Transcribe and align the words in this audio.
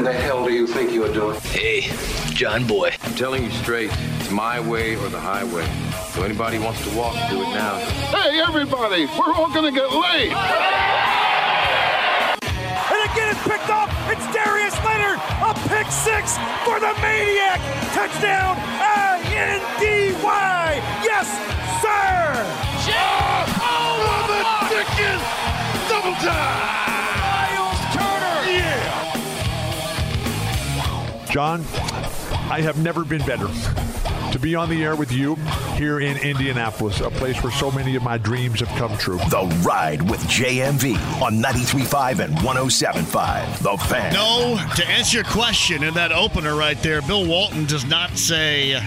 in 0.00 0.04
the 0.06 0.12
hell 0.14 0.46
do 0.46 0.50
you 0.50 0.66
think 0.66 0.92
you're 0.92 1.12
doing? 1.12 1.38
Hey, 1.52 1.92
John 2.32 2.66
Boy. 2.66 2.90
I'm 3.02 3.14
telling 3.16 3.44
you 3.44 3.50
straight, 3.50 3.90
it's 4.18 4.30
my 4.30 4.58
way 4.58 4.96
or 4.96 5.10
the 5.10 5.20
highway. 5.20 5.68
So 6.14 6.22
anybody 6.22 6.58
wants 6.58 6.82
to 6.88 6.96
walk, 6.96 7.12
do 7.28 7.42
it 7.42 7.50
now. 7.52 7.76
Hey, 8.08 8.40
everybody, 8.40 9.04
we're 9.04 9.34
all 9.34 9.52
gonna 9.52 9.70
get 9.70 9.92
laid. 9.92 10.32
And 12.32 13.00
again, 13.12 13.28
it's 13.28 13.44
picked 13.44 13.68
off. 13.68 13.92
It's 14.08 14.24
Darius 14.32 14.72
Leonard. 14.88 15.20
A 15.44 15.52
pick 15.68 15.92
six 15.92 16.40
for 16.64 16.80
the 16.80 16.96
Maniac. 17.04 17.60
Touchdown, 17.92 18.56
I-N-D-Y. 18.80 19.60
Yes, 21.04 21.28
sir. 21.84 22.40
Oh, 23.68 24.24
the 24.32 24.40
Dickens! 24.72 25.20
Double 25.92 26.16
time! 26.24 27.19
John, 31.30 31.60
I 32.50 32.60
have 32.60 32.78
never 32.82 33.04
been 33.04 33.24
better 33.24 33.46
to 34.32 34.38
be 34.38 34.54
on 34.54 34.68
the 34.68 34.82
air 34.82 34.96
with 34.96 35.12
you 35.12 35.36
here 35.76 36.00
in 36.00 36.16
Indianapolis, 36.18 37.00
a 37.00 37.10
place 37.10 37.42
where 37.42 37.52
so 37.52 37.70
many 37.70 37.96
of 37.96 38.02
my 38.02 38.18
dreams 38.18 38.60
have 38.60 38.68
come 38.78 38.96
true. 38.98 39.18
The 39.30 39.46
Ride 39.64 40.02
with 40.08 40.20
JMV 40.22 40.96
on 41.22 41.34
93.5 41.34 42.24
and 42.24 42.36
107.5. 42.38 43.58
The 43.62 43.84
Fan. 43.84 44.12
No, 44.12 44.58
to 44.76 44.88
answer 44.88 45.18
your 45.18 45.24
question 45.24 45.82
in 45.82 45.94
that 45.94 46.12
opener 46.12 46.56
right 46.56 46.80
there, 46.82 47.02
Bill 47.02 47.26
Walton 47.26 47.64
does 47.64 47.84
not 47.84 48.16
say 48.16 48.80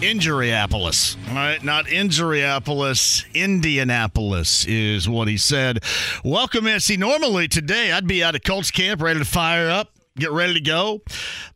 Injuryapolis. 0.00 1.16
All 1.28 1.34
right, 1.34 1.62
not 1.64 1.86
Injuryapolis, 1.86 3.24
Indianapolis 3.34 4.66
is 4.66 5.08
what 5.08 5.28
he 5.28 5.38
said. 5.38 5.82
Welcome 6.22 6.66
in. 6.66 6.80
See, 6.80 6.96
normally 6.96 7.48
today 7.48 7.92
I'd 7.92 8.06
be 8.06 8.22
out 8.22 8.34
at 8.34 8.44
Colts 8.44 8.70
camp 8.70 9.00
ready 9.00 9.20
to 9.20 9.24
fire 9.24 9.70
up, 9.70 9.95
get 10.16 10.32
ready 10.32 10.54
to 10.54 10.60
go, 10.60 11.02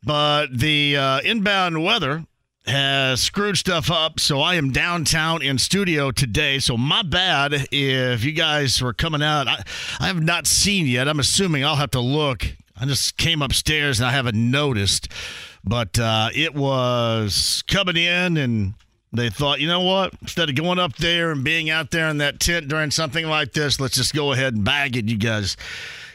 but 0.05 0.47
the 0.53 0.97
uh, 0.97 1.21
inbound 1.21 1.83
weather 1.83 2.25
has 2.67 3.21
screwed 3.23 3.57
stuff 3.57 3.91
up, 3.91 4.21
so 4.21 4.41
I 4.41 4.55
am 4.55 4.71
downtown 4.71 5.43
in 5.43 5.59
studio 5.59 6.11
today. 6.11 6.59
So 6.59 6.77
my 6.77 7.03
bad 7.03 7.67
if 7.73 8.25
you 8.25 8.33
guys 8.33 8.81
were 8.81 8.93
coming 8.93 9.23
out. 9.23 9.49
I, 9.49 9.63
I 9.99 10.07
have 10.07 10.23
not 10.23 10.47
seen 10.47 10.87
yet. 10.87 11.09
I'm 11.09 11.21
assuming 11.21 11.65
I'll 11.65 11.77
have 11.77 11.91
to 11.93 12.01
look. 12.01 12.47
I 12.79 12.87
just 12.87 13.17
came 13.17 13.43
upstairs 13.43 14.01
and 14.01 14.09
I 14.09 14.13
haven't 14.13 14.37
noticed, 14.37 15.09
but 15.65 15.99
uh, 15.99 16.29
it 16.35 16.55
was 16.55 17.63
coming 17.67 17.97
in 17.97 18.37
and. 18.37 18.75
They 19.13 19.29
thought, 19.29 19.59
you 19.59 19.67
know 19.67 19.81
what? 19.81 20.15
Instead 20.23 20.51
of 20.51 20.55
going 20.55 20.79
up 20.79 20.95
there 20.95 21.33
and 21.33 21.43
being 21.43 21.69
out 21.69 21.91
there 21.91 22.07
in 22.07 22.19
that 22.19 22.39
tent 22.39 22.69
during 22.69 22.93
something 22.93 23.27
like 23.27 23.53
this, 23.53 23.81
let's 23.81 23.97
just 23.97 24.15
go 24.15 24.31
ahead 24.31 24.55
and 24.55 24.65
bag 24.65 24.97
it. 24.97 25.07
You 25.07 25.17
guys 25.17 25.57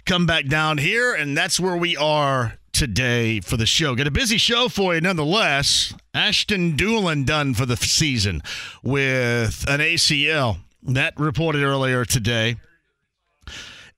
come 0.05 0.25
back 0.25 0.45
down 0.47 0.77
here, 0.77 1.13
and 1.13 1.37
that's 1.37 1.59
where 1.59 1.75
we 1.75 1.97
are 1.97 2.57
today 2.71 3.39
for 3.39 3.57
the 3.57 3.65
show. 3.65 3.95
Got 3.95 4.07
a 4.07 4.11
busy 4.11 4.37
show 4.37 4.69
for 4.69 4.93
you 4.93 5.01
nonetheless. 5.01 5.93
Ashton 6.13 6.75
Dulin 6.75 7.25
done 7.25 7.53
for 7.53 7.65
the 7.65 7.77
season 7.77 8.41
with 8.83 9.65
an 9.67 9.79
ACL. 9.79 10.57
That 10.83 11.19
reported 11.19 11.63
earlier 11.63 12.05
today. 12.05 12.57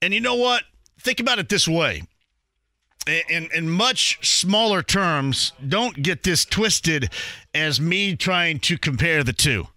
And 0.02 0.14
you 0.14 0.22
know 0.22 0.36
what? 0.36 0.64
Think 1.00 1.20
about 1.20 1.40
it 1.40 1.50
this 1.50 1.68
way. 1.68 2.04
In, 3.30 3.50
in 3.54 3.70
much 3.70 4.20
smaller 4.22 4.84
terms, 4.84 5.54
don't 5.66 6.02
get 6.02 6.24
this 6.24 6.46
twisted 6.46 7.12
as 7.54 7.80
me 7.80 8.16
trying 8.16 8.60
to 8.60 8.78
compare 8.78 9.24
the 9.24 9.34
two. 9.34 9.68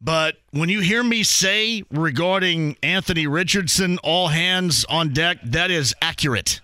But 0.00 0.36
when 0.50 0.68
you 0.68 0.80
hear 0.80 1.02
me 1.02 1.22
say 1.24 1.82
regarding 1.90 2.76
Anthony 2.82 3.26
Richardson, 3.26 3.98
all 3.98 4.28
hands 4.28 4.84
on 4.88 5.12
deck, 5.12 5.38
that 5.42 5.70
is 5.70 5.94
accurate. 6.00 6.60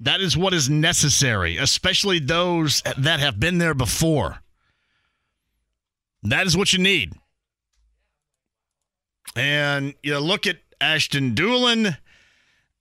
That 0.00 0.20
is 0.20 0.36
what 0.36 0.54
is 0.54 0.68
necessary, 0.70 1.56
especially 1.56 2.18
those 2.18 2.82
that 2.98 3.20
have 3.20 3.40
been 3.40 3.58
there 3.58 3.74
before. 3.74 4.38
That 6.22 6.46
is 6.46 6.56
what 6.56 6.72
you 6.72 6.78
need. 6.78 7.14
And 9.34 9.94
you 10.02 10.18
look 10.18 10.46
at 10.46 10.58
Ashton 10.80 11.34
Dulin, 11.34 11.96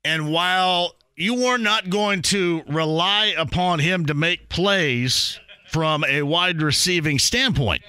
and 0.03 0.31
while 0.31 0.96
you 1.16 1.46
are 1.46 1.57
not 1.57 1.90
going 1.90 2.22
to 2.24 2.63
rely 2.68 3.34
upon 3.38 3.80
him 3.80 4.06
to 4.06 4.13
make 4.13 4.50
plays 4.50 5.40
from 5.69 6.03
a 6.03 6.22
wide 6.22 6.62
receiving 6.62 7.18
standpoint, 7.18 7.81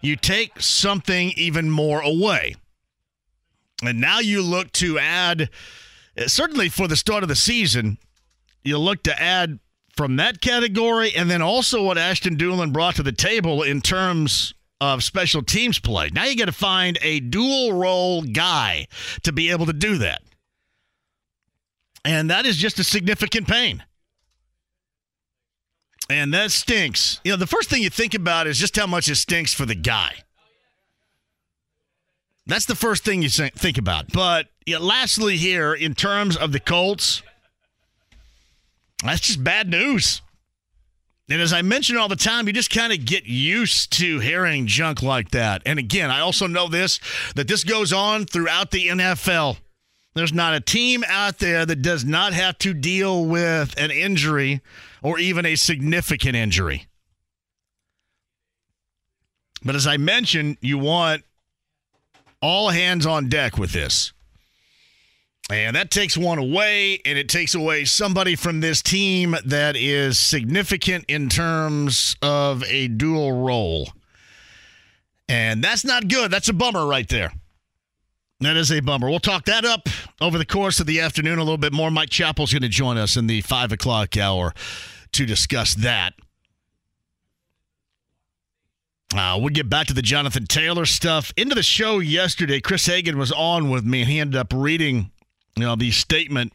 you 0.00 0.16
take 0.16 0.60
something 0.60 1.32
even 1.36 1.70
more 1.70 2.00
away. 2.00 2.54
And 3.82 4.00
now 4.00 4.18
you 4.18 4.42
look 4.42 4.72
to 4.72 4.98
add, 4.98 5.50
certainly 6.26 6.68
for 6.68 6.88
the 6.88 6.96
start 6.96 7.22
of 7.22 7.28
the 7.28 7.36
season, 7.36 7.98
you 8.64 8.78
look 8.78 9.02
to 9.04 9.20
add 9.20 9.58
from 9.96 10.16
that 10.16 10.40
category 10.40 11.14
and 11.14 11.30
then 11.30 11.42
also 11.42 11.82
what 11.82 11.98
Ashton 11.98 12.36
Dulin 12.36 12.72
brought 12.72 12.96
to 12.96 13.02
the 13.02 13.12
table 13.12 13.62
in 13.62 13.80
terms 13.80 14.54
of 14.80 15.02
special 15.02 15.42
teams 15.42 15.78
play. 15.78 16.10
Now 16.12 16.24
you 16.24 16.36
got 16.36 16.44
to 16.44 16.52
find 16.52 16.98
a 17.02 17.20
dual 17.20 17.72
role 17.72 18.22
guy 18.22 18.86
to 19.22 19.32
be 19.32 19.50
able 19.50 19.66
to 19.66 19.72
do 19.72 19.98
that. 19.98 20.22
And 22.04 22.30
that 22.30 22.46
is 22.46 22.56
just 22.56 22.78
a 22.78 22.84
significant 22.84 23.48
pain. 23.48 23.82
And 26.10 26.32
that 26.32 26.50
stinks. 26.50 27.20
You 27.24 27.32
know, 27.32 27.36
the 27.36 27.46
first 27.46 27.68
thing 27.68 27.82
you 27.82 27.90
think 27.90 28.14
about 28.14 28.46
is 28.46 28.58
just 28.58 28.76
how 28.76 28.86
much 28.86 29.08
it 29.08 29.16
stinks 29.16 29.52
for 29.52 29.66
the 29.66 29.74
guy. 29.74 30.14
That's 32.46 32.64
the 32.64 32.74
first 32.74 33.04
thing 33.04 33.20
you 33.22 33.28
think 33.28 33.76
about. 33.76 34.10
But 34.10 34.46
you 34.64 34.78
know, 34.78 34.84
lastly, 34.84 35.36
here, 35.36 35.74
in 35.74 35.94
terms 35.94 36.34
of 36.34 36.52
the 36.52 36.60
Colts, 36.60 37.22
that's 39.04 39.20
just 39.20 39.44
bad 39.44 39.68
news. 39.68 40.22
And 41.30 41.42
as 41.42 41.52
I 41.52 41.60
mention 41.60 41.98
all 41.98 42.08
the 42.08 42.16
time, 42.16 42.46
you 42.46 42.54
just 42.54 42.70
kind 42.70 42.90
of 42.90 43.04
get 43.04 43.26
used 43.26 43.92
to 43.98 44.18
hearing 44.18 44.66
junk 44.66 45.02
like 45.02 45.30
that. 45.32 45.60
And 45.66 45.78
again, 45.78 46.10
I 46.10 46.20
also 46.20 46.46
know 46.46 46.68
this 46.68 47.00
that 47.34 47.48
this 47.48 47.64
goes 47.64 47.92
on 47.92 48.24
throughout 48.24 48.70
the 48.70 48.88
NFL. 48.88 49.58
There's 50.14 50.32
not 50.32 50.54
a 50.54 50.60
team 50.60 51.04
out 51.06 51.38
there 51.38 51.64
that 51.64 51.82
does 51.82 52.04
not 52.04 52.32
have 52.32 52.58
to 52.58 52.74
deal 52.74 53.24
with 53.24 53.78
an 53.78 53.90
injury 53.90 54.60
or 55.02 55.18
even 55.18 55.46
a 55.46 55.54
significant 55.54 56.34
injury. 56.34 56.86
But 59.64 59.74
as 59.74 59.86
I 59.86 59.96
mentioned, 59.96 60.56
you 60.60 60.78
want 60.78 61.24
all 62.40 62.70
hands 62.70 63.06
on 63.06 63.28
deck 63.28 63.58
with 63.58 63.72
this. 63.72 64.12
And 65.50 65.76
that 65.76 65.90
takes 65.90 66.16
one 66.16 66.38
away, 66.38 67.00
and 67.06 67.16
it 67.16 67.28
takes 67.28 67.54
away 67.54 67.86
somebody 67.86 68.36
from 68.36 68.60
this 68.60 68.82
team 68.82 69.34
that 69.46 69.76
is 69.76 70.18
significant 70.18 71.06
in 71.08 71.30
terms 71.30 72.16
of 72.20 72.62
a 72.64 72.88
dual 72.88 73.32
role. 73.32 73.88
And 75.26 75.64
that's 75.64 75.84
not 75.84 76.08
good. 76.08 76.30
That's 76.30 76.50
a 76.50 76.52
bummer 76.52 76.86
right 76.86 77.08
there. 77.08 77.32
That 78.40 78.56
is 78.56 78.70
a 78.70 78.80
bummer. 78.80 79.10
We'll 79.10 79.18
talk 79.18 79.46
that 79.46 79.64
up 79.64 79.88
over 80.20 80.38
the 80.38 80.46
course 80.46 80.78
of 80.78 80.86
the 80.86 81.00
afternoon 81.00 81.38
a 81.38 81.42
little 81.42 81.58
bit 81.58 81.72
more. 81.72 81.90
Mike 81.90 82.10
Chappell's 82.10 82.52
going 82.52 82.62
to 82.62 82.68
join 82.68 82.96
us 82.96 83.16
in 83.16 83.26
the 83.26 83.40
five 83.40 83.72
o'clock 83.72 84.16
hour 84.16 84.54
to 85.12 85.26
discuss 85.26 85.74
that. 85.74 86.14
Uh, 89.14 89.38
we'll 89.40 89.48
get 89.48 89.68
back 89.68 89.86
to 89.86 89.94
the 89.94 90.02
Jonathan 90.02 90.46
Taylor 90.46 90.84
stuff. 90.84 91.32
Into 91.36 91.54
the 91.54 91.62
show 91.62 91.98
yesterday, 91.98 92.60
Chris 92.60 92.86
Hagan 92.86 93.18
was 93.18 93.32
on 93.32 93.70
with 93.70 93.84
me, 93.84 94.02
and 94.02 94.10
he 94.10 94.20
ended 94.20 94.36
up 94.38 94.52
reading 94.54 95.10
you 95.56 95.64
know, 95.64 95.74
the 95.74 95.90
statement 95.90 96.52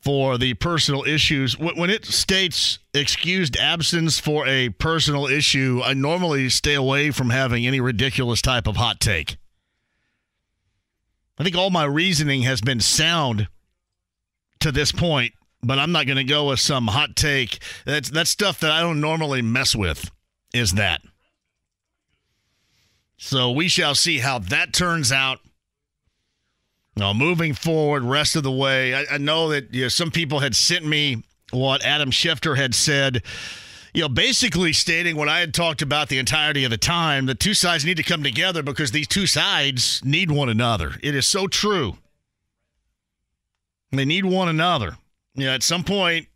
for 0.00 0.38
the 0.38 0.54
personal 0.54 1.04
issues. 1.04 1.58
When 1.58 1.90
it 1.90 2.06
states 2.06 2.78
excused 2.94 3.56
absence 3.58 4.18
for 4.18 4.46
a 4.46 4.70
personal 4.70 5.26
issue, 5.26 5.82
I 5.84 5.92
normally 5.92 6.48
stay 6.48 6.74
away 6.74 7.10
from 7.10 7.30
having 7.30 7.66
any 7.66 7.80
ridiculous 7.80 8.40
type 8.40 8.66
of 8.66 8.76
hot 8.76 8.98
take. 8.98 9.36
I 11.40 11.42
think 11.42 11.56
all 11.56 11.70
my 11.70 11.84
reasoning 11.84 12.42
has 12.42 12.60
been 12.60 12.78
sound 12.78 13.48
to 14.60 14.70
this 14.70 14.92
point 14.92 15.32
but 15.62 15.78
I'm 15.78 15.92
not 15.92 16.06
going 16.06 16.16
to 16.16 16.24
go 16.24 16.48
with 16.48 16.60
some 16.60 16.86
hot 16.86 17.16
take. 17.16 17.58
That's 17.84 18.10
that's 18.10 18.30
stuff 18.30 18.60
that 18.60 18.70
I 18.70 18.80
don't 18.80 19.00
normally 19.00 19.42
mess 19.42 19.74
with. 19.74 20.10
Is 20.54 20.72
that? 20.72 21.02
So 23.18 23.50
we 23.50 23.68
shall 23.68 23.94
see 23.94 24.18
how 24.18 24.38
that 24.38 24.72
turns 24.72 25.12
out. 25.12 25.40
Now, 26.96 27.12
moving 27.12 27.54
forward, 27.54 28.02
rest 28.02 28.36
of 28.36 28.42
the 28.42 28.50
way, 28.50 28.94
I, 28.94 29.04
I 29.12 29.18
know 29.18 29.50
that 29.50 29.72
you 29.72 29.82
know, 29.82 29.88
some 29.88 30.10
people 30.10 30.40
had 30.40 30.56
sent 30.56 30.84
me 30.84 31.22
what 31.50 31.84
Adam 31.84 32.10
Schefter 32.10 32.56
had 32.56 32.74
said. 32.74 33.22
You 33.92 34.02
know, 34.02 34.08
basically 34.08 34.72
stating 34.72 35.16
what 35.16 35.28
I 35.28 35.40
had 35.40 35.52
talked 35.52 35.82
about 35.82 36.08
the 36.08 36.18
entirety 36.18 36.64
of 36.64 36.70
the 36.70 36.78
time. 36.78 37.26
The 37.26 37.34
two 37.34 37.54
sides 37.54 37.84
need 37.84 37.96
to 37.96 38.02
come 38.02 38.22
together 38.22 38.62
because 38.62 38.92
these 38.92 39.08
two 39.08 39.26
sides 39.26 40.00
need 40.04 40.30
one 40.30 40.48
another. 40.48 40.94
It 41.02 41.14
is 41.14 41.26
so 41.26 41.48
true. 41.48 41.96
They 43.90 44.04
need 44.04 44.24
one 44.24 44.48
another. 44.48 44.96
You 45.34 45.46
know, 45.46 45.52
at 45.52 45.64
some 45.64 45.82
point, 45.82 46.28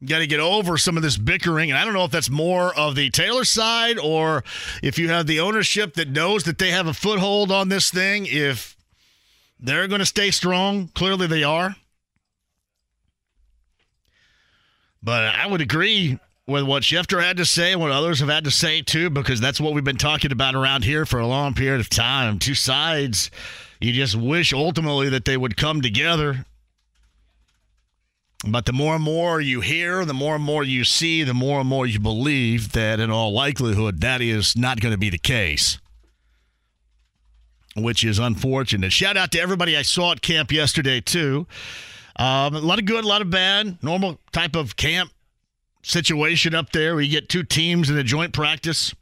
you 0.00 0.06
got 0.06 0.18
to 0.18 0.26
get 0.26 0.38
over 0.38 0.78
some 0.78 0.96
of 0.96 1.02
this 1.02 1.16
bickering. 1.16 1.70
And 1.70 1.78
I 1.78 1.84
don't 1.84 1.94
know 1.94 2.04
if 2.04 2.12
that's 2.12 2.30
more 2.30 2.72
of 2.76 2.94
the 2.94 3.10
Taylor 3.10 3.44
side 3.44 3.98
or 3.98 4.44
if 4.82 4.98
you 4.98 5.08
have 5.08 5.26
the 5.26 5.40
ownership 5.40 5.94
that 5.94 6.10
knows 6.10 6.44
that 6.44 6.58
they 6.58 6.70
have 6.70 6.86
a 6.86 6.94
foothold 6.94 7.50
on 7.50 7.68
this 7.68 7.90
thing, 7.90 8.26
if 8.28 8.76
they're 9.58 9.88
going 9.88 10.00
to 10.00 10.06
stay 10.06 10.30
strong. 10.30 10.88
Clearly, 10.88 11.26
they 11.26 11.42
are. 11.42 11.74
But 15.02 15.24
I 15.34 15.46
would 15.46 15.60
agree 15.60 16.18
with 16.46 16.64
what 16.64 16.82
Schefter 16.82 17.22
had 17.22 17.38
to 17.38 17.44
say 17.44 17.72
and 17.72 17.80
what 17.80 17.90
others 17.90 18.20
have 18.20 18.28
had 18.28 18.44
to 18.44 18.50
say 18.50 18.82
too, 18.82 19.10
because 19.10 19.40
that's 19.40 19.60
what 19.60 19.72
we've 19.72 19.84
been 19.84 19.96
talking 19.96 20.32
about 20.32 20.54
around 20.54 20.84
here 20.84 21.06
for 21.06 21.18
a 21.18 21.26
long 21.26 21.54
period 21.54 21.80
of 21.80 21.88
time. 21.88 22.38
Two 22.38 22.54
sides. 22.54 23.30
You 23.80 23.92
just 23.92 24.14
wish 24.14 24.52
ultimately 24.52 25.08
that 25.10 25.24
they 25.24 25.36
would 25.36 25.56
come 25.56 25.80
together. 25.80 26.44
But 28.46 28.66
the 28.66 28.74
more 28.74 28.96
and 28.96 29.04
more 29.04 29.40
you 29.40 29.62
hear, 29.62 30.04
the 30.04 30.12
more 30.12 30.34
and 30.34 30.44
more 30.44 30.62
you 30.62 30.84
see, 30.84 31.22
the 31.22 31.32
more 31.32 31.60
and 31.60 31.68
more 31.68 31.86
you 31.86 31.98
believe 31.98 32.72
that 32.72 33.00
in 33.00 33.10
all 33.10 33.32
likelihood 33.32 34.02
that 34.02 34.20
is 34.20 34.54
not 34.54 34.80
going 34.80 34.92
to 34.92 34.98
be 34.98 35.08
the 35.08 35.18
case. 35.18 35.78
Which 37.74 38.04
is 38.04 38.18
unfortunate. 38.18 38.92
Shout 38.92 39.16
out 39.16 39.32
to 39.32 39.40
everybody 39.40 39.76
I 39.76 39.82
saw 39.82 40.12
at 40.12 40.20
camp 40.20 40.52
yesterday, 40.52 41.00
too. 41.00 41.46
Um, 42.16 42.54
a 42.54 42.60
lot 42.60 42.78
of 42.78 42.84
good, 42.84 43.02
a 43.02 43.08
lot 43.08 43.22
of 43.22 43.30
bad. 43.30 43.82
Normal 43.82 44.20
type 44.30 44.54
of 44.54 44.76
camp 44.76 45.10
situation 45.84 46.54
up 46.54 46.72
there 46.72 47.00
you 47.00 47.10
get 47.10 47.28
two 47.28 47.42
teams 47.42 47.90
in 47.90 47.96
a 47.96 48.02
joint 48.02 48.32
practice. 48.32 48.94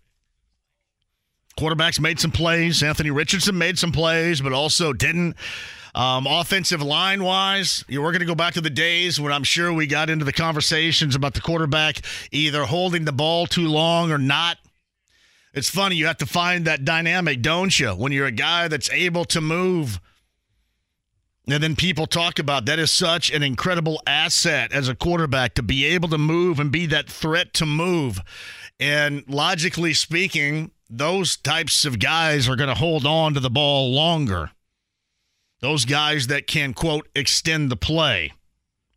Quarterbacks 1.59 2.01
made 2.01 2.19
some 2.19 2.31
plays. 2.31 2.83
Anthony 2.83 3.11
Richardson 3.11 3.57
made 3.57 3.79
some 3.79 3.93
plays, 3.93 4.41
but 4.41 4.53
also 4.53 4.93
didn't. 4.93 5.37
Um, 5.95 6.27
offensive 6.27 6.81
line 6.81 7.23
wise, 7.23 7.85
you 7.87 8.01
we're 8.01 8.13
going 8.13 8.21
to 8.21 8.27
go 8.27 8.35
back 8.35 8.55
to 8.55 8.63
the 8.63 8.71
days 8.71 9.21
when 9.21 9.31
I'm 9.31 9.45
sure 9.45 9.71
we 9.71 9.87
got 9.87 10.09
into 10.09 10.25
the 10.25 10.33
conversations 10.33 11.15
about 11.15 11.35
the 11.35 11.43
quarterback 11.43 12.01
either 12.31 12.65
holding 12.65 13.05
the 13.05 13.13
ball 13.13 13.47
too 13.47 13.69
long 13.69 14.11
or 14.11 14.17
not. 14.17 14.57
It's 15.53 15.69
funny, 15.69 15.97
you 15.97 16.07
have 16.07 16.17
to 16.19 16.27
find 16.27 16.65
that 16.65 16.87
dynamic, 16.87 17.43
don't 17.43 17.79
you? 17.79 17.91
When 17.91 18.11
you're 18.11 18.27
a 18.27 18.33
guy 18.33 18.69
that's 18.69 18.91
able 18.91 19.27
to 19.27 19.43
move. 19.43 20.01
And 21.49 21.63
then 21.63 21.75
people 21.75 22.07
talk 22.07 22.39
about 22.39 22.67
that 22.67 22.79
is 22.79 22.91
such 22.93 23.31
an 23.31 23.43
incredible 23.43 24.01
asset 24.07 24.73
as 24.73 24.89
a 24.89 24.95
quarterback 24.95 25.55
to 25.55 25.63
be 25.63 25.85
able 25.87 26.09
to 26.11 26.19
move 26.19 26.61
and 26.61 26.71
be 26.71 26.87
that 26.87 27.11
threat 27.11 27.53
to 27.55 27.67
move. 27.67 28.21
And 28.79 29.25
logically 29.29 29.93
speaking, 29.93 30.71
those 30.89 31.37
types 31.37 31.85
of 31.85 31.99
guys 31.99 32.49
are 32.49 32.57
going 32.57 32.69
to 32.69 32.75
hold 32.75 33.05
on 33.05 33.35
to 33.35 33.41
the 33.41 33.51
ball 33.51 33.93
longer. 33.93 34.53
Those 35.61 35.85
guys 35.85 36.29
that 36.29 36.47
can, 36.47 36.75
quote, 36.75 37.09
extend 37.15 37.71
the 37.71 37.77
play. 37.77 38.33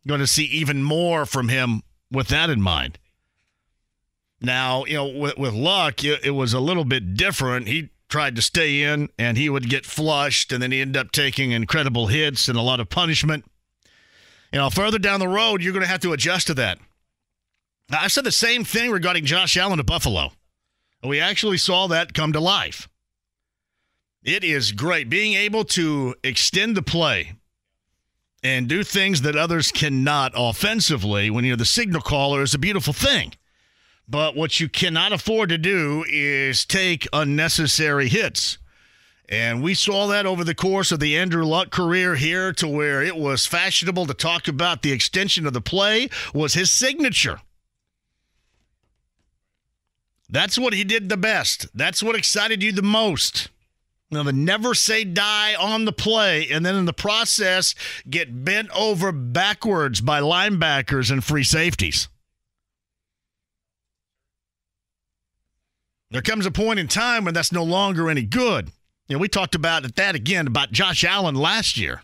Going 0.06 0.20
to 0.20 0.26
see 0.26 0.44
even 0.44 0.82
more 0.82 1.26
from 1.26 1.48
him 1.48 1.82
with 2.12 2.28
that 2.28 2.50
in 2.50 2.60
mind. 2.60 2.98
Now, 4.40 4.84
you 4.84 4.94
know, 4.94 5.06
with, 5.06 5.38
with 5.38 5.54
Luck, 5.54 6.04
it, 6.04 6.24
it 6.24 6.30
was 6.30 6.52
a 6.52 6.60
little 6.60 6.84
bit 6.84 7.14
different. 7.14 7.66
He 7.66 7.90
tried 8.08 8.36
to 8.36 8.42
stay 8.42 8.82
in 8.82 9.08
and 9.18 9.36
he 9.36 9.48
would 9.48 9.68
get 9.68 9.86
flushed, 9.86 10.52
and 10.52 10.62
then 10.62 10.72
he 10.72 10.80
ended 10.80 10.96
up 10.96 11.12
taking 11.12 11.50
incredible 11.50 12.06
hits 12.06 12.48
and 12.48 12.58
a 12.58 12.62
lot 12.62 12.80
of 12.80 12.88
punishment. 12.88 13.44
You 14.52 14.60
know, 14.60 14.70
further 14.70 14.98
down 14.98 15.20
the 15.20 15.28
road, 15.28 15.62
you're 15.62 15.72
going 15.72 15.84
to 15.84 15.90
have 15.90 16.00
to 16.00 16.12
adjust 16.12 16.46
to 16.48 16.54
that. 16.54 16.78
Now, 17.90 18.00
I 18.00 18.08
said 18.08 18.24
the 18.24 18.32
same 18.32 18.64
thing 18.64 18.90
regarding 18.90 19.24
Josh 19.24 19.56
Allen 19.56 19.80
at 19.80 19.86
Buffalo. 19.86 20.32
We 21.04 21.20
actually 21.20 21.58
saw 21.58 21.86
that 21.88 22.14
come 22.14 22.32
to 22.32 22.40
life. 22.40 22.88
It 24.24 24.42
is 24.42 24.72
great 24.72 25.08
being 25.08 25.34
able 25.34 25.64
to 25.66 26.14
extend 26.24 26.76
the 26.76 26.82
play 26.82 27.34
and 28.42 28.68
do 28.68 28.82
things 28.82 29.22
that 29.22 29.36
others 29.36 29.70
cannot 29.70 30.32
offensively 30.34 31.30
when 31.30 31.44
you're 31.44 31.56
the 31.56 31.64
signal 31.64 32.00
caller 32.00 32.42
is 32.42 32.54
a 32.54 32.58
beautiful 32.58 32.92
thing. 32.92 33.32
But 34.08 34.36
what 34.36 34.60
you 34.60 34.68
cannot 34.68 35.12
afford 35.12 35.48
to 35.48 35.58
do 35.58 36.04
is 36.08 36.64
take 36.64 37.08
unnecessary 37.12 38.08
hits. 38.08 38.58
And 39.28 39.62
we 39.62 39.74
saw 39.74 40.06
that 40.06 40.26
over 40.26 40.44
the 40.44 40.54
course 40.54 40.92
of 40.92 41.00
the 41.00 41.16
Andrew 41.16 41.44
Luck 41.44 41.70
career 41.70 42.14
here 42.14 42.52
to 42.52 42.68
where 42.68 43.02
it 43.02 43.16
was 43.16 43.44
fashionable 43.44 44.06
to 44.06 44.14
talk 44.14 44.46
about 44.46 44.82
the 44.82 44.92
extension 44.92 45.46
of 45.46 45.52
the 45.52 45.60
play 45.60 46.08
was 46.32 46.54
his 46.54 46.70
signature. 46.70 47.40
That's 50.28 50.58
what 50.58 50.72
he 50.72 50.84
did 50.84 51.08
the 51.08 51.16
best. 51.16 51.66
That's 51.74 52.02
what 52.02 52.16
excited 52.16 52.62
you 52.62 52.70
the 52.70 52.82
most. 52.82 53.48
Now, 54.10 54.22
the 54.22 54.32
never 54.32 54.74
say 54.74 55.02
die 55.02 55.56
on 55.56 55.84
the 55.84 55.92
play, 55.92 56.48
and 56.48 56.64
then 56.64 56.76
in 56.76 56.84
the 56.84 56.92
process, 56.92 57.74
get 58.08 58.44
bent 58.44 58.70
over 58.70 59.10
backwards 59.10 60.00
by 60.00 60.20
linebackers 60.20 61.10
and 61.10 61.24
free 61.24 61.42
safeties. 61.42 62.08
There 66.10 66.22
comes 66.22 66.46
a 66.46 66.50
point 66.50 66.78
in 66.78 66.88
time 66.88 67.24
when 67.24 67.34
that's 67.34 67.52
no 67.52 67.64
longer 67.64 68.08
any 68.08 68.22
good. 68.22 68.70
You 69.08 69.16
know, 69.16 69.20
we 69.20 69.28
talked 69.28 69.54
about 69.54 69.94
that 69.96 70.14
again 70.14 70.46
about 70.46 70.72
Josh 70.72 71.04
Allen 71.04 71.34
last 71.34 71.76
year. 71.76 72.02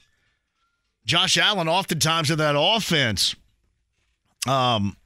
Josh 1.05 1.37
Allen, 1.37 1.69
oftentimes 1.69 2.31
in 2.31 2.39
that 2.39 2.55
offense, 2.57 3.35
um, 4.49 4.97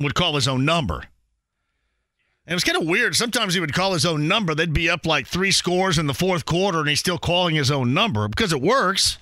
would 0.00 0.14
call 0.14 0.34
his 0.34 0.48
own 0.48 0.64
number. 0.64 1.04
And 2.46 2.52
it 2.52 2.54
was 2.54 2.64
kind 2.64 2.80
of 2.80 2.86
weird. 2.86 3.14
Sometimes 3.14 3.54
he 3.54 3.60
would 3.60 3.72
call 3.72 3.92
his 3.92 4.04
own 4.04 4.28
number. 4.28 4.54
They'd 4.54 4.72
be 4.72 4.90
up 4.90 5.06
like 5.06 5.26
three 5.26 5.52
scores 5.52 5.98
in 5.98 6.06
the 6.06 6.14
fourth 6.14 6.44
quarter, 6.44 6.80
and 6.80 6.88
he's 6.88 7.00
still 7.00 7.18
calling 7.18 7.54
his 7.54 7.70
own 7.70 7.94
number 7.94 8.28
because 8.28 8.52
it 8.52 8.60
works. 8.60 9.18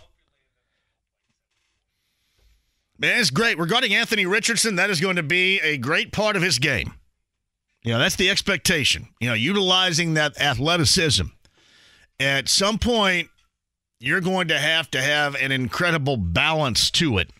Man, 2.98 3.20
it's 3.20 3.30
great. 3.30 3.58
Regarding 3.58 3.94
Anthony 3.94 4.26
Richardson, 4.26 4.76
that 4.76 4.90
is 4.90 5.00
going 5.00 5.16
to 5.16 5.22
be 5.22 5.60
a 5.60 5.76
great 5.76 6.12
part 6.12 6.36
of 6.36 6.42
his 6.42 6.58
game. 6.58 6.94
You 7.82 7.92
know, 7.92 7.98
that's 7.98 8.16
the 8.16 8.30
expectation. 8.30 9.08
You 9.20 9.28
know, 9.28 9.34
utilizing 9.34 10.14
that 10.14 10.40
athleticism. 10.40 11.26
At 12.20 12.48
some 12.48 12.78
point, 12.78 13.28
you're 13.98 14.20
going 14.20 14.48
to 14.48 14.58
have 14.58 14.90
to 14.92 15.02
have 15.02 15.34
an 15.34 15.52
incredible 15.52 16.16
balance 16.16 16.90
to 16.92 17.18
it. 17.18 17.30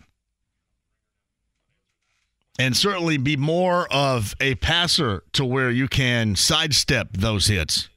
And 2.58 2.76
certainly 2.76 3.16
be 3.16 3.36
more 3.36 3.86
of 3.92 4.34
a 4.40 4.56
passer 4.56 5.22
to 5.32 5.44
where 5.44 5.70
you 5.70 5.88
can 5.88 6.36
sidestep 6.36 7.08
those 7.12 7.46
hits. 7.46 7.88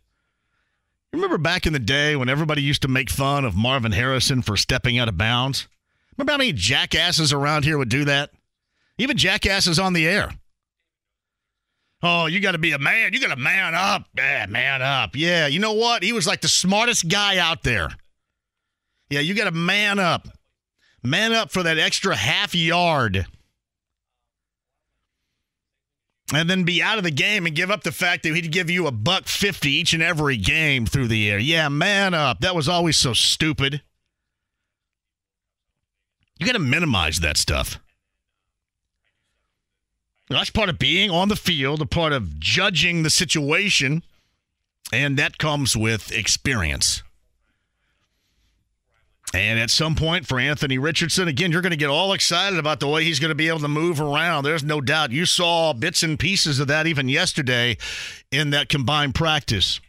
Remember 1.11 1.37
back 1.37 1.65
in 1.65 1.73
the 1.73 1.79
day 1.79 2.15
when 2.15 2.29
everybody 2.29 2.61
used 2.61 2.81
to 2.81 2.87
make 2.87 3.09
fun 3.09 3.45
of 3.45 3.55
Marvin 3.55 3.91
Harrison 3.91 4.41
for 4.41 4.57
stepping 4.57 4.97
out 4.97 5.07
of 5.07 5.17
bounds? 5.17 5.67
Remember 6.17 6.31
how 6.31 6.37
many 6.37 6.53
jackasses 6.53 7.33
around 7.33 7.65
here 7.65 7.77
would 7.77 7.89
do 7.89 8.05
that? 8.05 8.31
Even 8.97 9.17
jackasses 9.17 9.79
on 9.79 9.93
the 9.93 10.07
air. 10.07 10.31
Oh, 12.03 12.27
you 12.27 12.39
got 12.39 12.51
to 12.51 12.57
be 12.57 12.71
a 12.71 12.79
man. 12.79 13.13
You 13.13 13.19
got 13.19 13.29
to 13.29 13.41
man 13.41 13.73
up. 13.73 14.05
Yeah, 14.15 14.45
man 14.47 14.81
up. 14.81 15.15
Yeah, 15.15 15.47
you 15.47 15.59
know 15.59 15.73
what? 15.73 16.03
He 16.03 16.13
was 16.13 16.27
like 16.27 16.41
the 16.41 16.47
smartest 16.47 17.07
guy 17.07 17.37
out 17.37 17.63
there. 17.63 17.89
Yeah, 19.09 19.21
you 19.21 19.33
got 19.33 19.45
to 19.45 19.51
man 19.51 19.99
up. 19.99 20.27
Man 21.03 21.33
up 21.33 21.51
for 21.51 21.63
that 21.63 21.77
extra 21.77 22.15
half 22.15 22.55
yard. 22.55 23.27
And 26.33 26.49
then 26.49 26.63
be 26.63 26.81
out 26.81 26.97
of 26.97 27.03
the 27.03 27.11
game 27.11 27.45
and 27.45 27.55
give 27.55 27.69
up 27.69 27.83
the 27.83 27.91
fact 27.91 28.23
that 28.23 28.33
he'd 28.33 28.51
give 28.51 28.69
you 28.69 28.87
a 28.87 28.91
buck 28.91 29.25
50 29.27 29.69
each 29.69 29.93
and 29.93 30.01
every 30.01 30.37
game 30.37 30.87
through 30.87 31.07
the 31.07 31.29
air. 31.29 31.37
Yeah, 31.37 31.69
man 31.69 32.15
up. 32.15 32.39
That 32.39 32.55
was 32.55 32.67
always 32.67 32.97
so 32.97 33.13
stupid. 33.13 33.83
You 36.39 36.45
got 36.47 36.53
to 36.53 36.59
minimize 36.59 37.19
that 37.19 37.37
stuff. 37.37 37.79
That's 40.29 40.49
part 40.49 40.69
of 40.69 40.79
being 40.79 41.11
on 41.11 41.29
the 41.29 41.35
field, 41.35 41.81
a 41.81 41.85
part 41.85 42.11
of 42.11 42.39
judging 42.39 43.03
the 43.03 43.09
situation, 43.09 44.03
and 44.91 45.17
that 45.17 45.37
comes 45.37 45.77
with 45.77 46.11
experience. 46.11 47.03
And 49.33 49.59
at 49.59 49.69
some 49.69 49.95
point 49.95 50.25
for 50.25 50.39
Anthony 50.39 50.77
Richardson, 50.77 51.27
again, 51.27 51.51
you're 51.51 51.61
going 51.61 51.71
to 51.71 51.77
get 51.77 51.89
all 51.89 52.13
excited 52.13 52.57
about 52.57 52.79
the 52.79 52.87
way 52.87 53.03
he's 53.03 53.19
going 53.19 53.29
to 53.29 53.35
be 53.35 53.49
able 53.49 53.59
to 53.59 53.67
move 53.67 53.99
around. 53.99 54.43
There's 54.45 54.63
no 54.63 54.79
doubt. 54.79 55.11
You 55.11 55.25
saw 55.25 55.73
bits 55.73 56.03
and 56.03 56.17
pieces 56.17 56.59
of 56.59 56.67
that 56.67 56.87
even 56.87 57.09
yesterday 57.09 57.77
in 58.31 58.51
that 58.51 58.69
combined 58.69 59.13
practice. 59.13 59.81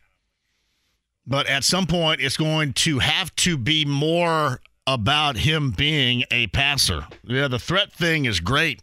But 1.27 1.47
at 1.47 1.65
some 1.65 1.87
point, 1.87 2.21
it's 2.21 2.37
going 2.37 2.73
to 2.75 2.99
have 2.99 3.35
to 3.37 3.57
be 3.57 3.85
more 3.85 4.61
about 4.87 5.37
him 5.37 5.71
being 5.71 6.25
a 6.31 6.47
passer. 6.49 7.07
Yeah, 7.25 7.49
the 7.49 7.59
threat 7.59 7.93
thing 7.93 8.25
is 8.25 8.41
great. 8.41 8.81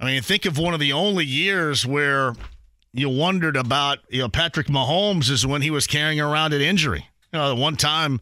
I 0.00 0.06
mean, 0.06 0.22
think 0.22 0.46
of 0.46 0.56
one 0.56 0.72
of 0.72 0.80
the 0.80 0.94
only 0.94 1.26
years 1.26 1.84
where 1.84 2.34
you 2.92 3.10
wondered 3.10 3.56
about, 3.56 3.98
you 4.08 4.20
know, 4.20 4.28
Patrick 4.28 4.68
Mahomes 4.68 5.30
is 5.30 5.46
when 5.46 5.60
he 5.60 5.70
was 5.70 5.86
carrying 5.86 6.20
around 6.20 6.54
an 6.54 6.62
injury. 6.62 7.06
You 7.32 7.38
know, 7.38 7.54
the 7.54 7.60
one 7.60 7.76
time, 7.76 8.20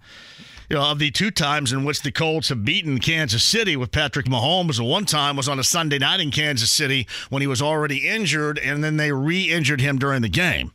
you 0.68 0.76
know, 0.76 0.90
of 0.90 0.99
the 0.99 1.12
two 1.12 1.30
times 1.30 1.73
in 1.73 1.85
which 1.85 2.02
the 2.02 2.11
Colts 2.11 2.49
have 2.49 2.64
beaten 2.64 2.99
Kansas 2.99 3.44
City 3.44 3.76
with 3.76 3.92
Patrick 3.92 4.26
Mahomes, 4.26 4.76
the 4.76 4.85
one 4.85 5.04
time 5.04 5.37
was 5.37 5.49
on 5.49 5.61
a 5.61 5.64
Sunday 5.64 5.99
night 5.99 6.20
in 6.20 6.32
Kansas 6.32 6.70
City 6.70 7.06
when 7.30 7.42
he 7.42 7.49
was 7.49 7.62
already 7.62 8.08
injured, 8.08 8.58
and 8.58 8.82
then 8.82 8.97
they 8.97 9.12
re 9.12 9.42
injured 9.42 9.80
him 9.80 9.99
during 9.99 10.20
the 10.23 10.28
game. 10.28 10.73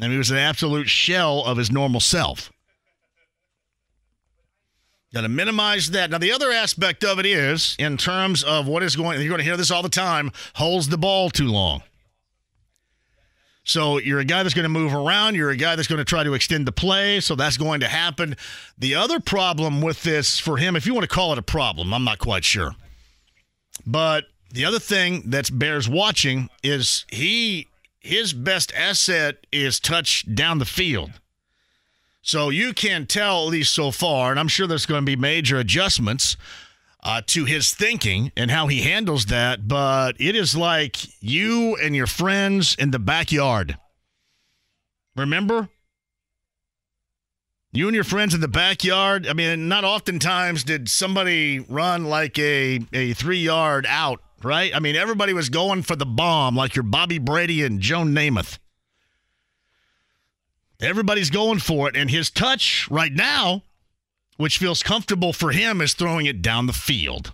And 0.00 0.10
he 0.10 0.18
was 0.18 0.30
an 0.30 0.38
absolute 0.38 0.88
shell 0.88 1.44
of 1.44 1.58
his 1.58 1.70
normal 1.70 2.00
self. 2.00 2.50
Got 5.12 5.22
to 5.22 5.28
minimize 5.28 5.90
that. 5.90 6.10
Now, 6.10 6.18
the 6.18 6.32
other 6.32 6.52
aspect 6.52 7.02
of 7.04 7.18
it 7.18 7.26
is, 7.26 7.74
in 7.78 7.96
terms 7.96 8.44
of 8.44 8.68
what 8.68 8.82
is 8.82 8.94
going, 8.94 9.20
you're 9.20 9.28
going 9.28 9.40
to 9.40 9.44
hear 9.44 9.56
this 9.56 9.70
all 9.70 9.82
the 9.82 9.88
time, 9.88 10.30
holds 10.54 10.88
the 10.88 10.98
ball 10.98 11.30
too 11.30 11.48
long. 11.48 11.82
So 13.64 13.98
you're 13.98 14.20
a 14.20 14.24
guy 14.24 14.42
that's 14.42 14.54
going 14.54 14.64
to 14.64 14.68
move 14.68 14.94
around. 14.94 15.34
You're 15.34 15.50
a 15.50 15.56
guy 15.56 15.76
that's 15.76 15.88
going 15.88 15.98
to 15.98 16.04
try 16.04 16.24
to 16.24 16.34
extend 16.34 16.66
the 16.66 16.72
play. 16.72 17.20
So 17.20 17.34
that's 17.34 17.56
going 17.56 17.80
to 17.80 17.88
happen. 17.88 18.36
The 18.78 18.94
other 18.94 19.20
problem 19.20 19.80
with 19.82 20.02
this 20.02 20.38
for 20.38 20.56
him, 20.56 20.76
if 20.76 20.86
you 20.86 20.94
want 20.94 21.08
to 21.08 21.14
call 21.14 21.32
it 21.32 21.38
a 21.38 21.42
problem, 21.42 21.92
I'm 21.92 22.04
not 22.04 22.18
quite 22.18 22.44
sure. 22.44 22.72
But 23.86 24.24
the 24.50 24.64
other 24.64 24.78
thing 24.78 25.30
that 25.30 25.56
bears 25.56 25.88
watching 25.88 26.48
is 26.62 27.04
he 27.08 27.68
his 28.00 28.32
best 28.32 28.72
asset 28.74 29.36
is 29.52 29.78
touch 29.78 30.24
down 30.34 30.58
the 30.58 30.64
field. 30.64 31.10
So 32.22 32.50
you 32.50 32.74
can 32.74 33.06
tell, 33.06 33.44
at 33.44 33.50
least 33.50 33.72
so 33.74 33.90
far, 33.90 34.30
and 34.30 34.38
I'm 34.38 34.48
sure 34.48 34.66
there's 34.66 34.86
going 34.86 35.02
to 35.02 35.06
be 35.06 35.16
major 35.16 35.58
adjustments 35.58 36.36
uh, 37.02 37.22
to 37.28 37.44
his 37.44 37.72
thinking 37.74 38.30
and 38.36 38.50
how 38.50 38.66
he 38.66 38.82
handles 38.82 39.26
that, 39.26 39.66
but 39.66 40.16
it 40.20 40.36
is 40.36 40.54
like 40.54 40.96
you 41.22 41.76
and 41.76 41.96
your 41.96 42.06
friends 42.06 42.76
in 42.78 42.90
the 42.90 42.98
backyard. 42.98 43.78
Remember? 45.16 45.68
You 47.72 47.86
and 47.86 47.94
your 47.94 48.04
friends 48.04 48.34
in 48.34 48.40
the 48.40 48.48
backyard. 48.48 49.26
I 49.26 49.32
mean, 49.32 49.68
not 49.68 49.84
oftentimes 49.84 50.64
did 50.64 50.88
somebody 50.88 51.60
run 51.60 52.04
like 52.04 52.38
a, 52.38 52.80
a 52.92 53.12
three 53.14 53.38
yard 53.38 53.86
out, 53.88 54.20
right? 54.42 54.74
I 54.74 54.80
mean, 54.80 54.96
everybody 54.96 55.32
was 55.32 55.48
going 55.48 55.82
for 55.82 55.96
the 55.96 56.06
bomb 56.06 56.56
like 56.56 56.74
your 56.74 56.82
Bobby 56.82 57.18
Brady 57.18 57.62
and 57.62 57.80
Joe 57.80 58.00
Namath. 58.00 58.58
Everybody's 60.80 61.30
going 61.30 61.58
for 61.58 61.88
it. 61.88 61.96
And 61.96 62.10
his 62.10 62.30
touch 62.30 62.88
right 62.90 63.12
now, 63.12 63.62
which 64.36 64.58
feels 64.58 64.82
comfortable 64.82 65.32
for 65.32 65.52
him, 65.52 65.80
is 65.80 65.92
throwing 65.92 66.26
it 66.26 66.42
down 66.42 66.66
the 66.66 66.72
field, 66.72 67.32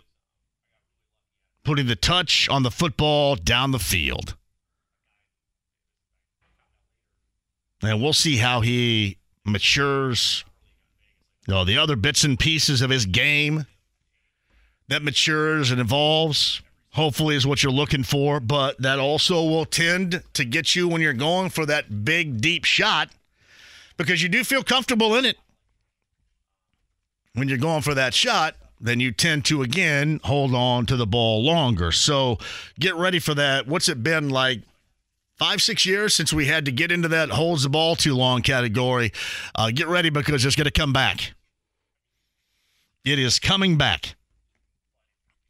putting 1.65 1.87
the 1.87 1.97
touch 1.97 2.49
on 2.49 2.63
the 2.63 2.71
football 2.71 3.37
down 3.37 3.71
the 3.71 3.79
field. 3.79 4.35
And 7.83 8.03
we'll 8.03 8.13
see 8.13 8.37
how 8.37 8.63
he 8.63 9.19
matures. 9.45 10.45
You 11.47 11.55
know, 11.55 11.65
the 11.65 11.79
other 11.79 11.95
bits 11.95 12.25
and 12.25 12.39
pieces 12.39 12.83
of 12.83 12.91
his 12.91 13.07
game 13.07 13.67
that 14.89 15.03
matures 15.03 15.71
and 15.71 15.81
evolves 15.81 16.63
hopefully 16.91 17.37
is 17.37 17.47
what 17.47 17.63
you're 17.63 17.71
looking 17.71 18.03
for, 18.03 18.41
but 18.41 18.81
that 18.81 18.99
also 18.99 19.45
will 19.45 19.67
tend 19.67 20.23
to 20.33 20.45
get 20.45 20.75
you 20.75 20.89
when 20.89 21.03
you're 21.03 21.13
going 21.13 21.51
for 21.51 21.67
that 21.67 22.05
big, 22.05 22.41
deep 22.41 22.65
shot 22.65 23.11
because 23.97 24.23
you 24.23 24.29
do 24.29 24.45
feel 24.45 24.63
comfortable 24.63 25.15
in 25.15 25.25
it. 25.25 25.39
When 27.35 27.49
you're 27.49 27.59
going 27.59 27.83
for 27.83 27.95
that 27.95 28.15
shot, 28.15 28.57
then 28.81 29.01
you 29.01 29.13
tend 29.13 29.45
to 29.47 29.63
again 29.63 30.21
hold 30.25 30.55
on 30.55 30.87
to 30.87 30.97
the 30.97 31.07
ball 31.07 31.45
longer. 31.45 31.93
So 31.93 32.39
get 32.79 32.95
ready 32.95 33.19
for 33.19 33.35
that. 33.35 33.67
What's 33.67 33.89
it 33.89 34.03
been 34.03 34.31
like? 34.31 34.63
Five, 35.37 35.61
six 35.61 35.85
years 35.85 36.15
since 36.15 36.33
we 36.33 36.47
had 36.47 36.65
to 36.65 36.73
get 36.73 36.91
into 36.91 37.09
that 37.09 37.29
holds 37.29 37.63
the 37.63 37.69
ball 37.69 37.95
too 37.95 38.15
long 38.15 38.41
category. 38.41 39.13
Uh, 39.55 39.71
get 39.71 39.87
ready 39.87 40.09
because 40.09 40.47
it's 40.47 40.57
going 40.57 40.65
to 40.65 40.71
come 40.71 40.95
back. 40.95 41.35
It 43.05 43.19
is 43.19 43.39
coming 43.39 43.77
back. 43.77 44.15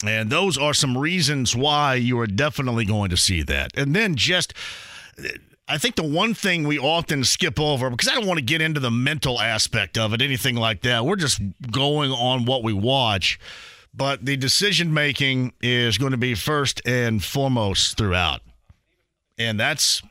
And 0.04 0.28
those 0.28 0.58
are 0.58 0.74
some 0.74 0.98
reasons 0.98 1.54
why 1.54 1.94
you 1.94 2.18
are 2.18 2.26
definitely 2.26 2.84
going 2.84 3.10
to 3.10 3.16
see 3.16 3.42
that. 3.44 3.70
And 3.76 3.94
then 3.94 4.16
just 4.16 4.52
I 5.68 5.78
think 5.78 5.96
the 5.96 6.04
one 6.04 6.32
thing 6.32 6.66
we 6.66 6.78
often 6.78 7.24
skip 7.24 7.58
over, 7.58 7.90
because 7.90 8.08
I 8.08 8.14
don't 8.14 8.26
want 8.26 8.38
to 8.38 8.44
get 8.44 8.60
into 8.60 8.78
the 8.78 8.90
mental 8.90 9.40
aspect 9.40 9.98
of 9.98 10.14
it, 10.14 10.22
anything 10.22 10.54
like 10.54 10.82
that. 10.82 11.04
We're 11.04 11.16
just 11.16 11.40
going 11.72 12.12
on 12.12 12.44
what 12.44 12.62
we 12.62 12.72
watch. 12.72 13.40
But 13.92 14.24
the 14.24 14.36
decision 14.36 14.94
making 14.94 15.54
is 15.60 15.98
going 15.98 16.12
to 16.12 16.18
be 16.18 16.34
first 16.34 16.82
and 16.86 17.24
foremost 17.24 17.96
throughout. 17.96 18.42
And 19.38 19.58
that's 19.58 20.02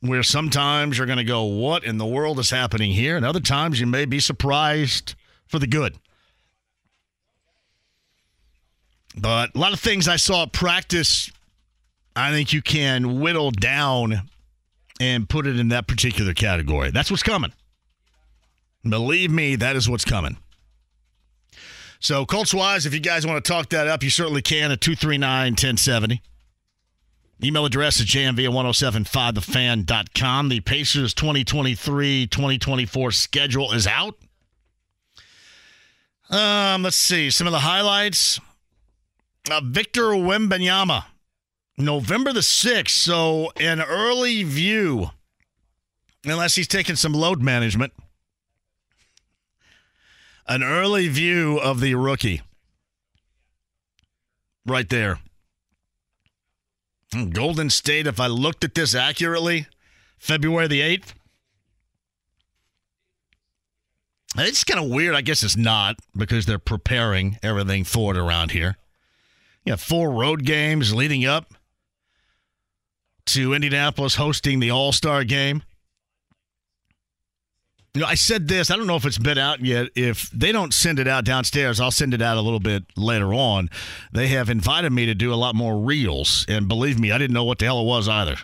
where 0.00 0.22
sometimes 0.22 0.98
you're 0.98 1.06
going 1.06 1.18
to 1.18 1.24
go, 1.24 1.44
What 1.44 1.84
in 1.84 1.98
the 1.98 2.06
world 2.06 2.38
is 2.38 2.50
happening 2.50 2.90
here? 2.90 3.16
And 3.16 3.24
other 3.24 3.40
times 3.40 3.78
you 3.78 3.86
may 3.86 4.04
be 4.04 4.18
surprised 4.18 5.14
for 5.46 5.58
the 5.58 5.66
good. 5.66 5.94
But 9.16 9.54
a 9.54 9.58
lot 9.58 9.72
of 9.72 9.80
things 9.80 10.08
I 10.08 10.16
saw 10.16 10.44
at 10.44 10.52
practice, 10.52 11.30
I 12.16 12.30
think 12.30 12.52
you 12.52 12.62
can 12.62 13.20
whittle 13.20 13.50
down 13.50 14.28
and 15.00 15.28
put 15.28 15.46
it 15.46 15.58
in 15.58 15.68
that 15.68 15.86
particular 15.86 16.34
category. 16.34 16.90
That's 16.90 17.10
what's 17.10 17.22
coming. 17.22 17.52
Believe 18.88 19.30
me, 19.30 19.56
that 19.56 19.76
is 19.76 19.88
what's 19.88 20.04
coming. 20.04 20.38
So, 22.00 22.24
Colts 22.24 22.54
wise, 22.54 22.86
if 22.86 22.94
you 22.94 23.00
guys 23.00 23.26
want 23.26 23.44
to 23.44 23.48
talk 23.50 23.70
that 23.70 23.88
up, 23.88 24.04
you 24.04 24.10
certainly 24.10 24.42
can 24.42 24.70
at 24.70 24.80
239 24.80 25.52
1070. 25.52 26.22
Email 27.42 27.64
address 27.66 28.00
is 28.00 28.06
jmv 28.06 28.44
at 28.44 28.50
1075thefan.com. 28.50 30.48
The 30.48 30.60
Pacers 30.60 31.14
2023 31.14 32.26
2024 32.26 33.12
schedule 33.12 33.72
is 33.72 33.86
out. 33.86 34.16
Um, 36.30 36.82
let's 36.82 36.96
see 36.96 37.30
some 37.30 37.46
of 37.46 37.52
the 37.52 37.60
highlights. 37.60 38.40
Uh, 39.50 39.60
Victor 39.64 40.02
Wembanyama 40.10 41.04
November 41.78 42.32
the 42.32 42.40
6th. 42.40 42.90
So, 42.90 43.52
an 43.58 43.80
early 43.80 44.42
view, 44.42 45.10
unless 46.24 46.56
he's 46.56 46.68
taking 46.68 46.96
some 46.96 47.12
load 47.12 47.40
management, 47.40 47.92
an 50.46 50.62
early 50.62 51.08
view 51.08 51.58
of 51.58 51.80
the 51.80 51.94
rookie. 51.94 52.42
Right 54.66 54.88
there. 54.88 55.20
Hmm, 57.12 57.30
Golden 57.30 57.70
State, 57.70 58.06
if 58.06 58.20
I 58.20 58.26
looked 58.26 58.64
at 58.64 58.74
this 58.74 58.94
accurately, 58.94 59.66
February 60.18 60.66
the 60.66 60.80
8th. 60.80 61.14
It's 64.36 64.64
kind 64.64 64.78
of 64.84 64.90
weird. 64.90 65.14
I 65.14 65.22
guess 65.22 65.42
it's 65.42 65.56
not 65.56 65.96
because 66.14 66.44
they're 66.44 66.58
preparing 66.58 67.38
everything 67.42 67.84
for 67.84 68.14
it 68.14 68.18
around 68.18 68.50
here. 68.50 68.76
You 69.64 69.72
have 69.72 69.80
four 69.80 70.10
road 70.10 70.44
games 70.44 70.94
leading 70.94 71.24
up 71.24 71.54
to 73.28 73.54
Indianapolis 73.54 74.14
hosting 74.14 74.60
the 74.60 74.70
All 74.70 74.92
Star 74.92 75.24
game. 75.24 75.62
You 77.94 78.02
know, 78.02 78.06
I 78.06 78.14
said 78.14 78.48
this. 78.48 78.70
I 78.70 78.76
don't 78.76 78.86
know 78.86 78.96
if 78.96 79.06
it's 79.06 79.18
been 79.18 79.38
out 79.38 79.64
yet. 79.64 79.88
If 79.94 80.30
they 80.30 80.52
don't 80.52 80.72
send 80.72 80.98
it 80.98 81.08
out 81.08 81.24
downstairs, 81.24 81.80
I'll 81.80 81.90
send 81.90 82.14
it 82.14 82.22
out 82.22 82.36
a 82.36 82.40
little 82.40 82.60
bit 82.60 82.84
later 82.96 83.34
on. 83.34 83.70
They 84.12 84.28
have 84.28 84.50
invited 84.50 84.92
me 84.92 85.06
to 85.06 85.14
do 85.14 85.32
a 85.32 85.36
lot 85.36 85.54
more 85.54 85.76
reels, 85.78 86.46
and 86.48 86.68
believe 86.68 86.98
me, 86.98 87.10
I 87.10 87.18
didn't 87.18 87.34
know 87.34 87.44
what 87.44 87.58
the 87.58 87.64
hell 87.64 87.80
it 87.80 87.86
was 87.86 88.08
either. 88.08 88.36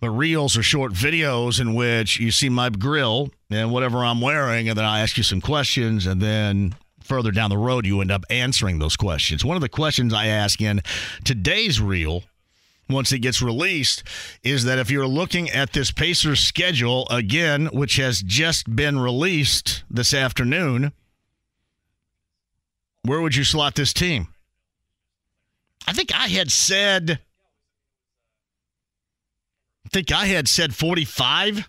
But 0.00 0.10
reels 0.10 0.56
are 0.56 0.62
short 0.62 0.92
videos 0.92 1.60
in 1.60 1.74
which 1.74 2.20
you 2.20 2.30
see 2.30 2.48
my 2.48 2.70
grill 2.70 3.30
and 3.50 3.70
whatever 3.70 4.04
I'm 4.04 4.20
wearing, 4.20 4.68
and 4.68 4.78
then 4.78 4.84
I 4.84 5.00
ask 5.00 5.16
you 5.16 5.22
some 5.22 5.40
questions, 5.40 6.06
and 6.06 6.20
then 6.20 6.74
further 7.02 7.30
down 7.30 7.50
the 7.50 7.58
road, 7.58 7.86
you 7.86 8.00
end 8.00 8.10
up 8.10 8.24
answering 8.28 8.78
those 8.78 8.96
questions. 8.96 9.44
One 9.44 9.56
of 9.56 9.62
the 9.62 9.68
questions 9.68 10.12
I 10.12 10.26
ask 10.26 10.60
in 10.60 10.82
today's 11.24 11.80
reel 11.80 12.24
once 12.88 13.12
it 13.12 13.18
gets 13.20 13.42
released 13.42 14.02
is 14.42 14.64
that 14.64 14.78
if 14.78 14.90
you're 14.90 15.06
looking 15.06 15.50
at 15.50 15.72
this 15.72 15.90
Pacers 15.90 16.40
schedule 16.40 17.06
again, 17.10 17.66
which 17.66 17.96
has 17.96 18.22
just 18.22 18.74
been 18.74 18.98
released 18.98 19.84
this 19.90 20.14
afternoon, 20.14 20.92
where 23.02 23.20
would 23.20 23.36
you 23.36 23.44
slot 23.44 23.74
this 23.74 23.92
team? 23.92 24.28
I 25.86 25.92
think 25.92 26.14
I 26.14 26.28
had 26.28 26.50
said 26.50 27.20
I 29.88 29.90
think 29.90 30.12
I 30.12 30.26
had 30.26 30.48
said 30.48 30.74
45. 30.74 31.66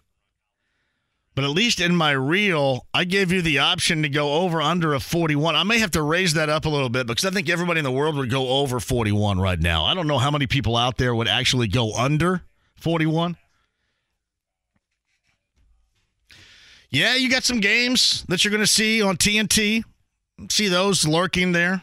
But 1.36 1.46
at 1.46 1.52
least 1.52 1.80
in 1.80 1.96
my 1.96 2.12
reel, 2.12 2.86
I 2.94 3.06
gave 3.06 3.32
you 3.32 3.42
the 3.42 3.60
option 3.60 4.02
to 4.02 4.10
go 4.10 4.34
over 4.42 4.62
under 4.62 4.94
a 4.94 5.00
41. 5.00 5.56
I 5.56 5.64
may 5.64 5.80
have 5.80 5.92
to 5.92 6.02
raise 6.02 6.34
that 6.34 6.50
up 6.50 6.66
a 6.66 6.70
little 6.70 6.90
bit 6.90 7.08
because 7.08 7.24
I 7.24 7.30
think 7.30 7.50
everybody 7.50 7.80
in 7.80 7.86
the 7.86 7.92
world 7.92 8.18
would 8.18 8.30
go 8.30 8.50
over 8.50 8.80
41 8.80 9.40
right 9.40 9.60
now. 9.60 9.86
I 9.86 9.94
don't 9.94 10.08
know 10.08 10.18
how 10.18 10.32
many 10.32 10.48
people 10.48 10.76
out 10.76 10.98
there 10.98 11.16
would 11.16 11.28
actually 11.28 11.68
go 11.68 11.94
under 11.96 12.42
41. 12.76 13.38
Yeah, 16.90 17.16
you 17.16 17.30
got 17.30 17.44
some 17.44 17.60
games 17.60 18.26
that 18.28 18.44
you're 18.44 18.52
going 18.52 18.64
to 18.64 18.68
see 18.68 19.02
on 19.02 19.16
TNT 19.16 19.84
See 20.48 20.70
those 20.70 21.06
lurking 21.06 21.52
there? 21.52 21.82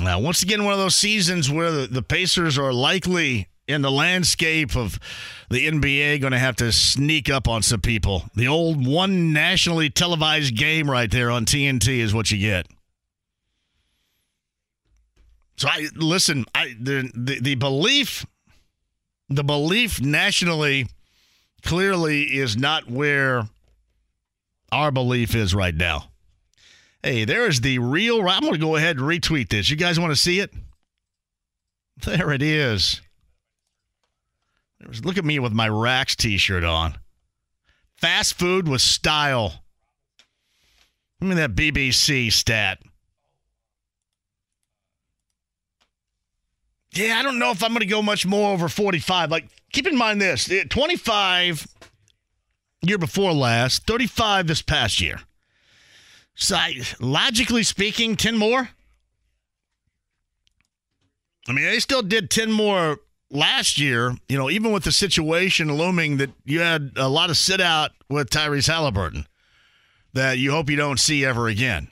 Now, 0.00 0.18
once 0.18 0.42
again, 0.42 0.64
one 0.64 0.72
of 0.72 0.80
those 0.80 0.96
seasons 0.96 1.50
where 1.50 1.70
the, 1.70 1.86
the 1.86 2.02
Pacers 2.02 2.58
are 2.58 2.72
likely 2.72 3.48
in 3.66 3.82
the 3.82 3.90
landscape 3.90 4.76
of 4.76 4.98
the 5.50 5.66
NBA 5.66 6.20
going 6.20 6.32
to 6.32 6.38
have 6.38 6.56
to 6.56 6.72
sneak 6.72 7.30
up 7.30 7.48
on 7.48 7.62
some 7.62 7.80
people. 7.80 8.24
The 8.34 8.48
old 8.48 8.86
one 8.86 9.32
nationally 9.32 9.90
televised 9.90 10.56
game 10.56 10.90
right 10.90 11.10
there 11.10 11.30
on 11.30 11.44
TNT 11.44 11.98
is 11.98 12.14
what 12.14 12.30
you 12.30 12.38
get. 12.38 12.66
So 15.56 15.68
I 15.68 15.88
listen, 15.94 16.44
I 16.54 16.74
the 16.80 17.10
the, 17.14 17.40
the 17.40 17.54
belief 17.54 18.26
the 19.28 19.44
belief 19.44 20.00
nationally 20.00 20.86
clearly 21.62 22.22
is 22.22 22.56
not 22.56 22.90
where 22.90 23.48
our 24.72 24.90
belief 24.90 25.34
is 25.34 25.54
right 25.54 25.74
now. 25.74 26.10
Hey, 27.02 27.24
there 27.24 27.46
is 27.46 27.60
the 27.60 27.78
real. 27.78 28.26
I'm 28.28 28.40
going 28.40 28.54
to 28.54 28.58
go 28.58 28.76
ahead 28.76 28.96
and 28.96 29.06
retweet 29.06 29.48
this. 29.48 29.70
You 29.70 29.76
guys 29.76 30.00
want 30.00 30.10
to 30.10 30.16
see 30.16 30.40
it? 30.40 30.52
There 32.04 32.32
it 32.32 32.42
is. 32.42 33.00
Look 35.02 35.18
at 35.18 35.24
me 35.24 35.38
with 35.38 35.52
my 35.52 35.68
Rax 35.68 36.16
t 36.16 36.36
shirt 36.36 36.64
on. 36.64 36.98
Fast 37.96 38.34
food 38.34 38.68
with 38.68 38.80
style. 38.80 39.64
Give 41.20 41.28
me 41.30 41.36
that 41.36 41.54
BBC 41.54 42.32
stat. 42.32 42.80
Yeah, 46.92 47.18
I 47.18 47.22
don't 47.22 47.38
know 47.38 47.50
if 47.50 47.62
I'm 47.62 47.70
going 47.70 47.80
to 47.80 47.86
go 47.86 48.02
much 48.02 48.24
more 48.24 48.52
over 48.52 48.68
45. 48.68 49.30
Like, 49.30 49.48
keep 49.72 49.86
in 49.86 49.96
mind 49.96 50.20
this 50.20 50.50
eh, 50.50 50.64
25 50.68 51.66
year 52.82 52.98
before 52.98 53.32
last, 53.32 53.86
35 53.86 54.46
this 54.46 54.62
past 54.62 55.00
year. 55.00 55.18
So, 56.36 56.58
logically 57.00 57.62
speaking, 57.62 58.16
10 58.16 58.36
more? 58.36 58.68
I 61.48 61.52
mean, 61.52 61.64
they 61.64 61.78
still 61.78 62.02
did 62.02 62.30
10 62.30 62.50
more 62.50 62.98
last 63.34 63.78
year, 63.78 64.14
you 64.28 64.38
know, 64.38 64.48
even 64.48 64.72
with 64.72 64.84
the 64.84 64.92
situation 64.92 65.74
looming 65.74 66.16
that 66.18 66.30
you 66.44 66.60
had 66.60 66.92
a 66.96 67.08
lot 67.08 67.28
of 67.28 67.36
sit 67.36 67.60
out 67.60 67.90
with 68.08 68.30
Tyrese 68.30 68.68
Halliburton 68.68 69.26
that 70.14 70.38
you 70.38 70.52
hope 70.52 70.70
you 70.70 70.76
don't 70.76 71.00
see 71.00 71.24
ever 71.24 71.48
again. 71.48 71.88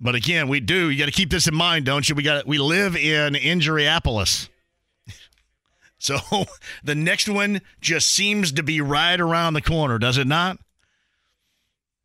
But 0.00 0.14
again, 0.14 0.48
we 0.48 0.60
do. 0.60 0.90
You 0.90 0.98
got 0.98 1.06
to 1.06 1.12
keep 1.12 1.30
this 1.30 1.48
in 1.48 1.54
mind, 1.54 1.86
don't 1.86 2.08
you? 2.08 2.14
We 2.14 2.22
got 2.22 2.46
we 2.46 2.58
live 2.58 2.94
in 2.96 3.34
Injuryapolis. 3.34 4.48
So 5.98 6.18
the 6.82 6.96
next 6.96 7.28
one 7.28 7.60
just 7.80 8.08
seems 8.08 8.50
to 8.50 8.64
be 8.64 8.80
right 8.80 9.20
around 9.20 9.54
the 9.54 9.62
corner, 9.62 10.00
does 10.00 10.18
it 10.18 10.26
not? 10.26 10.58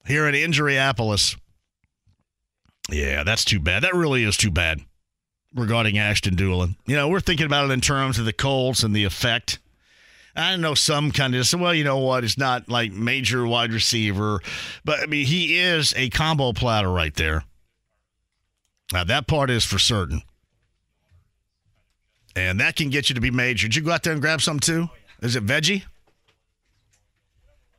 Here 0.06 0.28
at 0.28 0.36
Injuryapolis. 0.36 1.36
Yeah, 2.92 3.24
that's 3.24 3.44
too 3.44 3.60
bad. 3.60 3.82
That 3.82 3.96
really 3.96 4.24
is 4.24 4.38
too 4.38 4.52
bad 4.52 4.82
regarding 5.54 5.98
Ashton 5.98 6.36
Dulin. 6.36 6.76
You 6.86 6.96
know, 6.96 7.08
we're 7.08 7.20
thinking 7.20 7.46
about 7.46 7.70
it 7.70 7.74
in 7.74 7.82
terms 7.82 8.20
of 8.20 8.26
the 8.26 8.34
Colts 8.34 8.84
and 8.84 8.96
the 8.96 9.04
effect. 9.04 9.60
I 10.36 10.56
know 10.56 10.76
some 10.76 11.12
kind 11.12 11.34
of 11.34 11.52
well, 11.60 11.74
you 11.74 11.84
know 11.84 11.98
what? 11.98 12.24
It's 12.24 12.38
not 12.38 12.70
like 12.70 12.92
major 12.92 13.46
wide 13.48 13.74
receiver, 13.74 14.40
but 14.86 15.00
I 15.00 15.08
mean 15.08 15.26
he 15.26 15.58
is 15.58 15.94
a 15.98 16.10
combo 16.10 16.54
platter 16.54 16.92
right 16.92 17.14
there. 17.16 17.44
Now 18.94 19.04
that 19.04 19.28
part 19.28 19.50
is 19.50 19.66
for 19.66 19.80
certain, 19.80 20.22
and 22.36 22.60
that 22.60 22.76
can 22.76 22.92
get 22.92 23.10
you 23.10 23.16
to 23.16 23.22
be 23.22 23.32
major. 23.32 23.68
Did 23.68 23.78
you 23.78 23.82
go 23.82 23.92
out 23.92 24.04
there 24.04 24.14
and 24.14 24.22
grab 24.22 24.42
some 24.42 24.60
too? 24.60 24.90
Is 25.22 25.36
it 25.36 25.44
veggie? 25.44 25.84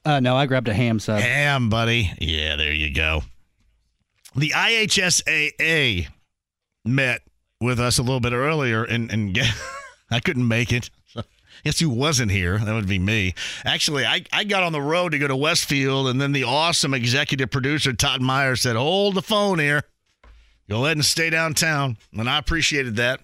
Uh, 0.05 0.19
no, 0.19 0.37
I 0.37 0.47
grabbed 0.47 0.69
a 0.69 0.75
ham 0.75 0.99
sub. 0.99 1.21
Ham, 1.21 1.69
buddy. 1.69 2.13
Yeah, 2.19 2.57
there 2.57 2.73
you 2.73 2.93
go. 2.93 3.23
The 4.35 4.51
IHSAA 4.51 6.09
met 6.85 7.23
with 7.61 7.81
us 7.81 7.99
a 7.99 8.03
little 8.03 8.21
bit 8.21 8.33
earlier, 8.33 8.85
and 8.85 9.11
and 9.11 9.35
get, 9.35 9.47
I 10.11 10.21
couldn't 10.21 10.47
make 10.47 10.73
it. 10.73 10.91
Guess 11.65 11.81
who 11.81 11.91
wasn't 11.91 12.31
here? 12.31 12.59
That 12.59 12.75
would 12.75 12.87
be 12.87 13.01
me. 13.01 13.35
Actually, 13.65 14.07
I, 14.07 14.23
I 14.33 14.45
got 14.45 14.63
on 14.63 14.73
the 14.73 14.81
road 14.81 15.11
to 15.11 15.19
go 15.19 15.27
to 15.27 15.35
Westfield, 15.35 16.07
and 16.07 16.21
then 16.21 16.31
the 16.31 16.45
awesome 16.45 16.95
executive 16.95 17.51
producer 17.51 17.93
Todd 17.93 18.21
Meyer 18.21 18.55
said, 18.55 18.77
"Hold 18.77 19.15
the 19.15 19.23
phone 19.23 19.59
here. 19.59 19.83
Go 20.69 20.85
ahead 20.85 20.97
and 20.97 21.05
stay 21.05 21.31
downtown," 21.31 21.97
and 22.13 22.29
I 22.29 22.39
appreciated 22.39 22.97
that. 22.97 23.21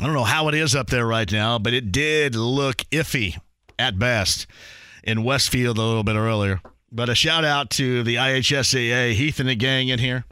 I 0.00 0.06
don't 0.06 0.14
know 0.14 0.24
how 0.24 0.48
it 0.48 0.54
is 0.54 0.74
up 0.74 0.88
there 0.88 1.06
right 1.06 1.30
now, 1.30 1.58
but 1.60 1.72
it 1.72 1.92
did 1.92 2.34
look 2.34 2.78
iffy 2.90 3.38
at 3.78 3.96
best 3.96 4.48
in 5.04 5.22
Westfield 5.22 5.78
a 5.78 5.82
little 5.82 6.02
bit 6.02 6.16
earlier. 6.16 6.60
But 6.90 7.08
a 7.08 7.14
shout 7.14 7.44
out 7.44 7.70
to 7.70 8.02
the 8.02 8.16
IHSAA, 8.16 9.12
Heath 9.12 9.38
and 9.38 9.48
the 9.48 9.54
gang 9.54 9.88
in 9.88 10.00
here. 10.00 10.24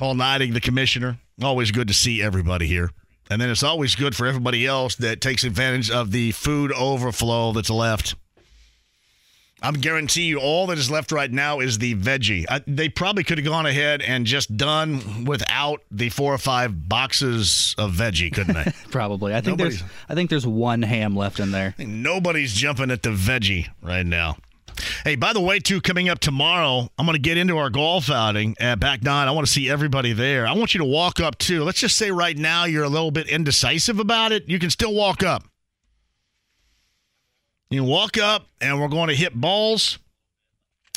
Paul 0.00 0.14
Neidig, 0.14 0.54
the 0.54 0.62
commissioner. 0.62 1.18
Always 1.42 1.72
good 1.72 1.88
to 1.88 1.92
see 1.94 2.22
everybody 2.22 2.66
here. 2.66 2.90
And 3.30 3.38
then 3.38 3.50
it's 3.50 3.62
always 3.62 3.94
good 3.94 4.16
for 4.16 4.26
everybody 4.26 4.66
else 4.66 4.94
that 4.96 5.20
takes 5.20 5.44
advantage 5.44 5.90
of 5.90 6.10
the 6.10 6.32
food 6.32 6.72
overflow 6.72 7.52
that's 7.52 7.68
left. 7.68 8.14
I'm 9.62 9.74
guarantee 9.74 10.22
you 10.22 10.38
all 10.38 10.68
that 10.68 10.78
is 10.78 10.90
left 10.90 11.12
right 11.12 11.30
now 11.30 11.60
is 11.60 11.76
the 11.76 11.94
veggie. 11.96 12.46
I, 12.48 12.62
they 12.66 12.88
probably 12.88 13.24
could 13.24 13.36
have 13.36 13.46
gone 13.46 13.66
ahead 13.66 14.00
and 14.00 14.24
just 14.24 14.56
done 14.56 15.26
without 15.26 15.82
the 15.90 16.08
four 16.08 16.32
or 16.32 16.38
five 16.38 16.88
boxes 16.88 17.74
of 17.76 17.92
veggie, 17.92 18.32
couldn't 18.32 18.54
they? 18.54 18.72
probably. 18.90 19.34
I 19.34 19.42
think 19.42 19.58
Nobody's, 19.58 19.80
there's 19.80 19.92
I 20.08 20.14
think 20.14 20.30
there's 20.30 20.46
one 20.46 20.80
ham 20.80 21.14
left 21.14 21.40
in 21.40 21.50
there. 21.50 21.74
Nobody's 21.76 22.54
jumping 22.54 22.90
at 22.90 23.02
the 23.02 23.10
veggie 23.10 23.68
right 23.82 24.06
now. 24.06 24.38
Hey, 25.04 25.16
by 25.16 25.32
the 25.32 25.40
way, 25.40 25.58
too, 25.58 25.80
coming 25.80 26.08
up 26.08 26.18
tomorrow, 26.18 26.88
I'm 26.98 27.06
going 27.06 27.16
to 27.16 27.22
get 27.22 27.36
into 27.36 27.58
our 27.58 27.70
golf 27.70 28.10
outing 28.10 28.56
at 28.60 28.80
Back 28.80 29.02
Nine. 29.02 29.28
I 29.28 29.30
want 29.30 29.46
to 29.46 29.52
see 29.52 29.68
everybody 29.68 30.12
there. 30.12 30.46
I 30.46 30.52
want 30.52 30.74
you 30.74 30.78
to 30.78 30.84
walk 30.84 31.20
up 31.20 31.38
too. 31.38 31.64
Let's 31.64 31.80
just 31.80 31.96
say 31.96 32.10
right 32.10 32.36
now 32.36 32.64
you're 32.64 32.84
a 32.84 32.88
little 32.88 33.10
bit 33.10 33.28
indecisive 33.28 33.98
about 33.98 34.32
it. 34.32 34.48
You 34.48 34.58
can 34.58 34.70
still 34.70 34.94
walk 34.94 35.22
up. 35.22 35.44
You 37.70 37.84
walk 37.84 38.18
up, 38.18 38.46
and 38.60 38.80
we're 38.80 38.88
going 38.88 39.08
to 39.08 39.14
hit 39.14 39.32
balls, 39.32 39.98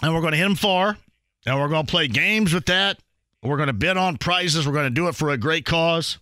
and 0.02 0.14
we're 0.14 0.22
going 0.22 0.32
to 0.32 0.38
hit 0.38 0.46
them 0.46 0.56
far, 0.56 0.98
and 1.46 1.60
we're 1.60 1.68
going 1.68 1.86
to 1.86 1.92
play 1.92 2.08
games 2.08 2.54
with 2.54 2.66
that. 2.66 3.00
We're 3.44 3.58
going 3.58 3.68
to 3.68 3.74
bid 3.74 3.98
on 3.98 4.18
prizes. 4.18 4.66
We're 4.66 4.74
going 4.74 4.86
to 4.86 4.90
do 4.90 5.08
it 5.08 5.16
for 5.16 5.30
a 5.30 5.38
great 5.38 5.66
cause. 5.66 6.18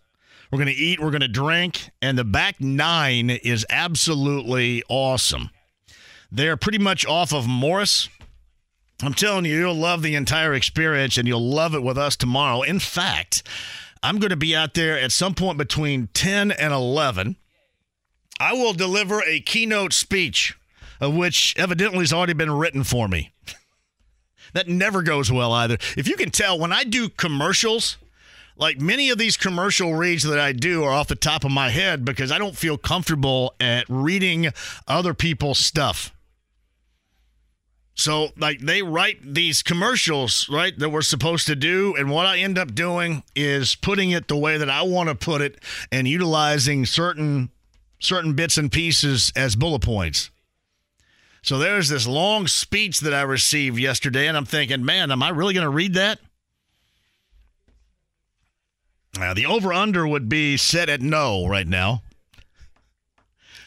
We're 0.52 0.58
going 0.58 0.68
to 0.68 0.74
eat. 0.74 1.00
We're 1.00 1.12
going 1.12 1.22
to 1.22 1.30
drink. 1.30 1.92
And 2.02 2.18
the 2.18 2.26
back 2.26 2.60
nine 2.60 3.30
is 3.30 3.66
absolutely 3.70 4.84
awesome. 4.90 5.52
They're 6.32 6.58
pretty 6.58 6.78
much 6.78 7.06
off 7.06 7.34
of 7.34 7.48
Morris. 7.48 8.08
I'm 9.04 9.14
telling 9.14 9.46
you, 9.46 9.58
you'll 9.58 9.76
love 9.76 10.02
the 10.02 10.16
entire 10.16 10.54
experience 10.54 11.18
and 11.18 11.28
you'll 11.28 11.50
love 11.50 11.76
it 11.76 11.84
with 11.84 11.98
us 11.98 12.16
tomorrow. 12.16 12.62
In 12.62 12.80
fact, 12.80 13.44
I'm 14.02 14.20
going 14.20 14.30
to 14.30 14.38
be 14.38 14.56
out 14.56 14.74
there 14.74 14.98
at 14.98 15.12
some 15.12 15.34
point 15.34 15.58
between 15.58 16.08
10 16.14 16.52
and 16.52 16.74
11. 16.74 17.36
I 18.40 18.54
will 18.54 18.74
deliver 18.74 19.22
a 19.24 19.42
keynote 19.42 19.94
speech, 19.94 20.58
of 21.00 21.16
which 21.16 21.54
evidently 21.58 22.00
has 22.00 22.14
already 22.14 22.34
been 22.34 22.52
written 22.52 22.84
for 22.84 23.08
me. 23.08 23.32
that 24.54 24.68
never 24.68 25.02
goes 25.02 25.32
well 25.32 25.52
either. 25.52 25.78
If 25.98 26.08
you 26.08 26.16
can 26.16 26.32
tell, 26.32 26.58
when 26.58 26.72
I 26.72 26.84
do 26.84 27.10
commercials, 27.10 27.98
like 28.56 28.80
many 28.80 29.10
of 29.10 29.18
these 29.18 29.36
commercial 29.36 29.96
reads 29.96 30.24
that 30.24 30.40
I 30.40 30.54
do 30.54 30.84
are 30.84 30.92
off 30.92 31.08
the 31.08 31.16
top 31.16 31.44
of 31.44 31.52
my 31.52 31.70
head 31.70 32.06
because 32.06 32.32
I 32.32 32.38
don't 32.38 32.56
feel 32.56 32.78
comfortable 32.78 33.54
at 33.60 33.86
reading 33.90 34.52
other 34.88 35.14
people's 35.14 35.60
stuff. 35.60 36.14
So, 38.02 38.30
like, 38.36 38.62
they 38.62 38.82
write 38.82 39.36
these 39.36 39.62
commercials, 39.62 40.50
right, 40.50 40.76
that 40.80 40.90
we're 40.90 41.04
supposed 41.04 41.46
to 41.46 41.56
do. 41.56 41.94
And 41.96 42.10
what 42.10 42.26
I 42.26 42.40
end 42.40 42.58
up 42.58 42.74
doing 42.74 43.22
is 43.36 43.76
putting 43.76 44.10
it 44.10 44.28
the 44.28 44.36
way 44.36 44.58
that 44.58 44.72
I 44.72 44.82
want 44.82 45.10
to 45.10 45.14
put 45.14 45.40
it 45.40 45.60
and 45.92 46.08
utilizing 46.08 46.88
certain 46.88 47.52
certain 48.00 48.34
bits 48.34 48.58
and 48.58 48.72
pieces 48.72 49.32
as 49.36 49.56
bullet 49.56 49.84
points. 49.84 50.32
So 51.44 51.60
there's 51.60 51.90
this 51.90 52.08
long 52.08 52.48
speech 52.48 53.02
that 53.02 53.14
I 53.14 53.22
received 53.22 53.78
yesterday, 53.78 54.26
and 54.26 54.36
I'm 54.36 54.46
thinking, 54.46 54.84
man, 54.84 55.12
am 55.12 55.22
I 55.22 55.30
really 55.30 55.54
going 55.54 55.66
to 55.66 55.70
read 55.70 55.94
that? 55.94 56.18
Now, 59.16 59.36
the 59.36 59.46
over 59.46 59.72
under 59.72 60.08
would 60.08 60.28
be 60.28 60.58
set 60.58 60.90
at 60.90 61.02
no 61.02 61.46
right 61.46 61.68
now. 61.68 62.02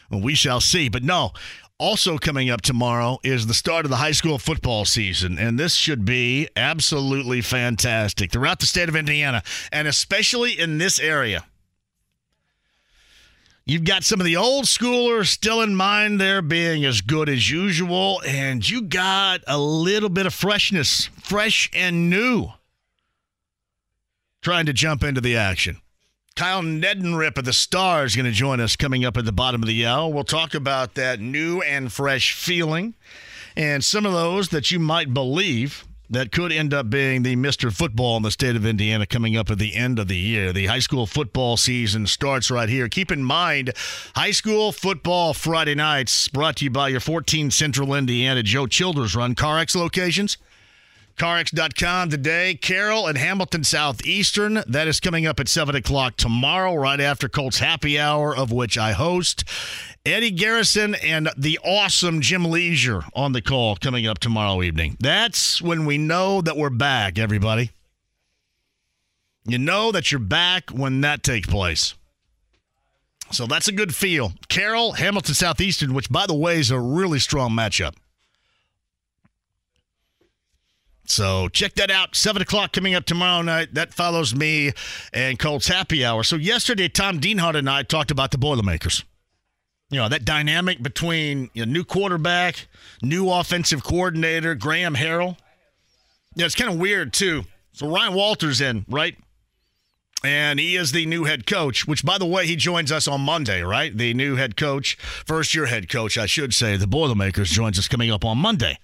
Well, 0.09 0.19
we 0.19 0.35
shall 0.35 0.59
see. 0.59 0.89
But 0.89 1.03
no, 1.03 1.31
also 1.77 2.17
coming 2.17 2.49
up 2.49 2.61
tomorrow 2.61 3.19
is 3.23 3.47
the 3.47 3.53
start 3.53 3.85
of 3.85 3.89
the 3.89 3.97
high 3.97 4.11
school 4.11 4.39
football 4.39 4.85
season, 4.85 5.37
and 5.37 5.59
this 5.59 5.75
should 5.75 6.05
be 6.05 6.47
absolutely 6.55 7.41
fantastic 7.41 8.31
throughout 8.31 8.59
the 8.59 8.65
state 8.65 8.89
of 8.89 8.95
Indiana, 8.95 9.43
and 9.71 9.87
especially 9.87 10.57
in 10.57 10.77
this 10.77 10.99
area. 10.99 11.45
You've 13.67 13.83
got 13.83 14.03
some 14.03 14.19
of 14.19 14.25
the 14.25 14.37
old 14.37 14.65
schoolers 14.65 15.25
still 15.27 15.61
in 15.61 15.75
mind 15.75 16.21
there 16.21 16.43
being 16.43 16.85
as 16.85 17.01
good 17.01 17.27
as 17.27 17.49
usual, 17.49 18.21
and 18.25 18.67
you 18.67 18.83
got 18.83 19.41
a 19.47 19.57
little 19.57 20.09
bit 20.09 20.27
of 20.27 20.33
freshness, 20.35 21.09
fresh 21.19 21.69
and 21.73 22.09
new, 22.09 22.49
trying 24.41 24.67
to 24.67 24.73
jump 24.73 25.03
into 25.03 25.19
the 25.19 25.35
action. 25.35 25.81
Kyle 26.35 26.61
Neddenriep 26.61 27.37
of 27.37 27.45
the 27.45 27.53
Stars 27.53 28.13
going 28.13 28.25
to 28.25 28.31
join 28.33 28.59
us 28.59 28.75
coming 28.75 29.05
up 29.05 29.15
at 29.15 29.23
the 29.23 29.31
bottom 29.31 29.63
of 29.63 29.67
the 29.69 29.85
hour. 29.85 30.11
We'll 30.11 30.25
talk 30.25 30.53
about 30.53 30.95
that 30.95 31.21
new 31.21 31.61
and 31.61 31.89
fresh 31.89 32.33
feeling 32.33 32.93
and 33.55 33.81
some 33.81 34.05
of 34.05 34.11
those 34.11 34.49
that 34.49 34.69
you 34.69 34.77
might 34.77 35.13
believe 35.13 35.85
that 36.09 36.33
could 36.33 36.51
end 36.51 36.73
up 36.73 36.89
being 36.89 37.23
the 37.23 37.37
Mr. 37.37 37.71
Football 37.71 38.17
in 38.17 38.23
the 38.23 38.31
state 38.31 38.57
of 38.57 38.65
Indiana 38.65 39.05
coming 39.05 39.37
up 39.37 39.49
at 39.49 39.59
the 39.59 39.75
end 39.75 39.97
of 39.97 40.09
the 40.09 40.17
year. 40.17 40.51
The 40.51 40.65
high 40.65 40.79
school 40.79 41.05
football 41.05 41.55
season 41.55 42.05
starts 42.05 42.51
right 42.51 42.67
here. 42.67 42.89
Keep 42.89 43.13
in 43.13 43.23
mind, 43.23 43.71
high 44.13 44.31
school 44.31 44.73
football 44.73 45.33
Friday 45.33 45.73
nights 45.73 46.27
brought 46.27 46.57
to 46.57 46.65
you 46.65 46.69
by 46.69 46.89
your 46.89 46.99
14 46.99 47.49
Central 47.49 47.93
Indiana 47.93 48.43
Joe 48.43 48.67
Childers 48.67 49.15
run 49.15 49.35
CarX 49.35 49.73
locations. 49.73 50.37
CarX.com 51.17 52.09
today. 52.09 52.55
Carroll 52.55 53.07
and 53.07 53.17
Hamilton 53.17 53.63
Southeastern. 53.63 54.63
That 54.67 54.87
is 54.87 54.99
coming 54.99 55.25
up 55.25 55.39
at 55.39 55.47
7 55.47 55.75
o'clock 55.75 56.17
tomorrow, 56.17 56.75
right 56.75 56.99
after 56.99 57.29
Colts 57.29 57.59
Happy 57.59 57.97
Hour, 57.97 58.35
of 58.35 58.51
which 58.51 58.77
I 58.77 58.91
host. 58.91 59.45
Eddie 60.05 60.31
Garrison 60.31 60.93
and 60.95 61.29
the 61.37 61.57
awesome 61.63 62.21
Jim 62.21 62.45
Leisure 62.45 63.03
on 63.13 63.31
the 63.31 63.41
call 63.41 63.75
coming 63.77 64.05
up 64.05 64.19
tomorrow 64.19 64.61
evening. 64.61 64.97
That's 64.99 65.61
when 65.61 65.85
we 65.85 65.97
know 65.97 66.41
that 66.41 66.57
we're 66.57 66.69
back, 66.69 67.17
everybody. 67.17 67.71
You 69.45 69.57
know 69.57 69.91
that 69.91 70.11
you're 70.11 70.19
back 70.19 70.69
when 70.69 71.01
that 71.01 71.23
takes 71.23 71.47
place. 71.47 71.93
So 73.31 73.47
that's 73.47 73.67
a 73.67 73.71
good 73.71 73.95
feel. 73.95 74.33
Carroll, 74.49 74.93
Hamilton 74.93 75.33
Southeastern, 75.33 75.93
which, 75.93 76.09
by 76.09 76.27
the 76.27 76.35
way, 76.35 76.59
is 76.59 76.71
a 76.71 76.79
really 76.79 77.19
strong 77.19 77.51
matchup. 77.51 77.95
So 81.07 81.49
check 81.49 81.75
that 81.75 81.91
out. 81.91 82.15
Seven 82.15 82.41
o'clock 82.41 82.71
coming 82.71 82.95
up 82.95 83.05
tomorrow 83.05 83.41
night. 83.41 83.73
That 83.73 83.93
follows 83.93 84.35
me 84.35 84.71
and 85.13 85.37
Colts 85.37 85.67
Happy 85.67 86.03
Hour. 86.03 86.23
So 86.23 86.35
yesterday, 86.35 86.87
Tom 86.87 87.19
Dienhart 87.19 87.55
and 87.55 87.69
I 87.69 87.83
talked 87.83 88.11
about 88.11 88.31
the 88.31 88.37
Boilermakers. 88.37 89.03
You 89.89 89.99
know 89.99 90.09
that 90.09 90.25
dynamic 90.25 90.81
between 90.81 91.51
you 91.53 91.65
know, 91.65 91.71
new 91.71 91.83
quarterback, 91.83 92.67
new 93.03 93.29
offensive 93.29 93.83
coordinator, 93.83 94.55
Graham 94.55 94.95
Harrell. 94.95 95.37
Yeah, 96.35 96.47
it's 96.47 96.55
kind 96.55 96.73
of 96.73 96.79
weird 96.79 97.13
too. 97.13 97.43
So 97.73 97.87
Ryan 97.87 98.13
Walters 98.15 98.61
in 98.61 98.85
right, 98.89 99.15
and 100.23 100.59
he 100.59 100.75
is 100.75 100.91
the 100.91 101.05
new 101.05 101.25
head 101.25 101.45
coach. 101.45 101.87
Which, 101.87 102.03
by 102.03 102.17
the 102.17 102.25
way, 102.25 102.47
he 102.47 102.55
joins 102.55 102.91
us 102.91 103.07
on 103.07 103.21
Monday. 103.21 103.61
Right, 103.61 103.95
the 103.95 104.15
new 104.15 104.37
head 104.37 104.57
coach, 104.57 104.95
first 104.95 105.53
year 105.53 105.67
head 105.67 105.87
coach, 105.87 106.17
I 106.17 106.25
should 106.25 106.55
say. 106.55 106.77
The 106.77 106.87
Boilermakers 106.87 107.51
joins 107.51 107.77
us 107.77 107.87
coming 107.87 108.09
up 108.09 108.25
on 108.25 108.39
Monday 108.39 108.79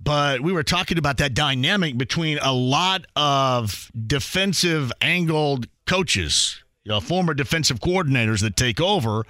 but 0.00 0.40
we 0.40 0.52
were 0.52 0.62
talking 0.62 0.98
about 0.98 1.18
that 1.18 1.34
dynamic 1.34 1.98
between 1.98 2.38
a 2.38 2.52
lot 2.52 3.06
of 3.16 3.90
defensive 4.06 4.92
angled 5.00 5.66
coaches, 5.86 6.62
you 6.84 6.90
know, 6.90 7.00
former 7.00 7.34
defensive 7.34 7.80
coordinators 7.80 8.40
that 8.42 8.56
take 8.56 8.80
over, 8.80 9.24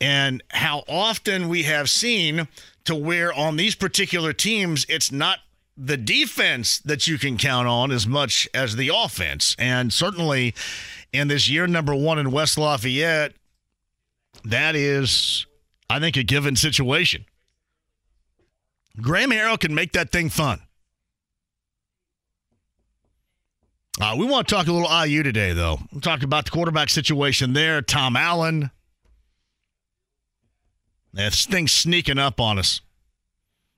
and 0.00 0.42
how 0.50 0.84
often 0.88 1.48
we 1.48 1.64
have 1.64 1.90
seen 1.90 2.48
to 2.84 2.94
where 2.94 3.32
on 3.32 3.56
these 3.56 3.74
particular 3.74 4.32
teams, 4.32 4.86
it's 4.88 5.12
not 5.12 5.40
the 5.76 5.96
defense 5.96 6.78
that 6.80 7.06
you 7.06 7.18
can 7.18 7.36
count 7.36 7.68
on 7.68 7.92
as 7.92 8.06
much 8.06 8.48
as 8.52 8.76
the 8.76 8.90
offense. 8.92 9.54
And 9.58 9.92
certainly 9.92 10.54
in 11.12 11.28
this 11.28 11.48
year 11.48 11.66
number 11.66 11.94
one 11.94 12.18
in 12.18 12.32
West 12.32 12.58
Lafayette, 12.58 13.34
that 14.44 14.74
is, 14.74 15.46
I 15.88 16.00
think, 16.00 16.16
a 16.16 16.22
given 16.22 16.56
situation. 16.56 17.24
Graham 19.00 19.30
Harrell 19.30 19.58
can 19.58 19.74
make 19.74 19.92
that 19.92 20.10
thing 20.10 20.28
fun. 20.28 20.60
Uh, 24.00 24.14
we 24.16 24.26
want 24.26 24.46
to 24.46 24.54
talk 24.54 24.66
a 24.68 24.72
little 24.72 25.06
IU 25.06 25.22
today, 25.22 25.52
though. 25.52 25.78
We'll 25.90 26.00
talk 26.00 26.22
about 26.22 26.44
the 26.44 26.50
quarterback 26.52 26.88
situation 26.88 27.52
there. 27.52 27.82
Tom 27.82 28.16
Allen. 28.16 28.70
This 31.12 31.46
thing's 31.46 31.72
sneaking 31.72 32.18
up 32.18 32.40
on 32.40 32.58
us. 32.58 32.80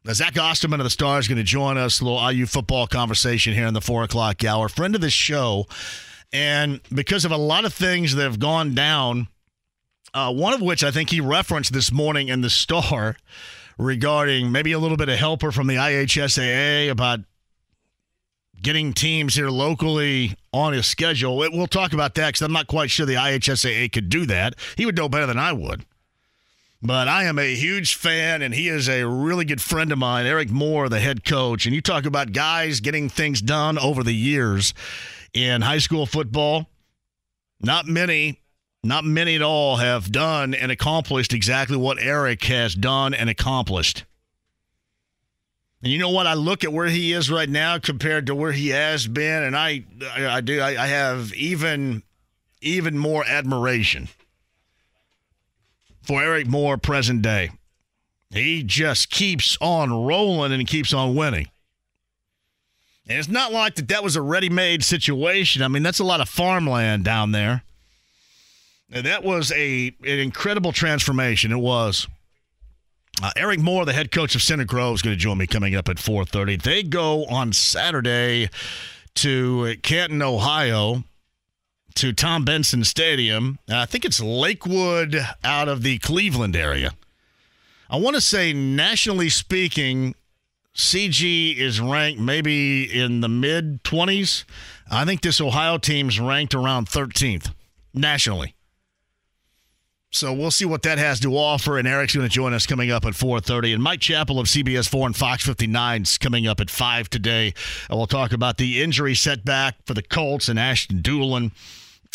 Now, 0.05 0.13
Zach 0.13 0.39
Osterman 0.39 0.81
of 0.81 0.85
the 0.85 0.91
Stars 0.91 1.25
is 1.25 1.29
going 1.29 1.39
to 1.39 1.45
join 1.45 1.79
us. 1.79 2.01
A 2.01 2.05
little 2.05 2.31
IU 2.31 2.47
football 2.47 2.87
conversation 2.87 3.55
here 3.55 3.67
in 3.67 3.75
the 3.75 3.81
four 3.81 4.03
o'clock 4.03 4.45
hour. 4.45 4.69
Friend 4.69 4.95
of 4.95 5.01
the 5.01 5.11
show. 5.11 5.67
And 6.33 6.81
because 6.95 7.25
of 7.25 7.33
a 7.33 7.37
lot 7.37 7.65
of 7.65 7.73
things 7.73 8.15
that 8.15 8.23
have 8.23 8.39
gone 8.39 8.75
down, 8.75 9.29
uh, 10.13 10.33
one 10.33 10.53
of 10.53 10.61
which 10.61 10.85
I 10.85 10.91
think 10.91 11.11
he 11.11 11.21
referenced 11.21 11.73
this 11.73 11.91
morning 11.91 12.29
in 12.29 12.41
the 12.41 12.51
Star 12.51 13.17
regarding 13.81 14.53
maybe 14.53 14.73
a 14.73 14.79
little 14.79 14.97
bit 14.97 15.09
of 15.09 15.19
helper 15.19 15.51
from 15.51 15.67
the 15.67 15.77
IHSAA 15.77 16.91
about 16.91 17.21
getting 18.61 18.93
teams 18.93 19.35
here 19.35 19.49
locally 19.49 20.37
on 20.53 20.75
his 20.75 20.87
schedule. 20.87 21.37
We'll 21.37 21.67
talk 21.67 21.95
about 21.95 22.15
that 22.17 22.29
because 22.29 22.43
I'm 22.43 22.53
not 22.53 22.67
quite 22.67 22.91
sure 22.91 23.07
the 23.07 23.15
IHSAA 23.15 23.91
could 23.91 24.11
do 24.11 24.27
that. 24.27 24.55
He 24.77 24.85
would 24.85 24.97
know 24.97 25.09
better 25.09 25.27
than 25.27 25.39
I 25.39 25.53
would. 25.53 25.87
But 26.83 27.09
I 27.09 27.25
am 27.25 27.39
a 27.39 27.55
huge 27.55 27.95
fan, 27.95 28.41
and 28.41 28.55
he 28.55 28.69
is 28.69 28.89
a 28.89 29.07
really 29.07 29.45
good 29.45 29.61
friend 29.61 29.93
of 29.93 29.99
mine, 29.99 30.27
Eric 30.27 30.51
Moore, 30.51 30.89
the 30.89 31.01
head 31.01 31.25
coach. 31.25 31.67
And 31.67 31.75
you 31.75 31.83
talk 31.83 32.07
about 32.07 32.33
guys 32.33 32.81
getting 32.81 33.09
things 33.09 33.43
done 33.43 33.79
over 33.79 34.03
the 34.03 34.15
years 34.15 34.73
in 35.35 35.63
high 35.63 35.79
school 35.79 36.07
football. 36.07 36.71
Not 37.61 37.87
many 37.87 38.40
not 38.83 39.05
many 39.05 39.37
at 39.37 39.43
all 39.43 39.77
have 39.77 40.11
done 40.11 40.55
and 40.55 40.73
accomplished 40.73 41.35
exactly 41.35 41.77
what 41.77 42.01
Eric 42.01 42.45
has 42.45 42.75
done 42.75 43.13
and 43.13 43.29
accomplished. 43.29 44.05
And 45.83 45.93
you 45.93 45.99
know 45.99 46.11
what? 46.11 46.27
I 46.27 46.35
look 46.35 46.65
at 46.65 46.73
where 46.73 46.89
he 46.89 47.13
is 47.13 47.31
right 47.31 47.49
now 47.49 47.79
compared 47.79 48.27
to 48.27 48.35
where 48.35 48.53
he 48.53 48.69
has 48.69 49.07
been, 49.07 49.43
and 49.43 49.57
I, 49.57 49.85
I 50.17 50.41
do. 50.41 50.61
I, 50.61 50.87
have 50.87 51.33
even, 51.35 52.03
even 52.61 52.99
more 52.99 53.25
admiration 53.27 54.09
for 56.03 56.23
Eric 56.23 56.47
Moore, 56.47 56.77
present 56.77 57.23
day. 57.23 57.51
He 58.31 58.63
just 58.63 59.11
keeps 59.11 59.57
on 59.61 59.91
rolling 59.91 60.53
and 60.53 60.67
keeps 60.67 60.93
on 60.93 61.15
winning. 61.15 61.49
And 63.09 63.19
it's 63.19 63.29
not 63.29 63.53
like 63.53 63.75
that. 63.77 63.89
That 63.89 64.05
was 64.05 64.17
a 64.17 64.23
ready-made 64.23 64.85
situation. 64.85 65.63
I 65.63 65.69
mean, 65.69 65.83
that's 65.83 65.99
a 65.99 66.05
lot 66.05 66.21
of 66.21 66.29
farmland 66.29 67.05
down 67.05 67.33
there. 67.33 67.65
And 68.93 69.07
that 69.07 69.23
was 69.23 69.53
a 69.53 69.95
an 70.01 70.19
incredible 70.19 70.73
transformation. 70.73 71.53
It 71.53 71.59
was. 71.59 72.09
Uh, 73.23 73.31
Eric 73.37 73.61
Moore, 73.61 73.85
the 73.85 73.93
head 73.93 74.11
coach 74.11 74.35
of 74.35 74.43
Center 74.43 74.65
Grove, 74.65 74.95
is 74.95 75.03
going 75.03 75.15
to 75.15 75.21
join 75.21 75.37
me 75.37 75.47
coming 75.47 75.75
up 75.75 75.89
at 75.89 75.97
4:30. 75.97 76.63
They 76.63 76.83
go 76.83 77.27
on 77.27 77.53
Saturday 77.53 78.49
to 79.17 79.77
Canton, 79.83 80.23
Ohio, 80.23 81.05
to 81.97 82.13
Tom 82.13 82.45
Benson 82.45 82.85
Stadium. 82.85 83.59
I 83.69 83.85
think 83.85 84.05
it's 84.05 84.21
Lakewood 84.21 85.17
out 85.45 85.69
of 85.69 85.83
the 85.83 85.99
Cleveland 85.99 86.57
area. 86.57 86.93
I 87.91 87.97
want 87.97 88.15
to 88.15 88.21
say, 88.21 88.53
nationally 88.53 89.29
speaking, 89.29 90.15
CG 90.75 91.57
is 91.57 91.81
ranked 91.81 92.21
maybe 92.21 92.85
in 92.85 93.21
the 93.21 93.29
mid 93.29 93.83
20s. 93.83 94.45
I 94.91 95.05
think 95.05 95.21
this 95.21 95.41
Ohio 95.41 95.77
team's 95.79 96.19
ranked 96.19 96.55
around 96.55 96.89
13th 96.89 97.53
nationally. 97.93 98.55
So 100.13 100.33
we'll 100.33 100.51
see 100.51 100.65
what 100.65 100.83
that 100.83 100.99
has 100.99 101.21
to 101.21 101.37
offer. 101.37 101.79
And 101.79 101.87
Eric's 101.87 102.15
going 102.15 102.29
to 102.29 102.33
join 102.33 102.53
us 102.53 102.67
coming 102.67 102.91
up 102.91 103.05
at 103.05 103.15
4:30. 103.15 103.75
And 103.75 103.83
Mike 103.83 104.01
Chappell 104.01 104.41
of 104.41 104.49
CBS 104.49 104.89
4 104.89 105.07
and 105.07 105.17
Fox 105.17 105.45
59 105.45 106.03
is 106.03 106.19
coming 106.19 106.47
up 106.47 106.61
at 106.61 106.69
5 106.69 107.09
today. 107.09 107.55
And 107.89 107.99
we'll 107.99 108.07
talk 108.09 108.33
about 108.33 108.57
the 108.57 108.83
injury 108.83 109.15
setback 109.15 109.77
for 109.87 109.95
the 109.95 110.03
Colts 110.03 110.49
and 110.49 110.59
Ashton 110.59 111.01
Dulin 111.03 111.53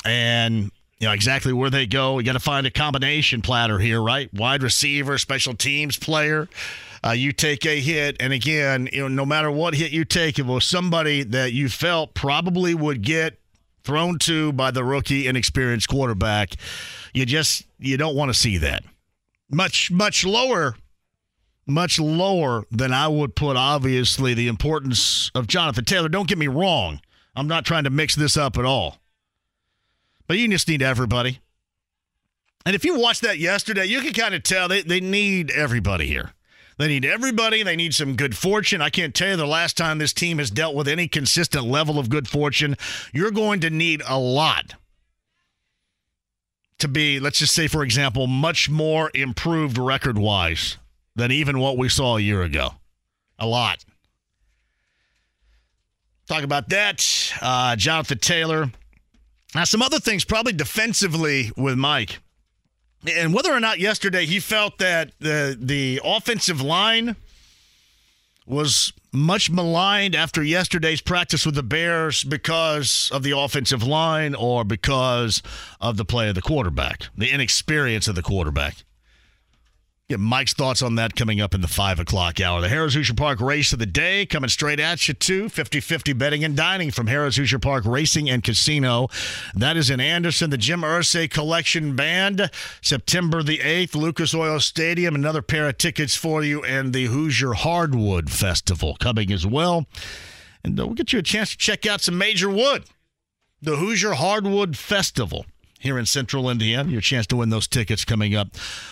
and 0.04 0.72
you 1.00 1.08
know 1.08 1.14
exactly 1.14 1.54
where 1.54 1.70
they 1.70 1.86
go. 1.86 2.20
You 2.20 2.26
got 2.26 2.34
to 2.34 2.40
find 2.40 2.66
a 2.66 2.72
combination 2.72 3.42
platter 3.42 3.80
here, 3.80 4.02
right? 4.02 4.34
Wide 4.34 4.64
receiver, 4.64 5.18
special 5.18 5.54
teams 5.54 5.98
player. 5.98 6.48
Uh, 7.06 7.12
you 7.12 7.32
take 7.32 7.66
a 7.66 7.80
hit, 7.80 8.16
and 8.20 8.34
again, 8.34 8.90
you 8.92 9.02
know, 9.02 9.08
no 9.08 9.26
matter 9.26 9.52
what 9.52 9.76
hit 9.76 9.92
you 9.92 10.06
take, 10.06 10.40
it 10.40 10.46
was 10.46 10.66
somebody 10.66 11.22
that 11.22 11.54
you 11.54 11.70
felt 11.70 12.14
probably 12.16 12.74
would 12.74 13.04
get 13.04 13.38
thrown 13.86 14.20
to 14.20 14.52
by 14.54 14.72
the 14.72 14.84
rookie 14.84 15.28
inexperienced 15.28 15.88
quarterback. 15.88 16.56
You 17.14 17.26
just 17.26 17.66
you 17.80 17.98
don't 17.98 18.16
want 18.16 18.30
to 18.30 18.38
see 18.38 18.58
that. 18.58 18.84
Much 19.50 19.92
much 19.92 20.26
lower 20.26 20.76
much 21.68 22.00
lower 22.00 22.66
than 22.72 22.94
I 22.94 23.08
would 23.08 23.36
put 23.36 23.58
obviously 23.58 24.34
the 24.34 24.48
importance 24.48 25.32
of 25.34 25.48
Jonathan 25.48 25.86
Taylor. 25.86 26.10
Don't 26.10 26.28
get 26.28 26.38
me 26.38 26.48
wrong. 26.48 27.02
I'm 27.36 27.48
not 27.48 27.66
trying 27.66 27.86
to 27.86 27.90
mix 27.90 28.16
this 28.16 28.38
up 28.38 28.58
at 28.58 28.66
all. 28.66 28.98
But 30.28 30.38
you 30.38 30.48
just 30.48 30.68
need 30.68 30.82
everybody. 30.82 31.40
And 32.66 32.76
if 32.76 32.86
you 32.86 33.00
watched 33.00 33.22
that 33.22 33.38
yesterday, 33.38 33.86
you 33.86 34.02
can 34.02 34.14
kind 34.14 34.34
of 34.34 34.44
tell 34.44 34.68
they, 34.68 34.82
they 34.82 35.00
need 35.00 35.52
everybody 35.52 36.08
here. 36.08 36.34
They 36.78 36.88
need 36.88 37.06
everybody. 37.06 37.64
They 37.64 37.76
need 37.76 37.94
some 37.94 38.16
good 38.16 38.36
fortune. 38.36 38.82
I 38.82 38.90
can't 38.90 39.16
tell 39.16 39.30
you 39.30 39.36
the 39.38 39.48
last 39.48 39.78
time 39.78 39.98
this 39.98 40.14
team 40.14 40.40
has 40.40 40.52
dealt 40.52 40.76
with 40.76 40.88
any 40.88 41.08
consistent 41.08 41.66
level 41.66 41.98
of 41.98 42.10
good 42.10 42.28
fortune. 42.28 42.76
You're 43.14 43.32
going 43.32 43.62
to 43.62 43.70
need 43.70 44.02
a 44.08 44.20
lot 44.20 44.76
to 46.80 46.90
be, 46.90 47.20
let's 47.20 47.40
just 47.40 47.56
say, 47.56 47.68
for 47.68 47.84
example, 47.84 48.28
much 48.28 48.70
more 48.70 49.10
improved 49.14 49.78
record 49.78 50.18
wise 50.18 50.78
than 51.16 51.32
even 51.32 51.60
what 51.60 51.78
we 51.78 51.88
saw 51.88 52.18
a 52.18 52.22
year 52.22 52.42
ago. 52.44 52.72
A 53.40 53.48
lot. 53.48 53.86
Talk 56.28 56.44
about 56.44 56.70
that. 56.70 57.34
Uh, 57.42 57.76
Jonathan 57.78 58.18
Taylor 58.18 58.72
Now, 59.54 59.64
some 59.64 59.82
other 59.82 60.00
things, 60.00 60.26
probably 60.26 60.52
defensively 60.52 61.52
with 61.56 61.78
Mike, 61.78 62.20
and 63.10 63.34
whether 63.34 63.54
or 63.54 63.60
not 63.60 63.80
yesterday 63.80 64.26
he 64.26 64.40
felt 64.40 64.78
that 64.78 65.12
the 65.20 65.58
the 65.60 66.02
offensive 66.04 66.62
line 66.62 67.16
was 68.46 68.94
much 69.12 69.50
maligned 69.50 70.16
after 70.16 70.44
yesterday's 70.44 71.02
practice 71.02 71.46
with 71.46 71.56
the 71.56 71.64
Bears 71.64 72.24
because 72.24 73.10
of 73.12 73.24
the 73.24 73.38
offensive 73.38 73.82
line 73.82 74.36
or 74.36 74.64
because 74.64 75.42
of 75.82 75.98
the 75.98 76.06
play 76.06 76.30
of 76.30 76.36
the 76.36 76.42
quarterback, 76.42 77.08
the 77.18 77.32
inexperience 77.32 78.08
of 78.08 78.16
the 78.16 78.22
quarterback. 78.22 78.85
Get 80.08 80.20
Mike's 80.20 80.54
thoughts 80.54 80.84
on 80.84 80.94
that 80.96 81.16
coming 81.16 81.42
up 81.42 81.56
in 81.56 81.62
the 81.62 81.68
5 81.68 82.00
o'clock 82.00 82.40
hour. 82.40 82.62
The 82.62 82.68
Harrah's 82.68 82.94
Hoosier 82.94 83.16
Park 83.16 83.42
race 83.42 83.74
of 83.74 83.80
the 83.80 83.88
day 83.88 84.28
coming 84.28 84.52
straight 84.52 84.80
at 84.80 85.08
you, 85.08 85.16
too. 85.16 85.50
50 85.50 85.80
50 85.80 86.14
betting 86.14 86.44
and 86.44 86.56
dining 86.56 86.92
from 86.92 87.08
Harrah's 87.08 87.38
Hoosier 87.38 87.58
Park 87.58 87.86
Racing 87.88 88.30
and 88.30 88.44
Casino. 88.44 89.08
That 89.56 89.78
is 89.78 89.90
in 89.90 90.00
Anderson, 90.00 90.52
the 90.52 90.60
Jim 90.60 90.82
Irsay 90.82 91.28
Collection 91.28 91.96
Band. 91.96 92.52
September 92.84 93.42
the 93.42 93.58
8th, 93.58 93.96
Lucas 93.96 94.36
Oil 94.36 94.60
Stadium. 94.60 95.16
Another 95.16 95.42
pair 95.42 95.68
of 95.68 95.80
tickets 95.80 96.16
for 96.16 96.44
you, 96.44 96.64
and 96.64 96.94
the 96.94 97.06
Hoosier 97.06 97.54
Hardwood 97.54 98.30
Festival 98.30 98.96
coming 99.00 99.32
as 99.32 99.48
well. 99.48 99.88
And 100.64 100.80
uh, 100.80 100.86
we'll 100.86 100.94
get 100.94 101.14
you 101.14 101.20
a 101.20 101.24
chance 101.24 101.50
to 101.50 101.58
check 101.58 101.88
out 101.88 102.02
some 102.02 102.20
major 102.20 102.52
wood. 102.52 102.84
The 103.60 103.78
Hoosier 103.78 104.14
Hardwood 104.14 104.78
Festival 104.78 105.48
here 105.86 106.00
in 106.00 106.06
central 106.06 106.50
Indiana. 106.50 106.90
Your 106.90 107.00
chance 107.00 107.28
to 107.28 107.36
win 107.36 107.50
those 107.50 107.68
tickets 107.68 108.04
coming 108.04 108.36
up 108.36 108.50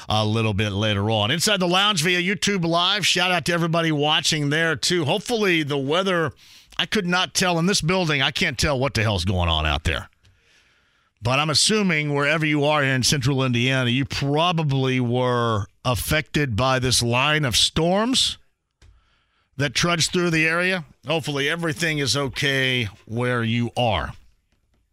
a 0.08 0.23
little 0.23 0.53
bit 0.53 0.69
later 0.69 1.10
on. 1.10 1.32
Inside 1.32 1.60
the 1.60 1.67
lounge 1.67 2.03
via 2.03 2.21
YouTube 2.21 2.63
Live. 2.63 3.06
Shout 3.06 3.32
out 3.32 3.45
to 3.45 3.53
everybody 3.53 3.91
watching 3.91 4.51
there, 4.51 4.75
too. 4.75 5.03
Hopefully, 5.03 5.63
the 5.63 5.77
weather, 5.77 6.32
I 6.77 6.86
could 6.86 7.08
not 7.08 7.34
tell 7.34 7.58
in 7.58 7.65
this 7.65 7.82
building, 7.82 8.21
I 8.21 8.29
can't 8.29 8.60
tell 8.60 8.79
what 8.79 8.93
the 8.93 9.01
hell's 9.01 9.25
going 9.25 9.49
on 9.49 9.65
out 9.65 9.86
there. 9.86 10.08
But 11.19 11.39
I'm 11.39 11.49
assuming 11.49 12.13
wherever 12.13 12.45
you 12.45 12.63
are 12.63 12.84
in 12.84 13.01
central 13.01 13.43
Indiana, 13.43 13.89
you 13.89 14.06
probably 14.06 14.99
were 14.99 15.65
affected 15.84 16.56
by 16.56 16.77
this 16.77 17.01
line 17.01 17.43
of 17.43 17.56
storms 17.56 18.38
that 19.58 19.73
trudged 19.73 20.12
through 20.12 20.29
the 20.29 20.45
area. 20.45 20.86
Hopefully, 21.08 21.49
everything 21.49 21.97
is 21.97 22.15
okay 22.15 22.88
where 23.06 23.43
you 23.43 23.71
are. 23.75 24.13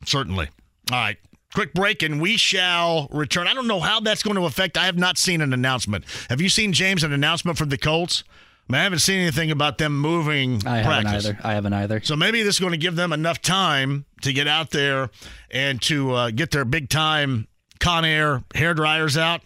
Certainly. 0.07 0.49
All 0.91 0.99
right. 0.99 1.19
Quick 1.55 1.75
break, 1.75 2.03
and 2.03 2.21
we 2.21 2.37
shall 2.37 3.09
return. 3.11 3.49
I 3.49 3.55
don't 3.55 3.67
know 3.67 3.81
how 3.81 4.01
that's 4.01 4.23
going 4.23 4.37
to 4.37 4.45
affect. 4.47 4.79
I 4.79 4.87
have 4.87 4.97
not 4.97 5.19
seen 5.19 5.41
an 5.41 5.53
announcement. 5.53 6.05
Have 6.29 6.41
you 6.41 6.49
seen 6.49 6.73
James 6.73 7.03
an 7.03 7.13
announcement 7.13 7.59
from 7.59 7.71
the 7.71 7.79
Colts? 7.79 8.23
I, 8.69 8.73
mean, 8.73 8.81
I 8.81 8.83
haven't 8.85 9.01
seen 9.01 9.21
anything 9.21 9.51
about 9.51 9.79
them 9.79 9.99
moving. 9.99 10.65
I 10.65 10.85
practice. 10.85 11.25
haven't 11.25 11.37
either. 11.37 11.39
I 11.43 11.55
haven't 11.55 11.73
either. 11.73 12.01
So 12.05 12.15
maybe 12.15 12.45
this 12.45 12.55
is 12.57 12.61
going 12.61 12.71
to 12.71 12.79
give 12.79 12.95
them 12.95 13.13
enough 13.13 13.43
time 13.43 14.05
to 14.23 14.33
get 14.33 14.47
out 14.47 14.71
there 14.71 15.11
and 15.51 15.83
to 15.83 16.13
uh, 16.13 16.31
get 16.31 16.53
their 16.53 16.65
big 16.65 16.89
time 16.89 17.49
Conair 17.81 18.45
hair 18.55 18.73
dryers 18.75 19.17
out, 19.17 19.41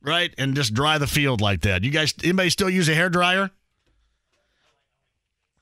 right, 0.00 0.32
and 0.38 0.54
just 0.54 0.72
dry 0.72 0.96
the 0.96 1.06
field 1.06 1.42
like 1.42 1.62
that. 1.62 1.84
You 1.84 1.90
guys, 1.90 2.14
anybody 2.24 2.48
still 2.48 2.70
use 2.70 2.88
a 2.88 2.94
hair 2.94 3.10
dryer? 3.10 3.50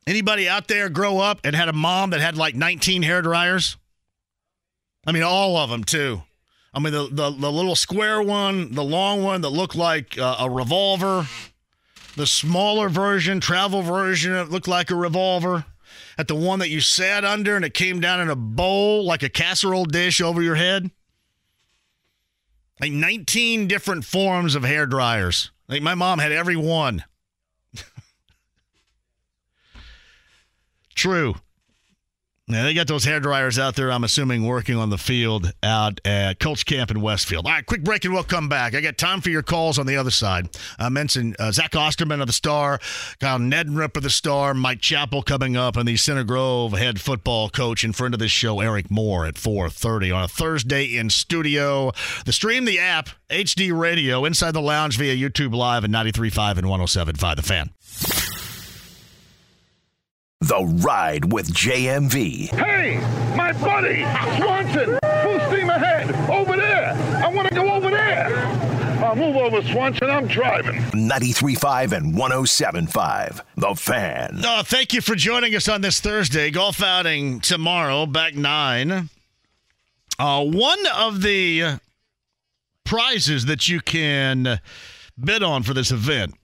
Anybody 0.06 0.48
out 0.48 0.68
there 0.68 0.88
grow 0.88 1.18
up 1.18 1.40
and 1.44 1.56
had 1.56 1.68
a 1.68 1.72
mom 1.72 2.10
that 2.10 2.20
had 2.20 2.36
like 2.36 2.54
19 2.54 3.02
hair 3.02 3.22
dryers? 3.22 3.76
I 5.08 5.12
mean, 5.12 5.22
all 5.22 5.56
of 5.56 5.70
them 5.70 5.84
too. 5.84 6.22
I 6.74 6.80
mean, 6.80 6.92
the 6.92 7.08
the, 7.10 7.30
the 7.30 7.50
little 7.50 7.74
square 7.74 8.20
one, 8.20 8.72
the 8.72 8.84
long 8.84 9.22
one 9.22 9.40
that 9.40 9.48
looked 9.48 9.74
like 9.74 10.18
uh, 10.18 10.36
a 10.40 10.50
revolver, 10.50 11.26
the 12.14 12.26
smaller 12.26 12.90
version, 12.90 13.40
travel 13.40 13.80
version 13.80 14.34
that 14.34 14.50
looked 14.50 14.68
like 14.68 14.90
a 14.90 14.94
revolver, 14.94 15.64
at 16.18 16.28
the 16.28 16.34
one 16.34 16.58
that 16.58 16.68
you 16.68 16.82
sat 16.82 17.24
under 17.24 17.56
and 17.56 17.64
it 17.64 17.72
came 17.72 18.00
down 18.00 18.20
in 18.20 18.28
a 18.28 18.36
bowl 18.36 19.02
like 19.02 19.22
a 19.22 19.30
casserole 19.30 19.86
dish 19.86 20.20
over 20.20 20.42
your 20.42 20.56
head. 20.56 20.90
Like 22.78 22.92
19 22.92 23.66
different 23.66 24.04
forms 24.04 24.54
of 24.54 24.62
hair 24.62 24.84
dryers. 24.84 25.50
Like 25.68 25.80
my 25.80 25.94
mom 25.94 26.18
had 26.18 26.32
every 26.32 26.56
one. 26.56 27.02
True. 30.94 31.36
Yeah, 32.50 32.64
they 32.64 32.72
got 32.72 32.86
those 32.86 33.04
hair 33.04 33.20
dryers 33.20 33.58
out 33.58 33.76
there, 33.76 33.92
I'm 33.92 34.04
assuming, 34.04 34.46
working 34.46 34.76
on 34.76 34.88
the 34.88 34.96
field 34.96 35.52
out 35.62 36.00
at 36.06 36.40
Colts 36.40 36.64
Camp 36.64 36.90
in 36.90 37.02
Westfield. 37.02 37.44
All 37.44 37.52
right, 37.52 37.64
quick 37.64 37.84
break 37.84 38.06
and 38.06 38.14
we'll 38.14 38.24
come 38.24 38.48
back. 38.48 38.74
I 38.74 38.80
got 38.80 38.96
time 38.96 39.20
for 39.20 39.28
your 39.28 39.42
calls 39.42 39.78
on 39.78 39.84
the 39.84 39.96
other 39.96 40.10
side. 40.10 40.48
I 40.78 40.88
mentioned 40.88 41.36
uh, 41.38 41.52
Zach 41.52 41.76
Osterman 41.76 42.22
of 42.22 42.26
the 42.26 42.32
Star, 42.32 42.80
Kyle 43.20 43.38
Neddenriep 43.38 43.98
of 43.98 44.02
the 44.02 44.08
Star, 44.08 44.54
Mike 44.54 44.80
Chappell 44.80 45.22
coming 45.22 45.58
up, 45.58 45.76
and 45.76 45.86
the 45.86 45.98
Center 45.98 46.24
Grove 46.24 46.72
head 46.72 47.02
football 47.02 47.50
coach 47.50 47.84
in 47.84 47.92
front 47.92 48.14
of 48.14 48.20
this 48.20 48.30
show, 48.30 48.60
Eric 48.60 48.90
Moore, 48.90 49.26
at 49.26 49.34
4.30 49.34 50.16
on 50.16 50.24
a 50.24 50.28
Thursday 50.28 50.96
in 50.96 51.10
studio. 51.10 51.92
The 52.24 52.32
stream, 52.32 52.64
the 52.64 52.78
app, 52.78 53.10
HD 53.28 53.78
Radio, 53.78 54.24
inside 54.24 54.52
the 54.52 54.62
lounge 54.62 54.96
via 54.96 55.14
YouTube 55.14 55.54
Live 55.54 55.84
at 55.84 55.90
93.5 55.90 56.56
and 56.56 56.66
107.5 56.66 57.36
The 57.36 57.42
Fan. 57.42 58.37
The 60.40 60.64
Ride 60.64 61.32
with 61.32 61.52
JMV. 61.52 62.50
Hey, 62.50 62.98
my 63.36 63.52
buddy, 63.54 64.04
Swanson, 64.38 64.96
full 65.22 65.40
steam 65.50 65.68
ahead, 65.68 66.14
over 66.30 66.56
there. 66.56 66.92
I 67.24 67.28
want 67.28 67.48
to 67.48 67.54
go 67.54 67.68
over 67.72 67.90
there. 67.90 68.28
Uh, 69.04 69.16
move 69.16 69.34
over, 69.36 69.60
Swanson, 69.62 70.08
I'm 70.08 70.28
driving. 70.28 70.76
93.5 70.92 71.90
and 71.92 72.14
107.5. 72.14 73.40
The 73.56 73.74
Fan. 73.74 74.40
Uh, 74.44 74.62
thank 74.62 74.92
you 74.92 75.00
for 75.00 75.16
joining 75.16 75.56
us 75.56 75.68
on 75.68 75.80
this 75.80 76.00
Thursday. 76.00 76.52
Golf 76.52 76.80
outing 76.84 77.40
tomorrow, 77.40 78.06
back 78.06 78.36
nine. 78.36 79.10
Uh, 80.20 80.44
one 80.44 80.86
of 80.94 81.20
the 81.20 81.80
prizes 82.84 83.46
that 83.46 83.68
you 83.68 83.80
can 83.80 84.60
bid 85.18 85.42
on 85.42 85.64
for 85.64 85.74
this 85.74 85.90
event 85.90 86.37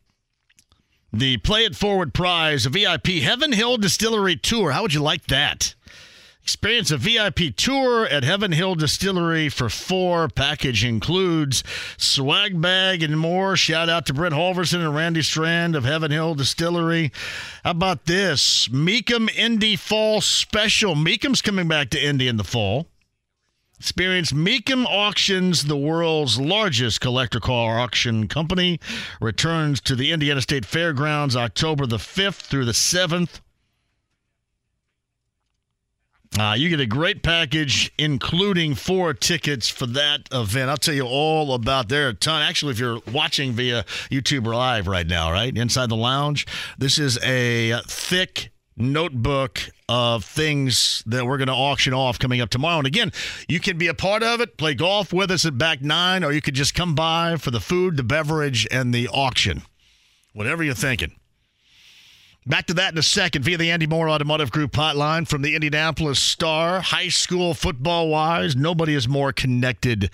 the 1.18 1.36
Play 1.38 1.64
It 1.64 1.76
Forward 1.76 2.12
prize, 2.12 2.66
a 2.66 2.70
VIP 2.70 3.06
Heaven 3.22 3.52
Hill 3.52 3.76
Distillery 3.76 4.36
Tour. 4.36 4.72
How 4.72 4.82
would 4.82 4.94
you 4.94 5.02
like 5.02 5.26
that? 5.28 5.74
Experience 6.42 6.90
a 6.90 6.98
VIP 6.98 7.56
tour 7.56 8.06
at 8.06 8.22
Heaven 8.22 8.52
Hill 8.52 8.74
Distillery 8.74 9.48
for 9.48 9.70
four. 9.70 10.28
Package 10.28 10.84
includes 10.84 11.64
swag 11.96 12.60
bag 12.60 13.02
and 13.02 13.18
more. 13.18 13.56
Shout 13.56 13.88
out 13.88 14.04
to 14.06 14.14
Brent 14.14 14.34
Halverson 14.34 14.80
and 14.84 14.94
Randy 14.94 15.22
Strand 15.22 15.74
of 15.74 15.84
Heaven 15.84 16.10
Hill 16.10 16.34
Distillery. 16.34 17.12
How 17.62 17.70
about 17.70 18.04
this? 18.04 18.68
Mecum 18.68 19.34
Indy 19.34 19.76
Fall 19.76 20.20
Special. 20.20 20.94
Mecum's 20.94 21.40
coming 21.40 21.66
back 21.66 21.88
to 21.90 22.04
Indy 22.04 22.28
in 22.28 22.36
the 22.36 22.44
fall. 22.44 22.88
Experience 23.84 24.32
Mecum 24.32 24.86
Auctions, 24.86 25.64
the 25.64 25.76
world's 25.76 26.40
largest 26.40 27.02
collector 27.02 27.38
car 27.38 27.78
auction 27.78 28.28
company, 28.28 28.80
returns 29.20 29.78
to 29.82 29.94
the 29.94 30.10
Indiana 30.10 30.40
State 30.40 30.64
Fairgrounds 30.64 31.36
October 31.36 31.84
the 31.84 31.98
5th 31.98 32.36
through 32.36 32.64
the 32.64 32.72
7th. 32.72 33.42
Uh, 36.38 36.54
you 36.56 36.70
get 36.70 36.80
a 36.80 36.86
great 36.86 37.22
package, 37.22 37.92
including 37.98 38.74
four 38.74 39.12
tickets 39.12 39.68
for 39.68 39.84
that 39.84 40.30
event. 40.32 40.70
I'll 40.70 40.78
tell 40.78 40.94
you 40.94 41.04
all 41.04 41.52
about 41.52 41.90
there 41.90 42.08
a 42.08 42.14
ton. 42.14 42.40
Actually, 42.40 42.72
if 42.72 42.78
you're 42.78 43.00
watching 43.12 43.52
via 43.52 43.84
YouTube 44.10 44.46
Live 44.46 44.88
right 44.88 45.06
now, 45.06 45.30
right 45.30 45.54
inside 45.54 45.90
the 45.90 45.96
lounge, 45.96 46.46
this 46.78 46.98
is 46.98 47.18
a 47.22 47.82
thick 47.86 48.50
notebook 48.76 49.60
of 49.88 50.24
things 50.24 51.02
that 51.06 51.26
we're 51.26 51.36
going 51.36 51.48
to 51.48 51.54
auction 51.54 51.94
off 51.94 52.18
coming 52.18 52.40
up 52.40 52.50
tomorrow. 52.50 52.78
And 52.78 52.86
again, 52.86 53.12
you 53.48 53.60
can 53.60 53.78
be 53.78 53.86
a 53.86 53.94
part 53.94 54.22
of 54.22 54.40
it, 54.40 54.56
play 54.56 54.74
golf 54.74 55.12
with 55.12 55.30
us 55.30 55.44
at 55.44 55.58
back 55.58 55.82
nine, 55.82 56.24
or 56.24 56.32
you 56.32 56.40
could 56.40 56.54
just 56.54 56.74
come 56.74 56.94
by 56.94 57.36
for 57.36 57.50
the 57.50 57.60
food, 57.60 57.96
the 57.96 58.02
beverage, 58.02 58.66
and 58.70 58.92
the 58.92 59.08
auction. 59.08 59.62
Whatever 60.32 60.64
you're 60.64 60.74
thinking. 60.74 61.12
Back 62.46 62.66
to 62.66 62.74
that 62.74 62.92
in 62.92 62.98
a 62.98 63.02
second 63.02 63.42
via 63.42 63.56
the 63.56 63.70
Andy 63.70 63.86
Moore 63.86 64.10
Automotive 64.10 64.50
Group 64.50 64.72
hotline 64.72 65.26
from 65.26 65.40
the 65.40 65.54
Indianapolis 65.54 66.18
Star. 66.18 66.82
High 66.82 67.08
school 67.08 67.54
football 67.54 68.08
wise, 68.08 68.54
nobody 68.54 68.94
is 68.94 69.08
more 69.08 69.32
connected 69.32 70.10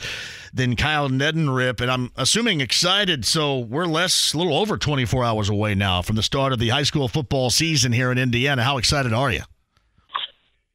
than 0.54 0.76
Kyle 0.76 1.08
Neddenriep, 1.08 1.80
and 1.80 1.90
I'm 1.90 2.12
assuming 2.14 2.60
excited. 2.60 3.24
So 3.24 3.58
we're 3.58 3.86
less, 3.86 4.32
a 4.32 4.38
little 4.38 4.56
over 4.56 4.76
24 4.76 5.24
hours 5.24 5.48
away 5.48 5.74
now 5.74 6.02
from 6.02 6.14
the 6.14 6.22
start 6.22 6.52
of 6.52 6.60
the 6.60 6.68
high 6.68 6.84
school 6.84 7.08
football 7.08 7.50
season 7.50 7.90
here 7.90 8.12
in 8.12 8.18
Indiana. 8.18 8.62
How 8.62 8.78
excited 8.78 9.12
are 9.12 9.32
you? 9.32 9.42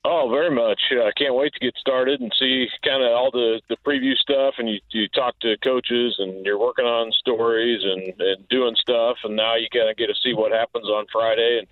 Oh, 0.07 0.29
very 0.29 0.51
much. 0.51 0.79
I 0.91 1.07
uh, 1.07 1.11
can't 1.17 1.33
wait 1.33 1.51
to 1.53 1.59
get 1.59 1.75
started 1.77 2.21
and 2.21 2.31
see 2.37 2.67
kind 2.83 3.01
of 3.01 3.09
all 3.11 3.31
the, 3.31 3.59
the 3.69 3.77
preview 3.83 4.13
stuff. 4.15 4.53
And 4.59 4.69
you, 4.69 4.79
you 4.91 5.07
talk 5.07 5.39
to 5.39 5.57
coaches 5.63 6.17
and 6.19 6.45
you're 6.45 6.59
working 6.59 6.85
on 6.85 7.11
stories 7.11 7.81
and, 7.83 8.13
and 8.19 8.47
doing 8.47 8.75
stuff. 8.75 9.17
And 9.23 9.35
now 9.35 9.55
you 9.55 9.65
kind 9.73 9.89
of 9.89 9.97
get 9.97 10.05
to 10.07 10.13
see 10.21 10.35
what 10.35 10.51
happens 10.51 10.85
on 10.85 11.07
Friday. 11.11 11.57
And 11.57 11.67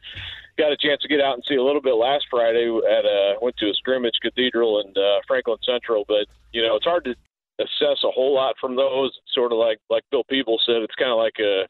got 0.58 0.72
a 0.72 0.78
chance 0.78 1.04
to 1.04 1.08
get 1.08 1.22
out 1.22 1.36
and 1.36 1.44
see 1.48 1.58
a 1.58 1.64
little 1.64 1.82
bit 1.82 1.94
last 1.94 2.26
Friday 2.32 2.66
at 2.66 3.06
a, 3.06 3.36
went 3.40 3.56
to 3.58 3.70
a 3.70 3.74
scrimmage 3.76 4.18
cathedral 4.20 4.82
and 4.82 4.98
uh, 4.98 5.22
Franklin 5.28 5.58
Central. 5.64 6.04
But, 6.08 6.26
you 6.54 6.64
know, 6.64 6.76
it's 6.76 6.86
hard 6.86 7.06
to 7.06 7.16
assess 7.60 8.04
a 8.04 8.10
whole 8.10 8.34
lot 8.34 8.56
from 8.60 8.76
those. 8.76 9.12
Sort 9.32 9.52
of 9.52 9.60
like, 9.60 9.78
like 9.92 10.06
Bill 10.10 10.24
Peebles 10.24 10.64
said, 10.66 10.82
it's 10.82 10.96
kind 10.96 11.12
of 11.12 11.20
like 11.20 11.38
a, 11.40 11.68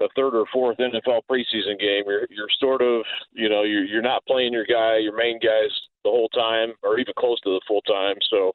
a 0.00 0.08
third 0.16 0.34
or 0.34 0.44
fourth 0.52 0.78
NFL 0.78 1.22
preseason 1.30 1.78
game. 1.78 2.04
You're 2.06 2.26
you're 2.30 2.48
sort 2.58 2.82
of 2.82 3.02
you 3.32 3.48
know 3.48 3.62
you're 3.62 3.84
you're 3.84 4.02
not 4.02 4.26
playing 4.26 4.52
your 4.52 4.66
guy, 4.66 4.98
your 4.98 5.16
main 5.16 5.38
guys 5.38 5.70
the 6.04 6.10
whole 6.10 6.28
time, 6.28 6.74
or 6.82 6.98
even 6.98 7.14
close 7.18 7.40
to 7.40 7.50
the 7.50 7.60
full 7.66 7.80
time. 7.82 8.16
So, 8.28 8.52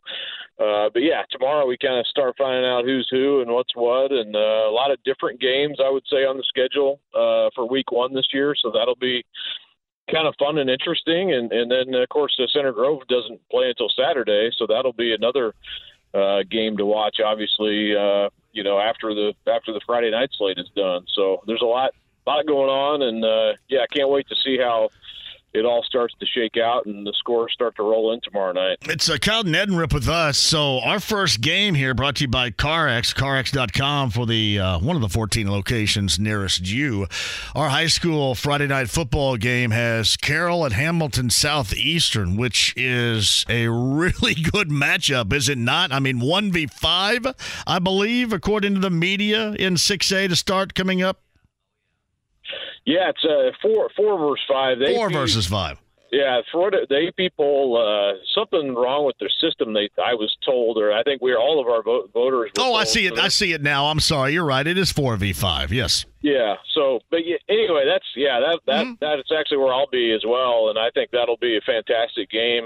uh, 0.59 0.89
but 0.93 1.01
yeah, 1.01 1.23
tomorrow 1.31 1.65
we 1.65 1.77
kind 1.77 1.99
of 1.99 2.05
start 2.07 2.35
finding 2.37 2.65
out 2.65 2.85
who's 2.85 3.07
who 3.09 3.41
and 3.41 3.51
what's 3.51 3.75
what, 3.75 4.11
and 4.11 4.35
uh, 4.35 4.69
a 4.69 4.71
lot 4.71 4.91
of 4.91 5.03
different 5.03 5.41
games 5.41 5.77
I 5.83 5.89
would 5.89 6.05
say 6.09 6.25
on 6.25 6.37
the 6.37 6.43
schedule 6.47 6.99
uh, 7.13 7.49
for 7.55 7.67
Week 7.67 7.91
One 7.91 8.13
this 8.13 8.27
year. 8.33 8.53
So 8.61 8.71
that'll 8.71 8.95
be 8.95 9.23
kind 10.11 10.27
of 10.27 10.35
fun 10.39 10.57
and 10.57 10.69
interesting. 10.69 11.33
And 11.33 11.51
and 11.51 11.71
then 11.71 11.93
of 11.93 12.09
course 12.09 12.35
the 12.37 12.49
Center 12.53 12.71
Grove 12.71 13.01
doesn't 13.07 13.39
play 13.49 13.69
until 13.69 13.89
Saturday, 13.89 14.51
so 14.57 14.67
that'll 14.67 14.93
be 14.93 15.13
another 15.13 15.53
uh, 16.13 16.43
game 16.49 16.77
to 16.77 16.85
watch. 16.85 17.17
Obviously, 17.23 17.95
uh, 17.95 18.29
you 18.51 18.63
know 18.63 18.79
after 18.79 19.13
the 19.13 19.33
after 19.47 19.73
the 19.73 19.81
Friday 19.85 20.11
night 20.11 20.29
slate 20.37 20.57
is 20.57 20.69
done. 20.75 21.05
So 21.13 21.41
there's 21.45 21.61
a 21.61 21.65
lot 21.65 21.91
lot 22.25 22.45
going 22.45 22.69
on, 22.69 23.01
and 23.01 23.23
uh, 23.23 23.53
yeah, 23.67 23.81
I 23.81 23.87
can't 23.87 24.09
wait 24.09 24.27
to 24.29 24.35
see 24.35 24.57
how 24.57 24.89
it 25.53 25.65
all 25.65 25.83
starts 25.83 26.13
to 26.19 26.25
shake 26.25 26.57
out 26.57 26.85
and 26.85 27.05
the 27.05 27.13
scores 27.17 27.51
start 27.53 27.75
to 27.75 27.83
roll 27.83 28.13
in 28.13 28.21
tomorrow 28.21 28.53
night. 28.53 28.77
It's 28.83 29.09
uh, 29.09 29.17
Kyle 29.17 29.43
Neddenriep 29.43 29.93
with 29.93 30.07
us. 30.07 30.37
So 30.37 30.79
our 30.79 30.99
first 30.99 31.41
game 31.41 31.73
here 31.73 31.93
brought 31.93 32.17
to 32.17 32.25
you 32.25 32.27
by 32.27 32.51
CarX, 32.51 33.15
CarX.com 33.15 34.11
for 34.11 34.25
the 34.25 34.59
uh, 34.59 34.79
one 34.79 34.95
of 34.95 35.01
the 35.01 35.09
14 35.09 35.49
locations 35.49 36.19
nearest 36.19 36.67
you. 36.67 37.07
Our 37.55 37.69
high 37.69 37.87
school 37.87 38.35
Friday 38.35 38.67
night 38.67 38.89
football 38.89 39.37
game 39.37 39.71
has 39.71 40.15
Carroll 40.17 40.65
at 40.65 40.73
Hamilton 40.73 41.29
Southeastern, 41.29 42.37
which 42.37 42.73
is 42.77 43.45
a 43.49 43.67
really 43.69 44.33
good 44.51 44.69
matchup, 44.69 45.33
is 45.33 45.49
it 45.49 45.57
not? 45.57 45.91
I 45.91 45.99
mean, 45.99 46.19
1v5, 46.19 47.63
I 47.65 47.79
believe, 47.79 48.33
according 48.33 48.75
to 48.75 48.79
the 48.79 48.89
media 48.89 49.53
in 49.53 49.75
6A 49.75 50.29
to 50.29 50.35
start 50.35 50.75
coming 50.75 51.01
up. 51.01 51.21
Yeah, 52.89 53.11
it's 53.11 53.23
uh, 53.23 53.51
four 53.61 53.91
four 53.95 54.17
versus 54.17 54.43
five. 54.47 54.79
They 54.79 54.95
four 54.95 55.11
versus 55.11 55.45
five. 55.45 55.79
Yeah, 56.11 56.41
for 56.51 56.71
the, 56.71 56.87
AP 56.89 57.33
poll, 57.37 57.77
uh, 57.77 58.17
something 58.33 58.73
wrong 58.73 59.05
with 59.05 59.15
their 59.19 59.29
system. 59.29 59.73
They, 59.73 59.91
I 60.03 60.15
was 60.15 60.35
told, 60.43 60.79
or 60.79 60.91
I 60.91 61.03
think 61.03 61.21
we 61.21 61.31
are 61.31 61.37
all 61.37 61.61
of 61.61 61.67
our 61.67 61.83
vote, 61.83 62.09
voters. 62.11 62.49
oh, 62.57 62.73
I 62.73 62.85
see 62.85 63.05
it. 63.05 63.19
I 63.19 63.27
see 63.27 63.53
it 63.53 63.61
now. 63.61 63.85
I'm 63.85 63.99
sorry. 63.99 64.33
You're 64.33 64.45
right. 64.45 64.65
It 64.65 64.79
is 64.79 64.91
four 64.91 65.15
v 65.17 65.33
five. 65.33 65.71
Yes. 65.71 66.07
Yeah. 66.21 66.55
So, 66.73 67.01
but 67.11 67.27
yeah, 67.27 67.37
anyway, 67.47 67.83
that's 67.85 68.05
yeah, 68.15 68.39
that 68.39 68.59
that 68.65 68.85
mm-hmm. 68.85 68.93
that's 68.99 69.29
actually 69.37 69.57
where 69.57 69.71
I'll 69.71 69.89
be 69.91 70.11
as 70.11 70.23
well, 70.25 70.69
and 70.69 70.79
I 70.79 70.89
think 70.95 71.11
that'll 71.11 71.37
be 71.37 71.57
a 71.57 71.61
fantastic 71.61 72.31
game. 72.31 72.65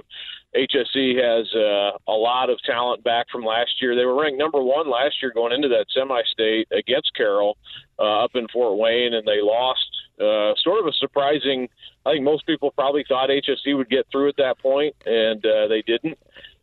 HSE 0.55 1.17
has 1.17 1.53
uh, 1.53 1.97
a 2.07 2.15
lot 2.15 2.49
of 2.49 2.61
talent 2.63 3.03
back 3.03 3.25
from 3.29 3.43
last 3.43 3.81
year. 3.81 3.95
They 3.95 4.05
were 4.05 4.21
ranked 4.21 4.37
number 4.37 4.61
one 4.61 4.89
last 4.89 5.15
year 5.21 5.33
going 5.33 5.51
into 5.51 5.67
that 5.69 5.87
semi-state 5.93 6.67
against 6.71 7.11
Carroll 7.15 7.57
uh, 7.97 8.23
up 8.23 8.31
in 8.35 8.47
Fort 8.53 8.77
Wayne, 8.77 9.13
and 9.15 9.27
they 9.27 9.41
lost. 9.41 9.92
Uh, 10.19 10.53
sort 10.57 10.79
of 10.79 10.87
a 10.87 10.93
surprising. 10.93 11.69
I 12.05 12.13
think 12.13 12.23
most 12.23 12.45
people 12.45 12.71
probably 12.71 13.03
thought 13.07 13.29
HSE 13.29 13.75
would 13.75 13.89
get 13.89 14.05
through 14.11 14.29
at 14.29 14.37
that 14.37 14.59
point, 14.59 14.95
and 15.05 15.43
uh, 15.45 15.67
they 15.67 15.81
didn't. 15.81 16.17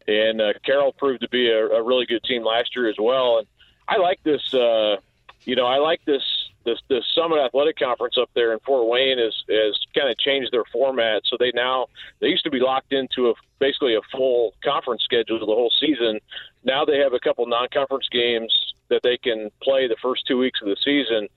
And 0.07 0.41
uh, 0.41 0.53
Carroll 0.65 0.93
proved 0.93 1.23
to 1.23 1.29
be 1.29 1.51
a, 1.51 1.67
a 1.67 1.83
really 1.83 2.07
good 2.07 2.23
team 2.25 2.45
last 2.45 2.75
year 2.77 2.89
as 2.89 2.97
well. 2.99 3.39
And 3.39 3.47
I 3.89 3.99
like 3.99 4.23
this. 4.23 4.55
Uh, 4.55 4.97
you 5.45 5.57
know, 5.57 5.67
I 5.67 5.79
like 5.79 6.05
this 6.05 6.23
the, 6.65 6.77
the 6.89 7.03
Summit 7.15 7.39
Athletic 7.39 7.79
Conference 7.79 8.17
up 8.21 8.31
there 8.35 8.53
in 8.53 8.59
Fort 8.61 8.89
Wayne 8.89 9.19
has 9.19 9.35
has 9.49 9.79
kind 9.95 10.11
of 10.11 10.19
changed 10.19 10.53
their 10.53 10.65
format. 10.73 11.23
So 11.27 11.37
they 11.39 11.53
now 11.55 11.87
they 12.21 12.29
used 12.29 12.45
to 12.45 12.51
be 12.51 12.61
locked 12.61 12.93
into 12.93 13.31
a 13.31 13.35
basically 13.59 13.95
a 13.95 14.01
full 14.13 14.55
conference 14.63 15.03
schedule 15.03 15.39
the 15.39 15.47
whole 15.47 15.73
season. 15.81 16.21
Now 16.65 16.85
they 16.85 16.99
have 16.99 17.15
a 17.15 17.21
couple 17.21 17.47
non-conference 17.47 18.09
games 18.11 18.53
that 18.89 19.03
they 19.03 19.17
can 19.17 19.51
play 19.63 19.87
the 19.89 19.97
first 20.03 20.27
two 20.27 20.39
weeks 20.39 20.61
of 20.61 20.69
the 20.69 20.77
season. 20.85 21.29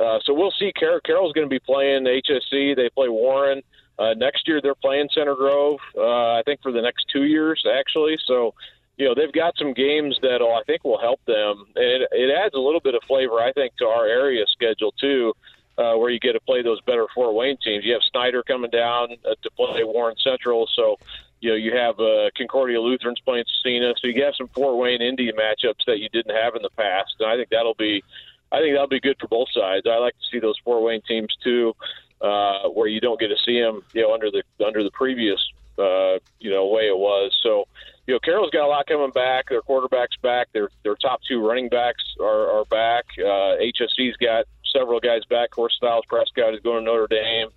Uh, 0.00 0.18
so 0.24 0.32
we'll 0.32 0.54
see. 0.58 0.72
Carroll, 0.72 1.00
Carroll's 1.04 1.32
going 1.34 1.46
to 1.46 1.50
be 1.50 1.60
playing 1.60 2.04
HSE. 2.04 2.74
They 2.74 2.88
play 2.88 3.08
Warren. 3.08 3.62
Uh, 3.98 4.14
next 4.14 4.48
year 4.48 4.62
they're 4.62 4.74
playing 4.74 5.10
Center 5.14 5.34
Grove. 5.34 5.78
Uh, 5.94 6.32
I 6.38 6.42
think 6.46 6.62
for 6.62 6.72
the 6.72 6.80
next 6.80 7.06
two 7.12 7.24
years 7.24 7.62
actually. 7.70 8.16
So 8.26 8.54
you 8.96 9.06
know 9.06 9.14
they've 9.14 9.32
got 9.32 9.56
some 9.58 9.74
games 9.74 10.18
that 10.22 10.42
I 10.42 10.62
think 10.64 10.84
will 10.84 11.00
help 11.00 11.20
them, 11.26 11.66
and 11.76 12.02
it, 12.02 12.08
it 12.12 12.30
adds 12.34 12.54
a 12.54 12.58
little 12.58 12.80
bit 12.80 12.94
of 12.94 13.02
flavor, 13.06 13.40
I 13.40 13.52
think, 13.52 13.76
to 13.78 13.86
our 13.86 14.06
area 14.06 14.44
schedule 14.52 14.92
too, 14.92 15.34
uh, 15.78 15.94
where 15.94 16.10
you 16.10 16.20
get 16.20 16.32
to 16.32 16.40
play 16.40 16.62
those 16.62 16.80
better 16.82 17.06
Fort 17.14 17.34
Wayne 17.34 17.56
teams. 17.64 17.84
You 17.84 17.94
have 17.94 18.02
Snider 18.10 18.42
coming 18.42 18.70
down 18.70 19.16
uh, 19.24 19.34
to 19.42 19.50
play 19.52 19.84
Warren 19.84 20.16
Central, 20.22 20.68
so 20.74 20.98
you 21.40 21.50
know 21.50 21.56
you 21.56 21.74
have 21.76 21.98
uh, 21.98 22.30
Concordia 22.36 22.80
Lutherans 22.80 23.20
playing 23.20 23.44
Scecina, 23.44 23.94
so 24.00 24.06
you 24.06 24.22
have 24.24 24.34
some 24.36 24.48
Fort 24.48 24.76
Wayne 24.76 25.00
Indian 25.00 25.34
matchups 25.36 25.84
that 25.86 25.98
you 25.98 26.08
didn't 26.10 26.34
have 26.36 26.54
in 26.54 26.62
the 26.62 26.70
past, 26.70 27.14
and 27.20 27.30
I 27.30 27.36
think 27.36 27.48
that'll 27.50 27.74
be, 27.74 28.04
I 28.52 28.60
think 28.60 28.74
that'll 28.74 28.88
be 28.88 29.00
good 29.00 29.16
for 29.20 29.28
both 29.28 29.48
sides. 29.52 29.86
I 29.86 29.98
like 29.98 30.14
to 30.14 30.24
see 30.30 30.38
those 30.40 30.58
Fort 30.64 30.82
Wayne 30.82 31.02
teams 31.02 31.36
too, 31.42 31.74
uh, 32.20 32.68
where 32.68 32.88
you 32.88 33.00
don't 33.00 33.20
get 33.20 33.28
to 33.28 33.36
see 33.44 33.60
them, 33.60 33.82
you 33.92 34.02
know, 34.02 34.12
under 34.12 34.30
the 34.30 34.42
under 34.64 34.82
the 34.82 34.90
previous, 34.90 35.40
uh, 35.78 36.18
you 36.40 36.50
know, 36.50 36.66
way 36.66 36.88
it 36.88 36.96
was. 36.96 37.38
So 37.42 37.66
you 38.10 38.14
know, 38.14 38.20
Carroll's 38.20 38.50
got 38.50 38.64
a 38.64 38.66
lot 38.66 38.88
coming 38.88 39.10
back. 39.10 39.50
Their 39.50 39.62
quarterback's 39.62 40.16
back. 40.16 40.48
Their 40.52 40.68
their 40.82 40.96
top 40.96 41.20
two 41.28 41.46
running 41.46 41.68
backs 41.68 42.02
are, 42.20 42.58
are 42.58 42.64
back. 42.64 43.04
Uh, 43.16 43.54
HSE's 43.62 44.16
got 44.16 44.46
several 44.72 44.98
guys 44.98 45.24
back. 45.30 45.50
Of 45.56 45.70
Styles 45.70 46.04
Prescott 46.08 46.54
is 46.54 46.60
going 46.60 46.84
to 46.84 46.90
Notre 46.90 47.06
Dame. 47.06 47.48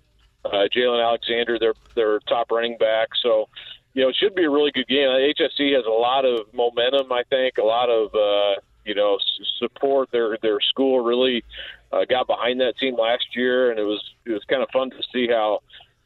Uh, 0.44 0.68
Jalen 0.72 1.02
Alexander, 1.02 1.58
their 1.58 1.74
their 1.96 2.20
top 2.20 2.52
running 2.52 2.76
back. 2.78 3.08
So, 3.20 3.48
you 3.94 4.02
know, 4.02 4.10
it 4.10 4.16
should 4.16 4.36
be 4.36 4.44
a 4.44 4.50
really 4.50 4.70
good 4.70 4.86
game. 4.86 5.08
HSE 5.08 5.74
has 5.74 5.86
a 5.86 5.90
lot 5.90 6.24
of 6.24 6.54
momentum. 6.54 7.10
I 7.10 7.24
think 7.28 7.58
a 7.58 7.64
lot 7.64 7.90
of 7.90 8.14
uh, 8.14 8.60
you 8.84 8.94
know 8.94 9.18
support. 9.58 10.10
Their 10.12 10.38
their 10.42 10.60
school 10.60 11.04
really 11.04 11.44
uh, 11.92 12.04
got 12.08 12.26
behind 12.26 12.60
that 12.60 12.78
team 12.78 12.96
last 12.98 13.26
year, 13.34 13.70
and 13.70 13.78
it 13.78 13.84
was 13.84 14.02
it 14.26 14.32
was 14.32 14.42
kind 14.48 14.62
of 14.62 14.68
fun 14.72 14.90
to 14.90 15.02
see 15.12 15.28
how 15.28 15.60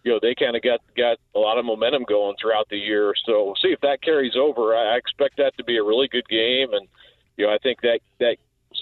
you 0.04 0.12
know 0.12 0.18
they 0.20 0.34
kind 0.34 0.56
of 0.56 0.62
got 0.62 0.80
got 0.96 1.18
a 1.34 1.38
lot 1.38 1.58
of 1.58 1.64
momentum 1.64 2.04
going 2.08 2.36
throughout 2.40 2.68
the 2.68 2.78
year. 2.78 3.14
So 3.26 3.44
we'll 3.44 3.62
see 3.62 3.68
if 3.68 3.80
that 3.80 4.02
carries 4.02 4.36
over. 4.36 4.74
I 4.74 4.96
expect 4.96 5.36
that 5.38 5.56
to 5.58 5.64
be 5.64 5.76
a 5.76 5.82
really 5.82 6.08
good 6.08 6.28
game, 6.28 6.72
and 6.72 6.86
you 7.36 7.46
know 7.46 7.52
I 7.52 7.58
think 7.58 7.80
that 7.82 8.00
that 8.20 8.36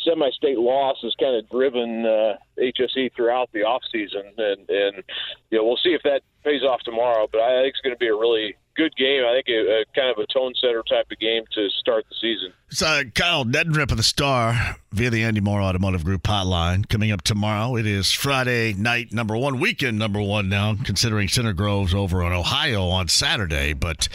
semi-state 0.05 0.59
loss 0.59 0.99
has 1.03 1.15
kind 1.19 1.37
of 1.37 1.49
driven 1.51 2.05
uh, 2.05 2.37
HSE 2.59 3.13
throughout 3.15 3.51
the 3.53 3.63
off 3.63 3.83
season, 3.91 4.23
and 4.37 4.69
and 4.69 5.03
you 5.51 5.59
know 5.59 5.65
we'll 5.65 5.79
see 5.83 5.95
if 5.95 6.03
that 6.03 6.23
pays 6.45 6.63
off 6.63 6.81
tomorrow. 6.85 7.27
But 7.31 7.41
I 7.41 7.63
think 7.63 7.75
it's 7.75 7.83
going 7.83 7.95
to 7.95 7.99
be 7.99 8.09
a 8.09 8.15
really 8.15 8.57
good 8.77 8.95
game. 8.97 9.25
I 9.25 9.35
think 9.35 9.49
a, 9.49 9.81
a, 9.81 9.85
kind 9.95 10.11
of 10.11 10.19
a 10.19 10.27
tone 10.33 10.53
setter 10.61 10.83
type 10.89 11.07
of 11.11 11.19
game 11.19 11.45
to 11.53 11.69
start 11.71 12.05
the 12.09 12.15
season. 12.21 12.53
It's 12.71 12.83
uh, 12.83 13.05
Kyle 13.15 13.45
Neddenriep 13.45 13.91
of 13.91 13.97
the 13.97 14.03
Star 14.03 14.77
via 14.93 15.11
the 15.11 15.23
Andy 15.23 15.41
Moore 15.41 15.63
Automotive 15.63 16.05
Group 16.05 16.23
hotline. 16.23 16.89
Coming 16.89 17.11
up 17.11 17.23
tomorrow, 17.23 17.77
it 17.77 17.87
is 17.87 18.13
Friday 18.13 18.75
night 18.75 19.13
number 19.13 19.37
one, 19.37 19.59
weekend 19.59 19.99
number 19.99 20.21
one 20.21 20.49
now, 20.49 20.77
considering 20.85 21.29
Center 21.29 21.53
Grove's 21.53 21.95
over 21.95 22.23
on 22.23 22.33
Ohio 22.33 22.89
on 22.89 23.09
Saturday. 23.09 23.73
But 23.73 24.09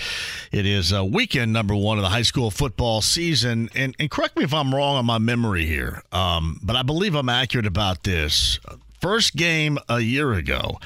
it 0.52 0.66
is 0.66 0.92
a 0.92 1.04
weekend 1.04 1.54
number 1.54 1.76
one 1.76 1.98
of 1.98 2.04
the 2.04 2.10
high 2.10 2.22
school 2.22 2.52
football 2.52 3.02
season. 3.02 3.70
And, 3.76 3.96
and 4.00 4.12
correct 4.12 4.38
me 4.38 4.44
if 4.44 4.54
I'm 4.54 4.74
wrong 4.74 4.98
on 4.98 5.06
my 5.06 5.18
memory 5.18 5.66
here, 5.66 6.04
um, 6.12 6.60
but 6.64 6.76
I 6.76 6.84
believe 6.84 7.16
I'm 7.16 7.30
accurate 7.30 7.66
about 7.66 8.04
this. 8.04 8.60
First 9.00 9.36
game 9.36 9.80
a 9.90 10.00
year 10.00 10.34
ago. 10.34 10.78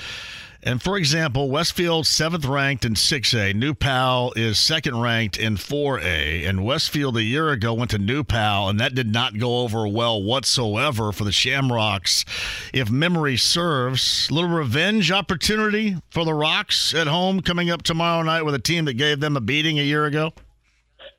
And 0.65 0.81
for 0.81 0.97
example, 0.97 1.51
Westfield 1.51 2.07
seventh 2.07 2.43
ranked 2.43 2.85
in 2.85 2.95
6A. 2.95 3.53
New 3.53 3.75
Pal 3.75 4.33
is 4.35 4.57
second 4.57 4.99
ranked 4.99 5.37
in 5.37 5.57
4A. 5.57 6.49
And 6.49 6.65
Westfield 6.65 7.17
a 7.17 7.23
year 7.23 7.51
ago 7.51 7.75
went 7.75 7.91
to 7.91 7.99
New 7.99 8.23
Pal, 8.23 8.67
and 8.67 8.79
that 8.79 8.95
did 8.95 9.13
not 9.13 9.37
go 9.37 9.59
over 9.59 9.87
well 9.87 10.23
whatsoever 10.23 11.11
for 11.11 11.23
the 11.23 11.31
Shamrocks. 11.31 12.25
If 12.73 12.89
memory 12.89 13.37
serves, 13.37 14.31
little 14.31 14.49
revenge 14.49 15.11
opportunity 15.11 15.97
for 16.09 16.25
the 16.25 16.33
Rocks 16.33 16.95
at 16.95 17.05
home 17.05 17.41
coming 17.41 17.69
up 17.69 17.83
tomorrow 17.83 18.23
night 18.23 18.41
with 18.41 18.55
a 18.55 18.59
team 18.59 18.85
that 18.85 18.93
gave 18.93 19.19
them 19.19 19.37
a 19.37 19.41
beating 19.41 19.77
a 19.77 19.83
year 19.83 20.05
ago. 20.05 20.33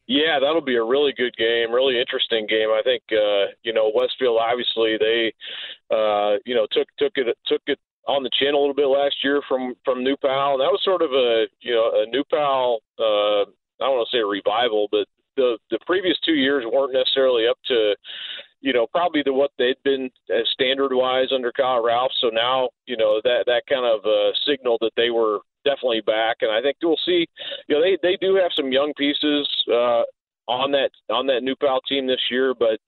Yeah, 0.09 0.39
that'll 0.41 0.61
be 0.61 0.77
a 0.77 0.85
really 0.85 1.13
good 1.17 1.37
game, 1.37 1.73
really 1.73 2.01
interesting 2.01 2.47
game. 2.49 2.69
I 2.71 2.81
think 2.83 3.03
uh, 3.13 3.53
you 3.63 3.73
know 3.73 3.91
Westfield 3.95 4.39
obviously 4.41 4.97
they 4.99 5.33
uh, 5.91 6.39
you 6.45 6.55
know 6.55 6.67
took 6.71 6.87
took 6.97 7.13
it 7.17 7.37
took 7.47 7.63
it 7.67 7.79
on 8.07 8.23
the 8.23 8.31
chin 8.39 8.55
a 8.55 8.59
little 8.59 8.75
bit 8.75 8.87
last 8.87 9.17
year 9.23 9.43
from 9.49 9.75
from 9.85 10.05
New 10.05 10.17
Pal. 10.17 10.53
And 10.53 10.61
that 10.61 10.73
was 10.73 10.81
sort 10.85 11.03
of 11.03 11.11
a 11.13 11.47
you 11.61 11.75
know 11.75 12.03
a 12.03 12.07
New 12.07 12.25
Pal. 12.31 12.81
Uh, 12.99 13.43
I 13.79 13.87
don't 13.87 13.97
want 13.97 14.09
to 14.11 14.17
say 14.17 14.21
a 14.21 14.27
revival, 14.27 14.89
but 14.91 15.07
the 15.37 15.59
the 15.71 15.79
previous 15.87 16.19
two 16.25 16.35
years 16.35 16.65
weren't 16.67 16.93
necessarily 16.93 17.47
up 17.47 17.59
to 17.67 17.95
you 18.61 18.73
know 18.73 18.87
probably 18.87 19.23
the 19.23 19.33
what 19.33 19.51
they'd 19.59 19.83
been 19.85 20.11
standard 20.53 20.93
wise 20.93 21.29
under 21.33 21.53
Kyle 21.53 21.83
Ralph. 21.83 22.13
So 22.21 22.29
now 22.29 22.71
you 22.87 22.97
know 22.97 23.21
that 23.25 23.45
that 23.47 23.63
kind 23.69 23.85
of 23.85 24.05
uh, 24.05 24.33
signal 24.47 24.79
that 24.81 24.93
they 24.97 25.11
were 25.11 25.41
definitely 25.65 26.01
back, 26.01 26.39
and 26.41 26.51
I 26.51 26.63
think 26.63 26.77
we'll 26.83 26.99
see. 27.05 27.27
You 27.69 27.77
know 27.77 27.83
they 27.83 27.99
they 28.03 28.17
do 28.21 28.37
have 28.37 28.53
some 28.55 28.73
young 28.73 28.93
pieces 28.97 29.49
uh, 29.69 30.03
on 30.49 30.71
that 30.73 30.91
on 31.11 31.27
that 31.27 31.43
New 31.43 31.57
Pal 31.57 31.81
team 31.83 32.07
this 32.07 32.31
year, 32.31 32.55
but 32.55 32.81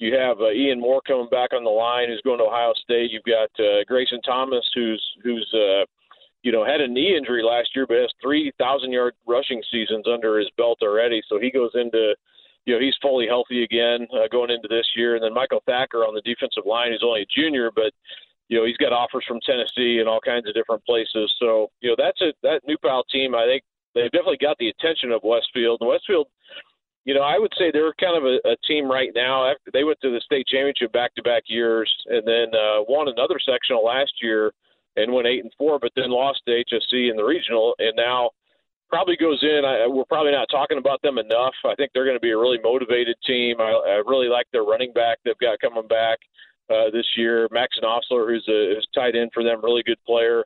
you 0.00 0.16
have 0.16 0.40
uh, 0.40 0.50
Ian 0.50 0.80
Moore 0.80 1.02
coming 1.06 1.28
back 1.30 1.52
on 1.52 1.62
the 1.62 1.70
line, 1.70 2.08
who's 2.08 2.22
going 2.24 2.38
to 2.38 2.44
Ohio 2.44 2.72
State. 2.82 3.10
You've 3.12 3.22
got 3.22 3.50
uh, 3.62 3.84
Grayson 3.86 4.20
Thomas, 4.22 4.64
who's 4.74 5.04
who's 5.22 5.46
uh, 5.54 5.84
you 6.42 6.50
know 6.50 6.64
had 6.64 6.80
a 6.80 6.88
knee 6.88 7.14
injury 7.16 7.42
last 7.42 7.76
year, 7.76 7.86
but 7.86 7.98
has 7.98 8.12
three 8.20 8.50
thousand 8.58 8.92
yard 8.92 9.14
rushing 9.26 9.62
seasons 9.70 10.06
under 10.10 10.38
his 10.38 10.48
belt 10.56 10.78
already. 10.82 11.20
So 11.28 11.38
he 11.38 11.50
goes 11.50 11.70
into 11.74 12.16
you 12.64 12.74
know 12.74 12.80
he's 12.80 12.96
fully 13.02 13.26
healthy 13.26 13.62
again 13.62 14.08
uh, 14.14 14.26
going 14.32 14.50
into 14.50 14.68
this 14.68 14.88
year. 14.96 15.16
And 15.16 15.22
then 15.22 15.34
Michael 15.34 15.62
Thacker 15.66 15.98
on 15.98 16.14
the 16.14 16.22
defensive 16.22 16.64
line, 16.64 16.92
who's 16.92 17.04
only 17.04 17.22
a 17.22 17.40
junior, 17.40 17.70
but 17.70 17.92
you 18.48 18.58
know 18.58 18.64
he's 18.64 18.78
got 18.78 18.94
offers 18.94 19.24
from 19.28 19.40
Tennessee 19.44 19.98
and 20.00 20.08
all 20.08 20.20
kinds 20.20 20.48
of 20.48 20.54
different 20.54 20.82
places. 20.86 21.30
So 21.38 21.70
you 21.82 21.90
know 21.90 21.96
that's 21.98 22.22
a 22.22 22.32
that 22.42 22.62
New 22.66 22.78
Pal 22.78 23.04
team. 23.12 23.34
I 23.34 23.44
think 23.44 23.64
they've 23.94 24.10
definitely 24.10 24.38
got 24.40 24.56
the 24.56 24.70
attention 24.70 25.12
of 25.12 25.20
Westfield. 25.22 25.82
And 25.82 25.90
Westfield, 25.90 26.28
you 27.04 27.14
know, 27.14 27.22
I 27.22 27.38
would 27.38 27.52
say 27.58 27.70
they're 27.70 27.94
kind 27.94 28.16
of 28.16 28.24
a, 28.24 28.36
a 28.48 28.56
team 28.66 28.90
right 28.90 29.10
now. 29.14 29.50
After 29.50 29.70
they 29.72 29.84
went 29.84 30.00
to 30.02 30.10
the 30.10 30.20
state 30.20 30.46
championship 30.46 30.92
back 30.92 31.14
to 31.14 31.22
back 31.22 31.44
years, 31.46 31.90
and 32.06 32.26
then 32.26 32.48
uh, 32.54 32.82
won 32.88 33.08
another 33.08 33.38
sectional 33.38 33.84
last 33.84 34.12
year 34.22 34.52
and 34.96 35.12
went 35.12 35.26
eight 35.26 35.42
and 35.42 35.52
four, 35.56 35.78
but 35.78 35.92
then 35.96 36.10
lost 36.10 36.42
to 36.46 36.52
HSE 36.52 37.10
in 37.10 37.16
the 37.16 37.24
regional, 37.24 37.74
and 37.78 37.96
now 37.96 38.30
probably 38.88 39.16
goes 39.16 39.38
in. 39.42 39.62
I, 39.64 39.86
we're 39.86 40.04
probably 40.04 40.32
not 40.32 40.48
talking 40.50 40.78
about 40.78 41.00
them 41.02 41.16
enough. 41.16 41.54
I 41.64 41.74
think 41.76 41.92
they're 41.94 42.04
going 42.04 42.16
to 42.16 42.20
be 42.20 42.32
a 42.32 42.38
really 42.38 42.58
motivated 42.62 43.16
team. 43.26 43.60
I, 43.60 43.70
I 43.70 44.02
really 44.06 44.28
like 44.28 44.46
their 44.52 44.64
running 44.64 44.92
back 44.92 45.18
they've 45.24 45.38
got 45.38 45.60
coming 45.60 45.86
back 45.86 46.18
uh, 46.68 46.90
this 46.92 47.06
year. 47.16 47.48
Max 47.50 47.78
Knopfler, 47.82 48.28
who's 48.28 48.46
a 48.48 48.74
who's 48.74 48.88
tight 48.94 49.16
end 49.16 49.30
for 49.32 49.42
them, 49.42 49.60
really 49.62 49.82
good 49.84 50.02
player. 50.06 50.44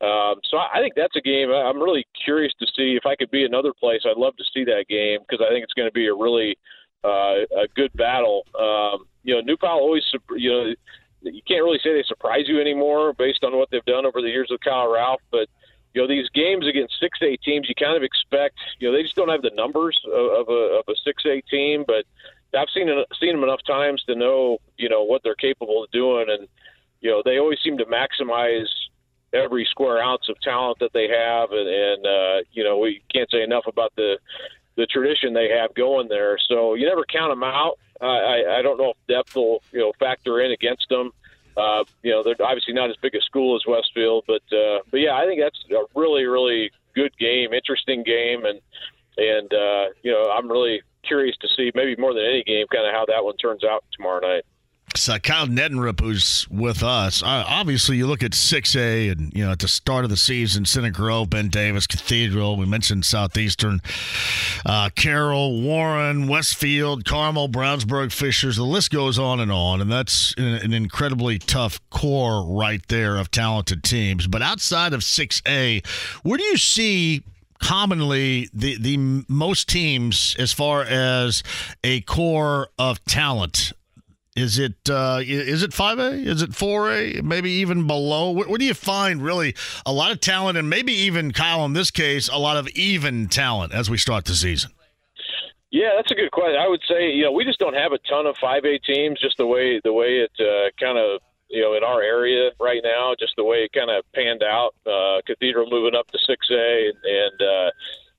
Um, 0.00 0.40
so 0.50 0.58
I 0.58 0.80
think 0.80 0.94
that's 0.96 1.14
a 1.16 1.20
game 1.20 1.50
I'm 1.50 1.80
really 1.80 2.06
curious 2.24 2.52
to 2.60 2.66
see. 2.76 2.96
If 2.96 3.06
I 3.06 3.14
could 3.14 3.30
be 3.30 3.44
another 3.44 3.72
place, 3.72 4.02
I'd 4.04 4.16
love 4.16 4.36
to 4.36 4.44
see 4.52 4.64
that 4.64 4.86
game 4.88 5.20
because 5.20 5.44
I 5.44 5.50
think 5.52 5.62
it's 5.62 5.72
going 5.72 5.88
to 5.88 5.92
be 5.92 6.08
a 6.08 6.14
really 6.14 6.58
uh, 7.04 7.46
a 7.56 7.68
good 7.74 7.92
battle. 7.94 8.44
Um, 8.58 9.06
you 9.22 9.34
know, 9.34 9.40
New 9.40 9.56
Pal 9.56 9.78
always, 9.78 10.02
you 10.36 10.50
know, 10.50 10.74
you 11.22 11.42
can't 11.46 11.62
really 11.62 11.78
say 11.82 11.94
they 11.94 12.02
surprise 12.02 12.48
you 12.48 12.60
anymore 12.60 13.12
based 13.12 13.44
on 13.44 13.56
what 13.56 13.70
they've 13.70 13.84
done 13.84 14.04
over 14.04 14.20
the 14.20 14.28
years 14.28 14.48
with 14.50 14.60
Kyle 14.60 14.92
Ralph, 14.92 15.22
but 15.30 15.48
you 15.94 16.02
know 16.02 16.08
these 16.08 16.28
games 16.34 16.66
against 16.66 16.98
six 16.98 17.18
A 17.22 17.36
teams, 17.36 17.68
you 17.68 17.74
kind 17.74 17.96
of 17.96 18.02
expect. 18.02 18.58
You 18.80 18.88
know 18.88 18.96
they 18.96 19.02
just 19.02 19.14
don't 19.14 19.28
have 19.28 19.42
the 19.42 19.52
numbers 19.54 19.98
of, 20.06 20.12
of 20.12 20.48
a 20.48 20.80
of 20.80 20.84
a 20.88 21.28
A 21.30 21.40
team, 21.42 21.84
but 21.86 22.04
I've 22.58 22.68
seen 22.74 22.88
seen 23.20 23.34
them 23.34 23.44
enough 23.44 23.62
times 23.64 24.02
to 24.04 24.14
know 24.14 24.58
you 24.76 24.88
know 24.88 25.04
what 25.04 25.22
they're 25.22 25.36
capable 25.36 25.84
of 25.84 25.90
doing, 25.92 26.26
and 26.28 26.48
you 27.00 27.10
know 27.10 27.22
they 27.24 27.38
always 27.38 27.60
seem 27.62 27.78
to 27.78 27.84
maximize 27.84 28.68
every 29.34 29.66
square 29.70 30.02
ounce 30.02 30.28
of 30.28 30.40
talent 30.40 30.78
that 30.78 30.92
they 30.92 31.08
have, 31.08 31.50
and, 31.50 31.68
and 31.68 32.06
uh, 32.06 32.44
you 32.52 32.64
know 32.64 32.78
we 32.78 33.02
can't 33.12 33.30
say 33.30 33.42
enough 33.42 33.64
about 33.66 33.92
the 33.96 34.18
the 34.76 34.86
tradition 34.86 35.34
they 35.34 35.50
have 35.50 35.74
going 35.74 36.08
there. 36.08 36.38
So 36.48 36.74
you 36.74 36.86
never 36.86 37.04
count 37.04 37.32
them 37.32 37.42
out. 37.42 37.78
I, 38.00 38.58
I 38.58 38.62
don't 38.62 38.78
know 38.78 38.90
if 38.90 38.96
depth 39.08 39.36
will 39.36 39.62
you 39.72 39.80
know 39.80 39.92
factor 39.98 40.40
in 40.40 40.52
against 40.52 40.88
them. 40.88 41.12
Uh, 41.56 41.84
you 42.02 42.10
know, 42.10 42.22
they're 42.24 42.34
obviously 42.44 42.74
not 42.74 42.90
as 42.90 42.96
big 43.00 43.14
a 43.14 43.20
school 43.22 43.54
as 43.54 43.62
Westfield, 43.66 44.24
but 44.26 44.42
uh, 44.52 44.80
but 44.90 44.98
yeah, 44.98 45.14
I 45.14 45.26
think 45.26 45.40
that's 45.40 45.58
a 45.70 45.84
really 45.98 46.24
really 46.24 46.70
good 46.94 47.16
game, 47.18 47.52
interesting 47.52 48.02
game, 48.02 48.44
and 48.44 48.60
and 49.16 49.52
uh, 49.52 49.86
you 50.02 50.10
know, 50.10 50.30
I'm 50.30 50.50
really 50.50 50.82
curious 51.04 51.36
to 51.42 51.48
see 51.56 51.70
maybe 51.74 51.94
more 51.96 52.14
than 52.14 52.24
any 52.24 52.42
game, 52.42 52.66
kind 52.72 52.86
of 52.86 52.92
how 52.92 53.04
that 53.06 53.24
one 53.24 53.36
turns 53.36 53.62
out 53.62 53.84
tomorrow 53.92 54.20
night. 54.20 54.44
Uh, 54.96 55.18
Kyle 55.18 55.48
Neddenriep, 55.48 56.00
who's 56.00 56.46
with 56.48 56.84
us. 56.84 57.20
Uh, 57.20 57.44
obviously, 57.48 57.96
you 57.96 58.06
look 58.06 58.22
at 58.22 58.30
6A, 58.30 59.10
and 59.10 59.32
you 59.34 59.44
know 59.44 59.50
at 59.50 59.58
the 59.58 59.66
start 59.66 60.04
of 60.04 60.10
the 60.10 60.16
season, 60.16 60.64
Center 60.64 60.90
Grove, 60.90 61.30
Ben 61.30 61.48
Davis, 61.48 61.88
Cathedral. 61.88 62.56
We 62.56 62.64
mentioned 62.64 63.04
Southeastern, 63.04 63.82
uh, 64.64 64.90
Carroll, 64.94 65.60
Warren, 65.60 66.28
Westfield, 66.28 67.04
Carmel, 67.04 67.48
Brownsburg, 67.48 68.12
Fishers. 68.12 68.56
The 68.56 68.62
list 68.62 68.92
goes 68.92 69.18
on 69.18 69.40
and 69.40 69.50
on, 69.50 69.80
and 69.80 69.90
that's 69.90 70.32
an, 70.38 70.44
an 70.44 70.72
incredibly 70.72 71.40
tough 71.40 71.80
core 71.90 72.46
right 72.46 72.86
there 72.86 73.16
of 73.16 73.32
talented 73.32 73.82
teams. 73.82 74.28
But 74.28 74.42
outside 74.42 74.92
of 74.92 75.00
6A, 75.00 75.84
where 76.22 76.38
do 76.38 76.44
you 76.44 76.56
see 76.56 77.24
commonly 77.58 78.48
the 78.52 78.76
the 78.78 79.24
most 79.28 79.68
teams 79.68 80.36
as 80.38 80.52
far 80.52 80.82
as 80.82 81.42
a 81.82 82.00
core 82.02 82.68
of 82.78 83.04
talent 83.06 83.72
is 84.36 84.58
it 84.58 84.90
uh, 84.90 85.20
is 85.22 85.62
it 85.62 85.72
five 85.72 85.98
A? 85.98 86.10
Is 86.10 86.42
it 86.42 86.54
four 86.54 86.90
A? 86.90 87.20
Maybe 87.22 87.50
even 87.50 87.86
below. 87.86 88.32
Where, 88.32 88.48
where, 88.48 88.58
do 88.58 88.64
you 88.64 88.74
find 88.74 89.22
really 89.22 89.54
a 89.86 89.92
lot 89.92 90.10
of 90.10 90.20
talent, 90.20 90.58
and 90.58 90.68
maybe 90.68 90.92
even 90.92 91.32
Kyle 91.32 91.64
in 91.64 91.72
this 91.72 91.90
case, 91.92 92.28
a 92.28 92.36
lot 92.38 92.56
of 92.56 92.68
even 92.70 93.28
talent 93.28 93.72
as 93.72 93.88
we 93.88 93.96
start 93.96 94.24
the 94.24 94.34
season? 94.34 94.72
Yeah, 95.70 95.90
that's 95.96 96.10
a 96.10 96.14
good 96.14 96.32
question. 96.32 96.56
I 96.60 96.68
would 96.68 96.82
say 96.88 97.10
you 97.12 97.22
know 97.22 97.32
we 97.32 97.44
just 97.44 97.60
don't 97.60 97.74
have 97.74 97.92
a 97.92 97.98
ton 98.08 98.26
of 98.26 98.36
five 98.38 98.64
A 98.64 98.78
teams, 98.78 99.20
just 99.20 99.36
the 99.38 99.46
way 99.46 99.80
the 99.84 99.92
way 99.92 100.26
it 100.26 100.32
uh, 100.40 100.70
kind 100.84 100.98
of 100.98 101.20
you 101.48 101.62
know 101.62 101.74
in 101.74 101.84
our 101.84 102.02
area 102.02 102.50
right 102.58 102.80
now, 102.82 103.14
just 103.18 103.34
the 103.36 103.44
way 103.44 103.58
it 103.58 103.72
kind 103.72 103.90
of 103.90 104.04
panned 104.14 104.42
out. 104.42 104.74
Uh, 104.84 105.20
Cathedral 105.26 105.70
moving 105.70 105.94
up 105.94 106.08
to 106.08 106.18
six 106.26 106.48
A, 106.50 106.90
and, 106.90 106.98
and 107.04 107.42
uh, 107.42 107.70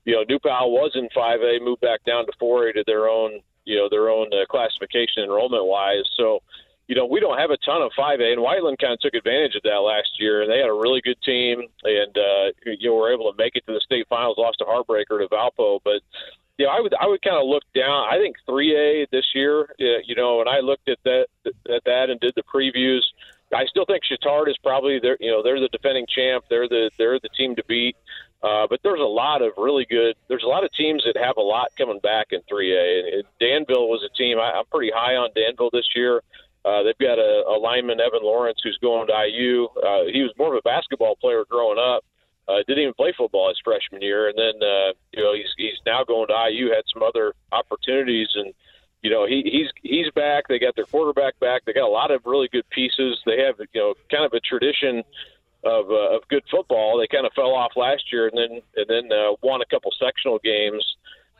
you 0.06 0.14
know 0.14 0.24
New 0.26 0.38
Pal 0.38 0.70
was 0.70 0.92
in 0.94 1.10
five 1.14 1.40
A, 1.42 1.58
moved 1.62 1.82
back 1.82 2.04
down 2.06 2.24
to 2.24 2.32
four 2.40 2.68
A 2.68 2.72
to 2.72 2.84
their 2.86 3.06
own 3.06 3.40
you 3.66 3.76
know 3.76 3.88
their 3.90 4.08
own 4.08 4.28
uh, 4.32 4.46
classification 4.48 5.22
enrollment 5.24 5.66
wise. 5.66 6.08
So 6.16 6.40
you 6.88 6.94
know 6.94 7.04
we 7.04 7.20
don't 7.20 7.38
have 7.38 7.50
a 7.50 7.58
ton 7.58 7.82
of 7.82 7.92
5A, 7.98 8.32
and 8.32 8.40
Whiteland 8.40 8.78
kind 8.78 8.94
of 8.94 9.00
took 9.00 9.14
advantage 9.14 9.54
of 9.54 9.62
that 9.64 9.84
last 9.84 10.18
year, 10.18 10.42
and 10.42 10.50
they 10.50 10.58
had 10.58 10.70
a 10.70 10.72
really 10.72 11.02
good 11.02 11.20
team, 11.22 11.62
and 11.84 12.16
uh, 12.16 12.52
you 12.64 12.88
know 12.88 12.94
were 12.94 13.12
able 13.12 13.30
to 13.30 13.36
make 13.36 13.56
it 13.56 13.66
to 13.66 13.74
the 13.74 13.80
state 13.80 14.06
finals, 14.08 14.38
lost 14.38 14.62
a 14.62 14.64
heartbreaker 14.64 15.20
to 15.20 15.28
Valpo, 15.30 15.80
but. 15.84 16.00
Yeah, 16.58 16.68
I 16.68 16.80
would 16.80 16.94
I 16.98 17.06
would 17.06 17.20
kind 17.20 17.36
of 17.36 17.46
look 17.46 17.64
down. 17.74 18.06
I 18.10 18.16
think 18.16 18.36
3A 18.48 19.10
this 19.10 19.26
year, 19.34 19.74
you 19.78 20.14
know, 20.14 20.40
and 20.40 20.48
I 20.48 20.60
looked 20.60 20.88
at 20.88 20.96
that 21.04 21.26
at 21.44 21.84
that 21.84 22.08
and 22.08 22.18
did 22.18 22.32
the 22.34 22.42
previews. 22.44 23.02
I 23.54 23.66
still 23.66 23.84
think 23.84 24.02
Chatard 24.04 24.48
is 24.48 24.56
probably 24.62 24.98
their, 24.98 25.16
you 25.20 25.30
know, 25.30 25.42
they're 25.42 25.60
the 25.60 25.68
defending 25.68 26.06
champ. 26.08 26.44
They're 26.48 26.66
the 26.68 26.90
they're 26.98 27.20
the 27.20 27.28
team 27.28 27.56
to 27.56 27.64
beat. 27.68 27.96
Uh, 28.46 28.64
but 28.70 28.78
there's 28.84 29.00
a 29.00 29.02
lot 29.02 29.42
of 29.42 29.52
really 29.56 29.84
good. 29.90 30.14
There's 30.28 30.44
a 30.44 30.46
lot 30.46 30.62
of 30.62 30.72
teams 30.72 31.02
that 31.04 31.16
have 31.20 31.36
a 31.36 31.42
lot 31.42 31.72
coming 31.76 31.98
back 31.98 32.28
in 32.30 32.42
3A. 32.42 32.98
And, 33.00 33.08
and 33.14 33.24
Danville 33.40 33.88
was 33.88 34.06
a 34.06 34.16
team. 34.16 34.38
I, 34.38 34.52
I'm 34.52 34.66
pretty 34.66 34.92
high 34.94 35.16
on 35.16 35.30
Danville 35.34 35.70
this 35.72 35.88
year. 35.96 36.22
Uh, 36.64 36.84
they've 36.84 36.98
got 36.98 37.18
a, 37.18 37.42
a 37.48 37.58
lineman, 37.58 38.00
Evan 38.00 38.22
Lawrence, 38.22 38.60
who's 38.62 38.78
going 38.80 39.08
to 39.08 39.12
IU. 39.12 39.66
Uh, 39.82 40.04
he 40.12 40.22
was 40.22 40.32
more 40.38 40.54
of 40.54 40.58
a 40.58 40.62
basketball 40.62 41.16
player 41.16 41.44
growing 41.48 41.78
up. 41.78 42.04
Uh, 42.46 42.58
didn't 42.68 42.82
even 42.82 42.94
play 42.94 43.12
football 43.16 43.48
his 43.48 43.60
freshman 43.64 44.00
year, 44.00 44.28
and 44.28 44.38
then 44.38 44.54
uh, 44.62 44.92
you 45.12 45.22
know 45.22 45.34
he's 45.34 45.50
he's 45.56 45.80
now 45.84 46.04
going 46.04 46.28
to 46.28 46.48
IU. 46.48 46.70
Had 46.70 46.84
some 46.92 47.02
other 47.02 47.34
opportunities, 47.50 48.28
and 48.36 48.54
you 49.02 49.10
know 49.10 49.26
he 49.26 49.42
he's 49.42 49.70
he's 49.82 50.10
back. 50.12 50.46
They 50.46 50.60
got 50.60 50.76
their 50.76 50.84
quarterback 50.84 51.40
back. 51.40 51.64
They 51.64 51.72
got 51.72 51.88
a 51.88 51.90
lot 51.90 52.12
of 52.12 52.22
really 52.24 52.46
good 52.46 52.68
pieces. 52.70 53.20
They 53.26 53.42
have 53.42 53.56
you 53.58 53.80
know 53.80 53.94
kind 54.08 54.24
of 54.24 54.32
a 54.32 54.38
tradition 54.38 55.02
of 55.66 55.90
uh, 55.90 56.16
of 56.16 56.28
good 56.28 56.44
football. 56.50 56.98
They 56.98 57.06
kind 57.08 57.26
of 57.26 57.32
fell 57.34 57.52
off 57.54 57.72
last 57.76 58.12
year, 58.12 58.28
and 58.28 58.38
then 58.38 58.62
and 58.76 58.86
then 58.88 59.12
uh, 59.12 59.32
won 59.42 59.60
a 59.60 59.66
couple 59.66 59.90
sectional 59.98 60.38
games 60.38 60.84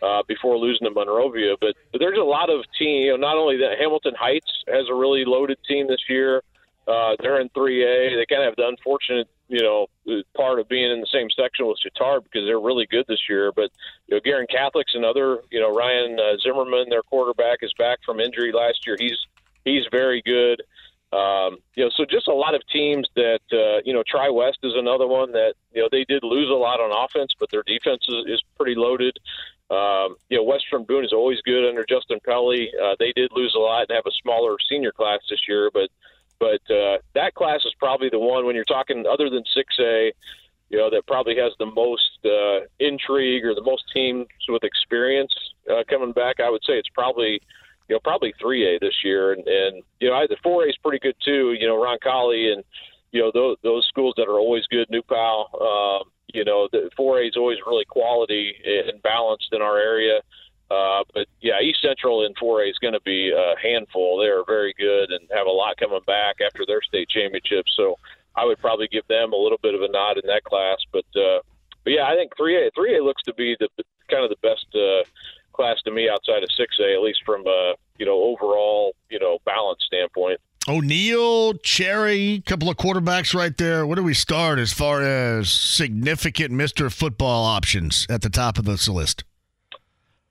uh, 0.02 0.22
before 0.26 0.58
losing 0.58 0.86
to 0.86 0.90
Monrovia. 0.90 1.54
But, 1.60 1.74
but 1.92 2.00
there's 2.00 2.18
a 2.18 2.24
lot 2.24 2.50
of 2.50 2.64
team. 2.78 3.06
You 3.06 3.10
know, 3.12 3.16
not 3.16 3.36
only 3.36 3.58
that, 3.58 3.78
Hamilton 3.78 4.14
Heights 4.18 4.64
has 4.68 4.88
a 4.90 4.94
really 4.94 5.24
loaded 5.24 5.58
team 5.66 5.86
this 5.88 6.04
year. 6.08 6.42
Uh, 6.86 7.16
they're 7.20 7.40
in 7.40 7.48
3A. 7.48 8.16
They 8.16 8.26
kind 8.28 8.42
of 8.42 8.50
have 8.50 8.56
the 8.56 8.68
unfortunate, 8.68 9.28
you 9.48 9.60
know, 9.60 9.86
part 10.36 10.60
of 10.60 10.68
being 10.68 10.92
in 10.92 11.00
the 11.00 11.08
same 11.12 11.28
section 11.30 11.66
with 11.66 11.78
Chatard 11.78 12.22
because 12.24 12.46
they're 12.46 12.60
really 12.60 12.86
good 12.86 13.06
this 13.08 13.28
year. 13.28 13.50
But 13.50 13.70
you 14.06 14.16
know, 14.16 14.20
Guerin 14.20 14.46
Catholic's 14.46 14.94
another. 14.94 15.42
You 15.50 15.60
know, 15.60 15.74
Ryan 15.74 16.18
uh, 16.20 16.36
Zimmerman, 16.42 16.88
their 16.88 17.02
quarterback, 17.02 17.58
is 17.62 17.72
back 17.76 17.98
from 18.04 18.20
injury 18.20 18.52
last 18.52 18.86
year. 18.86 18.96
He's 18.98 19.18
he's 19.64 19.84
very 19.90 20.22
good. 20.22 20.62
Um, 21.12 21.58
you 21.74 21.84
know, 21.84 21.90
so 21.96 22.04
just 22.04 22.26
a 22.26 22.34
lot 22.34 22.54
of 22.54 22.62
teams 22.66 23.08
that 23.14 23.40
uh, 23.52 23.80
you 23.84 23.92
know, 23.92 24.02
Tri 24.06 24.28
West 24.28 24.58
is 24.64 24.72
another 24.74 25.06
one 25.06 25.32
that 25.32 25.54
you 25.72 25.80
know 25.82 25.88
they 25.90 26.04
did 26.04 26.24
lose 26.24 26.50
a 26.50 26.54
lot 26.54 26.80
on 26.80 26.90
offense, 26.90 27.32
but 27.38 27.48
their 27.50 27.62
defense 27.62 28.02
is, 28.08 28.24
is 28.26 28.42
pretty 28.56 28.74
loaded. 28.74 29.16
Um, 29.70 30.16
you 30.28 30.36
know, 30.36 30.44
Western 30.44 30.84
Boone 30.84 31.04
is 31.04 31.12
always 31.12 31.40
good 31.42 31.68
under 31.68 31.84
Justin 31.88 32.18
Pelly. 32.24 32.70
Uh, 32.82 32.96
they 32.98 33.12
did 33.14 33.30
lose 33.34 33.54
a 33.56 33.58
lot 33.58 33.86
and 33.88 33.96
have 33.96 34.06
a 34.06 34.14
smaller 34.22 34.56
senior 34.68 34.92
class 34.92 35.20
this 35.30 35.40
year, 35.48 35.70
but 35.72 35.90
but 36.38 36.60
uh, 36.70 36.98
that 37.14 37.34
class 37.34 37.64
is 37.64 37.72
probably 37.78 38.08
the 38.08 38.18
one 38.18 38.44
when 38.44 38.54
you're 38.54 38.64
talking 38.64 39.04
other 39.06 39.30
than 39.30 39.44
six 39.54 39.74
A. 39.80 40.12
You 40.70 40.78
know 40.78 40.90
that 40.90 41.06
probably 41.06 41.36
has 41.36 41.52
the 41.60 41.66
most 41.66 42.18
uh, 42.24 42.66
intrigue 42.80 43.44
or 43.44 43.54
the 43.54 43.62
most 43.62 43.84
teams 43.94 44.26
with 44.48 44.64
experience 44.64 45.32
uh, 45.70 45.84
coming 45.88 46.12
back. 46.12 46.40
I 46.40 46.50
would 46.50 46.62
say 46.66 46.74
it's 46.74 46.88
probably 46.88 47.40
you 47.88 47.94
know, 47.94 48.00
probably 48.02 48.34
3A 48.42 48.80
this 48.80 49.04
year. 49.04 49.32
And, 49.32 49.46
and 49.46 49.82
you 50.00 50.10
know, 50.10 50.26
the 50.28 50.36
4A 50.44 50.70
is 50.70 50.76
pretty 50.82 50.98
good 50.98 51.16
too. 51.24 51.54
You 51.58 51.66
know, 51.66 51.76
Roncalli 51.76 52.52
and, 52.52 52.64
you 53.12 53.20
know, 53.20 53.30
those, 53.32 53.56
those 53.62 53.86
schools 53.88 54.14
that 54.16 54.28
are 54.28 54.38
always 54.38 54.66
good, 54.66 54.88
New 54.90 55.02
Pal, 55.02 55.48
um, 55.60 56.10
you 56.32 56.44
know, 56.44 56.68
the 56.70 56.90
4A 56.98 57.28
is 57.28 57.36
always 57.36 57.58
really 57.66 57.84
quality 57.84 58.54
and 58.64 59.00
balanced 59.02 59.48
in 59.52 59.62
our 59.62 59.78
area. 59.78 60.20
Uh, 60.68 61.04
but 61.14 61.28
yeah, 61.40 61.60
East 61.60 61.80
Central 61.80 62.26
in 62.26 62.34
4A 62.34 62.70
is 62.70 62.78
going 62.78 62.92
to 62.92 63.00
be 63.02 63.30
a 63.30 63.54
handful. 63.62 64.18
They 64.18 64.26
are 64.26 64.44
very 64.44 64.74
good 64.76 65.10
and 65.10 65.28
have 65.32 65.46
a 65.46 65.50
lot 65.50 65.76
coming 65.76 66.00
back 66.06 66.36
after 66.44 66.64
their 66.66 66.82
state 66.82 67.08
championship. 67.08 67.66
So 67.76 67.98
I 68.34 68.44
would 68.44 68.58
probably 68.58 68.88
give 68.88 69.06
them 69.06 69.32
a 69.32 69.36
little 69.36 69.58
bit 69.62 69.74
of 69.74 69.82
a 69.82 69.88
nod 69.88 70.18
in 70.18 70.26
that 70.26 70.42
class. 70.42 70.78
But, 70.92 71.06
uh, 71.14 71.38
but 71.84 71.92
yeah, 71.92 72.06
I 72.06 72.16
think 72.16 72.32
3A 72.36 72.70
3A 72.76 73.04
looks 73.04 73.22
to 73.22 73.34
be 73.34 73.56
the 73.60 73.68
kind 74.10 74.24
of 74.24 74.30
the 74.30 74.42
best 74.42 74.66
uh, 74.74 75.04
class 75.56 75.78
to 75.84 75.90
me 75.90 76.08
outside 76.08 76.42
of 76.42 76.50
6A, 76.50 76.94
at 76.94 77.02
least 77.02 77.20
from 77.24 77.46
a 77.46 77.74
you 77.98 78.06
know 78.06 78.20
overall 78.22 78.94
you 79.10 79.18
know 79.18 79.38
balance 79.44 79.82
standpoint. 79.86 80.40
O'Neill, 80.68 81.54
Cherry, 81.58 82.42
couple 82.44 82.68
of 82.68 82.76
quarterbacks 82.76 83.34
right 83.34 83.56
there. 83.56 83.86
Where 83.86 83.94
do 83.94 84.02
we 84.02 84.14
start 84.14 84.58
as 84.58 84.72
far 84.72 85.00
as 85.00 85.48
significant 85.48 86.50
Mister 86.50 86.90
Football 86.90 87.44
options 87.44 88.06
at 88.10 88.22
the 88.22 88.30
top 88.30 88.58
of 88.58 88.64
this 88.64 88.88
list? 88.88 89.24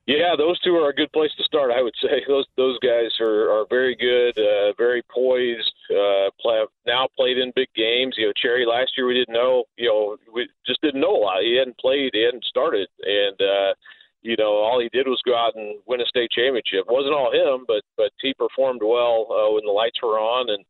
Yeah, 0.07 0.35
those 0.37 0.59
two 0.59 0.75
are 0.75 0.89
a 0.89 0.93
good 0.93 1.11
place 1.13 1.31
to 1.37 1.43
start. 1.43 1.71
I 1.71 1.81
would 1.81 1.95
say 2.01 2.21
those 2.27 2.45
those 2.57 2.77
guys 2.79 3.11
are 3.19 3.49
are 3.49 3.65
very 3.69 3.95
good, 3.95 4.37
uh, 4.37 4.73
very 4.77 5.01
poised. 5.03 5.71
Uh, 5.89 6.29
play, 6.39 6.63
now 6.85 7.07
played 7.15 7.37
in 7.37 7.53
big 7.55 7.69
games. 7.75 8.15
You 8.17 8.27
know, 8.27 8.33
Cherry 8.35 8.65
last 8.65 8.91
year 8.97 9.07
we 9.07 9.15
didn't 9.15 9.33
know. 9.33 9.63
You 9.77 9.89
know, 9.89 10.17
we 10.33 10.47
just 10.67 10.81
didn't 10.81 11.01
know 11.01 11.15
a 11.15 11.23
lot. 11.23 11.41
He 11.41 11.57
hadn't 11.57 11.77
played. 11.77 12.11
He 12.13 12.23
hadn't 12.23 12.43
started, 12.45 12.87
and 13.03 13.41
uh, 13.41 13.73
you 14.21 14.35
know, 14.37 14.57
all 14.57 14.79
he 14.79 14.89
did 14.89 15.07
was 15.07 15.21
go 15.25 15.37
out 15.37 15.55
and 15.55 15.79
win 15.85 16.01
a 16.01 16.05
state 16.05 16.24
championship. 16.35 16.85
Wasn't 16.87 17.15
all 17.15 17.31
him, 17.31 17.65
but 17.67 17.81
but 17.97 18.11
he 18.21 18.33
performed 18.33 18.81
well 18.83 19.27
uh, 19.31 19.53
when 19.53 19.65
the 19.65 19.71
lights 19.71 19.99
were 20.03 20.19
on, 20.19 20.49
and 20.49 20.63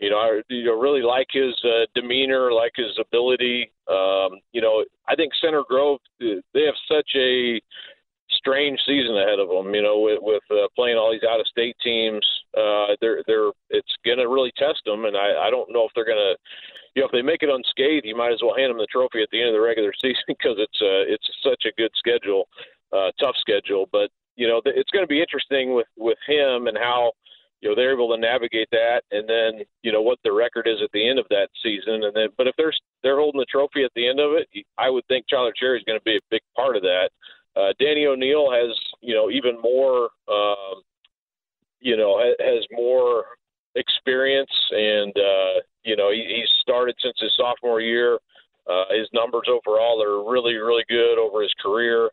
you 0.00 0.10
know, 0.10 0.18
I 0.18 0.42
you 0.48 0.64
know, 0.64 0.78
really 0.78 1.02
like 1.02 1.28
his 1.30 1.54
uh, 1.64 1.86
demeanor, 1.94 2.52
like 2.52 2.72
his 2.76 2.92
ability. 3.00 3.72
Um, 3.88 4.40
you 4.52 4.60
know, 4.60 4.84
I 5.08 5.14
think 5.14 5.32
Center 5.40 5.62
Grove 5.66 6.00
they 6.20 6.64
have 6.64 6.74
such 6.88 7.10
a 7.16 7.60
strange 8.30 8.78
season 8.86 9.16
ahead 9.16 9.38
of 9.38 9.48
them. 9.48 9.74
You 9.74 9.82
know, 9.82 10.00
with, 10.00 10.18
with 10.20 10.42
uh, 10.50 10.68
playing 10.76 10.96
all 10.96 11.12
these 11.12 11.28
out 11.28 11.40
of 11.40 11.46
state 11.46 11.76
teams, 11.82 12.26
uh, 12.56 12.94
they're 13.00 13.22
they're 13.26 13.50
it's 13.70 13.94
going 14.04 14.18
to 14.18 14.28
really 14.28 14.52
test 14.56 14.82
them, 14.84 15.04
and 15.04 15.16
I 15.16 15.48
I 15.48 15.50
don't 15.50 15.72
know 15.72 15.84
if 15.84 15.92
they're 15.94 16.06
going 16.06 16.16
to. 16.18 16.36
You 16.94 17.02
know, 17.02 17.08
if 17.08 17.12
they 17.12 17.20
make 17.20 17.42
it 17.42 17.52
unscathed, 17.52 18.06
you 18.06 18.16
might 18.16 18.32
as 18.32 18.40
well 18.40 18.56
hand 18.56 18.70
them 18.70 18.78
the 18.78 18.88
trophy 18.90 19.20
at 19.20 19.28
the 19.30 19.38
end 19.38 19.48
of 19.48 19.54
the 19.54 19.60
regular 19.60 19.92
season 20.00 20.24
because 20.28 20.56
it's 20.56 20.80
uh, 20.80 21.04
it's 21.04 21.28
such 21.44 21.64
a 21.68 21.76
good 21.76 21.92
schedule, 21.92 22.48
uh, 22.92 23.12
tough 23.20 23.36
schedule. 23.36 23.86
But 23.92 24.08
you 24.36 24.46
know, 24.46 24.60
it's 24.64 24.90
going 24.90 25.02
to 25.02 25.08
be 25.08 25.20
interesting 25.20 25.74
with 25.74 25.86
with 25.96 26.18
him 26.26 26.66
and 26.66 26.76
how 26.76 27.12
you 27.60 27.68
know 27.68 27.74
they're 27.74 27.92
able 27.92 28.14
to 28.14 28.20
navigate 28.20 28.68
that, 28.70 29.02
and 29.10 29.28
then 29.28 29.64
you 29.82 29.92
know 29.92 30.02
what 30.02 30.18
the 30.24 30.32
record 30.32 30.68
is 30.68 30.78
at 30.82 30.90
the 30.92 31.08
end 31.08 31.18
of 31.18 31.26
that 31.30 31.48
season, 31.62 32.04
and 32.04 32.14
then 32.14 32.28
but 32.36 32.46
if 32.46 32.54
they're 32.56 32.72
they're 33.02 33.18
holding 33.18 33.40
the 33.40 33.46
trophy 33.50 33.82
at 33.82 33.90
the 33.96 34.06
end 34.06 34.20
of 34.20 34.32
it, 34.32 34.48
I 34.78 34.90
would 34.90 35.06
think 35.08 35.26
Tyler 35.28 35.52
Cherry 35.56 35.78
is 35.78 35.84
going 35.84 35.98
to 35.98 36.04
be 36.04 36.16
a 36.16 36.30
big 36.30 36.42
part 36.54 36.76
of 36.76 36.82
that. 36.82 37.10
Uh, 37.56 37.72
Danny 37.80 38.04
O'Neill 38.04 38.50
has, 38.52 38.76
you 39.00 39.14
know, 39.14 39.30
even 39.30 39.58
more, 39.62 40.10
um, 40.28 40.82
you 41.80 41.96
know, 41.96 42.20
has 42.38 42.64
more 42.70 43.24
experience, 43.74 44.50
and 44.72 45.16
uh, 45.16 45.60
you 45.82 45.96
know, 45.96 46.12
he, 46.12 46.24
he's 46.36 46.50
started 46.60 46.94
since 47.02 47.16
his 47.18 47.32
sophomore 47.36 47.80
year. 47.80 48.18
Uh, 48.68 48.84
his 48.90 49.08
numbers 49.14 49.48
overall 49.48 50.02
are 50.02 50.30
really, 50.30 50.54
really 50.56 50.84
good 50.88 51.18
over 51.18 51.40
his 51.40 51.54
career. 51.62 52.10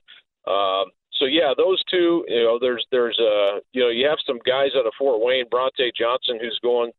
Um, 0.47 0.85
so 1.19 1.25
yeah, 1.25 1.53
those 1.55 1.83
two, 1.89 2.25
you 2.27 2.43
know, 2.43 2.57
there's 2.59 2.85
there's 2.91 3.17
uh, 3.19 3.59
you 3.71 3.81
know, 3.81 3.89
you 3.89 4.07
have 4.07 4.19
some 4.25 4.39
guys 4.45 4.71
out 4.77 4.87
of 4.87 4.93
Fort 4.97 5.21
Wayne, 5.21 5.45
Bronte 5.49 5.91
Johnson, 5.97 6.39
who's 6.41 6.59
going, 6.63 6.91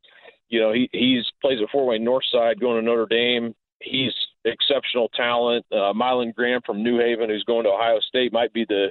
you 0.49 0.61
know, 0.61 0.73
he 0.73 0.89
he's 0.93 1.25
plays 1.41 1.59
at 1.62 1.71
Fort 1.71 1.89
Wayne 1.89 2.05
Northside, 2.05 2.61
going 2.61 2.81
to 2.81 2.83
Notre 2.83 3.07
Dame. 3.07 3.55
He's 3.81 4.12
exceptional 4.45 5.11
talent. 5.15 5.65
Uh, 5.73 5.93
Mylan 5.93 6.35
Graham 6.35 6.61
from 6.65 6.83
New 6.83 6.99
Haven, 6.99 7.29
who's 7.29 7.45
going 7.45 7.65
to 7.65 7.71
Ohio 7.71 7.99
State, 8.01 8.33
might 8.33 8.53
be 8.53 8.65
the 8.69 8.89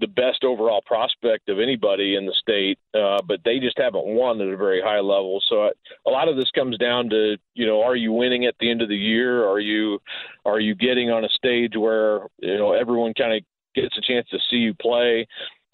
the 0.00 0.06
best 0.06 0.42
overall 0.42 0.82
prospect 0.84 1.48
of 1.48 1.58
anybody 1.58 2.16
in 2.16 2.26
the 2.26 2.34
state, 2.38 2.78
uh, 2.94 3.22
but 3.26 3.40
they 3.44 3.58
just 3.58 3.78
haven't 3.78 4.04
won 4.04 4.40
at 4.40 4.48
a 4.48 4.56
very 4.56 4.82
high 4.82 5.00
level. 5.00 5.40
So 5.48 5.66
I, 5.66 5.70
a 6.06 6.10
lot 6.10 6.28
of 6.28 6.36
this 6.36 6.50
comes 6.54 6.76
down 6.76 7.08
to 7.10 7.36
you 7.54 7.66
know, 7.66 7.82
are 7.82 7.96
you 7.96 8.12
winning 8.12 8.46
at 8.46 8.56
the 8.58 8.70
end 8.70 8.82
of 8.82 8.88
the 8.88 8.96
year? 8.96 9.46
Are 9.48 9.60
you 9.60 10.00
are 10.44 10.60
you 10.60 10.74
getting 10.74 11.10
on 11.10 11.24
a 11.24 11.28
stage 11.28 11.76
where 11.76 12.26
you 12.38 12.58
know 12.58 12.72
everyone 12.72 13.14
kind 13.14 13.34
of 13.34 13.42
gets 13.76 13.96
a 13.96 14.00
chance 14.00 14.28
to 14.30 14.38
see 14.50 14.56
you 14.56 14.74
play? 14.74 15.26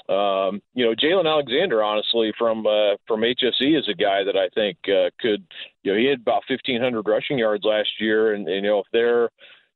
Um, 0.09 0.61
you 0.75 0.85
know, 0.85 0.95
Jalen 0.95 1.27
Alexander, 1.27 1.83
honestly, 1.83 2.33
from 2.37 2.67
uh, 2.67 2.97
from 3.07 3.21
HSE 3.21 3.79
is 3.79 3.89
a 3.89 3.95
guy 3.95 4.25
that 4.25 4.37
I 4.37 4.49
think 4.55 4.77
uh, 4.89 5.11
could. 5.21 5.47
You 5.85 5.93
know, 5.93 5.99
he 5.99 6.07
had 6.07 6.21
about 6.21 6.43
1,500 6.49 7.07
rushing 7.07 7.39
yards 7.39 7.65
last 7.65 7.89
year, 7.99 8.35
and, 8.35 8.47
and 8.49 8.65
you 8.65 8.71
know, 8.71 8.81
if 8.81 8.87
they're 8.93 9.31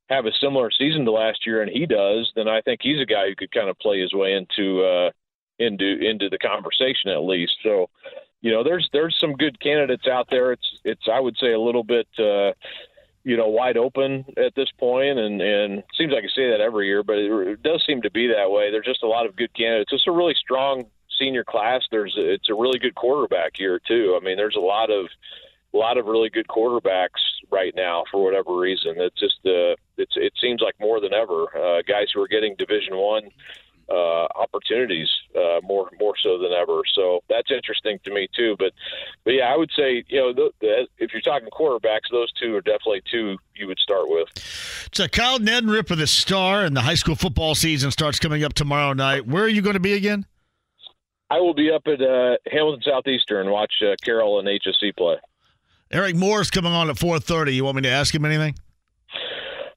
have 0.09 0.27
a 0.27 0.33
similar 0.41 0.71
season 0.71 1.05
to 1.05 1.11
last 1.11 1.47
year, 1.47 1.63
and 1.63 1.71
he 1.71 1.87
does, 1.87 2.31
then 2.37 2.49
I 2.49 2.61
think 2.61 2.81
he's 2.83 3.01
a 3.01 3.07
guy 3.07 3.29
who 3.29 3.35
could 3.35 3.51
kind 3.51 3.69
of 3.69 3.79
play 3.79 4.01
his 4.01 4.13
way 4.15 4.35
into 4.35 4.83
uh, 4.85 5.11
into 5.59 5.99
into 6.01 6.29
the 6.29 6.39
conversation 6.39 7.11
at 7.11 7.23
least. 7.23 7.53
So, 7.63 7.89
you 8.41 8.53
know, 8.53 8.63
there's 8.63 8.89
there's 8.93 9.17
some 9.21 9.35
good 9.35 9.59
candidates 9.61 10.07
out 10.07 10.29
there. 10.31 10.53
It's 10.53 10.79
it's 10.85 11.09
I 11.13 11.21
would 11.21 11.37
say 11.39 11.53
a 11.53 11.61
little 11.61 11.85
bit. 11.85 12.07
Uh, 12.19 12.53
you 13.27 13.37
know, 13.37 13.49
wide 13.49 13.77
open 13.77 14.25
at 14.37 14.55
this 14.55 14.71
point, 14.79 15.19
and 15.19 15.43
and 15.43 15.83
seems 15.99 16.13
like 16.13 16.23
I 16.23 16.29
say 16.29 16.49
that 16.51 16.61
every 16.61 16.87
year, 16.87 17.03
but 17.03 17.19
it, 17.19 17.61
does 17.61 17.83
seem 17.85 18.01
to 18.03 18.11
be 18.11 18.29
that 18.29 18.53
way. 18.53 18.71
There's 18.71 18.87
just 18.87 19.03
a 19.03 19.09
lot 19.09 19.27
of 19.27 19.35
good 19.35 19.53
candidates. 19.53 19.93
It's 19.93 20.07
a 20.07 20.13
really 20.13 20.35
strong 20.35 20.85
senior 21.19 21.43
class. 21.43 21.83
There's 21.91 22.15
it's 22.17 22.49
a 22.49 22.55
really 22.55 22.79
good 22.79 22.95
quarterback 22.95 23.59
year 23.59 23.81
too. 23.85 24.17
I 24.17 24.25
mean, 24.25 24.37
there's 24.37 24.55
a 24.55 24.61
lot 24.61 24.93
of 24.93 25.07
a 25.75 25.77
lot 25.77 25.99
of 25.99 26.07
really 26.07 26.31
good 26.31 26.47
quarterbacks 26.47 27.19
right 27.51 27.75
now 27.75 28.05
for 28.13 28.23
whatever 28.23 28.57
reason. 28.57 28.95
It's 28.97 29.19
just 29.19 29.41
uh, 29.45 29.75
it's 29.99 30.15
it 30.15 30.35
seems 30.41 30.61
like 30.61 30.77
more 30.79 31.01
than 31.01 31.13
ever 31.13 31.47
uh, 31.57 31.83
guys 31.83 32.07
who 32.15 32.23
are 32.23 32.29
getting 32.29 32.55
Division 32.57 32.97
One 32.97 33.25
uh, 33.89 34.27
opportunities 34.35 35.09
uh, 35.37 35.61
more 35.63 35.91
more 36.01 36.15
so 36.23 36.39
than 36.39 36.53
ever. 36.53 36.83
So 36.95 37.21
that's 37.29 37.51
interesting 37.51 37.99
to 38.05 38.13
me 38.13 38.29
too. 38.35 38.57
But 38.59 38.73
but 39.25 39.35
yeah, 39.35 39.53
I 39.53 39.57
would 39.57 39.71
say 39.77 40.05
you 40.09 40.21
know 40.21 40.33
the, 40.33 40.51
the, 40.61 40.87
if 40.99 41.13
you're 41.13 41.23
talking 41.23 41.49
quarterbacks, 41.51 42.11
those 42.11 42.33
two 42.33 42.55
are 42.57 42.61
definitely 42.61 43.03
two 43.11 43.37
you 43.55 43.67
would 43.67 43.79
start 43.79 44.09
with. 44.09 44.29
So 44.93 45.09
Kyle 45.09 45.39
Neddenriep 45.39 45.91
of 45.91 45.99
the 45.99 46.07
Star, 46.07 46.65
and 46.65 46.77
the 46.77 46.83
high 46.83 46.95
school 46.95 47.15
football 47.15 47.55
season 47.55 47.91
starts 47.91 48.19
coming 48.19 48.45
up 48.45 48.55
tomorrow 48.55 48.93
night. 48.93 49.27
Where 49.27 49.45
are 49.45 49.49
you 49.49 49.63
going 49.63 49.75
to 49.75 49.81
be 49.81 49.95
again? 49.95 50.27
I 51.31 51.41
will 51.41 51.55
be 51.55 51.71
up 51.71 51.83
at 51.87 52.01
uh, 52.01 52.37
Hamilton 52.51 52.83
Southeastern 52.85 53.51
watch 53.51 53.73
uh, 53.83 53.97
Carroll 54.03 54.39
and 54.39 54.47
HSE 54.47 54.97
play. 54.97 55.17
Eric 55.91 56.17
Moore's 56.17 56.51
coming 56.51 56.73
on 56.73 56.91
at 56.91 56.97
4:30. 56.97 57.55
You 57.55 57.65
want 57.65 57.77
me 57.77 57.83
to 57.83 57.89
ask 57.89 58.15
him 58.15 58.25
anything? 58.25 58.57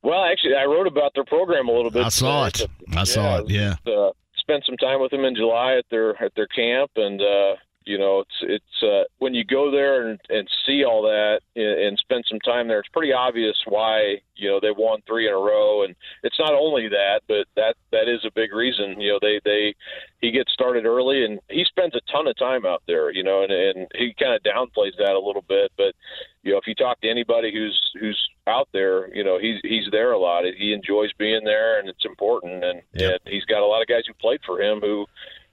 Well, 0.01 0.23
actually, 0.23 0.55
I 0.55 0.65
wrote 0.65 0.87
about 0.87 1.13
their 1.13 1.25
program 1.25 1.67
a 1.67 1.71
little 1.71 1.91
bit. 1.91 2.05
I 2.05 2.09
saw 2.09 2.45
it. 2.45 2.67
I 2.95 3.03
saw 3.03 3.39
it. 3.39 3.49
Yeah. 3.49 3.75
Uh, 3.85 4.11
spent 4.37 4.65
some 4.65 4.77
time 4.77 5.01
with 5.01 5.11
them 5.11 5.25
in 5.25 5.35
July 5.35 5.75
at 5.77 5.85
their 5.91 6.21
at 6.23 6.33
their 6.35 6.47
camp, 6.47 6.91
and 6.95 7.21
uh, 7.21 7.55
you 7.89 7.97
know, 7.97 8.19
it's 8.19 8.35
it's 8.41 8.83
uh, 8.83 9.03
when 9.17 9.33
you 9.33 9.43
go 9.43 9.71
there 9.71 10.09
and, 10.09 10.19
and 10.29 10.47
see 10.63 10.83
all 10.83 11.01
that 11.01 11.39
and, 11.55 11.87
and 11.87 11.97
spend 11.97 12.23
some 12.29 12.39
time 12.39 12.67
there, 12.67 12.79
it's 12.79 12.89
pretty 12.89 13.13
obvious 13.13 13.55
why 13.65 14.17
you 14.35 14.47
know 14.47 14.59
they 14.61 14.71
won 14.71 15.01
three 15.07 15.27
in 15.27 15.33
a 15.33 15.37
row, 15.37 15.83
and 15.83 15.95
it's 16.21 16.37
not 16.37 16.53
only 16.53 16.87
that, 16.89 17.21
but 17.27 17.47
that 17.55 17.75
that 17.91 18.07
is 18.07 18.23
a 18.25 18.31
big 18.35 18.53
reason. 18.53 19.01
You 19.01 19.13
know, 19.13 19.19
they 19.21 19.39
they 19.43 19.73
he 20.21 20.31
gets 20.31 20.53
started 20.53 20.85
early, 20.85 21.25
and 21.25 21.39
he 21.49 21.65
spends 21.65 21.95
a 21.95 22.11
ton 22.11 22.27
of 22.27 22.37
time 22.37 22.63
out 22.63 22.83
there. 22.85 23.11
You 23.11 23.23
know, 23.23 23.41
and 23.43 23.51
and 23.51 23.87
he 23.95 24.13
kind 24.19 24.33
of 24.33 24.43
downplays 24.43 24.97
that 24.99 25.15
a 25.15 25.19
little 25.19 25.43
bit, 25.47 25.71
but 25.75 25.95
you 26.43 26.51
know, 26.51 26.57
if 26.57 26.67
you 26.67 26.75
talk 26.75 27.01
to 27.01 27.09
anybody 27.09 27.51
who's 27.51 27.79
who's 27.99 28.29
out 28.49 28.69
there, 28.73 29.13
you 29.13 29.23
know, 29.23 29.39
he's 29.39 29.59
he's 29.63 29.87
there 29.91 30.11
a 30.11 30.19
lot. 30.19 30.43
He 30.57 30.73
enjoys 30.73 31.11
being 31.13 31.43
there, 31.43 31.79
and 31.79 31.87
it's 31.87 32.05
important. 32.05 32.63
And 32.63 32.81
yep. 32.93 33.21
and 33.23 33.33
he's 33.33 33.45
got 33.45 33.61
a 33.61 33.65
lot 33.65 33.81
of 33.81 33.87
guys 33.87 34.03
who 34.07 34.13
played 34.15 34.41
for 34.45 34.61
him 34.61 34.79
who 34.81 35.05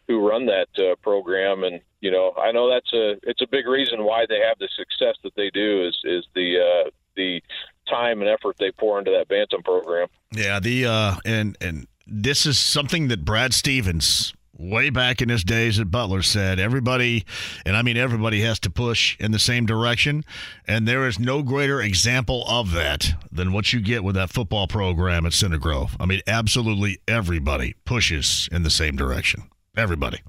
who 0.08 0.26
run 0.26 0.46
that 0.46 0.68
uh, 0.78 0.94
program 1.02 1.64
and 1.64 1.80
you 2.00 2.10
know 2.10 2.32
I 2.38 2.52
know 2.52 2.70
that's 2.70 2.92
a 2.92 3.16
it's 3.28 3.42
a 3.42 3.46
big 3.50 3.66
reason 3.66 4.04
why 4.04 4.24
they 4.28 4.38
have 4.38 4.58
the 4.58 4.68
success 4.76 5.16
that 5.24 5.34
they 5.36 5.50
do 5.50 5.86
is 5.86 5.98
is 6.04 6.24
the 6.34 6.58
uh, 6.58 6.90
the 7.16 7.42
time 7.88 8.20
and 8.20 8.28
effort 8.28 8.56
they 8.58 8.70
pour 8.70 8.98
into 8.98 9.10
that 9.10 9.28
bantam 9.28 9.62
program. 9.62 10.08
Yeah, 10.32 10.60
the 10.60 10.86
uh, 10.86 11.16
and 11.24 11.56
and 11.60 11.86
this 12.06 12.46
is 12.46 12.58
something 12.58 13.08
that 13.08 13.24
Brad 13.24 13.52
Stevens 13.52 14.32
way 14.58 14.90
back 14.90 15.22
in 15.22 15.28
his 15.28 15.44
days 15.44 15.78
at 15.78 15.90
Butler 15.90 16.22
said 16.22 16.58
everybody, 16.58 17.24
and 17.64 17.76
I 17.76 17.82
mean 17.82 17.96
everybody, 17.96 18.40
has 18.40 18.58
to 18.60 18.70
push 18.70 19.16
in 19.18 19.32
the 19.32 19.38
same 19.38 19.66
direction. 19.66 20.24
And 20.66 20.86
there 20.86 21.06
is 21.06 21.18
no 21.18 21.42
greater 21.42 21.80
example 21.80 22.44
of 22.48 22.72
that 22.72 23.12
than 23.30 23.52
what 23.52 23.72
you 23.72 23.80
get 23.80 24.04
with 24.04 24.14
that 24.14 24.30
football 24.30 24.66
program 24.66 25.26
at 25.26 25.32
Center 25.32 25.58
Grove. 25.58 25.96
I 26.00 26.06
mean, 26.06 26.20
absolutely 26.26 26.98
everybody 27.06 27.74
pushes 27.84 28.48
in 28.52 28.62
the 28.62 28.70
same 28.70 28.96
direction. 28.96 29.44
Everybody. 29.76 30.20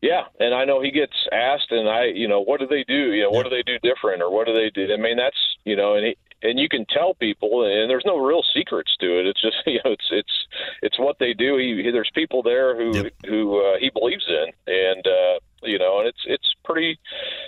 Yeah, 0.00 0.24
and 0.38 0.54
I 0.54 0.66
know 0.66 0.82
he 0.82 0.90
gets 0.90 1.14
asked, 1.32 1.70
and 1.70 1.88
I, 1.88 2.04
you 2.14 2.28
know, 2.28 2.42
what 2.42 2.60
do 2.60 2.66
they 2.66 2.84
do? 2.84 3.12
You 3.12 3.22
know, 3.22 3.30
what 3.30 3.44
do 3.44 3.48
they 3.48 3.62
do 3.62 3.78
different, 3.82 4.20
or 4.20 4.30
what 4.30 4.46
do 4.46 4.52
they 4.52 4.68
do? 4.68 4.92
I 4.92 4.98
mean, 4.98 5.16
that's 5.16 5.38
you 5.64 5.76
know, 5.76 5.94
and 5.94 6.04
he, 6.04 6.16
and 6.44 6.60
you 6.60 6.68
can 6.68 6.84
tell 6.84 7.14
people, 7.14 7.64
and 7.64 7.88
there's 7.90 8.04
no 8.04 8.18
real 8.18 8.42
secrets 8.54 8.94
to 9.00 9.18
it. 9.18 9.26
It's 9.26 9.40
just 9.40 9.56
you 9.66 9.80
know, 9.84 9.92
it's 9.92 10.08
it's 10.10 10.46
it's 10.82 10.98
what 10.98 11.18
they 11.18 11.32
do. 11.32 11.56
He, 11.56 11.90
there's 11.90 12.10
people 12.14 12.42
there 12.42 12.76
who 12.76 12.96
yep. 12.96 13.12
who 13.26 13.60
uh, 13.60 13.78
he 13.78 13.90
believes 13.90 14.24
in, 14.28 14.46
and 14.72 15.06
uh, 15.06 15.38
you 15.62 15.78
know, 15.78 16.00
and 16.00 16.08
it's 16.08 16.22
it's 16.26 16.54
pretty. 16.64 16.98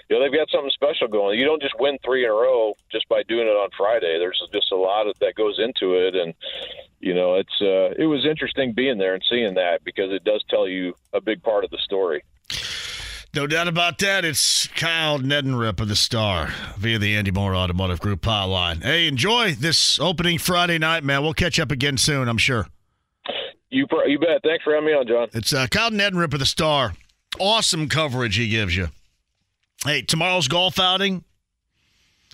You 0.08 0.16
know, 0.16 0.22
they've 0.22 0.32
got 0.32 0.50
something 0.50 0.70
special 0.70 1.08
going. 1.08 1.38
You 1.38 1.44
don't 1.44 1.62
just 1.62 1.78
win 1.78 1.98
three 2.04 2.24
in 2.24 2.30
a 2.30 2.34
row 2.34 2.74
just 2.90 3.08
by 3.08 3.22
doing 3.22 3.46
it 3.46 3.50
on 3.50 3.68
Friday. 3.76 4.18
There's 4.18 4.42
just 4.52 4.72
a 4.72 4.76
lot 4.76 5.06
of, 5.06 5.18
that 5.20 5.34
goes 5.34 5.58
into 5.58 5.94
it, 5.94 6.16
and 6.16 6.34
you 7.00 7.14
know, 7.14 7.34
it's 7.34 7.60
uh, 7.60 7.94
it 7.98 8.06
was 8.06 8.24
interesting 8.24 8.72
being 8.72 8.98
there 8.98 9.14
and 9.14 9.22
seeing 9.28 9.54
that 9.54 9.84
because 9.84 10.10
it 10.10 10.24
does 10.24 10.42
tell 10.48 10.66
you 10.66 10.94
a 11.12 11.20
big 11.20 11.42
part 11.42 11.64
of 11.64 11.70
the 11.70 11.78
story. 11.78 12.22
No 13.36 13.46
doubt 13.46 13.68
about 13.68 13.98
that. 13.98 14.24
It's 14.24 14.66
Kyle 14.68 15.18
Neddenriep 15.18 15.78
of 15.78 15.88
the 15.88 15.94
Star 15.94 16.54
via 16.78 16.98
the 16.98 17.14
Andy 17.16 17.30
Moore 17.30 17.54
Automotive 17.54 18.00
Group 18.00 18.22
hotline. 18.22 18.82
Hey, 18.82 19.06
enjoy 19.06 19.52
this 19.52 20.00
opening 20.00 20.38
Friday 20.38 20.78
night, 20.78 21.04
man. 21.04 21.22
We'll 21.22 21.34
catch 21.34 21.60
up 21.60 21.70
again 21.70 21.98
soon, 21.98 22.30
I'm 22.30 22.38
sure. 22.38 22.66
You 23.68 23.86
you 24.06 24.18
bet. 24.18 24.40
Thanks 24.42 24.64
for 24.64 24.72
having 24.72 24.86
me 24.86 24.94
on, 24.94 25.06
John. 25.06 25.28
It's 25.34 25.52
uh, 25.52 25.66
Kyle 25.66 25.90
Neddenriep 25.90 26.32
of 26.32 26.38
the 26.38 26.46
Star. 26.46 26.94
Awesome 27.38 27.90
coverage 27.90 28.36
he 28.36 28.48
gives 28.48 28.74
you. 28.74 28.88
Hey, 29.84 30.00
tomorrow's 30.00 30.48
golf 30.48 30.80
outing. 30.80 31.22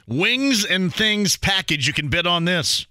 Wings 0.07 0.64
and 0.64 0.94
Things 0.94 1.36
package. 1.36 1.88
You 1.88 1.94
can 1.94 2.11
bid 2.11 2.28
on 2.28 2.44
this. 2.44 2.86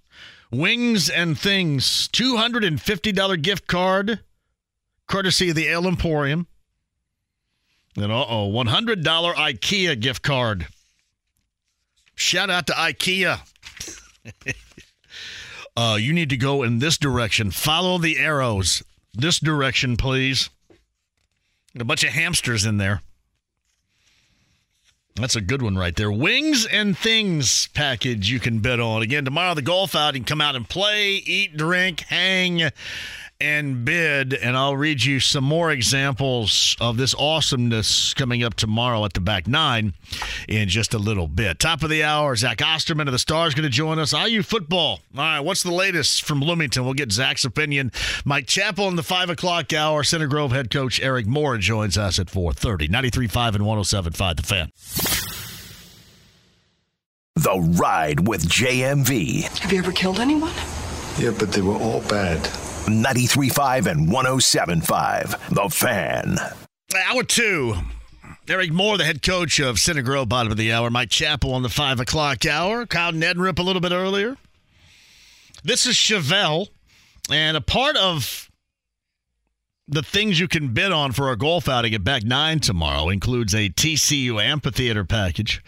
Wings 0.50 1.08
and 1.08 1.38
Things, 1.38 2.08
$250 2.08 3.40
gift 3.40 3.66
card 3.66 4.20
courtesy 5.06 5.48
of 5.48 5.56
the 5.56 5.68
Ale 5.68 5.86
Emporium. 5.86 6.46
And 7.96 8.10
uh 8.10 8.24
oh, 8.28 8.50
$100 8.50 9.04
IKEA 9.04 10.00
gift 10.00 10.22
card. 10.22 10.66
Shout 12.14 12.50
out 12.50 12.66
to 12.68 12.72
IKEA. 12.72 13.40
uh, 15.76 15.96
you 16.00 16.12
need 16.12 16.30
to 16.30 16.36
go 16.36 16.62
in 16.62 16.78
this 16.78 16.96
direction. 16.96 17.50
Follow 17.50 17.98
the 17.98 18.18
arrows. 18.18 18.82
This 19.14 19.38
direction, 19.38 19.96
please. 19.96 20.48
A 21.78 21.84
bunch 21.84 22.04
of 22.04 22.10
hamsters 22.10 22.64
in 22.64 22.78
there. 22.78 23.02
That's 25.14 25.36
a 25.36 25.42
good 25.42 25.60
one 25.60 25.76
right 25.76 25.94
there. 25.94 26.10
Wings 26.10 26.66
and 26.66 26.96
things 26.96 27.68
package 27.68 28.30
you 28.30 28.40
can 28.40 28.60
bet 28.60 28.80
on. 28.80 29.02
Again, 29.02 29.26
tomorrow 29.26 29.54
the 29.54 29.60
golf 29.60 29.94
outing. 29.94 30.24
Come 30.24 30.40
out 30.40 30.56
and 30.56 30.66
play, 30.66 31.16
eat, 31.16 31.56
drink, 31.56 32.00
hang, 32.00 32.70
and 33.42 33.84
bid. 33.84 34.32
And 34.32 34.56
I'll 34.56 34.76
read 34.76 35.04
you 35.04 35.20
some 35.20 35.44
more 35.44 35.70
examples 35.70 36.76
of 36.80 36.96
this 36.96 37.14
awesomeness 37.18 38.14
coming 38.14 38.42
up 38.42 38.54
tomorrow 38.54 39.04
at 39.04 39.12
the 39.12 39.20
back 39.20 39.46
nine 39.46 39.94
in 40.48 40.68
just 40.68 40.94
a 40.94 40.98
little 40.98 41.26
bit. 41.26 41.58
Top 41.58 41.82
of 41.82 41.90
the 41.90 42.04
hour, 42.04 42.36
Zach 42.36 42.62
Osterman 42.62 43.08
of 43.08 43.12
the 43.12 43.18
Stars 43.18 43.54
going 43.54 43.64
to 43.64 43.68
join 43.70 43.98
us. 43.98 44.12
IU 44.12 44.42
football. 44.42 45.00
All 45.16 45.22
right, 45.22 45.40
what's 45.40 45.62
the 45.62 45.72
latest 45.72 46.22
from 46.22 46.40
Bloomington? 46.40 46.84
We'll 46.84 46.94
get 46.94 47.10
Zach's 47.12 47.44
opinion. 47.44 47.90
Mike 48.24 48.46
Chappell 48.46 48.88
in 48.88 48.96
the 48.96 49.02
five 49.02 49.28
o'clock 49.28 49.72
hour. 49.72 50.04
Center 50.04 50.28
Grove 50.28 50.52
head 50.52 50.70
coach 50.70 51.00
Eric 51.00 51.26
Moore 51.26 51.58
joins 51.58 51.98
us 51.98 52.18
at 52.18 52.28
4:30. 52.28 52.88
93.5 52.88 53.56
and 53.56 53.64
107.5 53.64 54.36
The 54.36 54.42
Fan. 54.42 54.72
The 57.34 57.58
Ride 57.80 58.28
with 58.28 58.46
JMV. 58.48 59.42
Have 59.60 59.72
you 59.72 59.78
ever 59.78 59.90
killed 59.90 60.20
anyone? 60.20 60.52
Yeah, 61.18 61.32
but 61.38 61.52
they 61.52 61.62
were 61.62 61.76
all 61.76 62.02
bad. 62.02 62.48
93.5 62.86 63.86
and 63.86 64.08
107.5 64.08 65.48
The 65.54 65.68
Fan. 65.70 66.36
Hour 66.94 67.22
two. 67.22 67.74
Eric 68.48 68.72
Moore, 68.72 68.98
the 68.98 69.04
head 69.04 69.22
coach 69.22 69.60
of 69.60 69.78
Center 69.78 70.02
Grove, 70.02 70.28
bottom 70.28 70.50
of 70.50 70.58
the 70.58 70.72
hour. 70.72 70.90
Mike 70.90 71.10
Chappell 71.10 71.54
on 71.54 71.62
the 71.62 71.68
five 71.68 72.00
o'clock 72.00 72.44
hour. 72.44 72.86
Kyle 72.86 73.12
Neddenriep 73.12 73.58
a 73.58 73.62
little 73.62 73.80
bit 73.80 73.92
earlier. 73.92 74.36
This 75.64 75.86
is 75.86 75.94
Chevelle, 75.94 76.68
and 77.30 77.56
a 77.56 77.60
part 77.60 77.96
of 77.96 78.50
the 79.86 80.02
things 80.02 80.40
you 80.40 80.48
can 80.48 80.74
bid 80.74 80.90
on 80.90 81.12
for 81.12 81.30
a 81.30 81.36
golf 81.36 81.68
outing 81.68 81.94
at 81.94 82.02
back 82.02 82.24
nine 82.24 82.58
tomorrow 82.58 83.08
includes 83.08 83.54
a 83.54 83.68
TCU 83.68 84.42
amphitheater 84.42 85.04
package. 85.04 85.62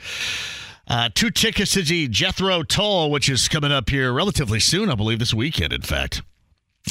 Uh, 0.87 1.09
two 1.15 1.31
tickets 1.31 1.73
to 1.73 1.83
the 1.83 2.09
Jethro 2.09 2.62
Tull, 2.62 3.11
which 3.11 3.29
is 3.29 3.49
coming 3.49 3.73
up 3.73 3.89
here 3.89 4.12
relatively 4.12 4.61
soon, 4.61 4.91
I 4.91 4.95
believe 4.95 5.21
this 5.21 5.33
weekend, 5.33 5.73
in 5.73 5.83
fact. 5.83 6.23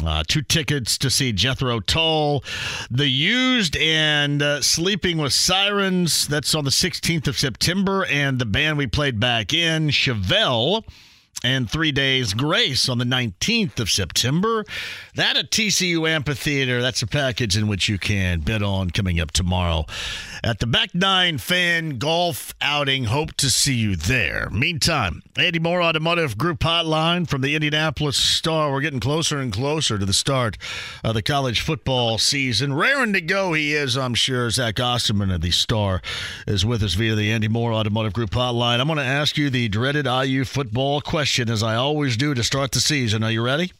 Uh, 0.03 0.23
two 0.27 0.41
tickets 0.41 0.97
to 0.97 1.09
see 1.09 1.31
Jethro 1.31 1.79
Tull, 1.79 2.43
The 2.89 3.07
Used, 3.07 3.77
and 3.77 4.41
uh, 4.41 4.61
Sleeping 4.61 5.17
with 5.17 5.33
Sirens. 5.33 6.27
That's 6.27 6.55
on 6.55 6.63
the 6.63 6.71
16th 6.71 7.27
of 7.27 7.37
September. 7.37 8.05
And 8.05 8.39
the 8.39 8.45
band 8.45 8.79
we 8.79 8.87
played 8.87 9.19
back 9.19 9.53
in, 9.53 9.89
Chevelle, 9.89 10.83
and 11.43 11.69
Three 11.69 11.91
Days 11.91 12.33
Grace 12.33 12.87
on 12.87 12.97
the 12.97 13.05
19th 13.05 13.79
of 13.79 13.89
September. 13.89 14.65
That 15.15 15.37
at 15.37 15.51
TCU 15.51 16.09
Amphitheater. 16.09 16.81
That's 16.81 17.01
a 17.01 17.07
package 17.07 17.57
in 17.57 17.67
which 17.67 17.89
you 17.89 17.97
can 17.97 18.39
bet 18.39 18.63
on 18.63 18.89
coming 18.91 19.19
up 19.19 19.31
tomorrow 19.31 19.85
at 20.43 20.59
the 20.59 20.67
Back 20.67 20.95
Nine 20.95 21.37
Fan 21.37 21.97
Golf 21.97 22.53
Outing. 22.61 23.05
Hope 23.05 23.33
to 23.33 23.49
see 23.49 23.75
you 23.75 23.95
there. 23.95 24.49
Meantime, 24.49 25.21
Andy 25.37 25.59
Moore 25.59 25.81
Automotive 25.81 26.37
Group 26.37 26.59
Hotline 26.59 27.27
from 27.27 27.41
the 27.41 27.55
Indianapolis 27.55 28.17
Star. 28.17 28.71
We're 28.71 28.81
getting 28.81 28.99
closer 28.99 29.39
and 29.39 29.51
closer 29.51 29.97
to 29.97 30.05
the 30.05 30.13
start 30.13 30.57
of 31.03 31.13
the 31.13 31.21
college 31.21 31.61
football 31.61 32.17
season. 32.17 32.73
Raring 32.73 33.13
to 33.13 33.21
go, 33.21 33.53
he 33.53 33.73
is, 33.73 33.97
I'm 33.97 34.13
sure. 34.13 34.49
Zach 34.49 34.79
Osterman 34.79 35.31
of 35.31 35.41
the 35.41 35.51
Star 35.51 36.01
is 36.47 36.65
with 36.65 36.83
us 36.83 36.93
via 36.93 37.15
the 37.15 37.31
Andy 37.31 37.47
Moore 37.47 37.73
Automotive 37.73 38.13
Group 38.13 38.31
Hotline. 38.31 38.79
I'm 38.79 38.87
going 38.87 38.97
to 38.97 39.03
ask 39.03 39.37
you 39.37 39.49
the 39.49 39.67
dreaded 39.69 40.05
IU 40.05 40.45
football 40.45 41.01
question, 41.01 41.22
as 41.25 41.63
I 41.63 41.75
always 41.75 42.17
do 42.17 42.33
to 42.33 42.43
start 42.43 42.71
the 42.71 42.79
season. 42.79 43.23
Are 43.23 43.31
you 43.31 43.43
ready? 43.43 43.71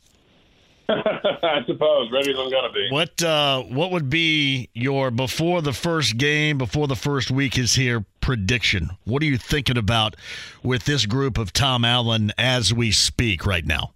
I 0.90 1.62
suppose 1.66 2.12
ready 2.12 2.32
as 2.32 2.38
I'm 2.40 2.52
gonna 2.52 2.72
be. 2.74 2.88
What 2.92 3.24
uh, 3.24 3.64
what 3.64 3.92
would 3.92 4.10
be 4.10 4.70
your 4.74 5.12
before 5.12 5.62
the 5.62 5.74
first 5.74 6.18
game, 6.18 6.58
before 6.58 6.88
the 6.88 6.96
first 6.96 7.32
week 7.32 7.58
is 7.58 7.76
here 7.76 8.06
prediction? 8.20 8.90
What 9.06 9.22
are 9.24 9.26
you 9.26 9.38
thinking 9.38 9.78
about 9.78 10.16
with 10.62 10.86
this 10.86 11.06
group 11.06 11.38
of 11.38 11.54
Tom 11.54 11.86
Allen 11.86 12.32
as 12.38 12.74
we 12.74 12.92
speak 12.92 13.46
right 13.46 13.66
now? 13.66 13.92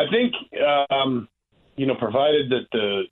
I 0.00 0.04
think 0.10 0.34
um, 0.90 1.28
you 1.76 1.86
know, 1.86 1.94
provided 1.94 2.50
that 2.50 2.66
the 2.72 3.02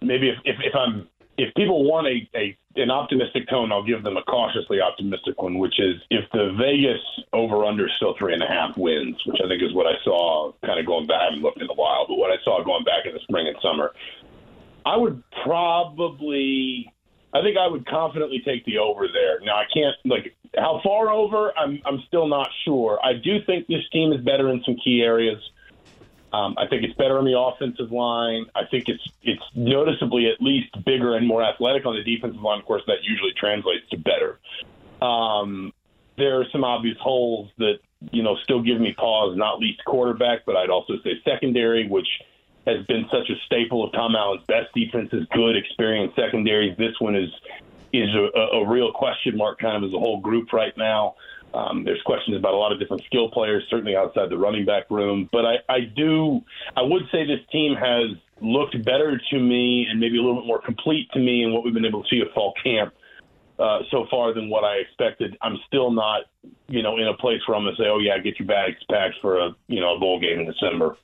maybe 0.00 0.28
if, 0.28 0.36
if, 0.44 0.56
if 0.60 0.74
I'm 0.74 1.08
if 1.36 1.54
people 1.54 1.84
want 1.84 2.06
a, 2.06 2.38
a 2.38 2.56
an 2.76 2.90
optimistic 2.90 3.48
tone, 3.48 3.72
I'll 3.72 3.84
give 3.84 4.02
them 4.02 4.16
a 4.16 4.22
cautiously 4.22 4.80
optimistic 4.80 5.40
one, 5.40 5.58
which 5.58 5.78
is 5.78 5.96
if 6.10 6.24
the 6.32 6.54
Vegas 6.58 7.00
over 7.32 7.64
under 7.64 7.88
still 7.88 8.14
three 8.18 8.34
and 8.34 8.42
a 8.42 8.46
half 8.46 8.76
wins, 8.76 9.16
which 9.26 9.38
I 9.44 9.48
think 9.48 9.62
is 9.62 9.74
what 9.74 9.86
I 9.86 9.94
saw 10.04 10.52
kind 10.64 10.78
of 10.78 10.86
going 10.86 11.06
back. 11.06 11.20
I 11.20 11.24
haven't 11.26 11.42
looked 11.42 11.60
in 11.60 11.68
a 11.70 11.74
while, 11.74 12.06
but 12.06 12.16
what 12.16 12.30
I 12.30 12.42
saw 12.44 12.62
going 12.64 12.84
back 12.84 13.06
in 13.06 13.14
the 13.14 13.20
spring 13.20 13.46
and 13.46 13.56
summer, 13.62 13.92
I 14.84 14.96
would 14.96 15.22
probably, 15.44 16.92
I 17.34 17.42
think 17.42 17.56
I 17.56 17.66
would 17.66 17.86
confidently 17.86 18.42
take 18.44 18.64
the 18.64 18.78
over 18.78 19.08
there. 19.08 19.40
Now 19.40 19.56
I 19.56 19.64
can't 19.72 19.96
like 20.04 20.36
how 20.56 20.80
far 20.82 21.10
over. 21.10 21.52
I'm 21.58 21.80
I'm 21.84 22.02
still 22.06 22.28
not 22.28 22.48
sure. 22.64 22.98
I 23.02 23.14
do 23.14 23.38
think 23.44 23.66
this 23.66 23.88
team 23.92 24.12
is 24.12 24.20
better 24.24 24.50
in 24.50 24.62
some 24.64 24.76
key 24.82 25.02
areas. 25.02 25.38
Um, 26.32 26.54
I 26.58 26.66
think 26.66 26.82
it's 26.82 26.94
better 26.94 27.18
on 27.18 27.24
the 27.24 27.38
offensive 27.38 27.92
line. 27.92 28.46
I 28.54 28.64
think 28.70 28.88
it's 28.88 29.06
it's 29.22 29.42
noticeably 29.54 30.26
at 30.26 30.40
least 30.40 30.72
bigger 30.84 31.16
and 31.16 31.26
more 31.26 31.42
athletic 31.42 31.86
on 31.86 31.94
the 31.94 32.02
defensive 32.02 32.42
line. 32.42 32.58
Of 32.58 32.66
course, 32.66 32.82
that 32.86 33.02
usually 33.02 33.32
translates 33.38 33.88
to 33.90 33.96
better. 33.96 34.38
Um, 35.00 35.72
there 36.16 36.40
are 36.40 36.46
some 36.50 36.64
obvious 36.64 36.96
holes 37.00 37.50
that 37.58 37.78
you 38.10 38.22
know 38.22 38.36
still 38.42 38.62
give 38.62 38.80
me 38.80 38.92
pause, 38.92 39.36
not 39.36 39.58
least 39.60 39.84
quarterback, 39.84 40.44
but 40.44 40.56
I'd 40.56 40.70
also 40.70 40.94
say 41.04 41.20
secondary, 41.24 41.86
which 41.88 42.08
has 42.66 42.84
been 42.86 43.06
such 43.10 43.30
a 43.30 43.36
staple 43.46 43.84
of 43.84 43.92
Tom 43.92 44.16
Allen's 44.16 44.44
best 44.46 44.74
defenses, 44.74 45.26
good, 45.32 45.56
experienced 45.56 46.16
secondaries. 46.16 46.76
This 46.76 46.98
one 46.98 47.14
is 47.14 47.30
is 47.92 48.08
a, 48.14 48.56
a 48.56 48.68
real 48.68 48.92
question 48.92 49.36
mark, 49.36 49.58
kind 49.58 49.76
of 49.76 49.88
as 49.88 49.94
a 49.94 49.98
whole 49.98 50.20
group 50.20 50.52
right 50.52 50.76
now. 50.76 51.14
Um, 51.56 51.84
there's 51.84 52.02
questions 52.02 52.36
about 52.36 52.52
a 52.52 52.56
lot 52.58 52.70
of 52.70 52.78
different 52.78 53.02
skill 53.06 53.30
players, 53.30 53.64
certainly 53.70 53.96
outside 53.96 54.28
the 54.28 54.36
running 54.36 54.66
back 54.66 54.90
room. 54.90 55.28
But 55.32 55.46
I, 55.46 55.54
I 55.70 55.80
do, 55.96 56.42
I 56.76 56.82
would 56.82 57.02
say 57.10 57.24
this 57.24 57.40
team 57.50 57.74
has 57.74 58.14
looked 58.42 58.76
better 58.84 59.18
to 59.30 59.38
me 59.38 59.86
and 59.88 59.98
maybe 59.98 60.18
a 60.18 60.20
little 60.20 60.36
bit 60.36 60.46
more 60.46 60.60
complete 60.60 61.10
to 61.12 61.18
me 61.18 61.42
in 61.42 61.54
what 61.54 61.64
we've 61.64 61.72
been 61.72 61.86
able 61.86 62.02
to 62.02 62.08
see 62.10 62.20
at 62.20 62.34
fall 62.34 62.52
camp 62.62 62.92
uh, 63.58 63.78
so 63.90 64.06
far 64.10 64.34
than 64.34 64.50
what 64.50 64.64
I 64.64 64.76
expected. 64.76 65.34
I'm 65.40 65.56
still 65.66 65.90
not, 65.90 66.24
you 66.68 66.82
know, 66.82 66.98
in 66.98 67.06
a 67.08 67.14
place 67.14 67.40
where 67.46 67.56
I'm 67.56 67.64
going 67.64 67.74
to 67.74 67.82
say, 67.82 67.88
oh 67.88 67.98
yeah, 67.98 68.18
get 68.18 68.38
your 68.38 68.46
bags 68.46 68.76
packed 68.90 69.14
for 69.22 69.38
a, 69.38 69.56
you 69.68 69.80
know, 69.80 69.96
a 69.96 69.98
bowl 69.98 70.20
game 70.20 70.40
in 70.40 70.46
December. 70.46 70.98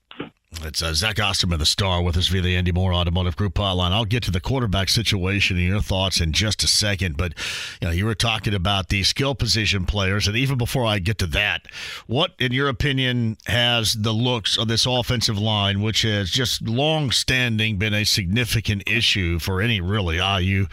It's 0.61 0.83
uh, 0.83 0.93
Zach 0.95 1.19
Osterman, 1.19 1.59
the 1.59 1.67
star, 1.67 2.03
with 2.03 2.17
us 2.17 2.29
via 2.29 2.43
the 2.43 2.57
Andy 2.57 2.73
Moore 2.73 2.95
Automotive 2.95 3.37
Group 3.37 3.55
hotline. 3.55 3.91
I'll 3.91 4.05
get 4.05 4.23
to 4.25 4.31
the 4.31 4.41
quarterback 4.41 4.89
situation 4.89 5.57
and 5.57 5.67
your 5.67 5.81
thoughts 5.81 6.21
in 6.21 6.33
just 6.33 6.63
a 6.63 6.69
second. 6.69 7.17
But 7.17 7.35
you 7.81 7.89
know, 7.89 7.93
you 7.93 8.05
were 8.05 8.15
talking 8.15 8.55
about 8.55 8.89
the 8.89 9.03
skill 9.03 9.35
position 9.35 9.87
players, 9.87 10.29
and 10.29 10.37
even 10.37 10.59
before 10.59 10.85
I 10.85 10.99
get 10.99 11.19
to 11.19 11.27
that, 11.29 11.67
what, 12.07 12.35
in 12.39 12.53
your 12.53 12.69
opinion, 12.69 13.39
has 13.47 13.95
the 13.95 14.13
looks 14.13 14.57
of 14.57 14.69
this 14.69 14.87
offensive 14.87 15.39
line, 15.39 15.81
which 15.81 16.03
has 16.03 16.31
just 16.31 16.63
long-standing 16.63 17.79
been 17.79 17.95
a 17.95 18.05
significant 18.05 18.85
issue 18.87 19.39
for 19.39 19.61
any 19.61 19.81
really 19.81 20.19
IU 20.19 20.67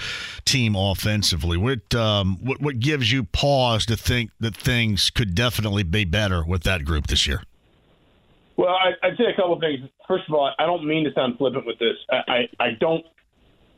team 0.46 0.76
offensively? 0.76 1.58
What 1.58 1.96
um, 1.96 2.38
what, 2.44 2.62
what 2.62 2.80
gives 2.80 3.12
you 3.12 3.24
pause 3.24 3.86
to 3.88 3.98
think 3.98 4.32
that 4.40 4.56
things 4.56 5.10
could 5.10 5.34
definitely 5.34 5.84
be 5.84 6.06
better 6.06 6.44
with 6.44 6.64
that 6.64 6.86
group 6.86 7.08
this 7.08 7.26
year? 7.26 7.44
Well, 8.60 8.76
I, 8.76 9.08
I'd 9.08 9.16
say 9.16 9.24
a 9.24 9.36
couple 9.38 9.54
of 9.54 9.62
things. 9.62 9.90
First 10.06 10.26
of 10.28 10.36
all, 10.36 10.52
I 10.60 10.66
don't 10.66 10.86
mean 10.86 11.06
to 11.06 11.14
sound 11.14 11.38
flippant 11.38 11.66
with 11.66 11.80
this. 11.80 11.96
I, 12.12 12.50
I, 12.60 12.66
I 12.66 12.68
don't 12.78 13.06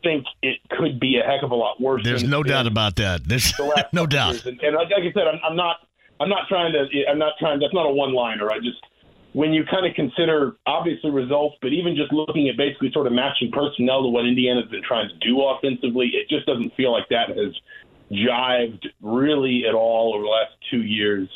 think 0.01 0.25
it 0.41 0.57
could 0.71 0.99
be 0.99 1.19
a 1.19 1.23
heck 1.23 1.43
of 1.43 1.51
a 1.51 1.55
lot 1.55 1.79
worse. 1.79 2.01
There's 2.03 2.23
no 2.23 2.41
doubt 2.41 2.65
about 2.65 2.95
that. 2.95 3.23
There's 3.23 3.51
the 3.53 3.87
no 3.93 4.07
doubt. 4.07 4.43
And, 4.43 4.59
and 4.59 4.75
like, 4.75 4.87
I 4.87 5.13
said, 5.13 5.27
I'm, 5.27 5.39
I'm 5.47 5.55
not. 5.55 5.85
I'm 6.19 6.29
not 6.29 6.47
trying 6.49 6.73
to. 6.73 6.87
I'm 7.07 7.19
not 7.19 7.33
trying. 7.39 7.59
That's 7.59 7.75
not 7.75 7.85
a 7.85 7.91
one-liner. 7.91 8.49
I 8.49 8.57
just 8.57 8.81
when 9.33 9.53
you 9.53 9.65
kind 9.69 9.85
of 9.85 9.93
consider 9.93 10.57
obviously 10.65 11.11
results, 11.11 11.57
but 11.61 11.73
even 11.73 11.95
just 11.95 12.11
looking 12.11 12.49
at 12.49 12.57
basically 12.57 12.91
sort 12.91 13.05
of 13.05 13.13
matching 13.13 13.51
personnel 13.51 14.01
to 14.01 14.09
what 14.09 14.25
Indiana's 14.25 14.67
been 14.71 14.81
trying 14.81 15.09
to 15.09 15.15
do 15.27 15.43
offensively, 15.43 16.07
it 16.15 16.27
just 16.27 16.47
doesn't 16.47 16.73
feel 16.75 16.91
like 16.91 17.07
that 17.09 17.29
has 17.29 17.53
jived 18.11 18.87
really 18.99 19.65
at 19.69 19.75
all 19.75 20.15
over 20.15 20.23
the 20.23 20.29
last 20.29 20.53
two 20.71 20.81
years. 20.81 21.29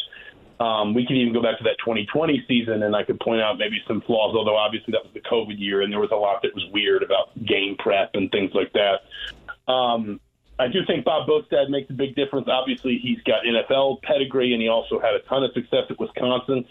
Um, 0.59 0.93
we 0.93 1.05
could 1.05 1.17
even 1.17 1.33
go 1.33 1.41
back 1.41 1.57
to 1.57 1.63
that 1.65 1.77
2020 1.79 2.45
season, 2.47 2.83
and 2.83 2.95
I 2.95 3.03
could 3.03 3.19
point 3.19 3.41
out 3.41 3.57
maybe 3.57 3.81
some 3.87 4.01
flaws. 4.01 4.35
Although 4.35 4.55
obviously 4.55 4.91
that 4.93 5.03
was 5.03 5.13
the 5.13 5.21
COVID 5.21 5.59
year, 5.59 5.81
and 5.81 5.91
there 5.91 5.99
was 5.99 6.11
a 6.11 6.15
lot 6.15 6.41
that 6.43 6.53
was 6.55 6.65
weird 6.71 7.03
about 7.03 7.35
game 7.45 7.75
prep 7.77 8.11
and 8.13 8.31
things 8.31 8.51
like 8.53 8.71
that. 8.73 9.71
Um, 9.71 10.19
I 10.57 10.67
do 10.69 10.85
think 10.87 11.03
Bob 11.03 11.27
Bostad 11.27 11.69
makes 11.69 11.89
a 11.89 11.93
big 11.93 12.15
difference. 12.15 12.47
Obviously, 12.47 12.97
he's 12.97 13.21
got 13.23 13.43
NFL 13.43 14.01
pedigree, 14.03 14.53
and 14.53 14.61
he 14.61 14.69
also 14.69 14.99
had 14.99 15.13
a 15.13 15.19
ton 15.27 15.43
of 15.43 15.51
success 15.53 15.83
at 15.89 15.99
Wisconsin. 15.99 16.65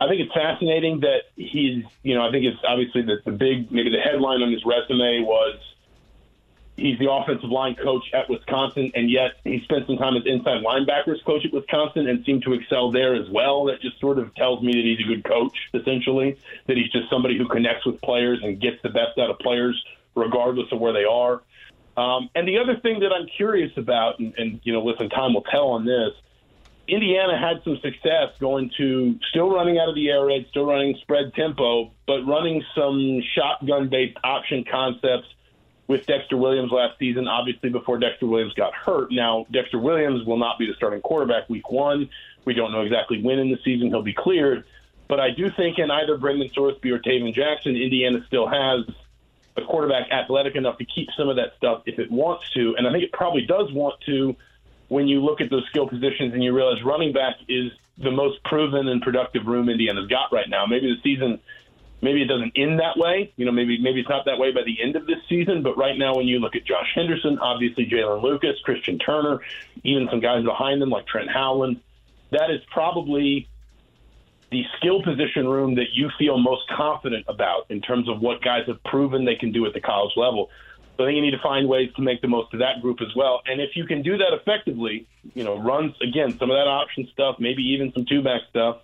I 0.00 0.08
think 0.08 0.22
it's 0.22 0.32
fascinating 0.32 1.00
that 1.00 1.30
he's, 1.36 1.84
you 2.02 2.14
know, 2.14 2.26
I 2.26 2.32
think 2.32 2.46
it's 2.46 2.58
obviously 2.66 3.02
the, 3.02 3.18
the 3.24 3.32
big, 3.32 3.70
maybe 3.70 3.90
the 3.90 4.00
headline 4.00 4.42
on 4.42 4.50
his 4.50 4.64
resume 4.64 5.20
was 5.20 5.58
he's 6.80 6.98
the 6.98 7.10
offensive 7.10 7.50
line 7.50 7.74
coach 7.76 8.04
at 8.14 8.28
Wisconsin, 8.28 8.90
and 8.94 9.10
yet 9.10 9.32
he 9.44 9.60
spent 9.64 9.86
some 9.86 9.98
time 9.98 10.16
as 10.16 10.22
inside 10.26 10.62
linebackers 10.62 11.22
coach 11.24 11.44
at 11.44 11.52
Wisconsin 11.52 12.08
and 12.08 12.24
seemed 12.24 12.42
to 12.44 12.54
excel 12.54 12.90
there 12.90 13.14
as 13.14 13.28
well. 13.28 13.64
That 13.66 13.80
just 13.80 14.00
sort 14.00 14.18
of 14.18 14.34
tells 14.34 14.62
me 14.62 14.72
that 14.72 14.82
he's 14.82 15.00
a 15.00 15.08
good 15.08 15.24
coach, 15.24 15.56
essentially, 15.74 16.38
that 16.66 16.76
he's 16.76 16.90
just 16.90 17.10
somebody 17.10 17.36
who 17.36 17.46
connects 17.46 17.84
with 17.84 18.00
players 18.00 18.40
and 18.42 18.60
gets 18.60 18.80
the 18.82 18.88
best 18.88 19.18
out 19.18 19.30
of 19.30 19.38
players 19.38 19.80
regardless 20.14 20.72
of 20.72 20.80
where 20.80 20.92
they 20.92 21.04
are. 21.04 21.42
Um, 21.96 22.30
and 22.34 22.48
the 22.48 22.58
other 22.58 22.76
thing 22.80 23.00
that 23.00 23.12
I'm 23.12 23.26
curious 23.36 23.72
about, 23.76 24.18
and, 24.18 24.34
and 24.38 24.60
you 24.64 24.72
know, 24.72 24.82
listen, 24.82 25.10
time 25.10 25.34
will 25.34 25.42
tell 25.42 25.68
on 25.68 25.84
this. 25.84 26.12
Indiana 26.88 27.38
had 27.38 27.62
some 27.62 27.78
success 27.82 28.30
going 28.40 28.70
to 28.78 29.18
still 29.30 29.50
running 29.50 29.78
out 29.78 29.88
of 29.88 29.94
the 29.94 30.08
air 30.08 30.24
raid, 30.26 30.46
still 30.50 30.64
running 30.64 30.96
spread 31.02 31.32
tempo, 31.34 31.92
but 32.06 32.22
running 32.26 32.64
some 32.74 33.22
shotgun 33.34 33.88
based 33.88 34.16
option 34.24 34.64
concepts 34.68 35.28
with 35.90 36.06
Dexter 36.06 36.36
Williams 36.36 36.70
last 36.70 36.96
season, 37.00 37.26
obviously 37.26 37.68
before 37.68 37.98
Dexter 37.98 38.24
Williams 38.24 38.54
got 38.54 38.72
hurt. 38.72 39.10
Now, 39.10 39.44
Dexter 39.50 39.80
Williams 39.80 40.24
will 40.24 40.36
not 40.36 40.56
be 40.56 40.66
the 40.68 40.74
starting 40.74 41.00
quarterback 41.00 41.50
week 41.50 41.68
one. 41.72 42.08
We 42.44 42.54
don't 42.54 42.70
know 42.70 42.82
exactly 42.82 43.20
when 43.20 43.40
in 43.40 43.50
the 43.50 43.58
season 43.64 43.88
he'll 43.88 44.00
be 44.00 44.14
cleared. 44.14 44.62
But 45.08 45.18
I 45.18 45.30
do 45.30 45.50
think 45.50 45.80
in 45.80 45.90
either 45.90 46.16
Brendan 46.16 46.48
Sorsby 46.50 46.92
or 46.92 47.00
Tayven 47.00 47.34
Jackson, 47.34 47.74
Indiana 47.74 48.24
still 48.28 48.46
has 48.46 48.86
a 49.56 49.62
quarterback 49.62 50.12
athletic 50.12 50.54
enough 50.54 50.78
to 50.78 50.84
keep 50.84 51.08
some 51.16 51.28
of 51.28 51.34
that 51.34 51.56
stuff 51.56 51.82
if 51.86 51.98
it 51.98 52.08
wants 52.08 52.48
to. 52.54 52.76
And 52.78 52.86
I 52.86 52.92
think 52.92 53.02
it 53.02 53.12
probably 53.12 53.44
does 53.44 53.72
want 53.72 54.00
to 54.06 54.36
when 54.86 55.08
you 55.08 55.24
look 55.24 55.40
at 55.40 55.50
those 55.50 55.66
skill 55.70 55.88
positions 55.88 56.34
and 56.34 56.44
you 56.44 56.54
realize 56.54 56.84
running 56.84 57.12
back 57.12 57.34
is 57.48 57.72
the 57.98 58.12
most 58.12 58.44
proven 58.44 58.86
and 58.86 59.02
productive 59.02 59.44
room 59.44 59.68
Indiana's 59.68 60.06
got 60.06 60.32
right 60.32 60.48
now. 60.48 60.66
Maybe 60.66 60.94
the 60.94 61.02
season, 61.02 61.40
maybe 62.02 62.22
it 62.22 62.26
doesn't 62.26 62.52
end 62.56 62.80
that 62.80 62.96
way. 62.96 63.32
You 63.36 63.46
know, 63.46 63.52
maybe 63.52 63.80
maybe 63.80 64.00
it's 64.00 64.08
not 64.08 64.24
that 64.26 64.38
way 64.38 64.52
by 64.52 64.62
the 64.64 64.82
end 64.82 64.96
of 64.96 65.06
this 65.06 65.18
season. 65.28 65.62
But 65.62 65.76
right 65.76 65.98
now, 65.98 66.16
when 66.16 66.26
you 66.26 66.38
look 66.38 66.56
at 66.56 66.64
Josh 66.64 66.90
Henderson, 66.94 67.38
obviously 67.38 67.86
Jaylin 67.86 68.22
Lucas, 68.22 68.56
Christian 68.64 68.98
Turner, 68.98 69.40
even 69.84 70.08
some 70.10 70.20
guys 70.20 70.44
behind 70.44 70.80
them 70.80 70.90
like 70.90 71.06
Trent 71.06 71.30
Howland, 71.30 71.80
that 72.30 72.50
is 72.50 72.60
probably 72.72 73.48
the 74.50 74.64
skill 74.78 75.02
position 75.02 75.48
room 75.48 75.76
that 75.76 75.92
you 75.94 76.10
feel 76.18 76.36
most 76.36 76.62
confident 76.76 77.24
about 77.28 77.66
in 77.70 77.80
terms 77.80 78.08
of 78.08 78.20
what 78.20 78.42
guys 78.42 78.62
have 78.66 78.82
proven 78.84 79.24
they 79.24 79.36
can 79.36 79.52
do 79.52 79.64
at 79.66 79.72
the 79.72 79.80
college 79.80 80.12
level. 80.16 80.50
So 80.96 81.04
I 81.04 81.08
think 81.08 81.16
you 81.16 81.22
need 81.22 81.30
to 81.30 81.42
find 81.42 81.68
ways 81.68 81.90
to 81.96 82.02
make 82.02 82.20
the 82.20 82.28
most 82.28 82.52
of 82.52 82.58
that 82.58 82.82
group 82.82 83.00
as 83.00 83.14
well. 83.16 83.40
And 83.46 83.60
if 83.60 83.70
you 83.74 83.86
can 83.86 84.02
do 84.02 84.18
that 84.18 84.34
effectively, 84.34 85.06
you 85.34 85.44
know, 85.44 85.56
runs 85.58 85.94
again 86.02 86.36
some 86.36 86.50
of 86.50 86.56
that 86.56 86.66
option 86.66 87.08
stuff, 87.12 87.36
maybe 87.38 87.62
even 87.62 87.92
some 87.92 88.04
two 88.04 88.22
back 88.22 88.42
stuff. 88.50 88.78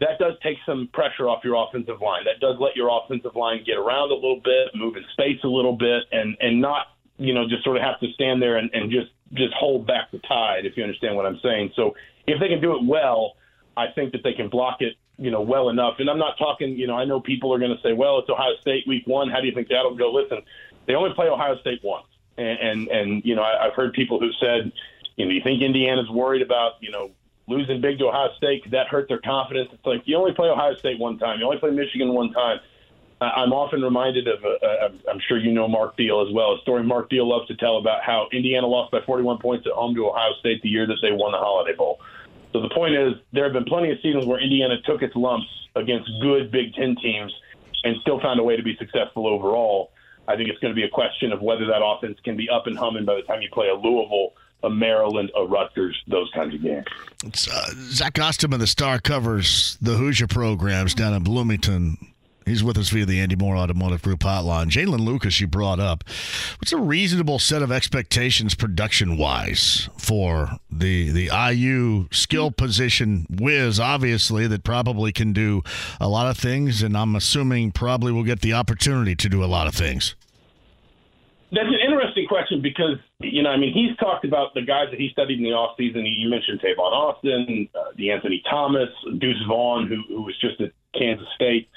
That 0.00 0.18
does 0.18 0.34
take 0.42 0.58
some 0.66 0.88
pressure 0.92 1.28
off 1.28 1.44
your 1.44 1.62
offensive 1.62 2.00
line. 2.00 2.24
That 2.24 2.40
does 2.40 2.56
let 2.58 2.74
your 2.74 2.90
offensive 2.90 3.36
line 3.36 3.62
get 3.64 3.76
around 3.76 4.10
a 4.10 4.14
little 4.14 4.40
bit, 4.42 4.74
move 4.74 4.96
in 4.96 5.04
space 5.12 5.38
a 5.44 5.48
little 5.48 5.76
bit, 5.76 6.04
and 6.10 6.36
and 6.40 6.60
not 6.60 6.86
you 7.18 7.32
know 7.34 7.48
just 7.48 7.62
sort 7.64 7.76
of 7.76 7.82
have 7.82 8.00
to 8.00 8.08
stand 8.12 8.42
there 8.42 8.56
and, 8.56 8.70
and 8.72 8.90
just 8.90 9.12
just 9.32 9.54
hold 9.54 9.86
back 9.86 10.10
the 10.10 10.18
tide. 10.20 10.66
If 10.66 10.76
you 10.76 10.82
understand 10.82 11.16
what 11.16 11.26
I'm 11.26 11.38
saying. 11.42 11.72
So 11.76 11.94
if 12.26 12.40
they 12.40 12.48
can 12.48 12.60
do 12.60 12.76
it 12.76 12.84
well, 12.84 13.34
I 13.76 13.86
think 13.94 14.12
that 14.12 14.22
they 14.22 14.32
can 14.32 14.48
block 14.48 14.78
it 14.80 14.96
you 15.18 15.30
know 15.30 15.40
well 15.40 15.68
enough. 15.68 15.94
And 15.98 16.10
I'm 16.10 16.18
not 16.18 16.36
talking. 16.38 16.76
You 16.76 16.86
know, 16.86 16.96
I 16.96 17.04
know 17.04 17.20
people 17.20 17.52
are 17.54 17.58
going 17.58 17.74
to 17.74 17.82
say, 17.82 17.92
well, 17.92 18.18
it's 18.18 18.28
Ohio 18.28 18.54
State 18.60 18.84
week 18.86 19.06
one. 19.06 19.30
How 19.30 19.40
do 19.40 19.46
you 19.46 19.54
think 19.54 19.68
that'll 19.68 19.94
go? 19.94 20.12
Listen, 20.12 20.42
they 20.86 20.94
only 20.94 21.14
play 21.14 21.28
Ohio 21.28 21.58
State 21.60 21.80
once, 21.82 22.06
and 22.36 22.58
and, 22.58 22.88
and 22.88 23.24
you 23.24 23.34
know 23.36 23.42
I, 23.42 23.66
I've 23.66 23.74
heard 23.74 23.92
people 23.92 24.18
who 24.18 24.30
said, 24.40 24.72
you 25.16 25.26
know, 25.26 25.30
you 25.30 25.40
think 25.42 25.62
Indiana's 25.62 26.10
worried 26.10 26.42
about 26.42 26.72
you 26.80 26.90
know 26.90 27.10
losing 27.46 27.80
big 27.80 27.98
to 27.98 28.06
Ohio 28.06 28.30
State 28.36 28.62
could 28.62 28.72
that 28.72 28.88
hurt 28.88 29.08
their 29.08 29.20
confidence? 29.20 29.70
It's 29.72 29.84
like 29.84 30.02
you 30.04 30.16
only 30.16 30.32
play 30.32 30.48
Ohio 30.48 30.74
State 30.76 30.98
one 30.98 31.18
time, 31.18 31.38
you 31.38 31.44
only 31.46 31.58
play 31.58 31.70
Michigan 31.70 32.12
one 32.14 32.32
time. 32.32 32.60
I'm 33.20 33.52
often 33.52 33.82
reminded 33.82 34.26
of, 34.26 34.44
uh, 34.44 34.88
I'm 35.08 35.20
sure 35.28 35.38
you 35.38 35.52
know 35.52 35.68
Mark 35.68 35.96
Deal 35.96 36.26
as 36.26 36.34
well, 36.34 36.54
a 36.54 36.60
story 36.62 36.82
Mark 36.82 37.08
Deal 37.08 37.28
loves 37.28 37.46
to 37.48 37.54
tell 37.54 37.78
about 37.78 38.02
how 38.02 38.26
Indiana 38.32 38.66
lost 38.66 38.90
by 38.90 38.98
41 39.06 39.38
points 39.38 39.64
at 39.66 39.72
home 39.72 39.94
to 39.94 40.08
Ohio 40.08 40.32
State 40.40 40.60
the 40.62 40.68
year 40.68 40.86
that 40.88 40.98
they 41.02 41.12
won 41.12 41.30
the 41.30 41.38
Holiday 41.38 41.76
Bowl. 41.76 42.00
So 42.52 42.60
the 42.60 42.70
point 42.70 42.94
is, 42.94 43.14
there 43.32 43.44
have 43.44 43.52
been 43.52 43.64
plenty 43.64 43.90
of 43.90 43.98
seasons 44.02 44.26
where 44.26 44.40
Indiana 44.40 44.74
took 44.84 45.02
its 45.02 45.14
lumps 45.14 45.46
against 45.76 46.10
good 46.20 46.50
Big 46.50 46.74
Ten 46.74 46.96
teams 46.96 47.32
and 47.84 47.96
still 48.02 48.20
found 48.20 48.40
a 48.40 48.42
way 48.42 48.56
to 48.56 48.62
be 48.62 48.76
successful 48.76 49.26
overall. 49.26 49.92
I 50.28 50.36
think 50.36 50.48
it's 50.48 50.58
going 50.58 50.72
to 50.72 50.76
be 50.76 50.84
a 50.84 50.90
question 50.90 51.32
of 51.32 51.40
whether 51.40 51.66
that 51.66 51.82
offense 51.82 52.18
can 52.24 52.36
be 52.36 52.48
up 52.48 52.66
and 52.66 52.76
humming 52.76 53.04
by 53.04 53.16
the 53.16 53.22
time 53.22 53.42
you 53.42 53.48
play 53.52 53.68
a 53.68 53.74
Louisville, 53.74 54.34
a 54.62 54.70
Maryland, 54.70 55.30
a 55.36 55.44
Rutgers, 55.44 56.00
those 56.06 56.30
kinds 56.34 56.54
of 56.54 56.62
games. 56.62 56.86
Uh, 57.24 57.70
Zach 57.74 58.18
Osterman, 58.18 58.60
the 58.60 58.66
star, 58.66 58.98
covers 58.98 59.76
the 59.80 59.94
Hoosier 59.94 60.26
programs 60.26 60.94
down 60.94 61.14
in 61.14 61.22
Bloomington. 61.22 61.96
He's 62.44 62.64
with 62.64 62.76
us 62.76 62.88
via 62.88 63.06
the 63.06 63.20
Andy 63.20 63.36
Moore 63.36 63.56
Automotive 63.56 64.02
Group 64.02 64.20
hotline. 64.20 64.66
Jaylin 64.66 65.00
Lucas, 65.00 65.40
you 65.40 65.46
brought 65.46 65.78
up. 65.78 66.02
What's 66.58 66.72
a 66.72 66.76
reasonable 66.76 67.38
set 67.38 67.62
of 67.62 67.70
expectations 67.70 68.54
production 68.54 69.16
wise 69.16 69.88
for 69.96 70.58
the 70.70 71.10
the 71.10 71.30
IU 71.32 72.08
skill 72.10 72.50
position 72.50 73.26
whiz, 73.30 73.78
obviously, 73.78 74.46
that 74.48 74.64
probably 74.64 75.12
can 75.12 75.32
do 75.32 75.62
a 76.00 76.08
lot 76.08 76.28
of 76.28 76.36
things, 76.36 76.82
and 76.82 76.96
I'm 76.96 77.14
assuming 77.14 77.70
probably 77.70 78.10
will 78.10 78.24
get 78.24 78.40
the 78.40 78.54
opportunity 78.54 79.14
to 79.14 79.28
do 79.28 79.44
a 79.44 79.46
lot 79.46 79.68
of 79.68 79.74
things? 79.74 80.16
That's 81.52 81.68
an 81.68 81.78
question 82.42 82.62
because, 82.62 82.98
you 83.20 83.42
know, 83.42 83.50
I 83.50 83.56
mean, 83.56 83.72
he's 83.72 83.96
talked 83.98 84.24
about 84.24 84.54
the 84.54 84.62
guys 84.62 84.88
that 84.90 84.98
he 84.98 85.10
studied 85.10 85.38
in 85.38 85.44
the 85.44 85.50
offseason. 85.50 86.04
You 86.04 86.28
mentioned 86.28 86.60
Tavon 86.60 86.92
Austin, 86.92 87.68
uh, 87.74 87.92
DeAnthony 87.98 88.42
Thomas, 88.48 88.88
Deuce 89.18 89.42
Vaughn, 89.46 89.86
who, 89.86 90.02
who 90.08 90.22
was 90.22 90.36
just 90.40 90.60
at 90.60 90.72
Kansas 90.98 91.26
State. 91.34 91.68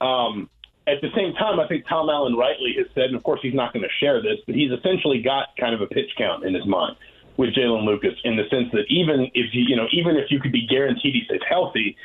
Um, 0.00 0.48
at 0.86 1.00
the 1.00 1.08
same 1.14 1.34
time, 1.34 1.60
I 1.60 1.68
think 1.68 1.86
Tom 1.88 2.08
Allen 2.10 2.34
rightly 2.34 2.74
has 2.78 2.86
said, 2.94 3.04
and 3.04 3.16
of 3.16 3.22
course 3.22 3.40
he's 3.42 3.54
not 3.54 3.72
going 3.72 3.84
to 3.84 3.94
share 4.00 4.20
this, 4.20 4.38
but 4.46 4.54
he's 4.54 4.72
essentially 4.72 5.22
got 5.22 5.48
kind 5.58 5.74
of 5.74 5.80
a 5.80 5.86
pitch 5.86 6.10
count 6.18 6.44
in 6.44 6.54
his 6.54 6.66
mind 6.66 6.96
with 7.36 7.54
Jaylin 7.54 7.84
Lucas 7.84 8.14
in 8.24 8.36
the 8.36 8.44
sense 8.50 8.68
that 8.72 8.84
even 8.88 9.30
if 9.34 9.54
you, 9.54 9.64
you 9.68 9.76
know, 9.76 9.86
even 9.92 10.16
if 10.16 10.30
you 10.30 10.40
could 10.40 10.52
be 10.52 10.66
guaranteed 10.66 11.14
he 11.14 11.22
stays 11.24 11.40
healthy, 11.48 11.96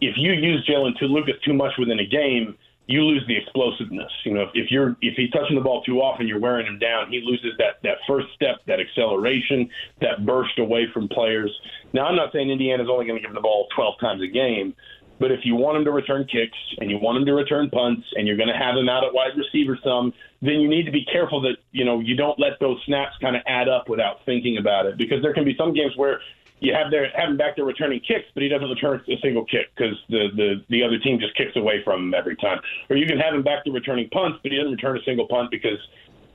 if 0.00 0.14
you 0.16 0.32
use 0.32 0.66
Jaylin 0.66 0.96
to 0.98 1.06
Lucas 1.06 1.34
too 1.44 1.52
much 1.52 1.72
within 1.78 2.00
a 2.00 2.06
game, 2.06 2.56
you 2.92 3.02
lose 3.02 3.24
the 3.26 3.36
explosiveness. 3.36 4.12
You 4.24 4.34
know, 4.34 4.50
if 4.52 4.70
you're 4.70 4.96
if 5.00 5.14
he's 5.16 5.30
touching 5.30 5.56
the 5.56 5.62
ball 5.62 5.82
too 5.82 6.02
often, 6.02 6.28
you're 6.28 6.38
wearing 6.38 6.66
him 6.66 6.78
down. 6.78 7.10
He 7.10 7.22
loses 7.24 7.56
that 7.56 7.80
that 7.82 7.96
first 8.06 8.26
step, 8.34 8.56
that 8.66 8.80
acceleration, 8.80 9.70
that 10.02 10.26
burst 10.26 10.58
away 10.58 10.86
from 10.92 11.08
players. 11.08 11.50
Now, 11.94 12.04
I'm 12.04 12.16
not 12.16 12.32
saying 12.32 12.50
Indiana's 12.50 12.88
only 12.90 13.06
going 13.06 13.16
to 13.16 13.22
give 13.22 13.30
him 13.30 13.34
the 13.34 13.40
ball 13.40 13.66
12 13.74 13.94
times 13.98 14.22
a 14.22 14.26
game, 14.26 14.74
but 15.18 15.32
if 15.32 15.40
you 15.44 15.56
want 15.56 15.78
him 15.78 15.84
to 15.86 15.90
return 15.90 16.26
kicks 16.26 16.58
and 16.78 16.90
you 16.90 16.98
want 16.98 17.16
him 17.16 17.24
to 17.24 17.32
return 17.32 17.70
punts 17.70 18.06
and 18.14 18.26
you're 18.26 18.36
going 18.36 18.52
to 18.52 18.58
have 18.58 18.76
him 18.76 18.90
out 18.90 19.04
at 19.04 19.14
wide 19.14 19.32
receiver 19.38 19.78
some, 19.82 20.12
then 20.42 20.60
you 20.60 20.68
need 20.68 20.84
to 20.84 20.92
be 20.92 21.06
careful 21.06 21.40
that 21.42 21.56
you 21.70 21.86
know 21.86 22.00
you 22.00 22.14
don't 22.14 22.38
let 22.38 22.60
those 22.60 22.76
snaps 22.84 23.16
kind 23.22 23.36
of 23.36 23.42
add 23.46 23.70
up 23.70 23.88
without 23.88 24.18
thinking 24.26 24.58
about 24.58 24.84
it 24.84 24.98
because 24.98 25.22
there 25.22 25.32
can 25.32 25.44
be 25.44 25.56
some 25.56 25.72
games 25.72 25.96
where 25.96 26.20
you 26.62 26.72
have 26.72 26.92
their 26.92 27.10
have 27.18 27.28
him 27.28 27.36
back 27.36 27.56
there 27.56 27.64
returning 27.64 27.98
kicks, 27.98 28.30
but 28.34 28.42
he 28.42 28.48
doesn't 28.48 28.68
return 28.68 29.02
a 29.08 29.18
single 29.20 29.44
kick 29.44 29.74
because 29.74 29.98
the, 30.08 30.28
the 30.36 30.64
the 30.70 30.82
other 30.82 30.98
team 30.98 31.18
just 31.18 31.36
kicks 31.36 31.56
away 31.56 31.82
from 31.84 32.08
him 32.08 32.14
every 32.14 32.36
time. 32.36 32.60
Or 32.88 32.94
you 32.94 33.04
can 33.04 33.18
have 33.18 33.34
him 33.34 33.42
back 33.42 33.64
there 33.64 33.74
returning 33.74 34.08
punts, 34.10 34.38
but 34.42 34.52
he 34.52 34.58
doesn't 34.58 34.70
return 34.70 34.96
a 34.96 35.02
single 35.02 35.26
punt 35.26 35.50
because 35.50 35.78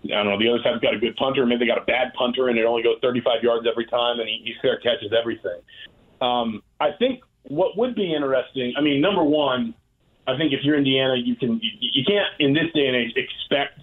I 0.04 0.20
don't 0.20 0.28
know 0.28 0.38
the 0.38 0.50
other 0.50 0.60
side's 0.62 0.82
got 0.82 0.94
a 0.94 1.00
good 1.00 1.16
punter, 1.16 1.46
maybe 1.46 1.60
they 1.60 1.68
got 1.68 1.82
a 1.82 1.86
bad 1.88 2.14
punter 2.14 2.50
and 2.50 2.60
it 2.60 2.66
only 2.66 2.84
goes 2.84 2.98
35 3.02 3.42
yards 3.42 3.66
every 3.66 3.86
time, 3.86 4.20
and 4.20 4.28
he, 4.28 4.42
he 4.44 4.54
fair 4.62 4.78
catches 4.80 5.14
everything. 5.18 5.62
Um, 6.20 6.62
I 6.80 6.92
think 7.00 7.24
what 7.44 7.78
would 7.78 7.96
be 7.96 8.14
interesting, 8.14 8.74
I 8.78 8.82
mean, 8.82 9.00
number 9.00 9.24
one, 9.24 9.74
I 10.28 10.36
think 10.36 10.52
if 10.52 10.60
you're 10.64 10.78
Indiana, 10.78 11.16
you 11.16 11.38
can 11.38 11.62
you, 11.64 11.72
you 11.80 12.04
can't 12.06 12.28
in 12.40 12.54
this 12.54 12.68
day 12.76 12.88
and 12.88 12.98
age 12.98 13.16
expect 13.16 13.80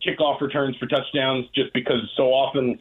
kickoff 0.00 0.40
returns 0.40 0.76
for 0.78 0.86
touchdowns 0.86 1.44
just 1.54 1.74
because 1.74 2.00
so 2.16 2.32
often 2.32 2.78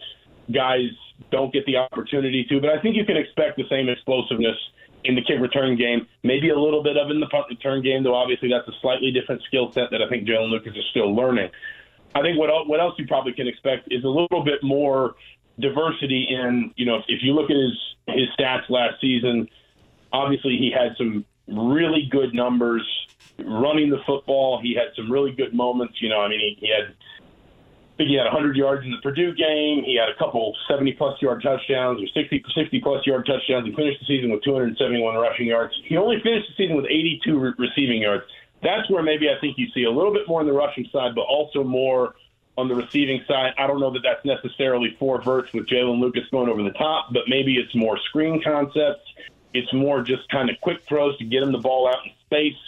guys 0.53 0.88
don't 1.32 1.51
get 1.53 1.65
the 1.65 1.78
opportunity 1.78 2.45
to. 2.49 2.61
But 2.61 2.70
I 2.70 2.82
think 2.82 2.95
you 2.95 3.05
can 3.05 3.18
expect 3.18 3.57
the 3.57 3.65
same 3.70 3.89
explosiveness 3.89 4.55
in 5.03 5.15
the 5.15 5.22
kick 5.22 5.39
return 5.39 5.78
game, 5.78 6.07
maybe 6.24 6.49
a 6.49 6.59
little 6.59 6.84
bit 6.84 6.97
of 6.97 7.11
in 7.11 7.20
the 7.20 7.28
punt 7.28 7.45
return 7.49 7.82
game, 7.82 8.03
though 8.03 8.15
obviously 8.15 8.49
that's 8.49 8.68
a 8.68 8.80
slightly 8.82 9.11
different 9.11 9.41
skill 9.43 9.72
set 9.72 9.91
that 9.91 10.01
I 10.01 10.09
think 10.09 10.28
Jaylin 10.28 10.49
Lucas 10.49 10.74
is 10.76 10.86
still 10.91 11.15
learning. 11.15 11.49
I 12.15 12.22
think 12.22 12.38
what 12.38 12.49
what 12.68 12.80
else 12.80 12.95
you 12.97 13.05
probably 13.07 13.34
can 13.34 13.47
expect 13.47 13.91
is 13.91 14.03
a 14.03 14.09
little 14.09 14.43
bit 14.43 14.63
more 14.63 15.15
diversity 15.59 16.28
in 16.30 16.72
you 16.76 16.86
know 16.86 16.95
if, 16.95 17.05
if 17.07 17.24
you 17.24 17.34
look 17.34 17.49
at 17.49 17.55
his 17.55 18.15
his 18.15 18.28
stats 18.38 18.70
last 18.70 18.99
season 19.01 19.47
obviously 20.11 20.57
he 20.57 20.72
had 20.72 20.95
some 20.97 21.26
really 21.47 22.07
good 22.11 22.34
numbers 22.34 22.84
running 23.39 23.89
the 23.89 23.99
football. 24.05 24.59
He 24.61 24.76
had 24.76 24.95
some 24.95 25.11
really 25.11 25.32
good 25.32 25.53
moments. 25.53 25.95
You 26.01 26.09
know, 26.09 26.22
I 26.22 26.30
mean, 26.30 26.39
he, 26.39 26.57
he 26.59 26.72
had. 26.72 26.95
I 27.97 28.05
think 28.05 28.09
he 28.11 28.15
had 28.15 28.25
100 28.25 28.55
yards 28.55 28.85
in 28.85 28.91
the 28.91 29.01
Purdue 29.01 29.33
game. 29.33 29.83
He 29.83 29.97
had 29.97 30.07
a 30.07 30.15
couple 30.19 30.55
70 30.69 30.93
plus 30.93 31.19
yard 31.19 31.41
touchdowns 31.41 31.99
or 31.99 32.05
60 32.13 32.45
60 32.53 32.79
plus 32.79 33.03
yard 33.07 33.25
touchdowns. 33.25 33.65
He 33.65 33.73
finished 33.73 33.99
the 34.01 34.05
season 34.05 34.29
with 34.29 34.43
271 34.43 35.15
rushing 35.15 35.47
yards. 35.47 35.73
He 35.83 35.97
only 35.97 36.21
finished 36.21 36.47
the 36.47 36.63
season 36.63 36.75
with 36.75 36.85
82 36.85 37.39
re- 37.39 37.53
receiving 37.57 38.03
yards. 38.03 38.23
That's 38.61 38.87
where 38.91 39.01
maybe 39.01 39.29
I 39.29 39.39
think 39.41 39.57
you 39.57 39.65
see 39.73 39.85
a 39.85 39.89
little 39.89 40.13
bit 40.13 40.27
more 40.27 40.41
on 40.41 40.45
the 40.45 40.53
rushing 40.53 40.87
side, 40.93 41.15
but 41.15 41.21
also 41.21 41.63
more 41.63 42.13
on 42.55 42.67
the 42.67 42.75
receiving 42.75 43.23
side. 43.27 43.53
I 43.57 43.65
don't 43.65 43.79
know 43.79 43.89
that 43.89 44.03
that's 44.03 44.23
necessarily 44.23 44.95
four 44.99 45.19
verts 45.19 45.51
with 45.51 45.67
Jaylin 45.67 45.99
Lucas 45.99 46.23
going 46.29 46.49
over 46.49 46.61
the 46.61 46.77
top, 46.77 47.11
but 47.11 47.23
maybe 47.27 47.57
it's 47.57 47.73
more 47.73 47.97
screen 48.09 48.43
concepts 48.43 49.09
It's 49.55 49.73
more 49.73 50.03
just 50.03 50.29
kind 50.29 50.51
of 50.51 50.61
quick 50.61 50.83
throws 50.87 51.17
to 51.17 51.25
get 51.25 51.41
him 51.41 51.51
the 51.51 51.57
ball 51.57 51.87
out 51.87 52.05
in 52.05 52.11
space. 52.27 52.61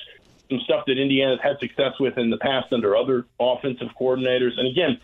Some 0.50 0.60
stuff 0.62 0.86
that 0.88 0.98
Indiana's 0.98 1.40
had 1.42 1.60
success 1.60 1.94
with 2.00 2.18
in 2.18 2.30
the 2.30 2.38
past 2.38 2.74
under 2.74 2.96
other 2.96 3.26
offensive 3.40 3.90
coordinators. 4.00 4.58
And 4.58 4.68
again, 4.68 5.00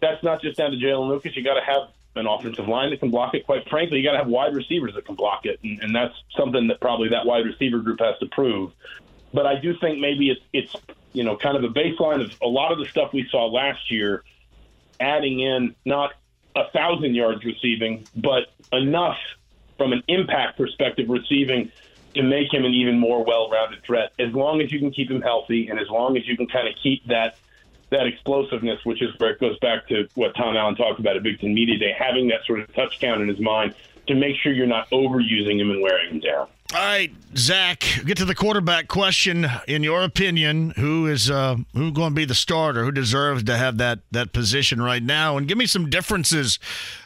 that's 0.00 0.22
not 0.22 0.42
just 0.42 0.58
down 0.58 0.70
to 0.72 0.76
Jaylin 0.76 1.08
Lucas. 1.08 1.34
You 1.36 1.42
got 1.42 1.54
to 1.54 1.64
have 1.64 1.88
an 2.14 2.26
offensive 2.26 2.68
line 2.68 2.90
that 2.90 3.00
can 3.00 3.10
block 3.10 3.34
it. 3.34 3.46
Quite 3.46 3.68
frankly, 3.68 3.98
you 3.98 4.04
got 4.04 4.12
to 4.12 4.18
have 4.18 4.28
wide 4.28 4.54
receivers 4.54 4.94
that 4.94 5.06
can 5.06 5.14
block 5.14 5.46
it, 5.46 5.58
and, 5.62 5.82
and 5.82 5.94
that's 5.94 6.14
something 6.36 6.68
that 6.68 6.80
probably 6.80 7.08
that 7.08 7.24
wide 7.24 7.46
receiver 7.46 7.78
group 7.78 8.00
has 8.00 8.18
to 8.18 8.26
prove. 8.26 8.72
But 9.32 9.46
I 9.46 9.58
do 9.58 9.74
think 9.78 9.98
maybe 9.98 10.30
it's 10.30 10.42
it's 10.52 10.76
you 11.12 11.24
know 11.24 11.36
kind 11.36 11.56
of 11.56 11.64
a 11.64 11.68
baseline 11.68 12.22
of 12.22 12.34
a 12.42 12.46
lot 12.46 12.72
of 12.72 12.78
the 12.78 12.86
stuff 12.86 13.12
we 13.12 13.26
saw 13.30 13.46
last 13.46 13.90
year, 13.90 14.24
adding 15.00 15.40
in 15.40 15.74
not 15.86 16.12
a 16.54 16.68
thousand 16.70 17.14
yards 17.14 17.44
receiving, 17.44 18.06
but 18.14 18.52
enough 18.72 19.18
from 19.78 19.92
an 19.92 20.02
impact 20.06 20.58
perspective 20.58 21.08
receiving 21.08 21.72
to 22.14 22.22
make 22.22 22.52
him 22.52 22.64
an 22.64 22.74
even 22.74 22.98
more 22.98 23.24
well-rounded 23.24 23.82
threat. 23.84 24.12
As 24.18 24.32
long 24.32 24.60
as 24.60 24.72
you 24.72 24.78
can 24.78 24.90
keep 24.90 25.10
him 25.10 25.22
healthy, 25.22 25.68
and 25.68 25.78
as 25.78 25.88
long 25.88 26.16
as 26.16 26.26
you 26.26 26.36
can 26.36 26.46
kind 26.46 26.68
of 26.68 26.74
keep 26.82 27.06
that 27.06 27.36
that 27.90 28.06
explosiveness, 28.06 28.82
which 28.84 29.02
is 29.02 29.10
where 29.18 29.32
it 29.32 29.38
goes 29.38 29.58
back 29.58 29.86
to 29.88 30.08
what 30.14 30.34
Tom 30.34 30.56
Allen 30.56 30.74
talked 30.76 30.98
about 30.98 31.14
at 31.14 31.22
Big 31.22 31.38
Ten 31.38 31.52
Media 31.52 31.78
Day, 31.78 31.94
having 31.96 32.28
that 32.28 32.42
sort 32.46 32.60
of 32.60 32.74
touch 32.74 32.98
count 33.00 33.20
in 33.20 33.28
his 33.28 33.38
mind 33.38 33.74
to 34.06 34.14
make 34.14 34.36
sure 34.36 34.50
you're 34.50 34.66
not 34.66 34.88
overusing 34.90 35.60
him 35.60 35.70
and 35.70 35.82
wearing 35.82 36.10
him 36.10 36.20
down. 36.20 36.48
All 36.74 36.78
right, 36.78 37.12
Zach, 37.36 37.84
get 38.06 38.16
to 38.16 38.24
the 38.24 38.34
quarterback 38.34 38.88
question. 38.88 39.46
In 39.68 39.82
your 39.82 40.04
opinion, 40.04 40.70
who 40.70 41.06
is 41.06 41.30
uh, 41.30 41.56
who 41.74 41.92
going 41.92 42.12
to 42.12 42.14
be 42.14 42.24
the 42.24 42.34
starter? 42.34 42.82
Who 42.82 42.90
deserves 42.90 43.42
to 43.44 43.58
have 43.58 43.76
that 43.76 43.98
that 44.12 44.32
position 44.32 44.80
right 44.80 45.02
now? 45.02 45.36
And 45.36 45.46
give 45.46 45.58
me 45.58 45.66
some 45.66 45.90
differences 45.90 46.58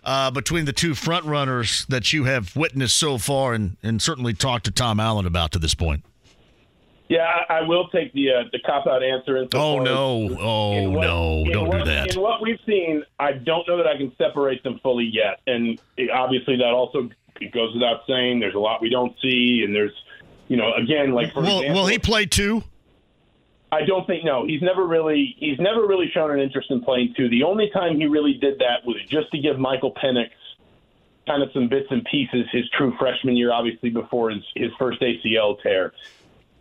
uh, 0.04 0.30
between 0.30 0.66
the 0.66 0.72
two 0.72 0.94
front 0.94 1.24
runners 1.24 1.84
that 1.88 2.12
you 2.12 2.24
have 2.24 2.54
witnessed 2.54 2.96
so 2.96 3.18
far, 3.18 3.54
and, 3.54 3.76
and 3.82 4.00
certainly 4.00 4.34
talked 4.34 4.66
to 4.66 4.70
Tom 4.70 5.00
Allen 5.00 5.26
about 5.26 5.50
to 5.52 5.58
this 5.58 5.74
point. 5.74 6.04
Yeah, 7.08 7.26
I, 7.48 7.54
I 7.54 7.62
will 7.62 7.88
take 7.88 8.12
the 8.12 8.30
uh, 8.30 8.42
the 8.52 8.60
cop 8.60 8.86
out 8.86 9.02
answer. 9.02 9.36
And 9.36 9.52
oh 9.52 9.80
no! 9.80 10.36
Oh 10.38 10.90
what, 10.90 11.00
no! 11.00 11.44
Don't 11.50 11.68
what, 11.68 11.78
do 11.78 11.84
that. 11.86 12.14
In 12.14 12.22
what 12.22 12.40
we've 12.40 12.60
seen, 12.66 13.02
I 13.18 13.32
don't 13.32 13.66
know 13.66 13.78
that 13.78 13.88
I 13.88 13.96
can 13.96 14.12
separate 14.16 14.62
them 14.62 14.78
fully 14.80 15.10
yet, 15.12 15.40
and 15.48 15.80
it, 15.96 16.10
obviously 16.10 16.54
that 16.56 16.70
also 16.70 17.08
it 17.40 17.52
goes 17.52 17.72
without 17.74 18.02
saying. 18.06 18.40
There's 18.40 18.54
a 18.54 18.58
lot 18.58 18.82
we 18.82 18.90
don't 18.90 19.14
see, 19.20 19.62
and 19.64 19.74
there's, 19.74 19.92
you 20.48 20.56
know, 20.56 20.74
again, 20.74 21.12
like 21.12 21.32
for 21.32 21.42
will, 21.42 21.60
example, 21.60 21.82
will 21.82 21.86
he 21.88 21.98
play 21.98 22.26
two? 22.26 22.62
I 23.72 23.84
don't 23.84 24.06
think 24.06 24.24
no. 24.24 24.46
He's 24.46 24.62
never 24.62 24.86
really 24.86 25.34
he's 25.38 25.58
never 25.58 25.86
really 25.86 26.10
shown 26.12 26.30
an 26.30 26.40
interest 26.40 26.70
in 26.70 26.82
playing 26.82 27.14
two. 27.16 27.28
The 27.28 27.42
only 27.42 27.70
time 27.70 27.96
he 27.96 28.06
really 28.06 28.34
did 28.34 28.58
that 28.60 28.86
was 28.86 28.96
just 29.08 29.30
to 29.32 29.38
give 29.38 29.58
Michael 29.58 29.92
Penix 29.92 30.30
kind 31.26 31.42
of 31.42 31.50
some 31.52 31.68
bits 31.68 31.88
and 31.90 32.04
pieces 32.04 32.46
his 32.52 32.68
true 32.70 32.94
freshman 32.98 33.36
year, 33.36 33.52
obviously 33.52 33.90
before 33.90 34.30
his 34.30 34.42
his 34.54 34.70
first 34.78 35.00
ACL 35.00 35.60
tear 35.62 35.92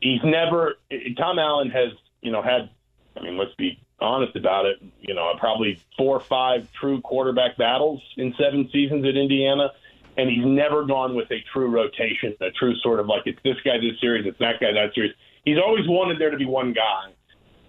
he's 0.05 0.23
never 0.23 0.75
Tom 1.17 1.39
Allen 1.39 1.69
has 1.71 1.89
you 2.21 2.31
know 2.31 2.41
had 2.41 2.69
I 3.17 3.21
mean 3.21 3.37
let's 3.37 3.55
be 3.55 3.79
honest 3.99 4.35
about 4.35 4.65
it 4.65 4.77
you 5.01 5.13
know 5.13 5.33
probably 5.39 5.81
four 5.97 6.17
or 6.17 6.19
five 6.19 6.71
true 6.73 7.01
quarterback 7.01 7.57
battles 7.57 8.01
in 8.17 8.33
seven 8.37 8.69
seasons 8.71 9.05
at 9.05 9.15
Indiana 9.15 9.71
and 10.17 10.29
he's 10.29 10.45
never 10.45 10.85
gone 10.85 11.15
with 11.15 11.29
a 11.31 11.43
true 11.53 11.69
rotation 11.69 12.35
a 12.41 12.51
true 12.51 12.75
sort 12.77 12.99
of 12.99 13.07
like 13.07 13.23
it's 13.25 13.39
this 13.43 13.57
guy 13.63 13.77
this 13.77 13.99
series 13.99 14.25
it's 14.25 14.39
that 14.39 14.59
guy 14.59 14.71
that 14.71 14.93
series 14.93 15.13
he's 15.43 15.57
always 15.57 15.87
wanted 15.87 16.19
there 16.19 16.29
to 16.29 16.37
be 16.37 16.45
one 16.45 16.73
guy 16.73 17.11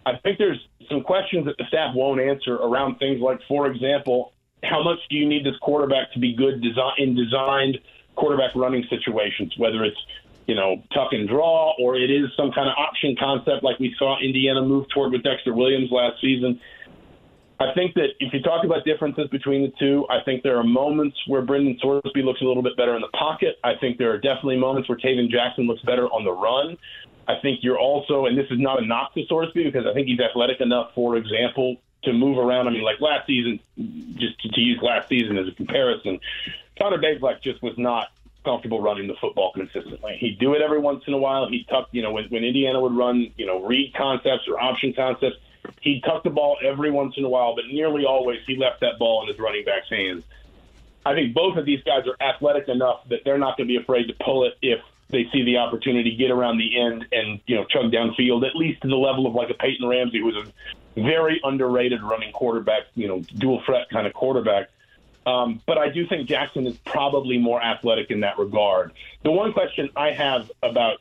I 0.05 0.17
think 0.19 0.39
there's 0.39 0.61
some 0.89 1.03
questions 1.03 1.47
that 1.47 1.57
the 1.59 1.65
staff 1.67 1.95
won't 1.95 2.21
answer 2.21 2.55
around 2.55 2.99
things 2.99 3.21
like 3.21 3.41
for 3.49 3.67
example 3.67 4.33
how 4.63 4.83
much 4.83 4.99
do 5.11 5.17
you 5.17 5.29
need 5.29 5.45
this 5.45 5.57
quarterback 5.61 6.13
to 6.13 6.19
be 6.19 6.35
good 6.35 6.63
design 6.63 6.93
in 6.99 7.15
designed 7.15 7.79
quarterback 8.15 8.55
running 8.55 8.85
situations 8.89 9.53
whether 9.59 9.85
it's 9.85 9.99
you 10.47 10.55
know, 10.55 10.83
tuck 10.95 11.13
and 11.13 11.29
draw, 11.29 11.75
or 11.79 11.97
it 11.97 12.11
is 12.11 12.31
some 12.37 12.53
kind 12.53 12.69
of 12.69 12.75
option 12.79 13.17
concept 13.19 13.65
like 13.65 13.79
we 13.79 13.95
saw 13.99 14.19
Indiana 14.21 14.63
move 14.63 14.89
toward 14.89 15.13
with 15.13 15.23
Dexter 15.23 15.53
Williams 15.53 15.91
last 15.91 16.21
season. 16.21 16.61
I 17.59 17.73
think 17.75 17.95
that 17.95 18.09
if 18.21 18.35
you 18.35 18.43
talk 18.43 18.65
about 18.65 18.85
differences 18.85 19.29
between 19.31 19.63
the 19.63 19.73
two, 19.79 20.07
I 20.11 20.21
think 20.25 20.43
there 20.43 20.59
are 20.59 20.65
moments 20.65 21.17
where 21.27 21.41
Brendan 21.41 21.79
Sorsby 21.83 22.23
looks 22.23 22.43
a 22.43 22.45
little 22.45 22.63
bit 22.63 22.77
better 22.77 22.95
in 22.95 23.01
the 23.01 23.09
pocket. 23.09 23.57
I 23.65 23.75
think 23.81 23.97
there 23.97 24.11
are 24.13 24.19
definitely 24.19 24.59
moments 24.59 24.89
where 24.89 24.99
Tayven 24.99 25.31
Jackson 25.31 25.67
looks 25.67 25.81
better 25.83 26.07
on 26.07 26.25
the 26.25 26.33
run. 26.33 26.77
I 27.29 27.41
think 27.41 27.61
you're 27.63 27.79
also, 27.79 28.27
and 28.27 28.37
this 28.37 28.47
is 28.51 28.59
not 28.61 28.83
a 28.83 28.87
knock 28.87 29.15
to 29.15 29.25
Sorsby 29.27 29.65
because 29.65 29.87
I 29.87 29.95
think 29.95 30.07
he's 30.07 30.21
athletic 30.21 30.61
enough, 30.61 30.93
for 30.95 31.17
example, 31.17 31.77
to 32.05 32.13
move 32.13 32.39
around. 32.39 32.69
I 32.69 32.71
mean, 32.71 32.83
like 32.83 33.01
last 33.01 33.27
season, 33.27 33.59
just 34.17 34.39
to, 34.43 34.49
to 34.51 34.61
use 34.61 34.79
last 34.83 35.09
season 35.09 35.39
as 35.39 35.49
a 35.49 35.53
comparison, 35.53 36.21
Connor 36.79 36.99
Bazelak 36.99 37.43
just 37.43 37.63
was 37.63 37.77
not 37.79 38.09
comfortable 38.45 38.81
running 38.81 39.09
the 39.09 39.17
football 39.21 39.53
consistently. 39.53 40.17
He'd 40.21 40.39
do 40.39 40.55
it 40.55 40.63
every 40.63 40.79
once 40.79 41.03
in 41.07 41.15
a 41.15 41.19
while. 41.19 41.49
He'd 41.49 41.67
tuck, 41.69 41.89
you 41.91 42.03
know, 42.03 42.13
when, 42.13 42.27
when 42.27 42.45
Indiana 42.45 42.81
would 42.81 42.95
run, 42.95 43.33
you 43.37 43.47
know, 43.47 43.65
read 43.65 43.93
concepts 43.95 44.47
or 44.47 44.61
option 44.63 44.93
concepts, 44.93 45.37
he'd 45.81 46.03
tuck 46.05 46.25
the 46.25 46.31
ball 46.31 46.57
every 46.65 46.91
once 46.91 47.15
in 47.17 47.25
a 47.25 47.29
while, 47.29 47.55
but 47.55 47.67
nearly 47.67 48.05
always 48.05 48.41
he 48.47 48.57
left 48.57 48.81
that 48.81 48.99
ball 48.99 49.23
in 49.23 49.29
his 49.29 49.39
running 49.39 49.65
back's 49.65 49.89
hands. 49.89 50.25
I 51.05 51.15
think 51.15 51.35
both 51.35 51.57
of 51.57 51.65
these 51.65 51.83
guys 51.85 52.05
are 52.07 52.17
athletic 52.21 52.69
enough 52.69 53.09
that 53.09 53.21
they're 53.25 53.39
not 53.39 53.57
going 53.57 53.69
to 53.69 53.73
be 53.73 53.81
afraid 53.81 54.09
to 54.09 54.15
pull 54.15 54.45
it 54.45 54.55
if 54.61 54.81
they 55.09 55.29
see 55.33 55.45
the 55.45 55.59
opportunity, 55.59 56.17
get 56.17 56.31
around 56.31 56.59
the 56.59 56.81
end, 56.81 57.07
and 57.13 57.41
you 57.47 57.55
know 57.55 57.65
chug 57.65 57.93
downfield, 57.93 58.47
at 58.47 58.57
least 58.57 58.83
to 58.83 58.89
the 58.89 58.97
level 58.97 59.27
of 59.27 59.35
like 59.35 59.51
a 59.51 59.55
Peyton 59.55 59.87
Ramsey, 59.87 60.19
who 60.19 60.25
was 60.25 60.37
a 60.37 61.01
very 61.01 61.41
underrated 61.45 62.03
running 62.03 62.33
quarterback, 62.33 62.85
you 62.95 63.07
know, 63.07 63.21
dual 63.39 63.63
threat 63.65 63.89
kind 63.91 64.07
of 64.07 64.13
quarterback. 64.15 64.69
Um, 65.27 65.61
but 65.67 65.77
I 65.77 65.89
do 65.89 66.07
think 66.07 66.29
Jackson 66.29 66.67
is 66.67 66.77
probably 66.79 67.37
more 67.37 67.63
athletic 67.63 68.11
in 68.11 68.21
that 68.21 68.39
regard. 68.39 68.93
The 69.23 69.31
one 69.33 69.53
question 69.53 69.91
I 69.97 70.13
have 70.13 70.51
about 70.63 70.99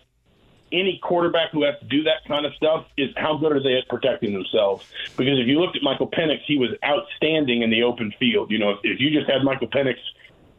any 0.75 0.99
quarterback 1.01 1.51
who 1.51 1.63
has 1.63 1.79
to 1.79 1.85
do 1.85 2.03
that 2.03 2.25
kind 2.27 2.45
of 2.45 2.53
stuff 2.55 2.85
is 2.97 3.09
how 3.15 3.37
good 3.37 3.53
are 3.53 3.63
they 3.63 3.77
at 3.77 3.87
protecting 3.87 4.33
themselves? 4.33 4.85
Because 5.17 5.39
if 5.39 5.47
you 5.47 5.59
looked 5.59 5.75
at 5.75 5.83
Michael 5.83 6.09
Penix, 6.09 6.39
he 6.45 6.57
was 6.57 6.69
outstanding 6.83 7.61
in 7.61 7.69
the 7.69 7.83
open 7.83 8.13
field. 8.19 8.51
You 8.51 8.59
know, 8.59 8.71
if, 8.71 8.79
if 8.83 8.99
you 8.99 9.09
just 9.09 9.29
had 9.29 9.43
Michael 9.43 9.67
Penix 9.67 9.95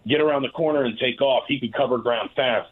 get 0.08 0.20
around 0.20 0.42
the 0.42 0.48
corner 0.48 0.84
and 0.84 0.98
take 0.98 1.20
off, 1.20 1.44
he 1.48 1.60
could 1.60 1.74
cover 1.74 1.98
ground 1.98 2.30
fast. 2.34 2.70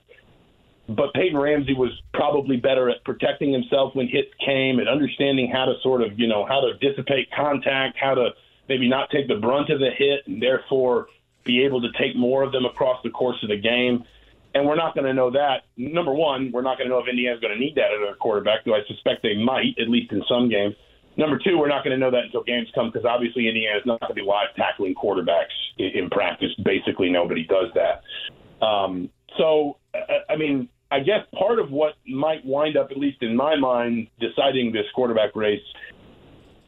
But 0.89 1.15
Peyton 1.15 1.39
Ramsey 1.39 1.75
was 1.75 1.91
probably 2.13 2.57
better 2.57 2.91
at 2.91 3.05
protecting 3.05 3.53
himself 3.53 3.95
when 3.95 4.07
hits 4.07 4.31
came 4.45 4.79
and 4.79 4.89
understanding 4.89 5.51
how 5.51 5.65
to 5.65 5.75
sort 5.83 6.03
of, 6.03 6.19
you 6.19 6.27
know, 6.27 6.45
how 6.45 6.61
to 6.61 6.75
dissipate 6.75 7.31
contact, 7.33 7.97
how 7.99 8.15
to 8.15 8.31
maybe 8.69 8.89
not 8.89 9.11
take 9.11 9.29
the 9.29 9.37
brunt 9.37 9.71
of 9.71 9.81
the 9.81 9.91
hit 9.91 10.27
and 10.27 10.43
therefore 10.43 11.09
be 11.45 11.65
able 11.65 11.81
to 11.81 11.89
take 11.99 12.17
more 12.17 12.43
of 12.43 12.53
them 12.53 12.65
across 12.65 13.03
the 13.03 13.11
course 13.11 13.43
of 13.43 13.49
the 13.49 13.57
game. 13.57 14.05
And 14.55 14.67
we're 14.67 14.77
not 14.77 14.95
going 14.95 15.07
to 15.07 15.13
know 15.13 15.31
that. 15.33 15.67
Number 15.77 16.15
one, 16.15 16.53
we're 16.53 16.63
not 16.63 16.79
going 16.79 16.89
to 16.89 16.95
know 16.95 17.01
if 17.01 17.09
Indiana's 17.09 17.41
going 17.41 17.53
to 17.53 17.59
need 17.59 17.75
that 17.75 17.91
at 17.91 17.99
their 18.01 18.15
quarterback, 18.15 18.65
though 18.65 18.75
I 18.75 18.87
suspect 18.87 19.23
they 19.23 19.35
might, 19.35 19.75
at 19.81 19.91
least 19.91 20.13
in 20.13 20.23
some 20.29 20.49
games. 20.49 20.75
Number 21.17 21.39
two, 21.39 21.59
we're 21.59 21.69
not 21.69 21.85
going 21.85 21.93
to 21.93 21.99
know 21.99 22.11
that 22.11 22.25
until 22.25 22.43
games 22.43 22.69
come 22.75 22.91
because 22.91 23.05
obviously 23.05 23.49
Indiana's 23.49 23.83
not 23.85 24.01
going 24.01 24.11
to 24.11 24.15
be 24.15 24.23
live 24.23 24.55
tackling 24.57 24.95
quarterbacks 24.95 25.55
in, 25.79 25.91
in 25.95 26.11
practice. 26.11 26.51
Basically, 26.65 27.11
nobody 27.11 27.45
does 27.45 27.71
that. 27.75 28.03
Um, 28.65 29.11
so, 29.39 29.79
I 30.29 30.37
mean, 30.37 30.69
I 30.91 31.01
guess 31.01 31.27
part 31.37 31.59
of 31.59 31.71
what 31.71 31.95
might 32.07 32.45
wind 32.45 32.77
up, 32.77 32.91
at 32.91 32.97
least 32.97 33.23
in 33.23 33.37
my 33.37 33.57
mind, 33.57 34.09
deciding 34.21 34.73
this 34.73 34.87
quarterback 34.95 35.35
race 35.35 35.63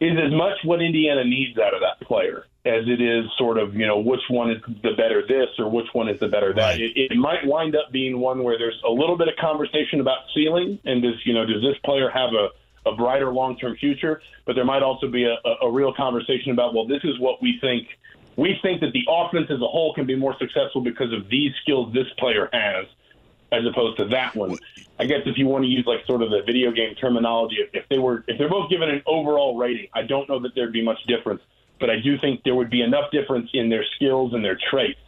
is 0.01 0.13
as 0.13 0.33
much 0.33 0.59
what 0.65 0.83
Indiana 0.83 1.25
needs 1.25 1.59
out 1.59 1.75
of 1.75 1.81
that 1.81 2.07
player 2.07 2.47
as 2.67 2.85
it 2.89 3.01
is 3.01 3.25
sort 3.39 3.59
of, 3.59 3.75
you 3.75 3.87
know, 3.87 3.99
which 3.99 4.21
one 4.29 4.51
is 4.51 4.63
the 4.83 4.93
better 4.97 5.23
this 5.27 5.49
or 5.59 5.71
which 5.71 5.87
one 5.93 6.09
is 6.09 6.19
the 6.19 6.29
better 6.29 6.53
that. 6.53 6.73
Right. 6.73 6.81
It, 6.81 7.13
it 7.13 7.17
might 7.17 7.47
wind 7.47 7.77
up 7.77 7.93
being 7.93 8.19
one 8.19 8.43
where 8.43 8.59
there's 8.59 8.81
a 8.87 8.91
little 8.91 9.17
bit 9.17 9.29
of 9.29 9.37
conversation 9.37 10.01
about 10.01 10.19
ceiling 10.35 10.79
and 10.85 11.03
does, 11.03 11.15
you 11.25 11.33
know, 11.33 11.47
does 11.47 11.63
this 11.63 11.77
player 11.85 12.11
have 12.11 12.31
a, 12.35 12.91
a 12.91 12.97
brighter 12.97 13.33
long 13.33 13.57
term 13.57 13.77
future? 13.77 14.21
But 14.45 14.57
there 14.57 14.65
might 14.65 14.83
also 14.83 15.09
be 15.09 15.25
a, 15.25 15.37
a, 15.45 15.67
a 15.67 15.71
real 15.71 15.95
conversation 15.95 16.51
about, 16.53 16.75
well, 16.75 16.87
this 16.87 17.05
is 17.05 17.19
what 17.19 17.41
we 17.41 17.59
think. 17.61 17.89
We 18.37 18.59
think 18.63 18.81
that 18.83 18.93
the 18.93 19.05
offense 19.09 19.47
as 19.49 19.61
a 19.63 19.67
whole 19.67 19.95
can 19.95 20.05
be 20.05 20.15
more 20.15 20.37
successful 20.39 20.83
because 20.83 21.13
of 21.13 21.29
these 21.31 21.53
skills 21.63 21.95
this 21.95 22.07
player 22.19 22.51
has 22.53 22.87
as 23.53 23.65
opposed 23.65 23.97
to 23.99 24.07
that 24.07 24.35
one. 24.35 24.57
I 24.99 25.07
guess 25.07 25.21
if 25.27 25.39
you 25.39 25.47
want 25.47 25.65
to 25.65 25.69
use 25.69 25.87
like 25.87 26.05
sort 26.07 26.23
of 26.23 26.31
the 26.31 26.43
video 26.45 26.71
game 26.71 26.95
terminology, 26.95 27.57
if, 27.57 27.71
if 27.73 27.89
they 27.89 27.99
were 27.99 28.25
if 28.27 28.39
they're 28.39 28.49
both 28.49 28.71
given 28.71 28.89
an 28.89 29.03
overall 29.07 29.57
rating, 29.57 29.89
I 29.95 30.03
don't 30.03 30.29
know 30.29 30.41
that 30.41 30.55
there'd 30.55 30.73
be 30.73 30.83
much 30.83 30.99
difference, 31.07 31.43
but 31.79 31.91
I 31.91 31.99
do 32.01 32.19
think 32.19 32.43
there 32.45 32.55
would 32.55 32.71
be 32.71 32.83
enough 32.83 33.11
difference 33.11 33.51
in 33.53 33.69
their 33.69 33.85
skills 33.97 34.33
and 34.35 34.45
their 34.45 34.59
traits 34.71 34.99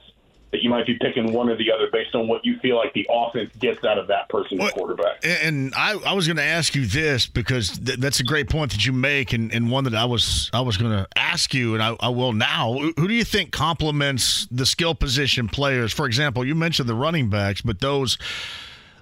that 0.51 0.63
you 0.63 0.71
might 0.71 0.87
be 0.87 0.97
picking 0.99 1.33
one 1.33 1.51
or 1.51 1.57
the 1.57 1.71
other 1.71 1.89
based 1.93 2.15
on 2.15 2.27
what 2.27 2.45
you 2.45 2.59
feel 2.61 2.77
like 2.77 2.95
the 2.95 3.07
offense 3.11 3.51
gets 3.59 3.85
out 3.85 3.99
of 3.99 4.07
that 4.07 4.29
person's 4.31 4.61
well, 4.61 4.71
quarterback. 4.71 5.19
And 5.23 5.75
I, 5.77 5.93
I 6.07 6.15
was 6.15 6.27
going 6.27 6.39
to 6.39 6.43
ask 6.43 6.75
you 6.75 6.87
this 6.87 7.27
because 7.27 7.79
th- 7.79 7.99
that's 7.99 8.21
a 8.21 8.25
great 8.25 8.49
point 8.49 8.73
that 8.73 8.87
you 8.87 8.93
make, 8.93 9.35
and, 9.35 9.53
and 9.53 9.71
one 9.71 9.85
that 9.85 9.95
I 9.95 10.07
was 10.07 10.51
I 10.55 10.63
was 10.63 10.79
going 10.79 10.93
to 10.93 11.07
ask 11.17 11.53
you, 11.53 11.75
and 11.75 11.83
I, 11.83 11.97
I 12.01 12.09
will 12.09 12.33
now. 12.33 12.79
Who 12.79 13.09
do 13.09 13.15
you 13.15 13.25
think 13.25 13.53
complements 13.53 14.49
the 14.51 14.65
skill 14.65 14.95
position 14.95 15.49
players? 15.49 15.93
For 15.93 16.07
example, 16.07 16.47
you 16.47 16.55
mentioned 16.55 16.89
the 16.89 16.95
running 16.95 17.29
backs, 17.29 17.61
but 17.61 17.81
those 17.81 18.17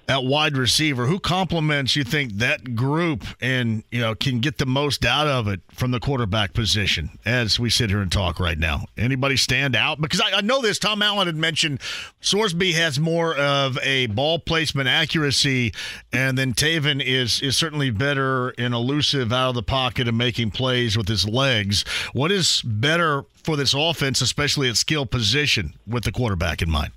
at 0.07 0.23
wide 0.23 0.55
receiver. 0.55 1.05
Who 1.05 1.19
complements 1.19 1.95
you 1.95 2.03
think 2.03 2.33
that 2.33 2.75
group 2.75 3.25
and 3.41 3.83
you 3.91 3.99
know 3.99 4.15
can 4.15 4.39
get 4.39 4.57
the 4.57 4.65
most 4.65 5.05
out 5.05 5.27
of 5.27 5.47
it 5.47 5.61
from 5.71 5.91
the 5.91 5.99
quarterback 5.99 6.53
position 6.53 7.19
as 7.25 7.59
we 7.59 7.69
sit 7.69 7.89
here 7.89 8.01
and 8.01 8.11
talk 8.11 8.39
right 8.39 8.57
now? 8.57 8.85
Anybody 8.97 9.35
stand 9.35 9.75
out? 9.75 9.99
Because 9.99 10.21
I, 10.21 10.37
I 10.37 10.41
know 10.41 10.61
this. 10.61 10.79
Tom 10.79 11.01
Allen 11.01 11.27
had 11.27 11.35
mentioned 11.35 11.79
Sorsby 12.21 12.73
has 12.73 12.99
more 12.99 13.35
of 13.35 13.77
a 13.83 14.07
ball 14.07 14.39
placement 14.39 14.87
accuracy, 14.87 15.73
and 16.13 16.37
then 16.37 16.53
Tayven 16.53 17.03
is 17.03 17.41
is 17.41 17.57
certainly 17.57 17.89
better 17.89 18.49
and 18.57 18.73
elusive 18.73 19.33
out 19.33 19.49
of 19.49 19.55
the 19.55 19.63
pocket 19.63 20.07
and 20.07 20.17
making 20.17 20.51
plays 20.51 20.97
with 20.97 21.07
his 21.07 21.27
legs. 21.27 21.83
What 22.13 22.31
is 22.31 22.61
better 22.61 23.23
for 23.43 23.57
this 23.57 23.73
offense, 23.73 24.21
especially 24.21 24.69
at 24.69 24.77
skill 24.77 25.05
position, 25.05 25.73
with 25.85 26.03
the 26.03 26.11
quarterback 26.11 26.61
in 26.61 26.69
mind? 26.69 26.91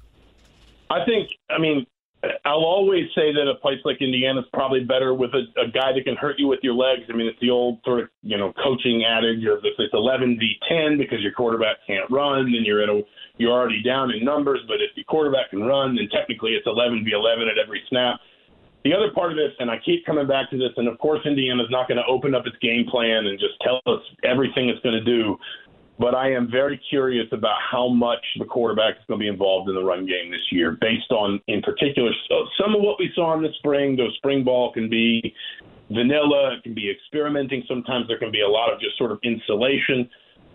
I 0.91 1.05
think, 1.05 1.31
I 1.49 1.59
mean, 1.59 1.87
I'll 2.45 2.69
always 2.69 3.09
say 3.15 3.33
that 3.33 3.49
a 3.49 3.55
place 3.57 3.81
like 3.85 4.03
Indiana 4.03 4.41
is 4.41 4.47
probably 4.53 4.85
better 4.85 5.15
with 5.15 5.31
a, 5.33 5.49
a 5.57 5.71
guy 5.73 5.93
that 5.97 6.05
can 6.05 6.17
hurt 6.17 6.37
you 6.39 6.49
with 6.49 6.61
your 6.63 6.75
legs. 6.75 7.09
I 7.09 7.17
mean, 7.17 7.27
it's 7.27 7.41
the 7.41 7.49
old 7.49 7.81
sort 7.85 8.01
of 8.01 8.09
you 8.23 8.37
know 8.37 8.53
coaching 8.63 9.05
adage 9.05 9.45
of 9.47 9.65
if 9.65 9.73
it's 9.79 9.95
11 9.95 10.37
v 10.39 10.57
10 10.69 10.99
because 10.99 11.21
your 11.21 11.33
quarterback 11.33 11.77
can't 11.87 12.11
run, 12.11 12.53
then 12.53 12.61
you're 12.65 12.83
at 12.83 12.91
a 12.91 13.03
you're 13.39 13.53
already 13.53 13.83
down 13.83 14.11
in 14.11 14.23
numbers. 14.23 14.61
But 14.69 14.85
if 14.85 14.93
your 14.97 15.05
quarterback 15.05 15.51
can 15.51 15.63
run, 15.63 15.97
then 15.97 16.09
technically 16.13 16.53
it's 16.53 16.67
11 16.67 17.05
v 17.05 17.13
11 17.13 17.49
at 17.49 17.57
every 17.57 17.83
snap. 17.89 18.21
The 18.85 18.93
other 18.95 19.13
part 19.13 19.31
of 19.33 19.37
this, 19.37 19.53
and 19.59 19.71
I 19.71 19.77
keep 19.85 20.05
coming 20.05 20.27
back 20.27 20.51
to 20.51 20.57
this, 20.57 20.73
and 20.77 20.89
of 20.89 20.99
course 20.99 21.21
Indiana's 21.25 21.69
not 21.71 21.89
going 21.89 21.99
to 21.99 22.07
open 22.09 22.35
up 22.35 22.47
its 22.47 22.57
game 22.61 22.85
plan 22.91 23.27
and 23.27 23.39
just 23.39 23.55
tell 23.61 23.81
us 23.87 24.01
everything 24.25 24.69
it's 24.69 24.81
going 24.81 24.97
to 24.97 25.05
do 25.05 25.37
but 26.01 26.15
I 26.15 26.33
am 26.33 26.51
very 26.51 26.81
curious 26.89 27.27
about 27.31 27.57
how 27.71 27.87
much 27.89 28.25
the 28.39 28.47
quarterback 28.47 28.97
is 28.97 29.05
going 29.07 29.21
to 29.21 29.23
be 29.23 29.29
involved 29.29 29.69
in 29.69 29.75
the 29.75 29.85
run 29.85 30.07
game 30.07 30.31
this 30.31 30.47
year, 30.51 30.79
based 30.81 31.11
on, 31.11 31.39
in 31.47 31.61
particular, 31.61 32.11
so 32.27 32.47
some 32.59 32.75
of 32.75 32.81
what 32.81 32.99
we 32.99 33.11
saw 33.15 33.37
in 33.37 33.43
the 33.43 33.51
spring. 33.59 33.97
Though 33.97 34.09
spring 34.17 34.43
ball 34.43 34.73
can 34.73 34.89
be 34.89 35.35
vanilla, 35.91 36.57
it 36.57 36.63
can 36.63 36.73
be 36.73 36.91
experimenting. 36.91 37.63
Sometimes 37.69 38.09
there 38.09 38.19
can 38.19 38.33
be 38.33 38.41
a 38.41 38.49
lot 38.49 38.73
of 38.73 38.81
just 38.81 38.97
sort 38.97 39.13
of 39.13 39.19
insulation. 39.23 40.09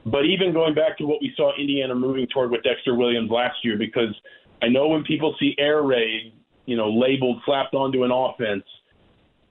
But 0.08 0.26
even 0.26 0.52
going 0.52 0.74
back 0.74 0.98
to 0.98 1.06
what 1.06 1.22
we 1.22 1.32
saw 1.38 1.52
Indiana 1.56 1.94
moving 1.94 2.26
toward 2.34 2.50
with 2.50 2.64
Dexter 2.64 2.96
Williams 2.96 3.30
last 3.30 3.58
year, 3.64 3.78
because 3.78 4.16
I 4.64 4.68
know 4.68 4.88
when 4.88 5.04
people 5.04 5.36
see 5.40 5.56
air 5.60 5.84
raid, 5.84 6.34
you 6.66 6.76
know, 6.76 6.90
labeled, 6.90 7.42
slapped 7.46 7.76
onto 7.76 8.04
an 8.04 8.12
offense– 8.12 8.64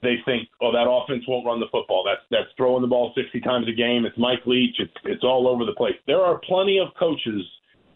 they 0.05 0.23
think, 0.25 0.49
oh, 0.61 0.71
that 0.73 0.87
offense 0.87 1.25
won't 1.27 1.47
run 1.47 1.59
the 1.59 1.73
football. 1.73 2.05
That's 2.05 2.23
that's 2.31 2.53
throwing 2.57 2.83
the 2.83 2.89
ball 2.89 3.13
60 3.17 3.41
times 3.41 3.67
a 3.69 3.73
game. 3.73 4.05
It's 4.05 4.17
Mike 4.19 4.45
Leach. 4.47 4.77
It's 4.79 4.93
it's 5.05 5.25
all 5.25 5.49
over 5.49 5.65
the 5.65 5.75
place. 5.75 5.97
There 6.07 6.21
are 6.21 6.39
plenty 6.47 6.79
of 6.79 6.89
coaches 6.99 7.43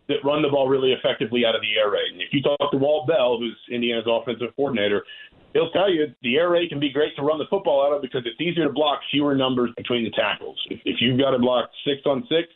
that 0.09 0.25
run 0.25 0.43
the 0.43 0.49
ball 0.49 0.69
really 0.69 0.93
effectively 0.93 1.45
out 1.45 1.55
of 1.55 1.61
the 1.61 1.77
air 1.77 1.91
raid. 1.91 2.13
And 2.13 2.23
if 2.23 2.33
you 2.33 2.41
talk 2.43 2.71
to 2.73 2.79
Walt 2.79 3.07
Bell, 3.07 3.39
who's 3.39 3.57
Indiana's 3.71 4.09
offensive 4.09 4.57
coordinator, 4.57 5.05
he'll 5.53 5.71
tell 5.71 5.93
you 5.93 6.07
the 6.23 6.37
air 6.37 6.51
raid 6.51 6.71
can 6.71 6.81
be 6.81 6.91
great 6.91 7.15
to 7.17 7.23
run 7.23 7.39
the 7.39 7.45
football 7.51 7.85
out 7.85 7.95
of 7.95 8.03
because 8.03 8.23
it's 8.25 8.41
easier 8.41 8.65
to 8.65 8.73
block 8.73 9.01
fewer 9.11 9.37
numbers 9.37 9.71
between 9.77 10.05
the 10.05 10.11
tackles. 10.11 10.59
If, 10.71 10.81
if 10.85 10.97
you've 11.01 11.21
got 11.21 11.33
to 11.33 11.39
block 11.39 11.71
six 11.85 12.01
on 12.07 12.27
six, 12.29 12.49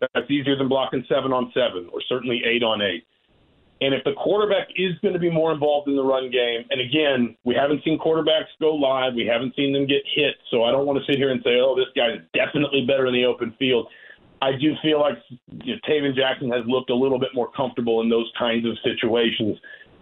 that's 0.00 0.30
easier 0.30 0.56
than 0.56 0.68
blocking 0.68 1.04
seven 1.08 1.32
on 1.32 1.52
seven 1.54 1.88
or 1.92 2.00
certainly 2.08 2.42
eight 2.44 2.62
on 2.62 2.80
eight. 2.82 3.04
And 3.80 3.92
if 3.92 4.04
the 4.04 4.12
quarterback 4.14 4.68
is 4.76 4.94
going 5.02 5.12
to 5.12 5.20
be 5.20 5.30
more 5.30 5.52
involved 5.52 5.88
in 5.88 5.96
the 5.96 6.02
run 6.02 6.30
game, 6.30 6.64
and 6.70 6.80
again, 6.80 7.36
we 7.44 7.54
haven't 7.54 7.84
seen 7.84 7.98
quarterbacks 7.98 8.48
go 8.58 8.74
live, 8.74 9.12
we 9.14 9.26
haven't 9.26 9.54
seen 9.54 9.72
them 9.72 9.86
get 9.86 10.02
hit, 10.14 10.34
so 10.50 10.64
I 10.64 10.70
don't 10.70 10.86
want 10.86 10.98
to 10.98 11.04
sit 11.04 11.18
here 11.18 11.30
and 11.30 11.42
say, 11.44 11.60
oh, 11.60 11.76
this 11.76 11.92
guy's 11.94 12.20
definitely 12.32 12.86
better 12.86 13.06
in 13.06 13.12
the 13.12 13.24
open 13.26 13.54
field. 13.58 13.88
I 14.40 14.52
do 14.52 14.74
feel 14.82 15.00
like 15.00 15.16
you 15.62 15.74
know, 15.74 15.80
Tayven 15.88 16.14
Jackson 16.14 16.50
has 16.50 16.62
looked 16.66 16.90
a 16.90 16.94
little 16.94 17.18
bit 17.18 17.30
more 17.34 17.50
comfortable 17.52 18.00
in 18.00 18.08
those 18.08 18.30
kinds 18.38 18.66
of 18.66 18.76
situations. 18.82 19.58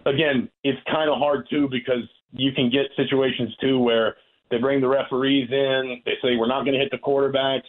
Again, 0.06 0.48
it's 0.62 0.80
kind 0.90 1.10
of 1.10 1.18
hard 1.18 1.48
too 1.50 1.68
because 1.70 2.02
you 2.32 2.52
can 2.52 2.70
get 2.70 2.86
situations 2.96 3.54
too 3.60 3.78
where 3.78 4.16
they 4.50 4.58
bring 4.58 4.80
the 4.80 4.88
referees 4.88 5.50
in, 5.50 6.02
they 6.04 6.14
say 6.22 6.36
we're 6.36 6.46
not 6.46 6.64
going 6.64 6.74
to 6.74 6.80
hit 6.80 6.90
the 6.90 6.98
quarterbacks 6.98 7.62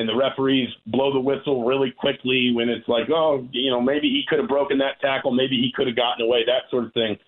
and 0.00 0.08
the 0.08 0.16
referees 0.16 0.70
blow 0.86 1.12
the 1.12 1.20
whistle 1.20 1.66
really 1.66 1.90
quickly 1.90 2.52
when 2.54 2.70
it's 2.70 2.88
like, 2.88 3.10
oh, 3.10 3.46
you 3.52 3.70
know, 3.70 3.82
maybe 3.82 4.08
he 4.08 4.24
could 4.26 4.38
have 4.38 4.48
broken 4.48 4.78
that 4.78 4.98
tackle, 5.02 5.30
maybe 5.30 5.56
he 5.60 5.70
could 5.76 5.86
have 5.86 5.94
gotten 5.94 6.24
away, 6.24 6.40
that 6.46 6.64
sort 6.70 6.84
of 6.84 6.92
thing. 6.94 7.18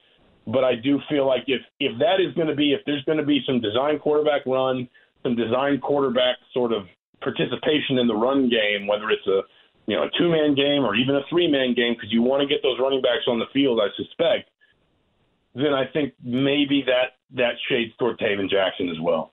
But 0.47 0.65
I 0.65 0.75
do 0.75 0.99
feel 1.11 1.27
like 1.27 1.45
if 1.49 1.61
if 1.81 1.99
that 1.99 2.17
is 2.19 2.33
going 2.35 2.49
to 2.49 2.57
be 2.57 2.73
if 2.73 2.81
there's 2.87 3.05
going 3.05 3.19
to 3.19 3.29
be 3.29 3.45
some 3.47 3.61
design 3.61 3.99
quarterback 3.99 4.47
run, 4.47 4.89
some 5.23 5.37
design 5.37 5.81
quarterback 5.81 6.37
sort 6.55 6.73
of 6.73 6.87
participation 7.21 7.99
in 8.01 8.09
the 8.09 8.17
run 8.17 8.49
game, 8.49 8.87
whether 8.87 9.11
it's 9.11 9.27
a 9.27 9.43
you 9.87 9.95
know 9.95 10.05
a 10.05 10.11
two 10.19 10.31
man 10.31 10.55
game 10.55 10.83
or 10.83 10.97
even 10.97 11.15
a 11.15 11.23
three 11.29 11.47
man 11.47 11.75
game, 11.75 11.93
because 11.93 12.11
you 12.11 12.23
want 12.23 12.41
to 12.41 12.49
get 12.49 12.63
those 12.63 12.81
running 12.81 13.03
backs 13.03 13.29
on 13.29 13.39
the 13.39 13.53
field, 13.53 13.81
I 13.85 13.93
suspect. 14.01 14.49
Then 15.55 15.75
I 15.77 15.85
think 15.93 16.15
maybe 16.25 16.83
that 16.89 17.21
that 17.37 17.53
shades 17.69 17.93
toward 17.99 18.19
Tayven 18.19 18.49
Jackson 18.49 18.89
as 18.89 18.99
well. 18.99 19.32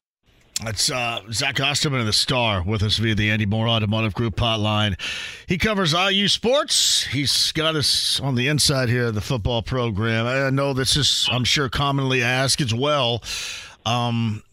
That's 0.63 0.91
uh, 0.91 1.21
Zach 1.31 1.61
Osterman 1.61 2.01
of 2.01 2.05
the 2.05 2.11
Star 2.11 2.61
with 2.61 2.83
us 2.83 2.97
via 2.97 3.15
the 3.15 3.31
Andy 3.31 3.45
Moore 3.45 3.69
Automotive 3.69 4.13
Group 4.13 4.35
hotline. 4.35 4.99
He 5.47 5.57
covers 5.57 5.93
IU 5.93 6.27
sports. 6.27 7.05
He's 7.05 7.53
got 7.53 7.77
us 7.77 8.19
on 8.19 8.35
the 8.35 8.49
inside 8.49 8.89
here 8.89 9.05
of 9.05 9.15
the 9.15 9.21
football 9.21 9.61
program. 9.61 10.25
I 10.25 10.49
know 10.49 10.73
this 10.73 10.97
is, 10.97 11.29
I'm 11.31 11.45
sure, 11.45 11.69
commonly 11.69 12.21
asked 12.21 12.59
as 12.59 12.73
well. 12.73 13.23
Um, 13.85 14.43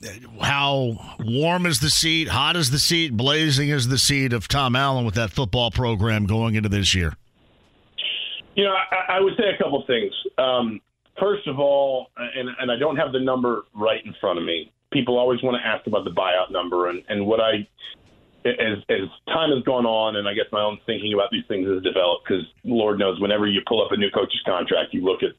how 0.41 1.17
warm 1.19 1.67
is 1.67 1.81
the 1.81 1.91
seat? 1.91 2.29
Hot 2.29 2.55
is 2.55 2.71
the 2.71 2.79
seat? 2.79 3.17
Blazing 3.17 3.71
is 3.71 3.89
the 3.89 3.99
seat 3.99 4.33
of 4.33 4.47
Tom 4.47 4.77
Allen 4.77 5.05
with 5.05 5.17
that 5.17 5.33
football 5.33 5.73
program 5.73 6.27
going 6.27 6.55
into 6.55 6.69
this 6.69 6.95
year? 6.95 7.15
You 8.55 8.65
know, 8.65 8.71
I, 8.73 9.17
I 9.17 9.21
would 9.21 9.35
say 9.37 9.45
a 9.53 9.59
couple 9.63 9.85
things. 9.89 10.13
Um, 10.39 10.81
first 11.19 11.49
of 11.49 11.59
all, 11.59 12.07
and, 12.17 12.49
and 12.61 12.71
I 12.71 12.79
don't 12.79 12.97
have 12.97 13.11
the 13.11 13.21
number 13.21 13.65
right 13.75 14.05
in 14.07 14.15
front 14.21 14.39
of 14.39 14.45
me, 14.45 14.73
people 14.97 15.19
always 15.19 15.43
want 15.43 15.61
to 15.61 15.67
ask 15.67 15.87
about 15.87 16.05
the 16.05 16.11
buyout 16.11 16.51
number, 16.51 16.89
and 16.89 17.03
and 17.09 17.27
what 17.27 17.41
I 17.41 17.69
as 18.47 18.79
as 18.89 19.09
time 19.29 19.51
has 19.53 19.63
gone 19.65 19.85
on, 19.85 20.17
and 20.17 20.27
I 20.27 20.33
guess 20.33 20.47
my 20.53 20.63
own 20.63 20.79
thinking 20.87 21.13
about 21.13 21.31
these 21.31 21.45
things 21.49 21.69
has 21.69 21.83
developed 21.83 22.25
because 22.27 22.45
Lord 22.65 22.99
knows, 22.99 23.21
whenever 23.21 23.47
you 23.47 23.61
pull 23.67 23.85
up 23.85 23.93
a 23.93 23.97
new 23.97 24.11
coach's 24.11 24.41
contract, 24.47 24.95
you 24.95 25.05
look 25.05 25.23
at 25.23 25.37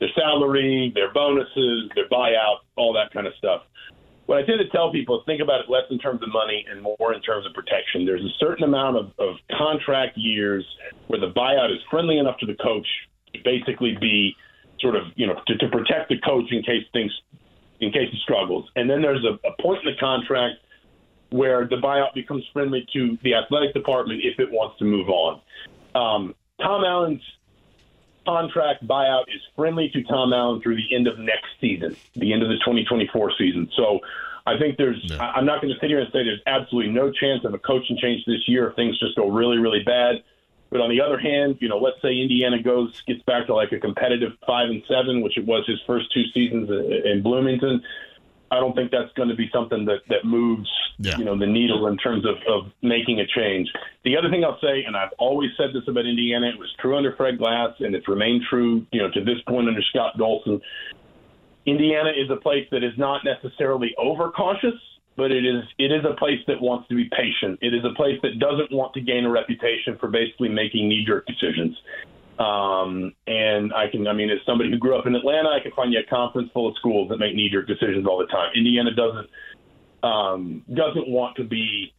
their 0.00 0.10
salary, 0.14 0.90
their 0.94 1.12
bonuses, 1.12 1.90
their 1.94 2.08
buyout, 2.08 2.66
all 2.76 2.92
that 2.94 3.12
kind 3.12 3.26
of 3.26 3.34
stuff. 3.38 3.62
What 4.26 4.38
I 4.38 4.42
tend 4.42 4.58
to 4.58 4.68
tell 4.70 4.90
people 4.90 5.22
think 5.24 5.40
about 5.40 5.60
it 5.60 5.70
less 5.70 5.84
in 5.88 5.98
terms 5.98 6.20
of 6.22 6.32
money 6.32 6.66
and 6.68 6.82
more 6.82 7.14
in 7.14 7.22
terms 7.22 7.46
of 7.46 7.54
protection. 7.54 8.04
There's 8.04 8.24
a 8.24 8.34
certain 8.40 8.64
amount 8.64 8.96
of, 8.96 9.12
of 9.20 9.36
contract 9.56 10.18
years 10.18 10.66
where 11.06 11.20
the 11.20 11.30
buyout 11.30 11.70
is 11.70 11.78
friendly 11.88 12.18
enough 12.18 12.36
to 12.38 12.46
the 12.46 12.56
coach 12.56 12.86
to 13.32 13.38
basically 13.44 13.96
be 14.00 14.34
sort 14.80 14.96
of, 14.96 15.04
you 15.14 15.28
know, 15.28 15.38
to, 15.46 15.56
to 15.58 15.68
protect 15.68 16.08
the 16.08 16.18
coach 16.26 16.50
in 16.50 16.62
case 16.62 16.82
things 16.92 17.12
in 17.80 17.92
case 17.92 18.08
he 18.10 18.18
struggles. 18.22 18.70
And 18.76 18.88
then 18.88 19.02
there's 19.02 19.24
a, 19.24 19.34
a 19.46 19.62
point 19.62 19.80
in 19.84 19.92
the 19.92 19.98
contract 19.98 20.56
where 21.30 21.66
the 21.66 21.76
buyout 21.76 22.14
becomes 22.14 22.44
friendly 22.52 22.86
to 22.92 23.18
the 23.22 23.34
athletic 23.34 23.74
department 23.74 24.20
if 24.22 24.38
it 24.38 24.50
wants 24.50 24.78
to 24.78 24.84
move 24.84 25.08
on. 25.08 25.40
Um, 25.94 26.34
Tom 26.60 26.84
Allen's 26.84 27.22
contract 28.24 28.86
buyout 28.86 29.24
is 29.28 29.40
friendly 29.54 29.88
to 29.90 30.02
Tom 30.04 30.32
Allen 30.32 30.60
through 30.60 30.76
the 30.76 30.94
end 30.94 31.06
of 31.06 31.18
next 31.18 31.46
season, 31.60 31.96
the 32.14 32.32
end 32.32 32.42
of 32.42 32.48
the 32.48 32.56
2024 32.56 33.32
season. 33.38 33.68
So 33.76 34.00
I 34.46 34.58
think 34.58 34.76
there's, 34.76 35.02
no. 35.10 35.18
I'm 35.18 35.46
not 35.46 35.60
going 35.60 35.72
to 35.72 35.80
sit 35.80 35.88
here 35.88 36.00
and 36.00 36.08
say 36.12 36.24
there's 36.24 36.42
absolutely 36.46 36.92
no 36.92 37.10
chance 37.10 37.44
of 37.44 37.54
a 37.54 37.58
coaching 37.58 37.98
change 38.00 38.24
this 38.26 38.48
year 38.48 38.68
if 38.68 38.76
things 38.76 38.98
just 38.98 39.16
go 39.16 39.28
really, 39.28 39.58
really 39.58 39.82
bad. 39.84 40.22
But 40.70 40.80
on 40.80 40.90
the 40.90 41.00
other 41.00 41.18
hand, 41.18 41.58
you 41.60 41.68
know, 41.68 41.78
let's 41.78 42.00
say 42.02 42.16
Indiana 42.18 42.62
goes 42.62 43.02
gets 43.06 43.22
back 43.22 43.46
to 43.46 43.54
like 43.54 43.72
a 43.72 43.78
competitive 43.78 44.32
five 44.46 44.68
and 44.68 44.82
seven, 44.88 45.20
which 45.20 45.38
it 45.38 45.46
was 45.46 45.64
his 45.66 45.80
first 45.86 46.12
two 46.12 46.24
seasons 46.34 46.68
in 46.70 47.22
Bloomington. 47.22 47.82
I 48.50 48.60
don't 48.60 48.74
think 48.74 48.90
that's 48.90 49.12
going 49.14 49.28
to 49.28 49.34
be 49.34 49.50
something 49.52 49.86
that 49.86 50.00
that 50.08 50.24
moves, 50.24 50.68
yeah. 50.98 51.16
you 51.18 51.24
know, 51.24 51.36
the 51.38 51.46
needle 51.46 51.86
in 51.88 51.96
terms 51.96 52.24
of, 52.24 52.36
of 52.48 52.70
making 52.82 53.20
a 53.20 53.26
change. 53.26 53.68
The 54.04 54.16
other 54.16 54.30
thing 54.30 54.44
I'll 54.44 54.60
say, 54.60 54.84
and 54.84 54.96
I've 54.96 55.12
always 55.18 55.50
said 55.56 55.70
this 55.72 55.82
about 55.88 56.06
Indiana, 56.06 56.48
it 56.48 56.58
was 56.58 56.72
true 56.80 56.96
under 56.96 57.14
Fred 57.16 57.38
Glass, 57.38 57.74
and 57.80 57.94
it's 57.94 58.08
remained 58.08 58.42
true, 58.48 58.86
you 58.92 59.02
know, 59.02 59.10
to 59.10 59.24
this 59.24 59.40
point 59.48 59.68
under 59.68 59.82
Scott 59.82 60.16
Dolson. 60.18 60.60
Indiana 61.64 62.10
is 62.10 62.30
a 62.30 62.36
place 62.36 62.68
that 62.70 62.84
is 62.84 62.92
not 62.96 63.22
necessarily 63.24 63.94
overcautious 63.98 64.74
but 65.16 65.32
it 65.32 65.44
is 65.44 65.64
it 65.78 65.92
is 65.92 66.04
a 66.04 66.14
place 66.16 66.40
that 66.46 66.60
wants 66.60 66.88
to 66.88 66.94
be 66.94 67.08
patient. 67.10 67.58
It 67.62 67.74
is 67.74 67.84
a 67.84 67.94
place 67.94 68.18
that 68.22 68.38
doesn't 68.38 68.70
want 68.70 68.94
to 68.94 69.00
gain 69.00 69.24
a 69.24 69.30
reputation 69.30 69.96
for 69.98 70.08
basically 70.08 70.48
making 70.48 70.88
knee 70.88 71.04
jerk 71.06 71.26
decisions. 71.26 71.76
Um, 72.38 73.14
and 73.26 73.72
I 73.72 73.88
can, 73.90 74.06
I 74.06 74.12
mean, 74.12 74.28
as 74.28 74.38
somebody 74.44 74.70
who 74.70 74.76
grew 74.76 74.98
up 74.98 75.06
in 75.06 75.14
Atlanta, 75.14 75.48
I 75.48 75.60
can 75.62 75.72
find 75.72 75.90
you 75.90 76.00
a 76.00 76.10
conference 76.10 76.50
full 76.52 76.68
of 76.68 76.76
schools 76.76 77.08
that 77.08 77.16
make 77.16 77.34
knee 77.34 77.48
jerk 77.50 77.66
decisions 77.66 78.06
all 78.06 78.18
the 78.18 78.26
time. 78.26 78.52
Indiana 78.54 78.90
doesn't 78.94 79.30
um, 80.02 80.62
doesn't 80.68 81.08
want 81.08 81.36
to 81.36 81.44
be 81.44 81.94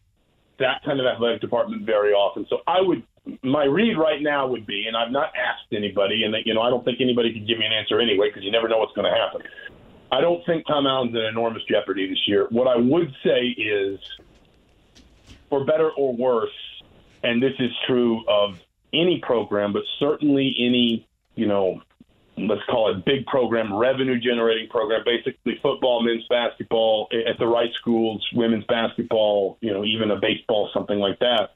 that 0.60 0.82
kind 0.86 1.00
of 1.00 1.06
athletic 1.06 1.42
department 1.42 1.86
very 1.86 2.14
often. 2.14 2.46
So 2.50 2.60
I 2.68 2.82
would 2.82 3.04
my 3.44 3.66
read 3.66 3.98
right 3.98 4.22
now 4.22 4.48
would 4.48 4.66
be, 4.66 4.86
and 4.88 4.96
I've 4.96 5.12
not 5.12 5.32
asked 5.36 5.74
anybody, 5.74 6.24
and 6.24 6.36
you 6.46 6.54
know 6.54 6.62
I 6.62 6.70
don't 6.70 6.86
think 6.86 7.00
anybody 7.02 7.34
could 7.34 7.48
give 7.48 7.58
me 7.58 7.66
an 7.66 7.74
answer 7.74 8.00
anyway 8.00 8.30
because 8.30 8.44
you 8.44 8.52
never 8.52 8.70
know 8.70 8.78
what's 8.78 8.94
going 8.94 9.12
to 9.12 9.18
happen. 9.18 9.42
I 10.12 10.22
don't 10.22 10.46
think 10.46 10.66
Tom 10.68 10.88
Allen's 10.88 11.16
in 11.16 11.22
enormous 11.22 11.64
jeopardy 11.70 12.10
this 12.10 12.28
year. 12.28 12.48
What 12.50 12.68
I 12.68 12.78
would 12.78 13.14
say 13.24 13.48
is, 13.48 14.00
for 15.50 15.66
better 15.66 15.90
or 15.92 16.16
worse, 16.16 16.50
and 17.24 17.42
this 17.42 17.54
is 17.60 17.72
true 17.86 18.24
of 18.28 18.60
any 18.94 19.20
program, 19.20 19.74
but 19.74 19.84
certainly 20.00 20.56
any, 20.60 21.08
you 21.36 21.46
know, 21.46 21.82
let's 22.38 22.62
call 22.70 22.94
it 22.94 23.04
big 23.04 23.26
program, 23.26 23.74
revenue 23.74 24.20
generating 24.20 24.70
program, 24.70 25.02
basically 25.04 25.60
football, 25.62 26.04
men's 26.04 26.26
basketball 26.30 27.10
at 27.28 27.38
the 27.40 27.48
right 27.48 27.74
schools, 27.74 28.26
women's 28.34 28.66
basketball, 28.66 29.58
you 29.62 29.74
know, 29.74 29.84
even 29.84 30.12
a 30.12 30.20
baseball, 30.20 30.70
something 30.74 31.00
like 31.00 31.20
that. 31.20 31.52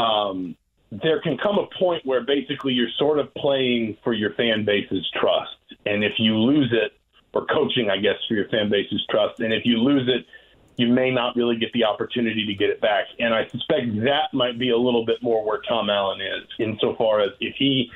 Um, 0.00 0.56
there 0.90 1.20
can 1.20 1.38
come 1.38 1.58
a 1.58 1.66
point 1.78 2.04
where 2.04 2.24
basically 2.24 2.72
you're 2.72 2.90
sort 2.98 3.18
of 3.20 3.32
playing 3.34 3.96
for 4.02 4.12
your 4.12 4.34
fan 4.34 4.64
base's 4.64 5.08
trust. 5.18 5.56
And 5.86 6.02
if 6.02 6.14
you 6.18 6.36
lose 6.36 6.72
it, 6.72 6.99
or 7.32 7.46
coaching, 7.46 7.90
I 7.90 7.98
guess, 7.98 8.16
for 8.28 8.34
your 8.34 8.48
fan 8.48 8.70
base's 8.70 9.04
trust, 9.10 9.40
and 9.40 9.52
if 9.52 9.64
you 9.64 9.78
lose 9.78 10.08
it, 10.08 10.26
you 10.76 10.88
may 10.88 11.10
not 11.10 11.36
really 11.36 11.56
get 11.56 11.72
the 11.72 11.84
opportunity 11.84 12.46
to 12.46 12.54
get 12.54 12.70
it 12.70 12.80
back. 12.80 13.04
And 13.18 13.34
I 13.34 13.46
suspect 13.48 13.94
that 14.04 14.32
might 14.32 14.58
be 14.58 14.70
a 14.70 14.76
little 14.76 15.04
bit 15.04 15.22
more 15.22 15.44
where 15.44 15.60
Tom 15.68 15.90
Allen 15.90 16.20
is, 16.20 16.48
insofar 16.58 17.20
as 17.20 17.30
if 17.40 17.54
he 17.56 17.90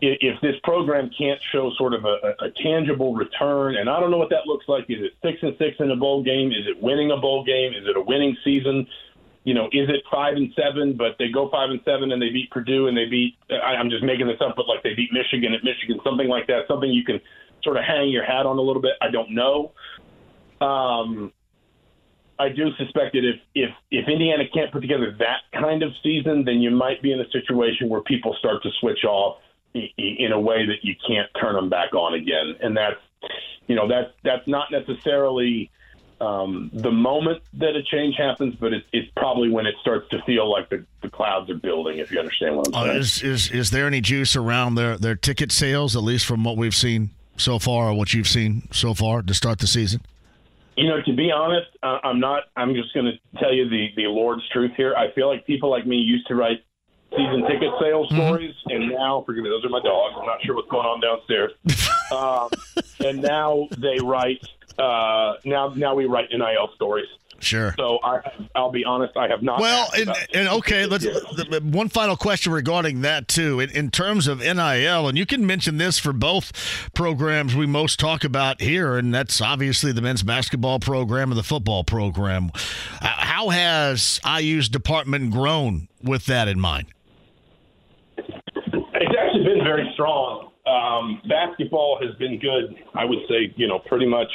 if 0.00 0.40
this 0.42 0.54
program 0.62 1.10
can't 1.16 1.40
show 1.50 1.72
sort 1.76 1.92
of 1.92 2.04
a, 2.04 2.34
a 2.40 2.50
tangible 2.62 3.14
return, 3.14 3.76
and 3.76 3.90
I 3.90 3.98
don't 3.98 4.12
know 4.12 4.18
what 4.18 4.30
that 4.30 4.46
looks 4.46 4.68
like. 4.68 4.84
Is 4.88 4.98
it 5.00 5.12
six 5.22 5.38
and 5.42 5.56
six 5.58 5.76
in 5.80 5.90
a 5.90 5.96
bowl 5.96 6.22
game? 6.22 6.52
Is 6.52 6.66
it 6.68 6.80
winning 6.80 7.10
a 7.10 7.16
bowl 7.16 7.44
game? 7.44 7.72
Is 7.72 7.84
it 7.88 7.96
a 7.96 8.00
winning 8.00 8.36
season? 8.44 8.86
You 9.42 9.54
know, 9.54 9.66
is 9.72 9.88
it 9.88 10.04
five 10.10 10.36
and 10.36 10.52
seven, 10.54 10.96
but 10.96 11.16
they 11.18 11.30
go 11.30 11.48
five 11.50 11.70
and 11.70 11.80
seven 11.84 12.12
and 12.12 12.20
they 12.20 12.30
beat 12.30 12.50
Purdue 12.50 12.86
and 12.86 12.96
they 12.96 13.06
beat, 13.06 13.36
I, 13.50 13.74
I'm 13.76 13.88
just 13.88 14.04
making 14.04 14.26
this 14.26 14.36
up, 14.40 14.54
but 14.56 14.68
like 14.68 14.82
they 14.82 14.94
beat 14.94 15.10
Michigan 15.12 15.54
at 15.54 15.64
Michigan, 15.64 15.98
something 16.04 16.28
like 16.28 16.46
that, 16.48 16.68
something 16.68 16.90
you 16.90 17.04
can 17.04 17.18
sort 17.62 17.76
of 17.76 17.84
hang 17.84 18.10
your 18.10 18.24
hat 18.24 18.46
on 18.46 18.58
a 18.58 18.62
little 18.62 18.82
bit. 18.82 18.92
I 19.00 19.10
don't 19.10 19.30
know. 19.30 19.72
Um, 20.60 21.32
I 22.38 22.48
do 22.50 22.70
suspect 22.76 23.14
that 23.14 23.24
if, 23.24 23.40
if 23.54 23.70
if 23.90 24.08
Indiana 24.08 24.44
can't 24.52 24.70
put 24.72 24.80
together 24.80 25.14
that 25.18 25.40
kind 25.52 25.82
of 25.82 25.90
season, 26.02 26.44
then 26.44 26.60
you 26.60 26.70
might 26.70 27.02
be 27.02 27.12
in 27.12 27.20
a 27.20 27.28
situation 27.30 27.88
where 27.88 28.00
people 28.02 28.34
start 28.38 28.62
to 28.62 28.70
switch 28.80 29.04
off 29.04 29.38
in 29.74 30.32
a 30.32 30.40
way 30.40 30.66
that 30.66 30.82
you 30.82 30.94
can't 31.06 31.28
turn 31.40 31.54
them 31.54 31.68
back 31.68 31.94
on 31.94 32.14
again. 32.14 32.54
And 32.60 32.76
that's, 32.76 33.00
you 33.66 33.74
know, 33.74 33.88
that's 33.88 34.10
that's 34.22 34.46
not 34.46 34.70
necessarily 34.70 35.70
um, 36.20 36.70
the 36.72 36.92
moment 36.92 37.42
that 37.54 37.74
a 37.76 37.82
change 37.82 38.16
happens, 38.16 38.54
but 38.54 38.72
it's, 38.72 38.86
it's 38.92 39.10
probably 39.16 39.50
when 39.50 39.66
it 39.66 39.74
starts 39.80 40.08
to 40.10 40.22
feel 40.22 40.50
like 40.50 40.68
the, 40.68 40.84
the 41.02 41.10
clouds 41.10 41.50
are 41.50 41.56
building. 41.56 41.98
If 41.98 42.12
you 42.12 42.20
understand 42.20 42.56
what 42.56 42.68
I'm 42.68 42.74
uh, 42.74 42.84
saying. 42.86 42.98
is, 42.98 43.22
is 43.22 43.50
is 43.50 43.70
there 43.70 43.86
any 43.86 44.00
juice 44.00 44.36
around 44.36 44.76
their 44.76 44.96
their 44.96 45.16
ticket 45.16 45.50
sales, 45.50 45.96
at 45.96 46.04
least 46.04 46.24
from 46.24 46.44
what 46.44 46.56
we've 46.56 46.74
seen 46.74 47.10
so 47.38 47.58
far, 47.58 47.90
or 47.90 47.94
what 47.94 48.12
you've 48.12 48.28
seen 48.28 48.68
so 48.72 48.94
far 48.94 49.22
to 49.22 49.34
start 49.34 49.58
the 49.58 49.66
season? 49.66 50.00
You 50.76 50.88
know, 50.88 51.02
to 51.02 51.12
be 51.12 51.32
honest, 51.32 51.68
uh, 51.82 51.98
I'm 52.04 52.20
not. 52.20 52.44
I'm 52.56 52.74
just 52.74 52.94
going 52.94 53.06
to 53.06 53.38
tell 53.40 53.52
you 53.52 53.68
the 53.68 53.88
the 53.96 54.04
Lord's 54.04 54.48
truth 54.50 54.72
here. 54.76 54.94
I 54.94 55.12
feel 55.12 55.28
like 55.28 55.46
people 55.46 55.70
like 55.70 55.86
me 55.86 55.96
used 55.96 56.26
to 56.28 56.34
write 56.34 56.62
season 57.10 57.42
ticket 57.42 57.70
sales 57.80 58.08
mm-hmm. 58.08 58.16
stories, 58.16 58.54
and 58.66 58.90
now, 58.90 59.22
forgive 59.26 59.44
me, 59.44 59.50
those 59.50 59.64
are 59.64 59.70
my 59.70 59.80
dogs. 59.80 60.14
I'm 60.18 60.26
not 60.26 60.42
sure 60.44 60.54
what's 60.54 60.68
going 60.68 60.86
on 60.86 61.00
downstairs. 61.00 61.52
um, 62.12 62.48
and 63.04 63.22
now 63.22 63.68
they 63.76 63.98
write. 64.02 64.46
Uh, 64.78 65.34
now, 65.44 65.72
now 65.74 65.94
we 65.94 66.04
write 66.04 66.28
NIL 66.30 66.70
stories. 66.76 67.08
Sure. 67.40 67.74
So 67.78 67.98
I, 68.02 68.20
I'll 68.56 68.72
be 68.72 68.84
honest, 68.84 69.16
I 69.16 69.28
have 69.28 69.42
not. 69.42 69.60
Well, 69.60 69.88
and, 69.96 70.10
and, 70.34 70.48
okay, 70.48 70.86
let's 70.86 71.06
one 71.62 71.88
final 71.88 72.16
question 72.16 72.52
regarding 72.52 73.02
that 73.02 73.28
too. 73.28 73.60
In, 73.60 73.70
in, 73.70 73.90
terms 73.90 74.26
of 74.26 74.40
NIL, 74.40 75.08
and 75.08 75.16
you 75.16 75.24
can 75.24 75.46
mention 75.46 75.78
this 75.78 75.98
for 75.98 76.12
both 76.12 76.90
programs 76.94 77.54
we 77.54 77.66
most 77.66 78.00
talk 78.00 78.24
about 78.24 78.60
here, 78.60 78.96
and 78.96 79.14
that's 79.14 79.40
obviously 79.40 79.92
the 79.92 80.02
men's 80.02 80.24
basketball 80.24 80.80
program 80.80 81.30
and 81.30 81.38
the 81.38 81.44
football 81.44 81.84
program. 81.84 82.50
How 83.00 83.50
has 83.50 84.20
IU's 84.26 84.68
department 84.68 85.30
grown 85.30 85.88
with 86.02 86.26
that 86.26 86.48
in 86.48 86.58
mind? 86.58 86.88
It's 88.16 89.16
actually 89.16 89.44
been 89.44 89.64
very 89.64 89.88
strong. 89.94 90.50
Um, 90.66 91.22
basketball 91.28 91.98
has 92.02 92.14
been 92.16 92.38
good. 92.38 92.74
I 92.94 93.04
would 93.04 93.20
say, 93.28 93.54
you 93.56 93.68
know, 93.68 93.78
pretty 93.78 94.06
much, 94.06 94.30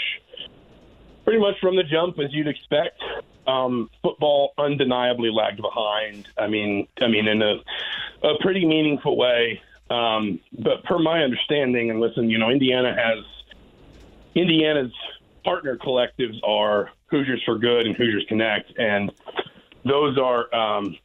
pretty 1.24 1.40
much 1.40 1.60
from 1.60 1.76
the 1.76 1.84
jump 1.84 2.20
as 2.20 2.34
you'd 2.34 2.48
expect. 2.48 3.02
Um, 3.46 3.90
football 4.02 4.54
undeniably 4.58 5.30
lagged 5.32 5.62
behind. 5.62 6.28
I 6.38 6.48
mean, 6.48 6.88
I 7.02 7.08
mean, 7.08 7.28
in 7.28 7.42
a, 7.42 7.56
a 8.24 8.38
pretty 8.42 8.66
meaningful 8.66 9.18
way. 9.18 9.62
Um, 9.90 10.40
but 10.58 10.84
per 10.86 10.98
my 10.98 11.24
understanding, 11.24 11.90
and 11.90 12.00
listen, 12.00 12.30
you 12.30 12.38
know, 12.38 12.50
Indiana 12.50 12.96
has 12.96 13.24
Indiana's 14.34 14.94
partner 15.44 15.78
collectives 15.78 16.40
are 16.44 16.90
Hoosiers 17.08 17.44
for 17.46 17.58
Good 17.60 17.86
and 17.86 17.96
Hoosiers 17.96 18.26
Connect, 18.28 18.78
and 18.80 19.12
those 19.84 20.18
are 20.18 20.54
um, 20.56 20.98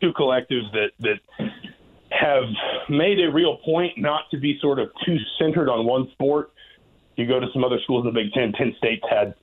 two 0.00 0.12
collectives 0.12 0.70
that 0.72 0.90
that 1.00 1.20
have 2.10 2.44
made 2.88 3.18
a 3.20 3.30
real 3.30 3.56
point 3.56 3.98
not 3.98 4.30
to 4.30 4.38
be 4.38 4.58
sort 4.60 4.78
of 4.78 4.90
too 5.04 5.16
centered 5.38 5.68
on 5.68 5.84
one 5.84 6.08
sport. 6.12 6.52
You 7.16 7.26
go 7.26 7.40
to 7.40 7.46
some 7.52 7.64
other 7.64 7.78
schools 7.84 8.06
in 8.06 8.12
the 8.12 8.20
Big 8.20 8.32
Ten. 8.32 8.52
Penn 8.52 8.74
State's 8.78 9.04
had, 9.08 9.34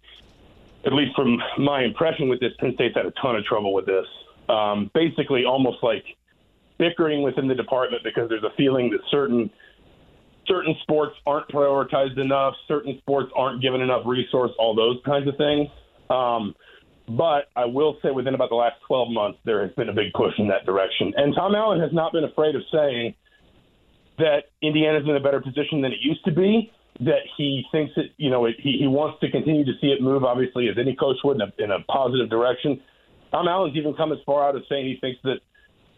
at 0.86 0.94
least 0.94 1.16
from 1.16 1.42
my 1.58 1.84
impression 1.84 2.30
with 2.30 2.40
this, 2.40 2.52
Penn 2.60 2.74
State's 2.76 2.96
had 2.96 3.06
a 3.06 3.14
ton 3.22 3.36
of 3.36 3.46
trouble 3.46 3.74
with 3.74 3.86
this. 3.86 4.06
Um, 4.50 4.92
basically, 4.94 5.46
almost 5.46 5.78
like 5.82 6.04
bickering 6.78 7.22
within 7.22 7.48
the 7.48 7.56
department 7.56 8.04
because 8.04 8.28
there's 8.28 8.44
a 8.44 8.54
feeling 8.58 8.90
that 8.90 9.00
certain 9.10 9.50
certain 10.48 10.76
sports 10.82 11.16
aren't 11.26 11.48
prioritized 11.50 12.18
enough, 12.18 12.56
certain 12.68 12.98
sports 12.98 13.32
aren't 13.36 13.62
given 13.62 13.80
enough 13.80 14.02
resource, 14.06 14.52
all 14.58 14.76
those 14.76 14.98
kinds 15.06 15.28
of 15.28 15.38
things. 15.38 15.70
Um, 16.10 16.56
but 17.08 17.50
I 17.56 17.66
will 17.66 17.98
say 18.02 18.12
within 18.12 18.36
about 18.36 18.50
the 18.50 18.56
last 18.56 18.76
12 18.88 19.12
months, 19.12 19.40
there 19.46 19.62
has 19.66 19.74
been 19.76 19.90
a 19.90 19.94
big 19.94 20.14
push 20.14 20.34
in 20.38 20.48
that 20.48 20.66
direction. 20.66 21.14
And 21.16 21.36
Tom 21.36 21.56
Allen 21.56 21.80
has 21.80 21.94
not 21.94 22.14
been 22.14 22.24
afraid 22.24 22.56
of 22.56 22.62
saying 22.72 23.16
that 24.18 24.46
Indiana's 24.62 25.08
in 25.08 25.16
a 25.16 25.20
better 25.20 25.42
position 25.42 25.82
than 25.82 25.92
it 25.92 26.00
used 26.02 26.24
to 26.26 26.32
be, 26.32 26.72
that 27.00 27.22
he 27.38 27.64
thinks 27.72 27.94
that, 27.96 28.06
you 28.18 28.30
know, 28.30 28.46
it, 28.46 28.56
he, 28.60 28.78
he 28.80 28.88
wants 28.88 29.20
to 29.22 29.32
continue 29.32 29.66
to 29.66 29.72
see 29.82 29.88
it 29.88 30.02
move, 30.02 30.24
obviously, 30.24 30.68
as 30.70 30.78
any 30.78 30.96
coach 30.96 31.18
would, 31.24 31.38
in 31.38 31.42
a, 31.42 31.64
in 31.64 31.72
a 31.72 31.80
positive 31.86 32.30
direction. 32.30 32.82
Tom 33.32 33.48
Allen's 33.48 33.76
even 33.76 33.94
come 33.94 34.12
as 34.12 34.20
far 34.26 34.48
out 34.48 34.56
as 34.56 34.64
saying 34.70 34.86
he 34.86 34.98
thinks 35.00 35.20
that 35.24 35.40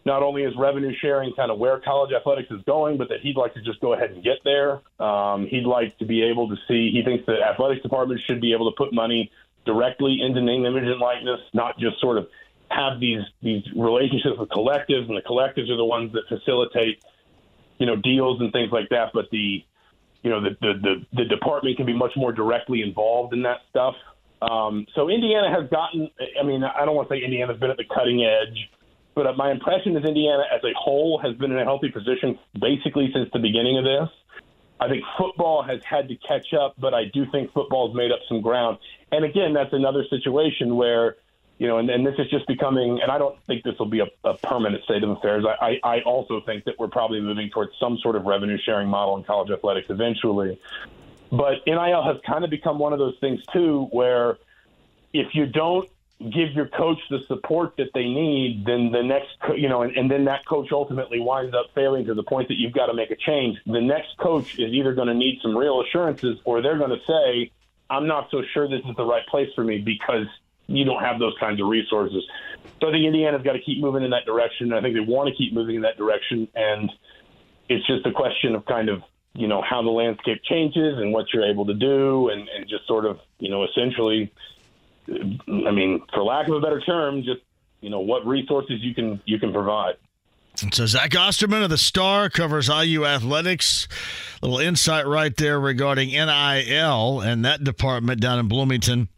not 0.06 0.22
only 0.22 0.42
is 0.42 0.54
revenue 0.56 0.92
sharing 1.00 1.34
kind 1.34 1.50
of 1.50 1.58
where 1.58 1.80
college 1.80 2.12
athletics 2.12 2.50
is 2.50 2.62
going, 2.66 2.96
but 2.96 3.08
that 3.08 3.20
he'd 3.22 3.36
like 3.36 3.54
to 3.54 3.62
just 3.62 3.80
go 3.80 3.94
ahead 3.94 4.12
and 4.12 4.22
get 4.22 4.38
there. 4.44 4.80
Um, 5.00 5.46
he'd 5.46 5.66
like 5.66 5.98
to 5.98 6.04
be 6.04 6.22
able 6.22 6.48
to 6.48 6.56
see, 6.68 6.90
he 6.90 7.02
thinks 7.04 7.26
that 7.26 7.42
athletics 7.42 7.82
departments 7.82 8.22
should 8.24 8.40
be 8.40 8.52
able 8.52 8.70
to 8.70 8.76
put 8.76 8.92
money– 8.92 9.30
directly 9.64 10.18
into 10.20 10.40
name, 10.40 10.64
image, 10.64 10.84
and 10.84 11.00
likeness, 11.00 11.40
not 11.52 11.78
just 11.78 12.00
sort 12.00 12.18
of 12.18 12.28
have 12.68 13.00
these 13.00 13.22
these 13.42 13.62
relationships 13.76 14.36
with 14.38 14.48
collectives, 14.48 15.08
and 15.08 15.16
the 15.16 15.22
collectives 15.22 15.70
are 15.70 15.76
the 15.76 15.84
ones 15.84 16.12
that 16.12 16.22
facilitate, 16.28 17.02
you 17.78 17.86
know, 17.86 17.96
deals 17.96 18.40
and 18.40 18.52
things 18.52 18.70
like 18.72 18.88
that. 18.90 19.10
But 19.12 19.30
the, 19.30 19.64
you 20.24 20.30
know, 20.30 20.40
the 20.40 20.56
the 20.60 20.72
the, 20.82 20.94
the 21.12 21.24
department 21.26 21.76
can 21.76 21.86
be 21.86 21.92
much 21.92 22.12
more 22.16 22.32
directly 22.32 22.82
involved 22.82 23.32
in 23.34 23.42
that 23.42 23.58
stuff. 23.70 23.94
Um, 24.42 24.86
so 24.94 25.08
Indiana 25.08 25.50
has 25.50 25.70
gotten. 25.70 26.10
I 26.40 26.42
mean, 26.42 26.64
I 26.64 26.84
don't 26.84 26.96
want 26.96 27.08
to 27.08 27.14
say 27.14 27.22
Indiana's 27.22 27.60
been 27.60 27.70
at 27.70 27.76
the 27.76 27.84
cutting 27.84 28.24
edge, 28.24 28.70
but 29.14 29.36
my 29.36 29.52
impression 29.52 29.96
is 29.96 30.04
Indiana 30.04 30.42
as 30.52 30.64
a 30.64 30.72
whole 30.76 31.20
has 31.22 31.36
been 31.36 31.52
in 31.52 31.58
a 31.58 31.64
healthy 31.64 31.90
position 31.90 32.38
basically 32.60 33.10
since 33.14 33.28
the 33.32 33.38
beginning 33.38 33.78
of 33.78 33.84
this. 33.84 34.08
I 34.80 34.88
think 34.88 35.04
football 35.16 35.62
has 35.62 35.80
had 35.84 36.08
to 36.08 36.16
catch 36.16 36.52
up, 36.52 36.74
but 36.78 36.94
I 36.94 37.04
do 37.12 37.24
think 37.30 37.52
football's 37.52 37.94
made 37.94 38.10
up 38.10 38.18
some 38.28 38.40
ground. 38.40 38.78
And 39.12 39.24
again, 39.24 39.52
that's 39.52 39.72
another 39.72 40.04
situation 40.10 40.74
where, 40.74 41.16
you 41.58 41.68
know, 41.68 41.78
and, 41.78 41.88
and 41.88 42.04
this 42.04 42.14
is 42.18 42.28
just 42.30 42.46
becoming, 42.46 43.00
and 43.00 43.10
I 43.10 43.18
don't 43.18 43.40
think 43.46 43.62
this 43.62 43.78
will 43.78 43.86
be 43.86 44.00
a, 44.00 44.08
a 44.24 44.34
permanent 44.38 44.82
state 44.84 45.04
of 45.04 45.10
affairs. 45.10 45.44
I, 45.46 45.78
I, 45.84 45.96
I 45.96 46.00
also 46.00 46.40
think 46.40 46.64
that 46.64 46.78
we're 46.78 46.88
probably 46.88 47.20
moving 47.20 47.48
towards 47.50 47.72
some 47.78 47.98
sort 47.98 48.16
of 48.16 48.24
revenue 48.24 48.58
sharing 48.64 48.88
model 48.88 49.16
in 49.16 49.24
college 49.24 49.50
athletics 49.50 49.86
eventually. 49.88 50.58
But 51.30 51.66
NIL 51.66 52.02
has 52.02 52.16
kind 52.26 52.44
of 52.44 52.50
become 52.50 52.78
one 52.78 52.92
of 52.92 52.98
those 52.98 53.16
things 53.20 53.40
too, 53.52 53.88
where 53.92 54.38
if 55.12 55.34
you 55.34 55.46
don't 55.46 55.88
give 56.20 56.52
your 56.52 56.66
coach 56.66 56.98
the 57.10 57.20
support 57.26 57.76
that 57.76 57.90
they 57.94 58.04
need, 58.04 58.64
then 58.64 58.90
the 58.90 59.02
next, 59.02 59.36
you 59.56 59.68
know, 59.68 59.82
and, 59.82 59.96
and 59.96 60.10
then 60.10 60.24
that 60.24 60.44
coach 60.46 60.68
ultimately 60.72 61.20
winds 61.20 61.54
up 61.54 61.66
failing 61.74 62.06
to 62.06 62.14
the 62.14 62.22
point 62.22 62.48
that 62.48 62.56
you've 62.56 62.72
got 62.72 62.86
to 62.86 62.94
make 62.94 63.10
a 63.10 63.16
change. 63.16 63.58
The 63.66 63.80
next 63.80 64.16
coach 64.18 64.58
is 64.58 64.72
either 64.72 64.94
going 64.94 65.08
to 65.08 65.14
need 65.14 65.40
some 65.42 65.56
real 65.56 65.82
assurances 65.82 66.38
or 66.44 66.62
they're 66.62 66.78
going 66.78 66.90
to 66.90 67.04
say, 67.06 67.50
I'm 67.90 68.06
not 68.06 68.30
so 68.30 68.42
sure 68.52 68.68
this 68.68 68.82
is 68.88 68.96
the 68.96 69.04
right 69.04 69.26
place 69.26 69.48
for 69.54 69.64
me 69.64 69.78
because 69.78 70.26
you 70.66 70.84
don't 70.84 71.02
have 71.02 71.18
those 71.18 71.34
kinds 71.38 71.60
of 71.60 71.68
resources. 71.68 72.22
So 72.80 72.88
I 72.88 72.92
think 72.92 73.04
Indiana's 73.04 73.42
got 73.42 73.52
to 73.52 73.60
keep 73.60 73.80
moving 73.80 74.02
in 74.02 74.10
that 74.10 74.24
direction. 74.24 74.72
I 74.72 74.80
think 74.80 74.94
they 74.94 75.00
want 75.00 75.28
to 75.28 75.34
keep 75.34 75.52
moving 75.52 75.76
in 75.76 75.82
that 75.82 75.96
direction. 75.96 76.48
And 76.54 76.90
it's 77.68 77.86
just 77.86 78.06
a 78.06 78.12
question 78.12 78.54
of 78.54 78.64
kind 78.66 78.88
of, 78.88 79.02
you 79.34 79.48
know, 79.48 79.62
how 79.62 79.82
the 79.82 79.90
landscape 79.90 80.42
changes 80.44 80.98
and 80.98 81.12
what 81.12 81.26
you're 81.32 81.48
able 81.50 81.66
to 81.66 81.74
do 81.74 82.28
and, 82.28 82.48
and 82.48 82.68
just 82.68 82.86
sort 82.86 83.04
of, 83.04 83.20
you 83.38 83.50
know, 83.50 83.64
essentially– 83.64 84.32
I 85.08 85.70
mean, 85.70 86.02
for 86.12 86.22
lack 86.22 86.48
of 86.48 86.54
a 86.54 86.60
better 86.60 86.80
term, 86.80 87.22
just 87.22 87.40
you 87.80 87.90
know 87.90 88.00
what 88.00 88.26
resources 88.26 88.80
you 88.80 88.94
can 88.94 89.20
you 89.26 89.38
can 89.38 89.52
provide. 89.52 89.96
So 90.72 90.86
Zach 90.86 91.16
Osterman 91.16 91.64
of 91.64 91.70
the 91.70 91.78
Star 91.78 92.30
covers 92.30 92.68
IU 92.68 93.04
athletics. 93.04 93.88
Little 94.40 94.60
insight 94.60 95.06
right 95.06 95.36
there 95.36 95.58
regarding 95.58 96.10
NIL 96.10 97.20
and 97.20 97.44
that 97.44 97.64
department 97.64 98.20
down 98.20 98.38
in 98.38 98.46
Bloomington. 98.46 99.08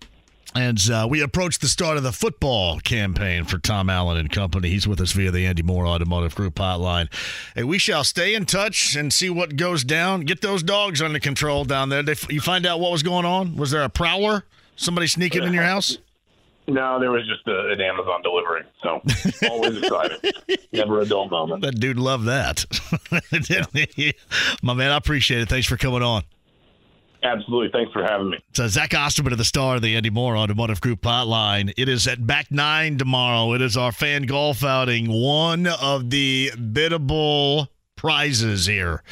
As 0.55 0.89
uh, 0.89 1.07
we 1.09 1.21
approach 1.21 1.59
the 1.59 1.69
start 1.69 1.99
of 1.99 2.03
the 2.03 2.13
football 2.13 2.79
campaign 2.81 3.45
for 3.45 3.59
Tom 3.59 3.91
Allen 3.91 4.17
and 4.17 4.31
company, 4.31 4.71
he's 4.71 4.89
with 4.89 5.01
us 5.01 5.13
via 5.13 5.31
the 5.31 5.45
Andy 5.45 5.63
Moore 5.63 5.87
Automotive 5.87 6.35
Group 6.35 6.55
hotline. 6.55 7.13
Hey, 7.55 7.65
we 7.65 7.79
shall 7.79 8.05
stay 8.05 8.35
in 8.35 8.47
touch 8.47 8.97
and 8.97 9.13
see 9.13 9.29
what 9.29 9.57
goes 9.57 9.85
down. 9.85 10.23
Get 10.23 10.41
those 10.41 10.63
dogs 10.63 11.03
under 11.03 11.19
control 11.19 11.65
down 11.65 11.91
there. 11.91 12.03
They, 12.03 12.15
you 12.31 12.41
find 12.41 12.65
out 12.65 12.81
what 12.81 12.91
was 12.91 13.03
going 13.03 13.27
on? 13.27 13.57
Was 13.57 13.71
there 13.71 13.83
a 13.83 13.91
prowler? 13.91 14.45
Somebody 14.77 15.09
sneaking 15.09 15.43
in 15.43 15.53
your 15.53 15.65
house? 15.65 15.99
No, 16.69 16.99
there 16.99 17.11
was 17.11 17.27
just 17.27 17.47
a, 17.47 17.71
an 17.73 17.81
Amazon 17.81 18.23
delivery. 18.23 18.63
So 18.83 19.03
always 19.49 19.77
excited. 19.83 20.35
Never 20.73 21.01
a 21.01 21.07
dull 21.07 21.29
moment. 21.29 21.63
That 21.63 21.79
dude 21.79 21.99
loved 21.99 22.27
that. 22.27 22.65
My 24.63 24.75
man, 24.75 24.91
I 24.91 24.97
appreciate 24.97 25.43
it. 25.43 25.49
Thanks 25.49 25.67
for 25.67 25.77
coming 25.77 26.03
on. 26.03 26.25
Absolutely. 27.27 27.71
Thanks 27.73 27.93
for 27.93 28.03
having 28.03 28.31
me. 28.31 28.39
So 28.55 28.69
Zach 28.69 28.95
Osterman 28.95 29.33
of 29.33 29.39
the 29.39 29.45
Star 29.45 29.77
of 29.77 29.83
the 29.83 29.97
Andy 29.97 30.11
Moore 30.11 30.37
Automotive 30.37 30.81
Group 30.81 31.03
Hotline. 31.03 31.73
It 31.77 31.89
is 31.89 32.07
at 32.07 32.27
back 32.27 32.51
nine 32.51 32.99
tomorrow. 32.99 33.53
It 33.53 33.61
is 33.61 33.77
our 33.77 33.93
fan 33.93 34.23
golf 34.23 34.63
outing. 34.63 35.11
One 35.11 35.67
of 35.67 36.11
the 36.11 36.53
biddable 36.73 37.69
prizes 37.97 38.67
here 38.67 39.03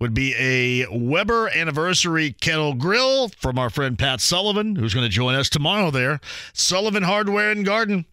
would 0.00 0.14
be 0.14 0.34
a 0.38 0.86
Weber 0.90 1.50
anniversary 1.54 2.32
kettle 2.40 2.74
grill 2.74 3.28
from 3.28 3.58
our 3.58 3.68
friend 3.68 3.98
Pat 3.98 4.20
Sullivan, 4.20 4.76
who's 4.76 4.94
going 4.94 5.04
to 5.04 5.10
join 5.10 5.34
us 5.34 5.50
tomorrow 5.50 5.90
there. 5.90 6.20
Sullivan 6.52 7.02
Hardware 7.02 7.50
and 7.50 7.66
Garden. 7.66 8.06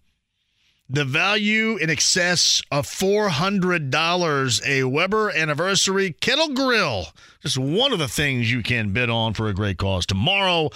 The 0.89 1.03
value 1.03 1.76
in 1.76 1.89
excess 1.89 2.61
of 2.72 2.88
$400, 2.88 4.65
a 4.65 4.84
Weber 4.85 5.31
anniversary 5.31 6.14
kettle 6.14 6.53
grill. 6.53 7.07
Just 7.41 7.57
one 7.57 7.93
of 7.93 7.99
the 7.99 8.07
things 8.07 8.51
you 8.51 8.64
can 8.64 8.93
bid 8.93 9.09
on 9.09 9.34
for 9.34 9.47
a 9.47 9.53
great 9.53 9.77
cause. 9.77 10.05
Tomorrow 10.05 10.69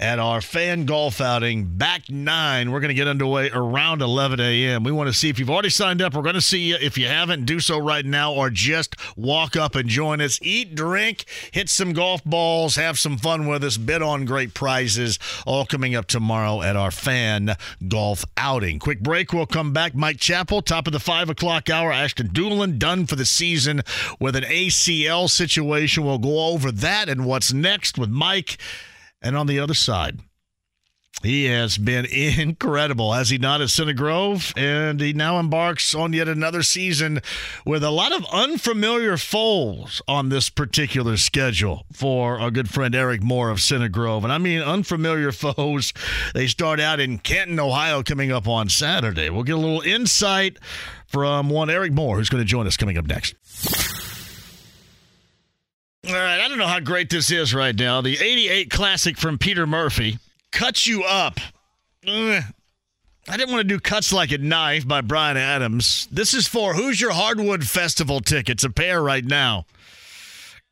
at 0.00 0.18
our 0.18 0.40
fan 0.40 0.86
golf 0.86 1.20
outing, 1.20 1.66
back 1.76 2.08
nine, 2.08 2.72
we're 2.72 2.80
going 2.80 2.88
to 2.88 2.94
get 2.94 3.06
underway 3.06 3.50
around 3.50 4.02
11 4.02 4.40
a.m. 4.40 4.82
We 4.82 4.92
want 4.92 5.08
to 5.08 5.12
see 5.12 5.28
if 5.28 5.38
you've 5.38 5.50
already 5.50 5.68
signed 5.68 6.00
up. 6.00 6.14
We're 6.14 6.22
going 6.22 6.34
to 6.34 6.40
see 6.40 6.58
you. 6.70 6.76
If 6.80 6.96
you 6.96 7.06
haven't, 7.06 7.44
do 7.44 7.60
so 7.60 7.78
right 7.78 8.04
now 8.04 8.32
or 8.32 8.50
just 8.50 8.96
walk 9.16 9.56
up 9.56 9.74
and 9.74 9.88
join 9.88 10.20
us. 10.20 10.38
Eat, 10.42 10.74
drink, 10.74 11.26
hit 11.52 11.68
some 11.68 11.92
golf 11.92 12.24
balls, 12.24 12.76
have 12.76 12.98
some 12.98 13.18
fun 13.18 13.46
with 13.46 13.62
us, 13.62 13.76
bid 13.76 14.00
on 14.00 14.24
great 14.24 14.54
prizes. 14.54 15.18
All 15.44 15.66
coming 15.66 15.94
up 15.94 16.06
tomorrow 16.06 16.62
at 16.62 16.76
our 16.76 16.90
fan 16.90 17.56
golf 17.88 18.24
outing. 18.36 18.78
Quick 18.78 19.00
break. 19.00 19.32
We'll 19.32 19.46
come 19.56 19.72
back. 19.72 19.94
Mike 19.94 20.18
Chappell, 20.18 20.60
top 20.60 20.86
of 20.86 20.92
the 20.92 21.00
five 21.00 21.30
o'clock 21.30 21.70
hour. 21.70 21.90
Ashton 21.90 22.28
Dulin, 22.28 22.78
done 22.78 23.06
for 23.06 23.16
the 23.16 23.24
season 23.24 23.80
with 24.20 24.36
an 24.36 24.44
ACL 24.44 25.30
situation. 25.30 26.04
We'll 26.04 26.18
go 26.18 26.48
over 26.48 26.70
that 26.70 27.08
and 27.08 27.24
what's 27.24 27.54
next 27.54 27.96
with 27.96 28.10
Mike. 28.10 28.58
And 29.22 29.34
on 29.34 29.46
the 29.46 29.58
other 29.58 29.72
side, 29.72 30.20
he 31.22 31.46
has 31.46 31.78
been 31.78 32.04
incredible, 32.10 33.12
has 33.12 33.30
he 33.30 33.38
not, 33.38 33.60
at 33.60 33.70
Center 33.70 33.92
Grove? 33.92 34.52
And 34.56 35.00
he 35.00 35.12
now 35.12 35.38
embarks 35.38 35.94
on 35.94 36.12
yet 36.12 36.28
another 36.28 36.62
season 36.62 37.20
with 37.64 37.82
a 37.82 37.90
lot 37.90 38.12
of 38.12 38.26
unfamiliar 38.32 39.16
foals 39.16 40.02
on 40.06 40.28
this 40.28 40.50
particular 40.50 41.16
schedule 41.16 41.84
for 41.92 42.38
our 42.38 42.50
good 42.50 42.68
friend 42.68 42.94
Eric 42.94 43.22
Moore 43.22 43.50
of 43.50 43.60
Center 43.60 43.88
Grove. 43.88 44.24
And 44.24 44.32
I 44.32 44.38
mean 44.38 44.60
unfamiliar 44.60 45.32
foes. 45.32 45.92
They 46.34 46.46
start 46.46 46.80
out 46.80 47.00
in 47.00 47.18
Canton, 47.18 47.58
Ohio, 47.58 48.02
coming 48.02 48.30
up 48.30 48.46
on 48.46 48.68
Saturday. 48.68 49.30
We'll 49.30 49.42
get 49.42 49.56
a 49.56 49.58
little 49.58 49.82
insight 49.82 50.58
from 51.06 51.48
one 51.48 51.70
Eric 51.70 51.92
Moore, 51.92 52.16
who's 52.18 52.28
going 52.28 52.42
to 52.42 52.48
join 52.48 52.66
us 52.66 52.76
coming 52.76 52.98
up 52.98 53.06
next. 53.06 53.34
All 56.06 56.14
right, 56.14 56.40
I 56.40 56.48
don't 56.48 56.58
know 56.58 56.68
how 56.68 56.78
great 56.78 57.10
this 57.10 57.32
is 57.32 57.52
right 57.52 57.74
now. 57.74 58.00
The 58.00 58.16
88 58.16 58.70
Classic 58.70 59.18
from 59.18 59.38
Peter 59.38 59.66
Murphy 59.66 60.18
cuts 60.56 60.86
you 60.86 61.04
up. 61.04 61.38
Ugh. 62.08 62.42
I 63.28 63.36
didn't 63.36 63.52
want 63.52 63.68
to 63.68 63.74
do 63.74 63.78
Cuts 63.78 64.12
Like 64.12 64.32
a 64.32 64.38
Knife 64.38 64.88
by 64.88 65.02
Bryan 65.02 65.36
Adams. 65.36 66.08
This 66.10 66.32
is 66.32 66.48
for 66.48 66.74
Hoosier 66.74 67.10
Hardwood 67.10 67.68
Festival 67.68 68.20
tickets, 68.20 68.64
a 68.64 68.70
pair 68.70 69.02
right 69.02 69.24
now. 69.24 69.66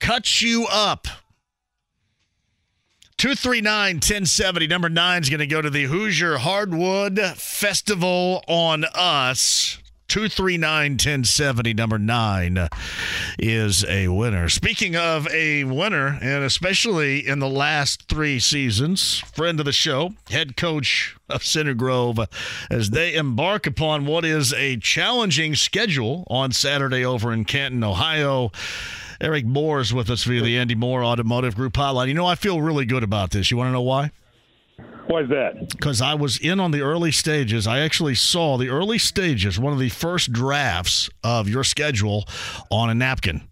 Cuts 0.00 0.40
you 0.40 0.66
up. 0.70 1.06
239 3.18 3.96
1070. 3.96 4.66
Number 4.68 4.88
nine 4.88 5.22
is 5.22 5.28
going 5.28 5.40
to 5.40 5.46
go 5.46 5.60
to 5.60 5.70
the 5.70 5.84
Hoosier 5.84 6.38
Hardwood 6.38 7.18
Festival 7.36 8.42
on 8.48 8.84
Us. 8.94 9.78
239 10.08 10.92
1070. 10.92 11.74
Number 11.74 11.98
nine 11.98 12.68
is 13.38 13.84
a 13.86 14.08
winner. 14.08 14.48
Speaking 14.48 14.96
of 14.96 15.26
a 15.28 15.64
winner, 15.64 16.18
and 16.20 16.44
especially 16.44 17.26
in 17.26 17.38
the 17.38 17.48
last 17.48 18.08
three 18.08 18.38
seasons, 18.38 19.18
friend 19.18 19.58
of 19.58 19.66
the 19.66 19.72
show, 19.72 20.14
head 20.30 20.56
coach 20.56 21.16
of 21.28 21.44
Center 21.44 21.74
Grove, 21.74 22.20
as 22.70 22.90
they 22.90 23.14
embark 23.14 23.66
upon 23.66 24.06
what 24.06 24.24
is 24.24 24.52
a 24.54 24.76
challenging 24.76 25.54
schedule 25.54 26.24
on 26.28 26.52
Saturday 26.52 27.04
over 27.04 27.32
in 27.32 27.44
Canton, 27.44 27.82
Ohio. 27.82 28.52
Eric 29.20 29.46
Moore 29.46 29.80
is 29.80 29.94
with 29.94 30.10
us 30.10 30.24
via 30.24 30.42
the 30.42 30.58
Andy 30.58 30.74
Moore 30.74 31.04
Automotive 31.04 31.54
Group 31.54 31.74
hotline. 31.74 32.08
You 32.08 32.14
know, 32.14 32.26
I 32.26 32.34
feel 32.34 32.60
really 32.60 32.84
good 32.84 33.02
about 33.02 33.30
this. 33.30 33.50
You 33.50 33.56
want 33.56 33.68
to 33.68 33.72
know 33.72 33.80
why? 33.80 34.10
Why 35.06 35.20
is 35.22 35.28
that? 35.28 35.68
Because 35.70 36.00
I 36.00 36.14
was 36.14 36.38
in 36.38 36.58
on 36.60 36.70
the 36.70 36.80
early 36.80 37.12
stages. 37.12 37.66
I 37.66 37.80
actually 37.80 38.14
saw 38.14 38.56
the 38.56 38.68
early 38.70 38.98
stages, 38.98 39.58
one 39.58 39.72
of 39.72 39.78
the 39.78 39.90
first 39.90 40.32
drafts 40.32 41.10
of 41.22 41.48
your 41.48 41.62
schedule 41.64 42.24
on 42.70 42.88
a 42.90 42.94
napkin. 42.94 43.42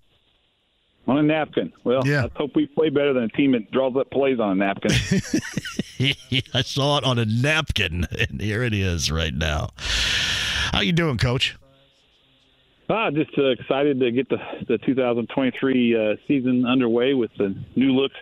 On 1.07 1.19
a 1.19 1.23
napkin. 1.23 1.73
Well, 1.85 2.07
Yeah. 2.07 2.23
let's 2.23 2.37
hope 2.37 2.53
we 2.55 2.67
play 2.67 2.89
better 2.89 3.13
than 3.13 3.25
a 3.25 3.29
team 3.29 3.53
that 3.53 3.71
draws 3.71 3.95
up 3.97 4.11
plays 4.11 4.41
on 4.41 4.51
a 4.53 4.55
napkin. 4.55 4.93
I 6.55 6.63
saw 6.63 6.99
it 6.99 7.05
on 7.05 7.19
a 7.19 7.25
napkin, 7.25 8.07
and 8.19 8.41
here 8.41 8.63
it 8.63 8.73
is 8.73 9.11
right 9.11 9.35
now. 9.35 9.71
How 10.73 10.81
you 10.81 10.93
doing, 10.93 11.19
Coach? 11.19 11.57
ah, 12.89 13.11
just 13.11 13.31
uh, 13.39 13.45
excited 13.47 13.99
to 14.01 14.11
get 14.11 14.29
the, 14.29 14.37
the 14.69 14.79
2023 14.79 15.97
uh, 15.97 16.17
season 16.29 16.67
underway 16.67 17.15
with 17.15 17.31
the 17.39 17.55
new 17.77 17.93
look 17.93 18.13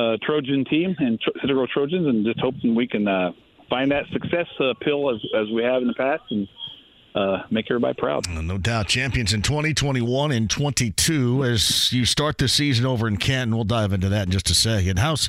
uh, 0.00 0.16
Trojan 0.22 0.64
team 0.64 0.94
and 0.98 1.20
Tro- 1.20 1.54
Grove 1.54 1.68
Trojans, 1.68 2.06
and 2.06 2.24
just 2.24 2.40
hoping 2.40 2.74
we 2.74 2.86
can 2.86 3.06
uh, 3.06 3.32
find 3.68 3.90
that 3.90 4.04
success 4.12 4.46
uh, 4.58 4.74
pill 4.80 5.10
as, 5.14 5.20
as 5.36 5.46
we 5.54 5.62
have 5.62 5.82
in 5.82 5.88
the 5.88 5.94
past 5.94 6.22
and 6.30 6.48
uh, 7.14 7.42
make 7.50 7.66
everybody 7.68 7.94
proud. 7.94 8.28
No 8.28 8.56
doubt, 8.56 8.86
champions 8.86 9.32
in 9.32 9.42
2021 9.42 10.30
and 10.30 10.48
22. 10.48 11.44
As 11.44 11.92
you 11.92 12.04
start 12.04 12.38
the 12.38 12.46
season 12.48 12.86
over 12.86 13.08
in 13.08 13.16
Canton, 13.16 13.54
we'll 13.54 13.64
dive 13.64 13.92
into 13.92 14.08
that 14.08 14.26
in 14.26 14.30
just 14.32 14.48
a 14.48 14.54
second. 14.54 14.98
How's 14.98 15.28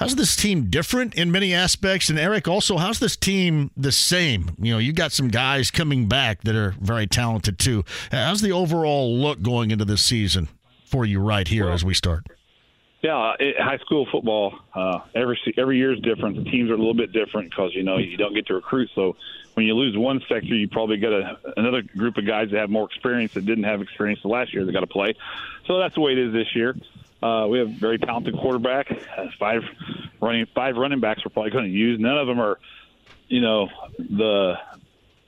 how's 0.00 0.16
this 0.16 0.34
team 0.34 0.68
different 0.68 1.14
in 1.14 1.30
many 1.30 1.54
aspects? 1.54 2.10
And 2.10 2.18
Eric, 2.18 2.48
also, 2.48 2.76
how's 2.76 2.98
this 2.98 3.16
team 3.16 3.70
the 3.76 3.92
same? 3.92 4.50
You 4.58 4.72
know, 4.72 4.78
you 4.78 4.92
got 4.92 5.12
some 5.12 5.28
guys 5.28 5.70
coming 5.70 6.08
back 6.08 6.42
that 6.42 6.56
are 6.56 6.74
very 6.80 7.06
talented 7.06 7.58
too. 7.58 7.84
How's 8.10 8.40
the 8.40 8.52
overall 8.52 9.16
look 9.16 9.42
going 9.42 9.70
into 9.70 9.84
this 9.84 10.04
season 10.04 10.48
for 10.86 11.04
you 11.04 11.20
right 11.20 11.46
here 11.46 11.70
as 11.70 11.84
we 11.84 11.94
start? 11.94 12.26
Yeah, 13.02 13.32
it, 13.40 13.56
high 13.58 13.78
school 13.78 14.06
football 14.10 14.60
uh, 14.74 15.00
every 15.12 15.36
every 15.58 15.76
year 15.76 15.92
is 15.92 16.00
different. 16.00 16.36
The 16.36 16.48
teams 16.48 16.70
are 16.70 16.74
a 16.74 16.78
little 16.78 16.94
bit 16.94 17.12
different 17.12 17.50
because 17.50 17.74
you 17.74 17.82
know 17.82 17.98
you 17.98 18.16
don't 18.16 18.32
get 18.32 18.46
to 18.46 18.54
recruit. 18.54 18.90
So 18.94 19.16
when 19.54 19.66
you 19.66 19.74
lose 19.74 19.96
one 19.98 20.20
sector, 20.28 20.54
you 20.54 20.68
probably 20.68 20.98
get 20.98 21.12
a, 21.12 21.36
another 21.56 21.82
group 21.82 22.16
of 22.16 22.26
guys 22.26 22.50
that 22.52 22.58
have 22.58 22.70
more 22.70 22.86
experience 22.86 23.34
that 23.34 23.44
didn't 23.44 23.64
have 23.64 23.82
experience 23.82 24.20
the 24.22 24.28
last 24.28 24.54
year 24.54 24.64
that 24.64 24.72
got 24.72 24.80
to 24.80 24.86
play. 24.86 25.16
So 25.66 25.80
that's 25.80 25.96
the 25.96 26.00
way 26.00 26.12
it 26.12 26.18
is 26.18 26.32
this 26.32 26.54
year. 26.54 26.76
Uh, 27.20 27.48
we 27.48 27.58
have 27.58 27.68
a 27.68 27.72
very 27.72 27.98
talented 27.98 28.36
quarterback. 28.36 28.90
Uh, 28.90 29.26
five 29.36 29.62
running 30.20 30.46
five 30.54 30.76
running 30.76 31.00
backs 31.00 31.24
we're 31.24 31.30
probably 31.30 31.50
going 31.50 31.64
to 31.64 31.70
use. 31.70 31.98
None 31.98 32.16
of 32.16 32.28
them 32.28 32.40
are, 32.40 32.60
you 33.26 33.40
know, 33.40 33.68
the 33.98 34.54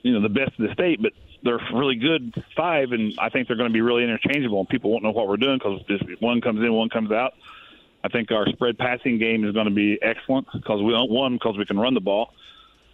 you 0.01 0.13
know 0.13 0.21
the 0.21 0.29
best 0.29 0.57
of 0.57 0.65
the 0.65 0.73
state, 0.73 1.01
but 1.01 1.11
they're 1.43 1.59
really 1.73 1.95
good 1.95 2.41
five, 2.55 2.93
and 2.93 3.13
I 3.19 3.27
think 3.27 3.49
they're 3.49 3.57
going 3.57 3.69
to 3.69 3.73
be 3.73 3.81
really 3.81 4.03
interchangeable. 4.03 4.59
And 4.59 4.69
people 4.69 4.91
won't 4.91 5.03
know 5.03 5.11
what 5.11 5.27
we're 5.27 5.35
doing 5.35 5.57
because 5.57 5.81
one 6.21 6.39
comes 6.39 6.61
in, 6.61 6.71
one 6.71 6.87
comes 6.87 7.11
out. 7.11 7.33
I 8.05 8.07
think 8.07 8.31
our 8.31 8.45
spread 8.49 8.77
passing 8.77 9.17
game 9.17 9.43
is 9.45 9.53
going 9.53 9.65
to 9.65 9.73
be 9.73 9.97
excellent 9.99 10.45
because 10.53 10.79
we 10.83 10.91
don't 10.91 11.09
one 11.09 11.33
because 11.33 11.57
we 11.57 11.65
can 11.65 11.79
run 11.79 11.95
the 11.95 12.01
ball. 12.01 12.35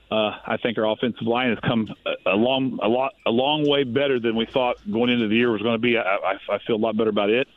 Uh, 0.10 0.38
I 0.46 0.56
think 0.56 0.78
our 0.78 0.90
offensive 0.90 1.28
line 1.28 1.50
has 1.50 1.60
come 1.60 1.94
a, 2.06 2.32
a 2.32 2.36
long 2.38 2.80
a 2.82 2.88
lot 2.88 3.14
a 3.26 3.30
long 3.30 3.68
way 3.70 3.84
better 3.84 4.22
than 4.22 4.38
we 4.38 4.46
thought 4.46 4.78
going 4.90 5.10
into 5.10 5.28
the 5.28 5.36
year 5.36 5.52
was 5.52 5.62
going 5.62 5.76
to 5.76 5.80
be. 5.80 5.98
I, 5.98 6.02
I, 6.02 6.38
I 6.50 6.60
feel 6.66 6.78
a 6.78 6.84
lot 6.84 6.96
better 6.96 7.10
about 7.10 7.30
it. 7.30 7.50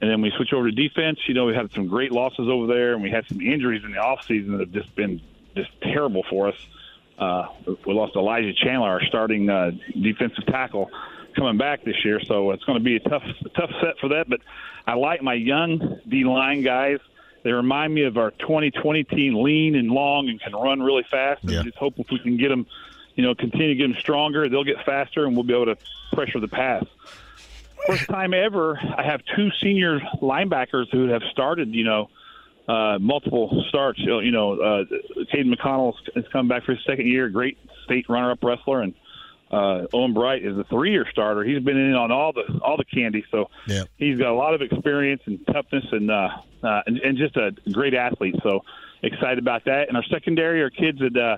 And 0.00 0.10
then 0.10 0.22
we 0.22 0.32
switch 0.36 0.54
over 0.54 0.70
to 0.70 0.74
defense. 0.74 1.18
You 1.26 1.34
know, 1.34 1.44
we 1.44 1.54
had 1.54 1.70
some 1.72 1.88
great 1.88 2.10
losses 2.10 2.48
over 2.48 2.66
there, 2.66 2.94
and 2.94 3.02
we 3.02 3.10
had 3.10 3.26
some 3.28 3.42
injuries 3.42 3.84
in 3.84 3.92
the 3.92 3.98
off 3.98 4.24
season 4.26 4.52
that 4.52 4.60
have 4.60 4.72
just 4.72 4.94
been 4.94 5.20
just 5.54 5.70
terrible 5.82 6.24
for 6.30 6.48
us. 6.48 6.56
Uh, 7.18 7.48
we 7.86 7.92
lost 7.92 8.16
Elijah 8.16 8.54
Chandler, 8.54 8.88
our 8.88 9.04
starting 9.04 9.50
uh, 9.50 9.72
defensive 10.00 10.46
tackle, 10.46 10.90
coming 11.34 11.58
back 11.58 11.84
this 11.84 12.04
year, 12.04 12.20
so 12.26 12.50
it's 12.52 12.64
going 12.64 12.78
to 12.78 12.84
be 12.84 12.96
a 12.96 13.00
tough, 13.00 13.22
tough 13.56 13.70
set 13.80 13.98
for 14.00 14.08
that. 14.10 14.28
But 14.28 14.40
I 14.86 14.94
like 14.94 15.22
my 15.22 15.34
young 15.34 16.00
D 16.08 16.24
line 16.24 16.62
guys. 16.62 16.98
They 17.42 17.52
remind 17.52 17.94
me 17.94 18.04
of 18.04 18.16
our 18.16 18.30
2020 18.32 19.04
team, 19.04 19.42
lean 19.42 19.74
and 19.74 19.90
long, 19.90 20.28
and 20.28 20.40
can 20.40 20.54
run 20.54 20.80
really 20.82 21.04
fast. 21.10 21.42
And 21.44 21.52
Yeah. 21.52 21.62
just 21.62 21.76
hope 21.76 21.94
if 21.98 22.06
we 22.10 22.18
can 22.18 22.36
get 22.36 22.48
them, 22.48 22.66
you 23.16 23.22
know, 23.22 23.34
continue 23.34 23.68
to 23.68 23.74
get 23.74 23.84
them 23.84 23.96
stronger, 24.00 24.48
they'll 24.48 24.64
get 24.64 24.82
faster, 24.86 25.26
and 25.26 25.34
we'll 25.34 25.44
be 25.44 25.52
able 25.54 25.66
to 25.66 25.76
pressure 26.12 26.40
the 26.40 26.48
pass. 26.48 26.84
First 27.86 28.08
time 28.08 28.32
ever, 28.32 28.78
I 28.96 29.02
have 29.02 29.20
two 29.36 29.50
senior 29.62 30.00
linebackers 30.22 30.86
who 30.90 31.08
have 31.08 31.22
started, 31.32 31.74
you 31.74 31.84
know, 31.84 32.08
uh, 32.66 32.98
multiple 32.98 33.62
starts. 33.68 33.98
You 33.98 34.30
know, 34.30 34.52
uh, 34.58 34.84
Caden 35.34 35.54
McConnell 35.54 35.92
has 36.14 36.24
come 36.32 36.48
back 36.48 36.64
for 36.64 36.72
his 36.74 36.82
second 36.86 37.06
year, 37.06 37.28
great 37.28 37.58
state 37.84 38.06
runner-up 38.08 38.42
wrestler, 38.42 38.80
and 38.80 38.94
uh, 39.54 39.86
Owen 39.92 40.14
Bright 40.14 40.44
is 40.44 40.58
a 40.58 40.64
three-year 40.64 41.06
starter. 41.10 41.44
He's 41.44 41.62
been 41.62 41.76
in 41.76 41.94
on 41.94 42.10
all 42.10 42.32
the 42.32 42.58
all 42.60 42.76
the 42.76 42.84
candy, 42.84 43.24
so 43.30 43.50
yeah. 43.66 43.84
he's 43.96 44.18
got 44.18 44.30
a 44.30 44.34
lot 44.34 44.52
of 44.54 44.62
experience 44.62 45.22
and 45.26 45.38
toughness, 45.46 45.84
and 45.92 46.10
uh, 46.10 46.28
uh, 46.62 46.82
and, 46.86 46.98
and 46.98 47.16
just 47.16 47.36
a 47.36 47.52
great 47.70 47.94
athlete. 47.94 48.34
So 48.42 48.64
excited 49.02 49.38
about 49.38 49.64
that. 49.66 49.88
And 49.88 49.96
our 49.96 50.04
secondary 50.04 50.62
our 50.62 50.70
kids 50.70 50.98
that. 50.98 51.16
Uh, 51.16 51.36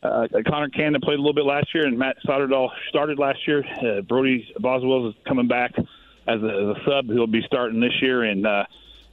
uh, 0.00 0.28
Connor 0.46 0.68
Cannon 0.68 1.00
played 1.00 1.14
a 1.14 1.20
little 1.20 1.34
bit 1.34 1.44
last 1.44 1.74
year, 1.74 1.84
and 1.84 1.98
Matt 1.98 2.18
Soderdahl 2.24 2.70
started 2.88 3.18
last 3.18 3.40
year. 3.48 3.64
Uh, 3.66 4.00
Brody 4.02 4.48
Boswell 4.60 5.08
is 5.08 5.14
coming 5.26 5.48
back 5.48 5.72
as 5.76 6.40
a, 6.40 6.46
as 6.46 6.76
a 6.76 6.76
sub. 6.86 7.06
He'll 7.06 7.26
be 7.26 7.42
starting 7.44 7.80
this 7.80 8.00
year, 8.00 8.22
and 8.22 8.46
uh, 8.46 8.66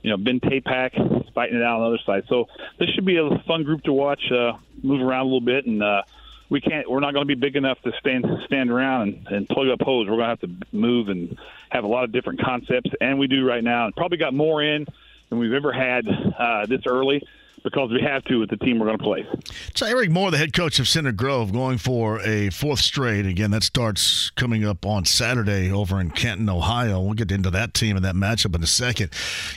you 0.04 0.12
know 0.12 0.18
Ben 0.18 0.40
Tapak 0.40 1.34
fighting 1.34 1.58
it 1.58 1.64
out 1.64 1.78
on 1.78 1.82
the 1.82 1.88
other 1.88 2.04
side. 2.06 2.26
So 2.30 2.46
this 2.78 2.90
should 2.90 3.04
be 3.04 3.18
a 3.18 3.30
fun 3.48 3.64
group 3.64 3.82
to 3.86 3.94
watch. 3.94 4.32
Uh, 4.32 4.60
move 4.84 5.02
around 5.02 5.22
a 5.22 5.24
little 5.24 5.42
bit, 5.42 5.66
and 5.66 5.82
uh, 5.82 6.04
we 6.50 6.62
can't. 6.62 6.90
We're 6.90 7.00
not 7.00 7.14
going 7.14 7.28
to 7.28 7.36
be 7.36 7.40
big 7.40 7.56
enough 7.56 7.82
to 7.84 7.92
stand 8.00 8.26
stand 8.46 8.70
around 8.70 9.02
and, 9.02 9.28
and 9.28 9.48
plug 9.48 9.68
up 9.70 9.82
holes. 9.82 10.08
We're 10.08 10.18
going 10.18 10.24
to 10.24 10.30
have 10.30 10.42
to 10.42 10.68
move 10.72 11.10
and 11.10 11.38
have 11.70 11.84
a 11.84 11.88
lot 11.88 12.04
of 12.04 12.12
different 12.12 12.42
concepts, 12.42 12.92
and 13.02 13.20
we 13.20 13.28
do 13.28 13.46
right 13.46 13.64
now, 13.64 13.86
and 13.86 13.96
probably 13.96 14.18
got 14.18 14.34
more 14.34 14.64
in 14.64 14.86
than 15.30 15.40
we've 15.40 15.54
ever 15.54 15.72
had 15.72 16.08
uh, 16.08 16.66
this 16.66 16.82
early 16.88 17.24
because 17.66 17.90
we 17.92 18.00
have 18.00 18.24
to 18.26 18.40
with 18.40 18.50
the 18.52 18.58
team 18.58 18.78
we're 18.78 18.86
going 18.86 18.98
to 18.98 19.04
play. 19.04 19.28
So 19.74 19.88
Eric 19.88 20.12
Moore, 20.12 20.30
the 20.30 20.38
head 20.38 20.54
coach 20.54 20.80
of 20.80 20.88
Center 20.88 21.12
Grove, 21.12 21.52
going 21.52 21.80
for 21.80 22.22
a 22.22 22.52
fourth 22.52 22.80
straight. 22.80 23.26
Again, 23.26 23.50
that 23.52 23.64
starts 23.64 24.30
coming 24.32 24.64
up 24.64 24.86
on 24.86 25.04
Saturday 25.04 25.72
over 25.72 26.00
in 26.00 26.12
Canton, 26.12 26.48
Ohio. 26.48 27.02
We'll 27.02 27.16
get 27.16 27.32
into 27.32 27.50
that 27.50 27.74
team 27.74 27.96
and 27.96 28.06
that 28.06 28.14
matchup 28.14 28.56
in 28.56 28.62
a 28.62 28.68
second. 28.68 29.10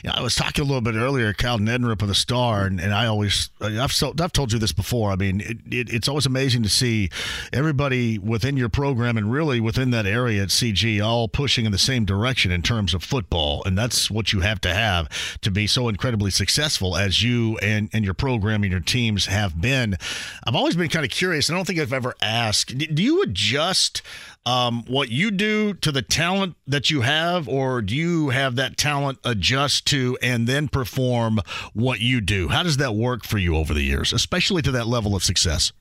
You 0.03 0.09
know, 0.09 0.15
I 0.17 0.21
was 0.21 0.35
talking 0.35 0.63
a 0.63 0.67
little 0.67 0.81
bit 0.81 0.95
earlier, 0.95 1.33
Kyle 1.33 1.59
Neddenriep 1.59 2.01
of 2.01 2.07
the 2.07 2.15
Star, 2.15 2.65
and, 2.65 2.81
and 2.81 2.93
I 2.93 3.05
always 3.05 3.51
uh, 3.61 3.67
I've 3.79 3.93
so, 3.93 4.13
I've 4.19 4.33
told 4.33 4.51
you 4.51 4.57
this 4.57 4.73
before. 4.73 5.11
I 5.11 5.15
mean, 5.15 5.41
it, 5.41 5.57
it, 5.71 5.93
it's 5.93 6.07
always 6.07 6.25
amazing 6.25 6.63
to 6.63 6.69
see 6.69 7.11
everybody 7.53 8.17
within 8.17 8.57
your 8.57 8.69
program 8.69 9.17
and 9.17 9.31
really 9.31 9.59
within 9.59 9.91
that 9.91 10.07
area 10.07 10.41
at 10.41 10.49
CG 10.49 11.03
all 11.05 11.27
pushing 11.27 11.65
in 11.65 11.71
the 11.71 11.77
same 11.77 12.05
direction 12.05 12.51
in 12.51 12.63
terms 12.63 12.95
of 12.95 13.03
football, 13.03 13.63
and 13.65 13.77
that's 13.77 14.09
what 14.09 14.33
you 14.33 14.39
have 14.39 14.59
to 14.61 14.73
have 14.73 15.07
to 15.41 15.51
be 15.51 15.67
so 15.67 15.87
incredibly 15.87 16.31
successful 16.31 16.97
as 16.97 17.21
you 17.21 17.57
and 17.59 17.89
and 17.93 17.98
your 18.03 18.13
program 18.13 18.63
and 18.63 18.71
your 18.71 18.81
teams 18.81 19.27
have 19.27 19.59
been. 19.59 19.97
I've 20.43 20.55
always 20.55 20.75
been 20.75 20.89
kind 20.89 21.05
of 21.05 21.11
curious. 21.11 21.49
I 21.49 21.53
don't 21.53 21.65
think 21.65 21.79
I've 21.79 21.93
ever 21.93 22.15
asked. 22.21 22.77
Do 22.77 23.03
you 23.03 23.21
adjust 23.23 24.01
um, 24.45 24.83
what 24.87 25.09
you 25.09 25.31
do 25.31 25.73
to 25.75 25.91
the 25.91 26.01
talent 26.01 26.55
that 26.67 26.89
you 26.89 27.01
have, 27.01 27.47
or 27.47 27.81
do 27.81 27.95
you 27.95 28.29
have 28.29 28.55
that 28.55 28.77
talent 28.77 29.19
adjust 29.23 29.85
to 29.87 30.17
and 30.21 30.47
then 30.47 30.67
perform 30.67 31.39
what 31.73 31.99
you 31.99 32.21
do? 32.21 32.47
How 32.47 32.63
does 32.63 32.77
that 32.77 32.95
work 32.95 33.25
for 33.25 33.37
you 33.37 33.55
over 33.55 33.73
the 33.73 33.83
years, 33.83 34.13
especially 34.13 34.61
to 34.63 34.71
that 34.71 34.87
level 34.87 35.15
of 35.15 35.23
success? 35.23 35.71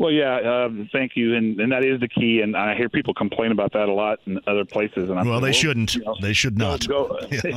Well, 0.00 0.10
yeah, 0.10 0.36
uh, 0.36 0.70
thank 0.92 1.14
you, 1.14 1.36
and 1.36 1.60
and 1.60 1.70
that 1.72 1.84
is 1.84 2.00
the 2.00 2.08
key. 2.08 2.40
And 2.40 2.56
I 2.56 2.74
hear 2.74 2.88
people 2.88 3.12
complain 3.12 3.52
about 3.52 3.74
that 3.74 3.86
a 3.86 3.92
lot 3.92 4.18
in 4.24 4.40
other 4.46 4.64
places. 4.64 5.10
And 5.10 5.18
I 5.18 5.24
well, 5.24 5.40
they 5.42 5.52
shouldn't. 5.52 5.94
You 5.94 6.04
know, 6.04 6.16
they 6.22 6.32
should 6.32 6.56
not. 6.56 6.88
Go 6.88 7.08
go, 7.42 7.50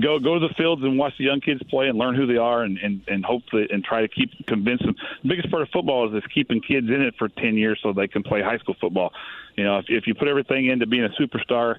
go 0.00 0.18
go 0.20 0.38
to 0.38 0.46
the 0.46 0.54
fields 0.54 0.84
and 0.84 0.96
watch 0.96 1.14
the 1.18 1.24
young 1.24 1.40
kids 1.40 1.60
play 1.64 1.88
and 1.88 1.98
learn 1.98 2.14
who 2.14 2.28
they 2.28 2.36
are, 2.36 2.62
and 2.62 2.78
and 2.78 3.02
and 3.08 3.24
hope 3.24 3.42
that, 3.50 3.72
and 3.72 3.82
try 3.82 4.02
to 4.02 4.06
keep 4.06 4.30
convince 4.46 4.80
them. 4.82 4.94
The 5.24 5.30
biggest 5.30 5.50
part 5.50 5.62
of 5.62 5.68
football 5.70 6.08
is 6.08 6.14
is 6.14 6.30
keeping 6.32 6.60
kids 6.60 6.86
in 6.86 7.02
it 7.02 7.16
for 7.18 7.28
ten 7.28 7.56
years 7.56 7.80
so 7.82 7.92
they 7.92 8.06
can 8.06 8.22
play 8.22 8.40
high 8.40 8.58
school 8.58 8.76
football. 8.80 9.12
You 9.56 9.64
know, 9.64 9.78
if 9.78 9.86
if 9.88 10.06
you 10.06 10.14
put 10.14 10.28
everything 10.28 10.66
into 10.66 10.86
being 10.86 11.04
a 11.04 11.20
superstar 11.20 11.74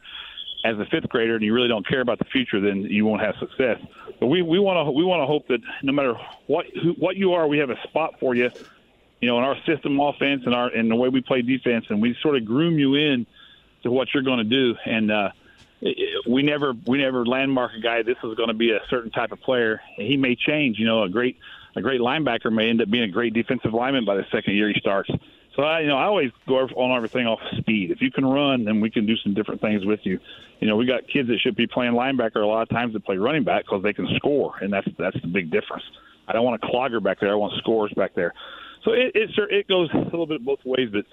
as 0.65 0.77
a 0.77 0.85
fifth 0.91 1.07
grader 1.07 1.35
and 1.35 1.43
you 1.43 1.53
really 1.53 1.69
don't 1.69 1.87
care 1.87 2.01
about 2.01 2.19
the 2.19 2.25
future, 2.25 2.59
then 2.59 2.81
you 2.81 3.05
won't 3.05 3.21
have 3.21 3.35
success. 3.39 3.79
But 4.19 4.27
we 4.27 4.41
we 4.41 4.59
want 4.59 4.85
to 4.85 4.91
we 4.91 5.05
want 5.05 5.21
to 5.21 5.25
hope 5.25 5.47
that 5.47 5.61
no 5.83 5.93
matter 5.93 6.15
what 6.47 6.65
who, 6.83 6.91
what 6.99 7.15
you 7.15 7.31
are, 7.31 7.47
we 7.47 7.59
have 7.59 7.69
a 7.69 7.81
spot 7.83 8.15
for 8.19 8.35
you 8.35 8.51
you 9.21 9.27
know, 9.27 9.37
in 9.37 9.43
our 9.43 9.55
system 9.65 9.99
offense 9.99 10.43
and 10.45 10.53
our 10.53 10.67
and 10.67 10.89
the 10.89 10.95
way 10.95 11.09
we 11.09 11.21
play 11.21 11.41
defense, 11.41 11.85
and 11.89 12.01
we 12.01 12.17
sort 12.21 12.35
of 12.35 12.45
groom 12.45 12.79
you 12.79 12.95
in 12.95 13.25
to 13.83 13.91
what 13.91 14.09
you're 14.13 14.23
going 14.23 14.39
to 14.39 14.43
do. 14.43 14.75
And 14.85 15.11
uh, 15.11 15.29
we 16.27 16.43
never 16.43 16.73
we 16.85 16.97
never 16.97 17.25
landmark 17.25 17.71
a 17.77 17.81
guy. 17.81 18.01
This 18.01 18.17
is 18.23 18.35
going 18.35 18.49
to 18.49 18.55
be 18.55 18.71
a 18.71 18.79
certain 18.89 19.11
type 19.11 19.31
of 19.31 19.39
player. 19.41 19.81
He 19.95 20.17
may 20.17 20.35
change. 20.35 20.79
You 20.79 20.85
know, 20.85 21.03
a 21.03 21.09
great 21.09 21.37
a 21.75 21.81
great 21.81 22.01
linebacker 22.01 22.51
may 22.51 22.69
end 22.69 22.81
up 22.81 22.89
being 22.89 23.03
a 23.03 23.07
great 23.07 23.33
defensive 23.33 23.73
lineman 23.73 24.05
by 24.05 24.15
the 24.15 24.25
second 24.31 24.55
year 24.55 24.67
he 24.67 24.79
starts. 24.79 25.09
So 25.55 25.63
I, 25.63 25.81
you 25.81 25.87
know, 25.87 25.97
I 25.97 26.05
always 26.05 26.31
go 26.47 26.59
on 26.59 26.95
everything 26.95 27.27
off 27.27 27.39
speed. 27.57 27.91
If 27.91 28.01
you 28.01 28.09
can 28.09 28.25
run, 28.25 28.63
then 28.63 28.79
we 28.79 28.89
can 28.89 29.05
do 29.05 29.17
some 29.17 29.33
different 29.33 29.59
things 29.59 29.85
with 29.85 29.99
you. 30.03 30.19
You 30.61 30.67
know, 30.67 30.77
we 30.77 30.85
got 30.85 31.07
kids 31.07 31.27
that 31.27 31.39
should 31.39 31.55
be 31.55 31.67
playing 31.67 31.93
linebacker 31.93 32.37
a 32.37 32.45
lot 32.45 32.61
of 32.61 32.69
times 32.69 32.93
that 32.93 33.03
play 33.03 33.17
running 33.17 33.43
back 33.43 33.65
because 33.65 33.83
they 33.83 33.93
can 33.93 34.07
score, 34.15 34.55
and 34.61 34.71
that's 34.71 34.87
that's 34.97 35.19
the 35.21 35.27
big 35.27 35.51
difference. 35.51 35.83
I 36.27 36.33
don't 36.33 36.45
want 36.45 36.63
a 36.63 36.65
clogger 36.65 37.03
back 37.03 37.19
there. 37.19 37.31
I 37.31 37.35
want 37.35 37.53
scores 37.57 37.91
back 37.93 38.13
there. 38.15 38.33
So 38.83 38.91
it 38.91 39.11
it, 39.15 39.31
sure, 39.33 39.49
it 39.49 39.67
goes 39.67 39.89
a 39.93 39.97
little 39.97 40.27
bit 40.27 40.43
both 40.43 40.63
ways, 40.65 40.89
but 40.91 41.05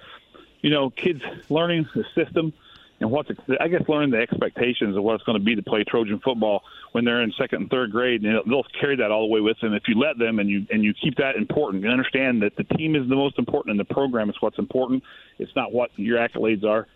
you 0.61 0.71
know, 0.71 0.91
kids 0.91 1.23
learning 1.49 1.89
the 1.95 2.05
system 2.15 2.53
and 3.01 3.11
what's 3.11 3.31
I 3.61 3.69
guess 3.69 3.83
learning 3.89 4.11
the 4.11 4.19
expectations 4.19 4.97
of 4.97 5.03
what 5.03 5.15
it's 5.15 5.25
going 5.25 5.39
to 5.39 5.45
be 5.45 5.55
to 5.55 5.63
play 5.63 5.85
Trojan 5.85 6.19
football 6.19 6.63
when 6.93 7.05
they're 7.05 7.23
in 7.23 7.33
second 7.39 7.63
and 7.63 7.71
third 7.71 7.93
grade, 7.93 8.25
and 8.25 8.41
they'll 8.47 8.65
carry 8.81 8.97
that 8.97 9.11
all 9.11 9.29
the 9.29 9.33
way 9.33 9.41
with 9.41 9.59
them 9.61 9.75
if 9.75 9.85
you 9.87 9.99
let 9.99 10.19
them 10.19 10.39
and 10.39 10.49
you 10.49 10.67
and 10.71 10.83
you 10.83 10.95
keep 10.95 11.17
that 11.17 11.37
important. 11.37 11.85
You 11.85 11.91
understand 11.91 12.43
that 12.43 12.57
the 12.57 12.65
team 12.65 12.97
is 12.97 13.09
the 13.09 13.15
most 13.15 13.39
important, 13.39 13.73
and 13.73 13.81
the 13.81 13.95
program 13.95 14.31
is 14.31 14.37
what's 14.41 14.59
important. 14.59 15.03
It's 15.39 15.55
not 15.55 15.73
what 15.73 15.91
your 15.97 16.19
accolades 16.19 16.65
are. 16.65 16.87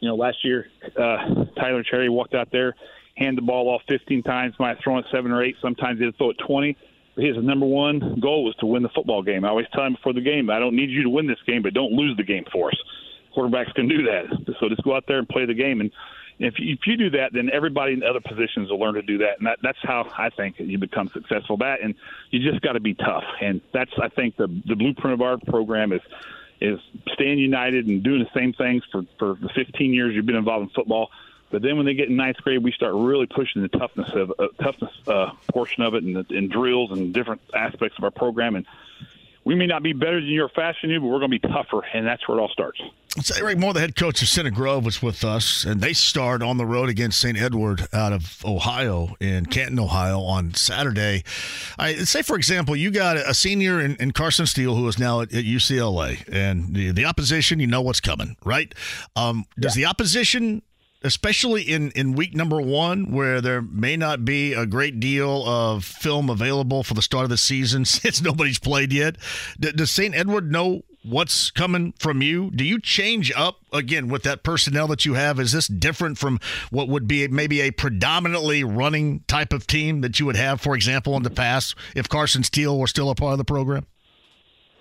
You 0.00 0.08
know, 0.08 0.16
last 0.16 0.44
year 0.44 0.68
uh, 0.96 1.44
Tyler 1.56 1.82
Cherry 1.82 2.08
walked 2.08 2.34
out 2.34 2.50
there, 2.50 2.74
hand 3.16 3.36
the 3.36 3.42
ball 3.42 3.68
off 3.68 3.82
15 3.88 4.22
times, 4.22 4.54
might 4.58 4.76
have 4.76 4.78
thrown 4.82 4.98
it 4.98 5.06
seven 5.10 5.30
or 5.30 5.42
eight. 5.42 5.56
Sometimes 5.60 6.00
he'd 6.00 6.16
throw 6.16 6.30
it 6.30 6.38
20 6.38 6.76
his 7.16 7.36
number 7.36 7.66
one 7.66 8.18
goal 8.20 8.44
was 8.44 8.54
to 8.56 8.66
win 8.66 8.82
the 8.82 8.88
football 8.88 9.22
game. 9.22 9.44
I 9.44 9.48
always 9.48 9.66
tell 9.72 9.84
him 9.84 9.94
before 9.94 10.12
the 10.12 10.20
game, 10.20 10.50
I 10.50 10.58
don't 10.58 10.74
need 10.74 10.90
you 10.90 11.02
to 11.04 11.10
win 11.10 11.26
this 11.26 11.38
game, 11.46 11.62
but 11.62 11.74
don't 11.74 11.92
lose 11.92 12.16
the 12.16 12.24
game 12.24 12.44
for 12.52 12.68
us. 12.68 12.76
Quarterbacks 13.36 13.74
can 13.74 13.88
do 13.88 14.02
that. 14.04 14.54
So 14.60 14.68
just 14.68 14.82
go 14.82 14.94
out 14.96 15.04
there 15.06 15.18
and 15.18 15.28
play 15.28 15.46
the 15.46 15.54
game. 15.54 15.80
And 15.80 15.90
if 16.38 16.54
you, 16.58 16.74
if 16.74 16.80
you 16.86 16.96
do 16.96 17.10
that, 17.10 17.32
then 17.32 17.50
everybody 17.52 17.92
in 17.92 18.02
other 18.02 18.20
positions 18.20 18.70
will 18.70 18.80
learn 18.80 18.94
to 18.94 19.02
do 19.02 19.18
that. 19.18 19.38
And 19.38 19.46
that, 19.46 19.58
that's 19.62 19.78
how 19.82 20.08
I 20.16 20.30
think 20.30 20.56
you 20.58 20.78
become 20.78 21.10
successful. 21.12 21.56
That 21.58 21.82
and 21.82 21.94
you 22.30 22.48
just 22.48 22.62
got 22.62 22.72
to 22.72 22.80
be 22.80 22.94
tough. 22.94 23.24
And 23.40 23.60
that's 23.72 23.90
I 24.02 24.08
think 24.08 24.36
the 24.36 24.48
the 24.66 24.74
blueprint 24.74 25.14
of 25.14 25.20
our 25.20 25.38
program 25.38 25.92
is 25.92 26.00
is 26.60 26.78
staying 27.12 27.38
united 27.38 27.86
and 27.86 28.02
doing 28.02 28.20
the 28.20 28.38
same 28.38 28.52
things 28.52 28.82
for 28.90 29.02
for 29.18 29.34
the 29.40 29.50
15 29.54 29.92
years 29.92 30.14
you've 30.14 30.26
been 30.26 30.36
involved 30.36 30.64
in 30.64 30.70
football 30.70 31.10
but 31.54 31.62
then 31.62 31.76
when 31.76 31.86
they 31.86 31.94
get 31.94 32.08
in 32.08 32.16
ninth 32.16 32.38
grade, 32.38 32.64
we 32.64 32.72
start 32.72 32.94
really 32.96 33.26
pushing 33.26 33.62
the 33.62 33.68
toughness 33.68 34.10
of 34.12 34.32
uh, 34.40 34.48
toughness 34.60 34.90
uh, 35.06 35.30
portion 35.52 35.84
of 35.84 35.94
it, 35.94 36.02
and, 36.02 36.28
and 36.28 36.50
drills 36.50 36.90
and 36.90 37.14
different 37.14 37.40
aspects 37.54 37.96
of 37.96 38.02
our 38.02 38.10
program. 38.10 38.56
And 38.56 38.66
we 39.44 39.54
may 39.54 39.68
not 39.68 39.84
be 39.84 39.92
better 39.92 40.18
than 40.18 40.28
you 40.28 40.42
or 40.42 40.48
faster 40.48 40.80
than 40.82 40.90
you, 40.90 40.98
but 40.98 41.06
we're 41.06 41.20
going 41.20 41.30
to 41.30 41.38
be 41.38 41.48
tougher, 41.48 41.82
and 41.94 42.04
that's 42.04 42.26
where 42.26 42.38
it 42.38 42.40
all 42.40 42.48
starts. 42.48 42.80
So 43.20 43.36
Eric 43.36 43.58
Moore, 43.58 43.72
the 43.72 43.78
head 43.78 43.94
coach 43.94 44.20
of 44.20 44.26
Center 44.26 44.50
Grove, 44.50 44.84
was 44.84 45.00
with 45.00 45.22
us, 45.22 45.64
and 45.64 45.80
they 45.80 45.92
start 45.92 46.42
on 46.42 46.56
the 46.56 46.66
road 46.66 46.88
against 46.88 47.20
St. 47.20 47.38
Edward 47.38 47.86
out 47.92 48.12
of 48.12 48.44
Ohio 48.44 49.14
in 49.20 49.46
Canton, 49.46 49.78
Ohio 49.78 50.18
on 50.22 50.54
Saturday. 50.54 51.22
I 51.78 51.94
say, 51.98 52.22
for 52.22 52.34
example, 52.34 52.74
you 52.74 52.90
got 52.90 53.16
a 53.16 53.32
senior 53.32 53.80
in, 53.80 53.94
in 54.00 54.10
Carson 54.10 54.46
Steele 54.46 54.74
who 54.74 54.88
is 54.88 54.98
now 54.98 55.20
at, 55.20 55.32
at 55.32 55.44
UCLA, 55.44 56.28
and 56.32 56.74
the, 56.74 56.90
the, 56.90 57.04
opposition, 57.04 57.60
you 57.60 57.68
know 57.68 57.82
what's 57.82 58.00
coming, 58.00 58.36
right? 58.44 58.74
Um, 59.14 59.44
does 59.56 59.76
yeah. 59.76 59.84
the 59.84 59.90
opposition 59.90 60.62
especially 61.04 61.62
in, 61.62 61.90
in 61.92 62.14
week 62.14 62.34
number 62.34 62.60
one, 62.60 63.12
where 63.12 63.40
there 63.40 63.62
may 63.62 63.96
not 63.96 64.24
be 64.24 64.54
a 64.54 64.66
great 64.66 64.98
deal 64.98 65.46
of 65.46 65.84
film 65.84 66.30
available 66.30 66.82
for 66.82 66.94
the 66.94 67.02
start 67.02 67.24
of 67.24 67.30
the 67.30 67.36
season 67.36 67.84
since 67.84 68.20
nobody's 68.20 68.58
played 68.58 68.92
yet. 68.92 69.16
Does 69.60 69.90
St. 69.90 70.14
Edward 70.14 70.50
know 70.50 70.82
what's 71.04 71.50
coming 71.50 71.92
from 71.98 72.22
you? 72.22 72.50
Do 72.50 72.64
you 72.64 72.80
change 72.80 73.30
up 73.36 73.58
again 73.72 74.08
with 74.08 74.22
that 74.22 74.42
personnel 74.42 74.88
that 74.88 75.04
you 75.04 75.14
have? 75.14 75.38
Is 75.38 75.52
this 75.52 75.68
different 75.68 76.18
from 76.18 76.40
what 76.70 76.88
would 76.88 77.06
be 77.06 77.28
maybe 77.28 77.60
a 77.60 77.70
predominantly 77.70 78.64
running 78.64 79.20
type 79.28 79.52
of 79.52 79.66
team 79.66 80.00
that 80.00 80.18
you 80.18 80.26
would 80.26 80.36
have, 80.36 80.60
for 80.60 80.74
example, 80.74 81.16
in 81.16 81.22
the 81.22 81.30
past 81.30 81.74
if 81.94 82.08
Carson 82.08 82.42
Steele 82.42 82.78
were 82.78 82.86
still 82.86 83.10
a 83.10 83.14
part 83.14 83.32
of 83.32 83.38
the 83.38 83.44
program? 83.44 83.86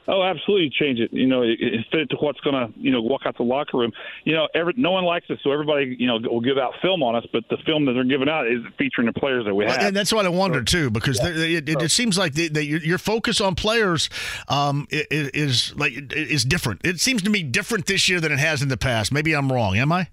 Oh, 0.07 0.21
absolutely 0.21 0.69
change 0.69 0.99
it. 0.99 1.13
You 1.13 1.27
know, 1.27 1.43
it, 1.43 1.57
it 1.59 1.85
fit 1.91 2.09
to 2.09 2.17
what's 2.17 2.39
going 2.41 2.55
to, 2.55 2.77
you 2.77 2.91
know, 2.91 3.01
walk 3.01 3.21
out 3.25 3.37
the 3.37 3.43
locker 3.43 3.77
room. 3.77 3.93
You 4.25 4.33
know, 4.33 4.47
every, 4.53 4.73
no 4.75 4.91
one 4.91 5.05
likes 5.05 5.25
it, 5.29 5.39
so 5.43 5.51
everybody, 5.51 5.95
you 5.97 6.07
know, 6.07 6.19
will 6.29 6.41
give 6.41 6.57
out 6.57 6.73
film 6.81 7.01
on 7.01 7.15
us. 7.15 7.25
But 7.31 7.43
the 7.49 7.57
film 7.65 7.85
that 7.85 7.93
they're 7.93 8.03
giving 8.03 8.27
out 8.27 8.47
is 8.47 8.59
featuring 8.77 9.07
the 9.07 9.13
players 9.13 9.45
that 9.45 9.55
we 9.55 9.65
have. 9.65 9.77
And 9.77 9.95
that's 9.95 10.11
what 10.11 10.25
I 10.25 10.29
wonder 10.29 10.61
too, 10.61 10.89
because 10.89 11.19
yeah. 11.21 11.29
it, 11.29 11.69
it, 11.69 11.81
it, 11.81 11.91
seems 11.91 12.17
like 12.17 12.33
the, 12.33 12.49
the, 12.49 12.65
your 12.65 12.97
focus 12.97 13.39
on 13.39 13.55
players 13.55 14.09
um, 14.49 14.87
is 14.91 15.73
like 15.75 15.93
is 16.13 16.43
different. 16.43 16.81
It 16.83 16.99
seems 16.99 17.21
to 17.23 17.29
me 17.29 17.43
different 17.43 17.85
this 17.85 18.09
year 18.09 18.19
than 18.19 18.31
it 18.31 18.39
has 18.39 18.61
in 18.61 18.67
the 18.67 18.77
past. 18.77 19.11
Maybe 19.11 19.33
I'm 19.33 19.51
wrong. 19.51 19.77
Am 19.77 19.91
I? 19.91 20.09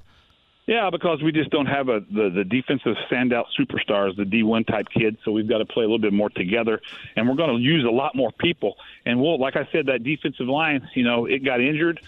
Yeah, 0.70 0.88
because 0.88 1.20
we 1.20 1.32
just 1.32 1.50
don't 1.50 1.66
have 1.66 1.88
a 1.88 1.98
the, 1.98 2.30
the 2.30 2.44
defensive 2.44 2.94
standout 3.10 3.46
superstars, 3.58 4.14
the 4.16 4.22
D1 4.22 4.68
type 4.68 4.86
kids. 4.88 5.18
So 5.24 5.32
we've 5.32 5.48
got 5.48 5.58
to 5.58 5.64
play 5.64 5.82
a 5.82 5.86
little 5.88 5.98
bit 5.98 6.12
more 6.12 6.30
together, 6.30 6.80
and 7.16 7.28
we're 7.28 7.34
going 7.34 7.56
to 7.56 7.60
use 7.60 7.84
a 7.84 7.90
lot 7.90 8.14
more 8.14 8.30
people. 8.30 8.76
And 9.04 9.20
we'll, 9.20 9.36
like 9.36 9.56
I 9.56 9.68
said, 9.72 9.86
that 9.86 10.04
defensive 10.04 10.46
line, 10.46 10.88
you 10.94 11.02
know, 11.02 11.26
it 11.26 11.44
got 11.44 11.60
injured. 11.60 11.98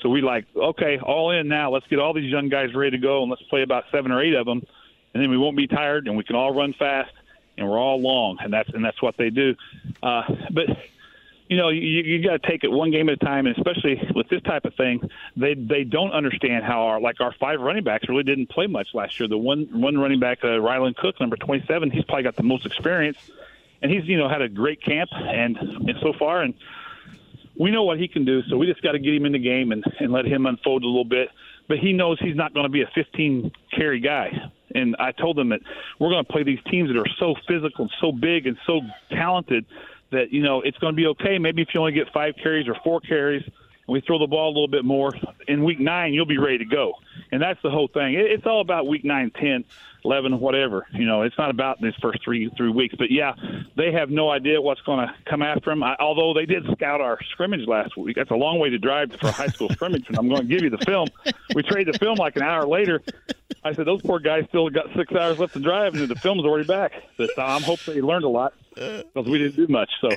So 0.00 0.08
we 0.08 0.22
like, 0.22 0.46
okay, 0.56 0.98
all 0.98 1.30
in 1.30 1.46
now. 1.48 1.70
Let's 1.70 1.86
get 1.88 1.98
all 1.98 2.14
these 2.14 2.32
young 2.32 2.48
guys 2.48 2.74
ready 2.74 2.92
to 2.92 2.98
go, 2.98 3.20
and 3.20 3.30
let's 3.30 3.42
play 3.42 3.60
about 3.60 3.84
seven 3.92 4.10
or 4.10 4.22
eight 4.22 4.32
of 4.32 4.46
them, 4.46 4.62
and 5.12 5.22
then 5.22 5.28
we 5.28 5.36
won't 5.36 5.58
be 5.58 5.66
tired, 5.66 6.08
and 6.08 6.16
we 6.16 6.24
can 6.24 6.36
all 6.36 6.54
run 6.54 6.72
fast. 6.72 7.12
and 7.58 7.68
we're 7.68 7.78
all 7.78 8.00
long, 8.00 8.38
and 8.40 8.50
that's 8.50 8.70
and 8.70 8.82
that's 8.82 9.02
what 9.02 9.18
they 9.18 9.28
do. 9.28 9.54
Uh, 10.02 10.22
but 10.50 10.70
you 11.48 11.56
know, 11.56 11.68
you, 11.68 11.80
you 11.80 12.22
got 12.24 12.42
to 12.42 12.48
take 12.48 12.64
it 12.64 12.70
one 12.70 12.90
game 12.90 13.08
at 13.08 13.14
a 13.14 13.24
time, 13.24 13.46
and 13.46 13.56
especially 13.56 14.00
with 14.14 14.28
this 14.28 14.42
type 14.42 14.64
of 14.64 14.74
thing, 14.74 15.08
they 15.36 15.54
they 15.54 15.84
don't 15.84 16.12
understand 16.12 16.64
how 16.64 16.82
our 16.86 17.00
like 17.00 17.20
our 17.20 17.32
five 17.38 17.60
running 17.60 17.84
backs 17.84 18.08
really 18.08 18.24
didn't 18.24 18.48
play 18.48 18.66
much 18.66 18.88
last 18.94 19.20
year. 19.20 19.28
The 19.28 19.38
one 19.38 19.68
one 19.72 19.96
running 19.96 20.18
back, 20.18 20.38
uh, 20.42 20.58
Ryland 20.60 20.96
Cook, 20.96 21.20
number 21.20 21.36
twenty 21.36 21.64
seven, 21.66 21.90
he's 21.90 22.04
probably 22.04 22.24
got 22.24 22.36
the 22.36 22.42
most 22.42 22.66
experience, 22.66 23.18
and 23.80 23.92
he's 23.92 24.04
you 24.06 24.18
know 24.18 24.28
had 24.28 24.42
a 24.42 24.48
great 24.48 24.82
camp 24.82 25.10
and 25.12 25.56
and 25.56 25.94
so 26.00 26.12
far, 26.18 26.42
and 26.42 26.54
we 27.58 27.70
know 27.70 27.84
what 27.84 27.98
he 27.98 28.08
can 28.08 28.24
do. 28.24 28.42
So 28.44 28.56
we 28.56 28.66
just 28.66 28.82
got 28.82 28.92
to 28.92 28.98
get 28.98 29.14
him 29.14 29.24
in 29.24 29.32
the 29.32 29.38
game 29.38 29.70
and 29.70 29.84
and 30.00 30.12
let 30.12 30.24
him 30.24 30.46
unfold 30.46 30.82
a 30.82 30.86
little 30.86 31.04
bit. 31.04 31.28
But 31.68 31.78
he 31.78 31.92
knows 31.92 32.18
he's 32.20 32.36
not 32.36 32.54
going 32.54 32.64
to 32.64 32.70
be 32.70 32.82
a 32.82 32.90
15 32.94 33.50
carry 33.72 33.98
guy. 34.00 34.50
And 34.72 34.94
I 35.00 35.12
told 35.12 35.38
him 35.38 35.48
that 35.48 35.60
we're 35.98 36.10
going 36.10 36.24
to 36.24 36.32
play 36.32 36.44
these 36.44 36.60
teams 36.70 36.88
that 36.90 36.98
are 36.98 37.08
so 37.18 37.34
physical 37.48 37.84
and 37.84 37.92
so 38.00 38.12
big 38.12 38.46
and 38.46 38.56
so 38.66 38.82
talented 39.10 39.64
that 40.10 40.32
you 40.32 40.42
know 40.42 40.60
it's 40.60 40.78
going 40.78 40.92
to 40.92 40.96
be 40.96 41.06
okay. 41.08 41.38
Maybe 41.38 41.62
if 41.62 41.68
you 41.74 41.80
only 41.80 41.92
get 41.92 42.12
five 42.12 42.34
carries 42.42 42.68
or 42.68 42.76
four 42.84 43.00
carries, 43.00 43.42
and 43.44 43.52
we 43.88 44.00
throw 44.00 44.18
the 44.18 44.26
ball 44.26 44.48
a 44.48 44.54
little 44.54 44.68
bit 44.68 44.84
more 44.84 45.12
in 45.48 45.64
week 45.64 45.80
nine, 45.80 46.12
you'll 46.12 46.26
be 46.26 46.38
ready 46.38 46.58
to 46.58 46.64
go. 46.64 46.94
And 47.32 47.40
that's 47.42 47.60
the 47.62 47.70
whole 47.70 47.88
thing. 47.88 48.14
It, 48.14 48.26
it's 48.26 48.46
all 48.46 48.60
about 48.60 48.86
week 48.86 49.04
nine, 49.04 49.30
ten, 49.30 49.64
eleven, 50.04 50.38
whatever. 50.40 50.86
You 50.92 51.06
know, 51.06 51.22
it's 51.22 51.36
not 51.38 51.50
about 51.50 51.80
these 51.80 51.94
first 52.00 52.22
three 52.24 52.50
three 52.56 52.70
weeks. 52.70 52.94
But 52.96 53.10
yeah, 53.10 53.34
they 53.76 53.92
have 53.92 54.10
no 54.10 54.30
idea 54.30 54.60
what's 54.60 54.80
going 54.82 55.06
to 55.06 55.14
come 55.28 55.42
after 55.42 55.70
them. 55.70 55.82
I, 55.82 55.96
although 55.98 56.34
they 56.34 56.46
did 56.46 56.64
scout 56.72 57.00
our 57.00 57.18
scrimmage 57.32 57.66
last 57.66 57.96
week. 57.96 58.16
That's 58.16 58.30
a 58.30 58.36
long 58.36 58.58
way 58.58 58.70
to 58.70 58.78
drive 58.78 59.12
for 59.20 59.28
a 59.28 59.32
high 59.32 59.48
school 59.48 59.68
scrimmage, 59.70 60.04
and 60.08 60.18
I'm 60.18 60.28
going 60.28 60.42
to 60.42 60.46
give 60.46 60.62
you 60.62 60.70
the 60.70 60.84
film. 60.84 61.08
We 61.54 61.62
traded 61.62 61.94
the 61.94 61.98
film 61.98 62.16
like 62.16 62.36
an 62.36 62.42
hour 62.42 62.66
later. 62.66 63.02
I 63.64 63.72
said 63.72 63.86
those 63.86 64.02
poor 64.02 64.20
guys 64.20 64.44
still 64.48 64.70
got 64.70 64.86
six 64.96 65.12
hours 65.12 65.38
left 65.38 65.54
to 65.54 65.60
drive, 65.60 65.94
and 65.94 66.08
the 66.08 66.14
film's 66.14 66.44
already 66.44 66.66
back. 66.66 66.92
But 67.18 67.30
uh, 67.36 67.42
I'm 67.42 67.62
hoping 67.62 67.94
they 67.94 68.00
learned 68.00 68.24
a 68.24 68.28
lot 68.28 68.54
because 68.76 69.26
we 69.26 69.38
didn't 69.38 69.56
do 69.56 69.66
much. 69.68 69.90
So, 70.00 70.10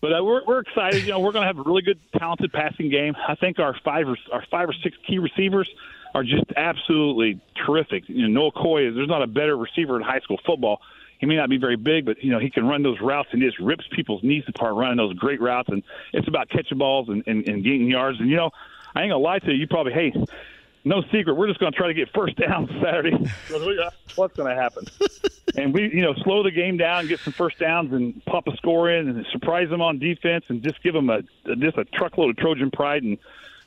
but 0.00 0.12
uh, 0.12 0.22
we're 0.22 0.44
we're 0.44 0.60
excited. 0.60 1.02
You 1.02 1.12
know, 1.12 1.20
we're 1.20 1.32
going 1.32 1.42
to 1.42 1.46
have 1.46 1.58
a 1.58 1.62
really 1.62 1.82
good, 1.82 1.98
talented 2.18 2.52
passing 2.52 2.90
game. 2.90 3.14
I 3.26 3.34
think 3.34 3.58
our 3.58 3.74
five 3.84 4.06
or 4.06 4.16
our 4.32 4.44
five 4.50 4.68
or 4.68 4.74
six 4.82 4.96
key 5.06 5.18
receivers 5.18 5.68
are 6.14 6.22
just 6.22 6.44
absolutely 6.56 7.40
terrific. 7.66 8.08
You 8.08 8.28
know, 8.28 8.42
Noah 8.42 8.52
Coy 8.52 8.88
is 8.88 8.94
there's 8.94 9.08
not 9.08 9.22
a 9.22 9.26
better 9.26 9.56
receiver 9.56 9.96
in 9.96 10.02
high 10.02 10.20
school 10.20 10.38
football. 10.44 10.80
He 11.18 11.26
may 11.26 11.36
not 11.36 11.48
be 11.48 11.56
very 11.56 11.76
big, 11.76 12.04
but 12.04 12.22
you 12.22 12.30
know 12.30 12.38
he 12.38 12.50
can 12.50 12.66
run 12.66 12.82
those 12.82 13.00
routes 13.00 13.30
and 13.32 13.40
just 13.40 13.58
rips 13.58 13.84
people's 13.94 14.22
knees 14.22 14.44
apart 14.48 14.74
running 14.74 14.98
those 14.98 15.14
great 15.14 15.40
routes. 15.40 15.68
And 15.70 15.82
it's 16.12 16.28
about 16.28 16.50
catching 16.50 16.78
balls 16.78 17.08
and, 17.08 17.22
and, 17.26 17.46
and 17.48 17.64
getting 17.64 17.88
yards. 17.88 18.20
And 18.20 18.28
you 18.28 18.36
know, 18.36 18.50
I 18.94 19.02
ain't 19.02 19.10
gonna 19.10 19.22
lie 19.22 19.38
to 19.38 19.52
you. 19.52 19.54
You 19.54 19.66
probably 19.66 19.92
hey 19.92 20.12
no 20.84 21.02
secret. 21.12 21.34
We're 21.34 21.48
just 21.48 21.60
going 21.60 21.72
to 21.72 21.78
try 21.78 21.88
to 21.88 21.94
get 21.94 22.08
first 22.14 22.36
down 22.36 22.68
Saturday. 22.82 23.16
What's 24.16 24.36
going 24.36 24.54
to 24.54 24.60
happen? 24.60 24.84
and 25.56 25.72
we, 25.72 25.90
you 25.92 26.02
know, 26.02 26.14
slow 26.24 26.42
the 26.42 26.50
game 26.50 26.76
down, 26.76 27.06
get 27.06 27.20
some 27.20 27.32
first 27.32 27.58
downs, 27.58 27.92
and 27.92 28.24
pop 28.24 28.46
a 28.46 28.56
score 28.56 28.90
in, 28.90 29.08
and 29.08 29.26
surprise 29.32 29.68
them 29.70 29.80
on 29.80 29.98
defense, 29.98 30.44
and 30.48 30.62
just 30.62 30.82
give 30.82 30.94
them 30.94 31.10
a 31.10 31.22
just 31.58 31.78
a 31.78 31.84
truckload 31.84 32.30
of 32.30 32.36
Trojan 32.36 32.70
pride 32.70 33.02
and 33.02 33.18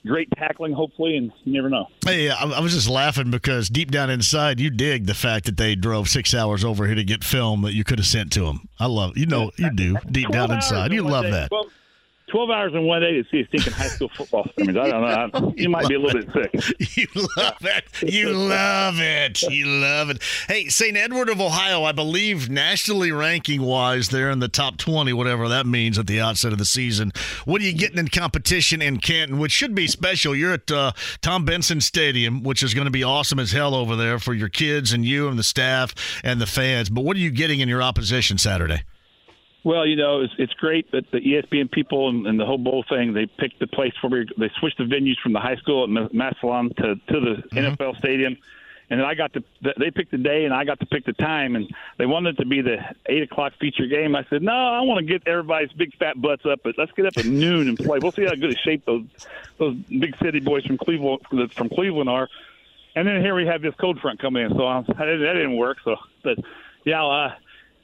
great 0.05 0.29
tackling, 0.37 0.73
hopefully, 0.73 1.17
and 1.17 1.31
you 1.43 1.53
never 1.53 1.69
know. 1.69 1.87
Hey, 2.05 2.29
I, 2.29 2.43
I 2.43 2.59
was 2.59 2.73
just 2.73 2.89
laughing 2.89 3.31
because 3.31 3.69
deep 3.69 3.91
down 3.91 4.09
inside, 4.09 4.59
you 4.59 4.69
dig 4.69 5.05
the 5.05 5.13
fact 5.13 5.45
that 5.45 5.57
they 5.57 5.75
drove 5.75 6.07
six 6.09 6.33
hours 6.33 6.63
over 6.63 6.85
here 6.85 6.95
to 6.95 7.03
get 7.03 7.23
film 7.23 7.63
that 7.63 7.73
you 7.73 7.83
could 7.83 7.99
have 7.99 8.05
sent 8.05 8.31
to 8.33 8.41
them. 8.41 8.69
I 8.79 8.85
love, 8.85 9.17
you 9.17 9.25
know, 9.25 9.51
you 9.57 9.71
do 9.71 9.97
deep 10.11 10.29
down 10.29 10.51
inside, 10.51 10.91
you 10.93 11.01
love 11.01 11.25
that. 11.25 11.49
12 12.27 12.49
hours 12.49 12.73
in 12.73 12.83
one 12.85 13.01
day 13.01 13.11
to 13.11 13.23
see 13.29 13.41
a 13.41 13.45
stinking 13.47 13.73
high 13.73 13.87
school 13.87 14.09
football 14.09 14.47
scrimmage. 14.49 14.75
I 14.75 14.89
don't 14.89 15.33
know. 15.33 15.53
you 15.55 15.69
might 15.69 15.87
be 15.87 15.95
a 15.95 15.99
little 15.99 16.21
bit 16.21 16.31
sick. 16.33 16.77
You 16.95 17.07
love 17.37 17.57
it. 17.61 17.85
You 18.01 18.31
love 18.31 18.95
it. 18.99 19.41
You 19.43 19.65
love 19.65 20.09
it. 20.09 20.21
Hey, 20.47 20.67
St. 20.67 20.95
Edward 20.95 21.29
of 21.29 21.41
Ohio, 21.41 21.83
I 21.83 21.91
believe 21.91 22.49
nationally 22.49 23.11
ranking 23.11 23.61
wise, 23.61 24.09
they're 24.09 24.29
in 24.29 24.39
the 24.39 24.47
top 24.47 24.77
20, 24.77 25.13
whatever 25.13 25.49
that 25.49 25.65
means 25.65 25.99
at 25.99 26.07
the 26.07 26.21
outset 26.21 26.51
of 26.53 26.57
the 26.57 26.65
season. 26.65 27.11
What 27.43 27.61
are 27.61 27.65
you 27.65 27.73
getting 27.73 27.97
in 27.97 28.07
competition 28.07 28.81
in 28.81 28.99
Canton, 28.99 29.39
which 29.39 29.51
should 29.51 29.75
be 29.75 29.87
special? 29.87 30.35
You're 30.35 30.53
at 30.53 30.71
uh, 30.71 30.93
Tom 31.21 31.45
Benson 31.45 31.81
Stadium, 31.81 32.43
which 32.43 32.63
is 32.63 32.73
going 32.73 32.85
to 32.85 32.91
be 32.91 33.03
awesome 33.03 33.39
as 33.39 33.51
hell 33.51 33.75
over 33.75 33.95
there 33.95 34.19
for 34.19 34.33
your 34.33 34.49
kids 34.49 34.93
and 34.93 35.05
you 35.05 35.27
and 35.27 35.37
the 35.37 35.43
staff 35.43 35.93
and 36.23 36.39
the 36.39 36.47
fans. 36.47 36.89
But 36.89 37.03
what 37.03 37.17
are 37.17 37.21
you 37.21 37.31
getting 37.31 37.59
in 37.59 37.69
your 37.69 37.83
opposition 37.83 38.37
Saturday? 38.37 38.83
Well, 39.65 39.87
you 39.87 39.95
know, 39.95 40.21
it's, 40.21 40.33
it's 40.37 40.53
great 40.53 40.91
that 40.91 41.09
the 41.09 41.17
ESPN 41.17 41.71
people 41.71 42.07
and, 42.07 42.27
and 42.27 42.39
the 42.39 42.45
whole 42.45 42.59
bowl 42.59 42.85
thing, 42.87 43.13
they 43.13 43.25
picked 43.25 43.57
the 43.57 43.65
place 43.65 43.93
for 43.99 44.11
me. 44.11 44.27
They 44.37 44.51
switched 44.59 44.77
the 44.77 44.83
venues 44.83 45.19
from 45.19 45.33
the 45.33 45.39
high 45.39 45.55
school 45.55 45.83
at 45.83 46.13
Massillon 46.13 46.69
to, 46.75 46.95
to 46.95 47.19
the 47.19 47.43
mm-hmm. 47.51 47.57
NFL 47.57 47.97
stadium. 47.97 48.37
And 48.91 48.99
then 48.99 49.07
I 49.07 49.15
got 49.15 49.33
to, 49.33 49.43
they 49.79 49.89
picked 49.89 50.11
the 50.11 50.19
day 50.19 50.45
and 50.45 50.53
I 50.53 50.65
got 50.65 50.79
to 50.81 50.85
pick 50.85 51.05
the 51.05 51.13
time. 51.13 51.55
And 51.55 51.67
they 51.97 52.05
wanted 52.05 52.35
it 52.35 52.43
to 52.43 52.47
be 52.47 52.61
the 52.61 52.77
8 53.07 53.23
o'clock 53.23 53.53
feature 53.59 53.87
game. 53.87 54.15
I 54.15 54.23
said, 54.29 54.43
no, 54.43 54.53
I 54.53 54.81
want 54.81 54.99
to 54.99 55.11
get 55.11 55.27
everybody's 55.27 55.71
big 55.71 55.95
fat 55.95 56.21
butts 56.21 56.45
up, 56.45 56.59
but 56.63 56.75
let's 56.77 56.91
get 56.91 57.07
up 57.07 57.17
at 57.17 57.25
noon 57.25 57.67
and 57.67 57.75
play. 57.75 57.97
We'll 57.97 58.11
see 58.11 58.25
how 58.25 58.35
good 58.35 58.51
a 58.51 58.57
shape 58.57 58.85
those, 58.85 59.05
those 59.57 59.75
big 59.89 60.15
city 60.21 60.41
boys 60.41 60.63
from 60.63 60.77
Cleveland, 60.77 61.21
from 61.53 61.69
Cleveland 61.69 62.07
are. 62.07 62.29
And 62.95 63.07
then 63.07 63.19
here 63.19 63.33
we 63.33 63.47
have 63.47 63.63
this 63.63 63.73
cold 63.81 63.99
front 63.99 64.19
come 64.19 64.35
in. 64.35 64.51
So 64.51 64.67
I, 64.67 64.81
that 64.81 65.05
didn't 65.17 65.57
work. 65.57 65.79
So, 65.83 65.95
but 66.23 66.37
yeah, 66.83 67.03
uh, 67.03 67.33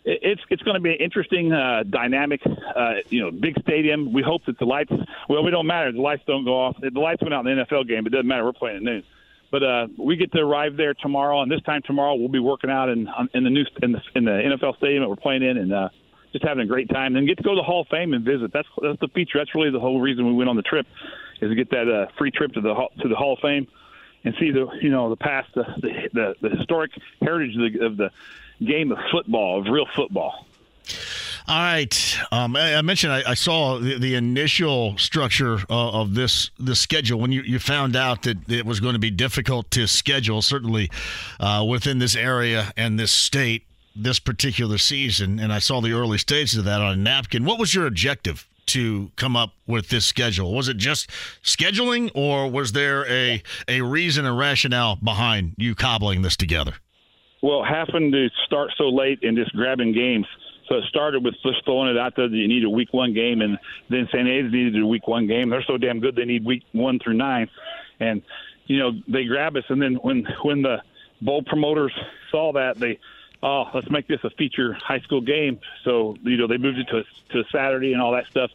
it's 0.03 0.41
it's 0.49 0.63
going 0.63 0.75
to 0.75 0.81
be 0.81 0.91
an 0.91 0.97
interesting 0.99 1.51
uh, 1.51 1.83
dynamic. 1.87 2.41
Uh, 2.45 2.95
you 3.09 3.21
know, 3.21 3.31
big 3.31 3.59
stadium. 3.61 4.13
We 4.13 4.23
hope 4.23 4.45
that 4.45 4.57
the 4.57 4.65
lights. 4.65 4.91
Well, 5.29 5.43
we 5.43 5.51
don't 5.51 5.67
matter. 5.67 5.91
The 5.91 6.01
lights 6.01 6.23
don't 6.25 6.45
go 6.45 6.59
off. 6.59 6.77
The 6.79 6.99
lights 6.99 7.21
went 7.21 7.33
out 7.33 7.45
in 7.45 7.57
the 7.57 7.65
NFL 7.65 7.87
game. 7.87 8.05
It 8.05 8.09
doesn't 8.09 8.27
matter. 8.27 8.43
We're 8.43 8.53
playing 8.53 8.77
at 8.77 8.83
noon. 8.83 9.03
But 9.51 9.63
uh, 9.63 9.87
we 9.97 10.15
get 10.15 10.31
to 10.31 10.39
arrive 10.39 10.77
there 10.77 10.93
tomorrow, 10.93 11.41
and 11.41 11.51
this 11.51 11.61
time 11.63 11.81
tomorrow 11.85 12.15
we'll 12.15 12.29
be 12.29 12.39
working 12.39 12.69
out 12.69 12.89
in 12.89 13.07
in 13.33 13.43
the 13.43 13.49
new 13.49 13.65
in 13.83 13.91
the 13.91 14.01
in 14.15 14.25
the 14.25 14.31
NFL 14.31 14.77
stadium 14.77 15.03
that 15.03 15.09
we're 15.09 15.17
playing 15.17 15.43
in, 15.43 15.57
and 15.57 15.73
uh, 15.73 15.89
just 16.31 16.45
having 16.45 16.63
a 16.63 16.67
great 16.67 16.89
time. 16.89 17.13
Then 17.13 17.25
get 17.25 17.37
to 17.37 17.43
go 17.43 17.51
to 17.51 17.57
the 17.57 17.63
Hall 17.63 17.81
of 17.81 17.87
Fame 17.89 18.13
and 18.13 18.23
visit. 18.23 18.51
That's 18.53 18.67
that's 18.81 18.99
the 19.01 19.09
feature. 19.09 19.39
That's 19.39 19.53
really 19.53 19.69
the 19.69 19.79
whole 19.79 19.99
reason 19.99 20.25
we 20.25 20.33
went 20.33 20.49
on 20.49 20.55
the 20.55 20.61
trip, 20.61 20.87
is 21.41 21.49
to 21.49 21.55
get 21.55 21.69
that 21.71 21.89
uh, 21.89 22.11
free 22.17 22.31
trip 22.31 22.53
to 22.53 22.61
the 22.61 22.73
to 23.01 23.09
the 23.09 23.15
Hall 23.15 23.33
of 23.33 23.39
Fame 23.39 23.67
and 24.23 24.35
see 24.39 24.51
the 24.51 24.67
you 24.81 24.89
know 24.89 25.09
the 25.09 25.15
past 25.15 25.49
the 25.53 25.63
the, 26.13 26.35
the 26.41 26.49
historic 26.49 26.91
heritage 27.21 27.55
of 27.55 27.73
the, 27.73 27.85
of 27.85 27.97
the 27.97 28.11
game 28.65 28.91
of 28.91 28.97
football, 29.11 29.59
of 29.59 29.67
real 29.67 29.87
football. 29.95 30.45
All 31.47 31.59
right. 31.59 32.17
Um, 32.31 32.55
I, 32.55 32.75
I, 32.75 32.81
mentioned 32.81 33.13
I, 33.13 33.31
I 33.31 33.33
saw 33.33 33.79
the, 33.79 33.97
the, 33.97 34.15
initial 34.15 34.97
structure 34.97 35.59
uh, 35.69 36.01
of 36.01 36.13
this 36.13 36.51
the 36.59 36.75
schedule 36.75 37.19
when 37.19 37.31
you, 37.31 37.41
you 37.41 37.59
found 37.59 37.95
out 37.95 38.23
that 38.23 38.49
it 38.49 38.65
was 38.65 38.79
going 38.79 38.93
to 38.93 38.99
be 38.99 39.09
difficult 39.09 39.69
to 39.71 39.87
schedule, 39.87 40.41
certainly 40.41 40.89
uh, 41.39 41.65
within 41.67 41.99
this 41.99 42.15
area 42.15 42.71
and 42.77 42.99
this 42.99 43.11
state 43.11 43.65
this 43.95 44.19
particular 44.19 44.77
season. 44.77 45.39
And 45.39 45.51
I 45.51 45.59
saw 45.59 45.81
the 45.81 45.91
early 45.91 46.17
stages 46.17 46.57
of 46.57 46.65
that 46.65 46.79
on 46.79 46.93
a 46.93 46.95
napkin. 46.95 47.43
What 47.43 47.59
was 47.59 47.75
your 47.75 47.87
objective 47.87 48.47
to 48.67 49.11
come 49.15 49.35
up 49.35 49.51
with 49.67 49.89
this 49.89 50.05
schedule? 50.05 50.53
Was 50.53 50.69
it 50.69 50.77
just 50.77 51.09
scheduling, 51.43 52.11
or 52.13 52.49
was 52.49 52.71
there 52.71 53.05
a 53.11 53.41
a 53.67 53.81
reason 53.81 54.25
and 54.25 54.37
rationale 54.37 54.97
behind 54.97 55.55
you 55.57 55.75
cobbling 55.75 56.21
this 56.21 56.37
together? 56.37 56.75
Well, 57.41 57.63
happened 57.63 58.13
to 58.13 58.29
start 58.45 58.71
so 58.77 58.89
late 58.89 59.23
and 59.23 59.35
just 59.35 59.53
grabbing 59.55 59.93
games. 59.93 60.27
So 60.67 60.77
it 60.77 60.83
started 60.85 61.23
with 61.23 61.35
just 61.43 61.65
throwing 61.65 61.89
it 61.89 61.97
out 61.97 62.15
there 62.15 62.29
that 62.29 62.35
you 62.35 62.47
need 62.47 62.63
a 62.63 62.69
week 62.69 62.93
one 62.93 63.13
game, 63.13 63.41
and 63.41 63.57
then 63.89 64.07
St. 64.07 64.27
Ed's 64.27 64.53
needed 64.53 64.81
a 64.81 64.85
week 64.85 65.07
one 65.07 65.27
game. 65.27 65.49
They're 65.49 65.63
so 65.63 65.77
damn 65.77 65.99
good 65.99 66.15
they 66.15 66.23
need 66.23 66.45
week 66.45 66.63
one 66.71 66.99
through 66.99 67.15
nine, 67.15 67.49
and 67.99 68.21
you 68.67 68.79
know 68.79 68.91
they 69.07 69.25
grab 69.25 69.57
us. 69.57 69.65
And 69.69 69.81
then 69.81 69.95
when 69.95 70.25
when 70.43 70.61
the 70.61 70.77
bowl 71.21 71.43
promoters 71.43 71.93
saw 72.29 72.53
that, 72.53 72.77
they 72.77 72.99
oh 73.43 73.65
let's 73.73 73.89
make 73.89 74.07
this 74.07 74.23
a 74.23 74.29
feature 74.29 74.73
high 74.73 74.99
school 74.99 75.19
game. 75.19 75.59
So 75.83 76.15
you 76.23 76.37
know 76.37 76.47
they 76.47 76.57
moved 76.57 76.77
it 76.77 76.87
to 76.89 77.03
to 77.33 77.43
Saturday 77.51 77.91
and 77.91 78.01
all 78.01 78.13
that 78.13 78.27
stuff. 78.27 78.51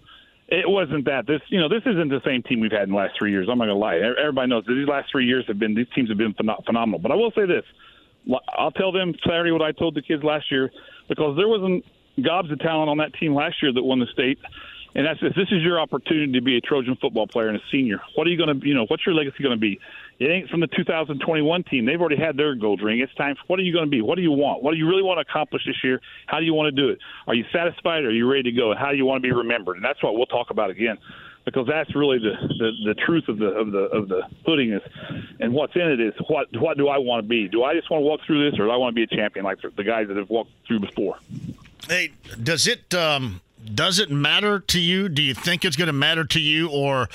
It 0.49 0.69
wasn't 0.69 1.07
that. 1.07 1.27
This, 1.27 1.43
you 1.49 1.59
know, 1.59 1.69
this 1.69 1.83
isn't 1.85 2.09
the 2.09 2.23
same 2.25 2.45
team 2.45 2.61
we've 2.61 2.71
had 2.71 2.85
in 2.85 2.91
the 2.91 2.97
last 2.97 3.19
three 3.19 3.33
years. 3.33 3.49
I'm 3.51 3.59
not 3.59 3.65
gonna 3.65 3.75
lie. 3.75 3.97
Everybody 3.97 4.49
knows 4.49 4.65
that 4.67 4.75
these 4.75 4.87
last 4.87 5.11
three 5.11 5.27
years 5.27 5.45
have 5.49 5.59
been 5.59 5.75
these 5.75 5.89
teams 5.95 6.09
have 6.09 6.19
been 6.19 6.35
phenomenal. 6.35 7.01
But 7.01 7.11
I 7.11 7.17
will 7.17 7.33
say 7.33 7.47
this: 7.47 7.65
I'll 8.57 8.73
tell 8.73 8.93
them 8.93 9.15
Saturday 9.25 9.53
what 9.53 9.63
I 9.63 9.73
told 9.73 9.95
the 9.95 10.03
kids 10.03 10.23
last 10.23 10.51
year 10.51 10.71
because 11.09 11.37
there 11.37 11.49
wasn't 11.49 11.85
gobs 12.25 12.51
of 12.51 12.59
talent 12.61 12.91
on 12.91 12.99
that 12.99 13.15
team 13.15 13.35
last 13.35 13.63
year 13.63 13.73
that 13.73 13.83
won 13.83 14.01
the 14.01 14.07
state. 14.13 14.39
And 14.95 15.05
that's 15.05 15.21
this. 15.21 15.35
This 15.37 15.49
is 15.53 15.63
your 15.63 15.79
opportunity 15.79 16.33
to 16.33 16.41
be 16.41 16.57
a 16.57 16.61
Trojan 16.61 16.97
football 16.99 17.27
player 17.27 17.49
and 17.49 17.57
a 17.59 17.61
senior. 17.71 18.01
What 18.15 18.27
are 18.27 18.31
you 18.31 18.39
going 18.39 18.59
to, 18.59 18.67
you 18.67 18.73
know, 18.73 18.87
what's 18.89 19.05
your 19.05 19.15
legacy 19.15 19.43
going 19.43 19.55
to 19.55 19.61
be? 19.61 19.79
It 20.19 20.31
ain't 20.31 20.49
from 20.49 20.61
the 20.61 20.69
2021 20.69 21.65
team. 21.65 21.85
They've 21.85 22.01
already 22.01 22.17
had 22.17 22.39
their 22.39 22.55
gold 22.55 22.81
ring. 22.83 23.01
It's 23.01 23.15
time. 23.15 23.35
For, 23.37 23.43
what 23.49 23.61
are 23.61 23.63
you 23.63 23.75
going 23.75 23.85
to 23.85 23.91
be? 23.91 24.01
What 24.01 24.17
do 24.17 24.23
you 24.23 24.33
want? 24.33 24.63
What 24.63 24.73
do 24.73 24.79
you 24.79 24.89
really 24.89 25.03
want 25.03 25.19
to 25.19 25.31
accomplish 25.31 25.67
this 25.67 25.77
year? 25.85 26.01
How 26.27 26.41
do 26.41 26.47
you 26.47 26.55
want 26.55 26.75
to 26.75 26.83
do 26.83 26.89
it? 26.89 26.99
Are 27.27 27.35
you 27.35 27.45
satisfied? 27.53 28.05
Are 28.05 28.11
you 28.11 28.27
ready 28.27 28.45
to 28.45 28.53
go? 28.53 28.71
And 28.71 28.81
how 28.81 28.91
do 28.91 28.97
you 28.97 29.05
want 29.05 29.23
to 29.23 29.29
be 29.29 29.35
remembered? 29.35 29.77
And 29.77 29.85
that's 29.85 30.03
what 30.03 30.15
we'll 30.15 30.25
talk 30.25 30.49
about 30.49 30.71
again 30.71 30.97
because 31.47 31.67
that's 31.67 31.95
really 31.95 32.19
the, 32.19 32.35
the, 32.59 32.73
the 32.87 32.95
truth 32.95 33.29
of 33.29 33.39
the 33.39 33.47
of 33.47 33.71
the 33.71 33.79
of 33.79 34.09
the 34.09 34.23
pudding 34.45 34.73
is, 34.73 34.83
and 35.41 35.55
what's 35.55 35.75
in 35.75 35.83
it 35.83 36.01
is 36.01 36.13
what 36.29 36.49
what 36.59 36.77
do 36.77 36.89
I 36.89 36.99
want 36.99 37.23
to 37.25 37.29
be? 37.29 37.49
Do 37.49 37.63
I 37.63 37.75
just 37.75 37.89
want 37.89 38.03
to 38.03 38.07
walk 38.07 38.21
through 38.27 38.51
this, 38.51 38.59
or 38.59 38.65
do 38.65 38.71
I 38.71 38.77
want 38.77 38.95
to 38.95 38.95
be 38.95 39.05
a 39.05 39.17
champion 39.17 39.45
like 39.45 39.59
the 39.63 39.85
guys 39.85 40.09
that 40.09 40.17
have 40.19 40.29
walked 40.29 40.51
through 40.67 40.81
before? 40.81 41.17
Hey, 41.89 42.13
does 42.43 42.67
it 42.67 42.93
um, 42.93 43.41
does 43.73 44.01
it 44.01 44.11
matter 44.11 44.59
to 44.59 44.81
you? 44.81 45.09
Do 45.09 45.23
you 45.23 45.35
think 45.35 45.65
it's 45.65 45.77
going 45.77 45.87
to 45.87 45.93
matter 45.93 46.25
to 46.25 46.41
you, 46.41 46.69
or 46.69 47.09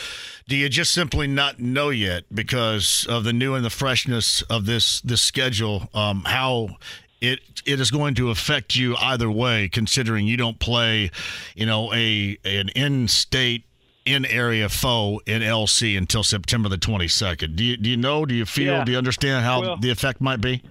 do 0.47 0.55
you 0.55 0.69
just 0.69 0.93
simply 0.93 1.27
not 1.27 1.59
know 1.59 1.89
yet 1.89 2.23
because 2.33 3.05
of 3.09 3.25
the 3.25 3.33
new 3.33 3.53
and 3.53 3.65
the 3.65 3.69
freshness 3.69 4.41
of 4.43 4.65
this 4.65 5.01
this 5.01 5.21
schedule? 5.21 5.89
Um, 5.93 6.23
how 6.25 6.77
it 7.19 7.41
it 7.65 7.81
is 7.81 7.91
going 7.91 8.15
to 8.15 8.29
affect 8.29 8.77
you 8.77 8.95
either 8.95 9.29
way, 9.29 9.67
considering 9.67 10.25
you 10.25 10.37
don't 10.37 10.57
play, 10.57 11.11
you 11.53 11.65
know, 11.65 11.93
a 11.93 12.37
an 12.45 12.69
in-state 12.69 13.65
in 14.05 14.25
area 14.25 14.67
foe 14.69 15.21
in 15.25 15.41
LC 15.41 15.97
until 15.97 16.23
September 16.23 16.69
the 16.69 16.77
22nd. 16.77 17.55
Do 17.55 17.63
you, 17.63 17.77
do 17.77 17.89
you 17.89 17.97
know? 17.97 18.25
Do 18.25 18.33
you 18.35 18.45
feel? 18.45 18.73
Yeah. 18.73 18.83
Do 18.83 18.91
you 18.91 18.97
understand 18.97 19.45
how 19.45 19.61
Well- 19.61 19.77
the 19.77 19.89
effect 19.91 20.21
might 20.21 20.41
be? 20.41 20.61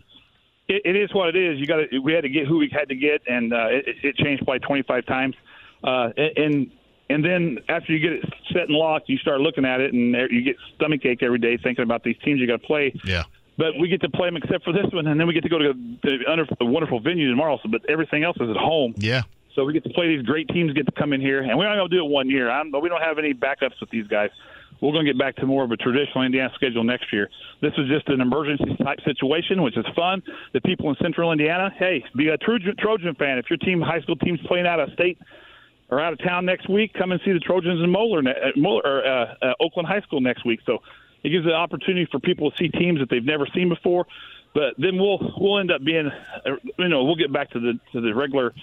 it, 0.69 0.83
it 0.85 0.97
is 0.97 1.13
what 1.15 1.35
it 1.35 1.37
is. 1.37 1.59
You 1.59 1.67
got 1.67 1.77
to. 1.91 1.99
We 1.99 2.13
had 2.13 2.23
to 2.23 2.29
get 2.29 2.47
who 2.47 2.59
we 2.59 2.69
had 2.73 2.89
to 2.89 2.95
get, 2.95 3.23
and 3.27 3.53
uh, 3.53 3.67
it, 3.71 3.85
it 4.03 4.17
changed 4.17 4.45
probably 4.45 4.61
25 4.61 5.07
times. 5.07 5.35
Uh, 5.83 6.11
and 6.37 6.71
and 7.09 7.25
then 7.25 7.59
after 7.69 7.93
you 7.93 7.99
get 7.99 8.13
it 8.13 8.25
set 8.53 8.63
and 8.69 8.71
locked, 8.77 9.09
you 9.09 9.19
start 9.19 9.41
looking 9.41 9.65
at 9.65 9.81
it, 9.81 9.93
and 9.93 10.15
you 10.31 10.43
get 10.43 10.57
stomach 10.77 11.05
ache 11.05 11.23
every 11.23 11.39
day 11.39 11.57
thinking 11.57 11.83
about 11.83 12.05
these 12.05 12.17
teams 12.25 12.41
you 12.41 12.47
got 12.47 12.61
to 12.61 12.67
play. 12.67 12.93
Yeah. 13.05 13.25
But 13.59 13.79
we 13.81 13.89
get 13.89 14.01
to 14.03 14.09
play 14.09 14.29
them 14.29 14.37
except 14.37 14.65
for 14.65 14.73
this 14.73 14.87
one, 14.93 15.07
and 15.09 15.19
then 15.21 15.27
we 15.27 15.35
get 15.35 15.43
to 15.43 15.49
go 15.49 15.59
to 15.59 15.73
the 16.03 16.47
the 16.59 16.65
wonderful 16.65 17.01
venue 17.01 17.29
tomorrow. 17.29 17.59
So, 17.63 17.69
but 17.69 17.83
everything 17.91 18.23
else 18.25 18.37
is 18.41 18.49
at 18.49 18.57
home. 18.57 18.95
Yeah. 18.97 19.23
So 19.61 19.67
we 19.67 19.75
get 19.75 19.85
to 19.85 19.91
play 19.91 20.17
these 20.17 20.25
great 20.25 20.49
teams, 20.49 20.73
get 20.73 20.87
to 20.87 20.93
come 20.93 21.13
in 21.13 21.21
here, 21.21 21.43
and 21.43 21.59
we're 21.59 21.69
not 21.69 21.77
going 21.77 21.91
to 21.91 21.95
do 21.95 22.03
it 22.03 22.09
one 22.09 22.31
year. 22.31 22.51
I'm, 22.51 22.73
we 22.81 22.89
don't 22.89 23.03
have 23.03 23.19
any 23.19 23.35
backups 23.35 23.79
with 23.79 23.91
these 23.91 24.07
guys. 24.07 24.31
We're 24.81 24.93
going 24.93 25.05
to 25.05 25.13
get 25.13 25.19
back 25.19 25.37
to 25.37 25.45
more 25.45 25.63
of 25.63 25.71
a 25.71 25.77
traditional 25.77 26.25
Indiana 26.25 26.51
schedule 26.55 26.83
next 26.83 27.13
year. 27.13 27.29
This 27.61 27.75
is 27.77 27.87
just 27.87 28.09
an 28.09 28.23
emergency 28.23 28.75
type 28.83 29.01
situation, 29.05 29.61
which 29.61 29.77
is 29.77 29.85
fun. 29.95 30.23
The 30.55 30.63
people 30.63 30.89
in 30.89 30.97
Central 31.03 31.31
Indiana, 31.31 31.71
hey, 31.79 32.03
be 32.17 32.29
a 32.29 32.39
Trojan, 32.39 32.75
Trojan 32.79 33.15
fan. 33.17 33.37
If 33.37 33.51
your 33.51 33.59
team, 33.59 33.83
high 33.83 34.01
school 34.01 34.17
team's 34.17 34.41
playing 34.47 34.67
out 34.67 34.81
of 34.81 34.95
state 34.95 35.19
or 35.91 36.01
out 36.01 36.15
of 36.15 36.21
town 36.21 36.47
next 36.47 36.71
week, 36.71 36.95
come 36.95 37.13
and 37.13 37.21
see 37.23 37.33
the 37.33 37.41
Trojans 37.41 37.85
in 37.85 37.91
Moeller, 37.91 38.21
uh, 38.27 38.53
Moeller 38.57 38.81
or 38.83 39.07
uh, 39.07 39.35
uh, 39.43 39.53
Oakland 39.61 39.89
High 39.89 40.01
School 40.01 40.23
next 40.23 40.47
week. 40.47 40.61
So 40.65 40.79
it 41.23 41.29
gives 41.29 41.45
an 41.45 41.53
opportunity 41.53 42.09
for 42.11 42.19
people 42.19 42.51
to 42.51 42.57
see 42.57 42.69
teams 42.69 43.01
that 43.01 43.11
they've 43.11 43.23
never 43.23 43.47
seen 43.55 43.69
before. 43.69 44.07
But 44.55 44.75
then 44.79 44.97
we'll 44.97 45.35
we'll 45.39 45.59
end 45.59 45.71
up 45.71 45.85
being, 45.85 46.07
uh, 46.09 46.51
you 46.79 46.89
know, 46.89 47.05
we'll 47.05 47.15
get 47.17 47.31
back 47.31 47.51
to 47.51 47.61
the 47.61 47.79
to 47.93 48.01
the 48.01 48.15
regular 48.15 48.55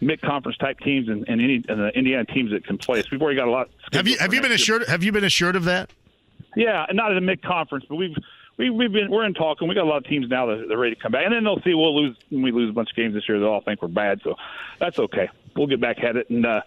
mid 0.00 0.20
conference 0.20 0.58
type 0.58 0.78
teams 0.80 1.08
and, 1.08 1.24
and 1.28 1.40
any 1.40 1.64
and 1.68 1.80
the 1.80 1.88
Indiana 1.94 2.24
teams 2.24 2.50
that 2.52 2.66
can 2.66 2.78
play. 2.78 3.02
So 3.02 3.08
we've 3.12 3.22
already 3.22 3.36
got 3.36 3.48
a 3.48 3.50
lot. 3.50 3.70
Have 3.92 4.06
you 4.08 4.18
have 4.18 4.34
you 4.34 4.40
been 4.40 4.50
year. 4.50 4.56
assured? 4.56 4.88
Have 4.88 5.02
you 5.02 5.12
been 5.12 5.24
assured 5.24 5.56
of 5.56 5.64
that? 5.64 5.90
Yeah, 6.54 6.86
not 6.92 7.12
at 7.12 7.18
a 7.18 7.20
mid 7.20 7.42
conference, 7.42 7.84
but 7.88 7.96
we've 7.96 8.16
we, 8.56 8.70
we've 8.70 8.92
been 8.92 9.10
we're 9.10 9.24
in 9.24 9.34
talk, 9.34 9.58
and 9.60 9.68
we 9.68 9.74
got 9.74 9.84
a 9.84 9.88
lot 9.88 9.98
of 9.98 10.04
teams 10.04 10.28
now 10.28 10.46
that 10.46 10.70
are 10.70 10.78
ready 10.78 10.94
to 10.94 11.00
come 11.00 11.12
back. 11.12 11.24
And 11.24 11.34
then 11.34 11.44
they'll 11.44 11.60
see 11.62 11.74
we'll 11.74 11.94
lose 11.94 12.16
when 12.30 12.42
we 12.42 12.52
lose 12.52 12.70
a 12.70 12.72
bunch 12.72 12.90
of 12.90 12.96
games 12.96 13.14
this 13.14 13.28
year. 13.28 13.38
They'll 13.38 13.50
all 13.50 13.60
think 13.60 13.82
we're 13.82 13.88
bad, 13.88 14.20
so 14.22 14.36
that's 14.78 14.98
okay. 14.98 15.28
We'll 15.54 15.66
get 15.66 15.80
back 15.80 16.02
at 16.02 16.16
it. 16.16 16.30
And 16.30 16.46
uh, 16.46 16.62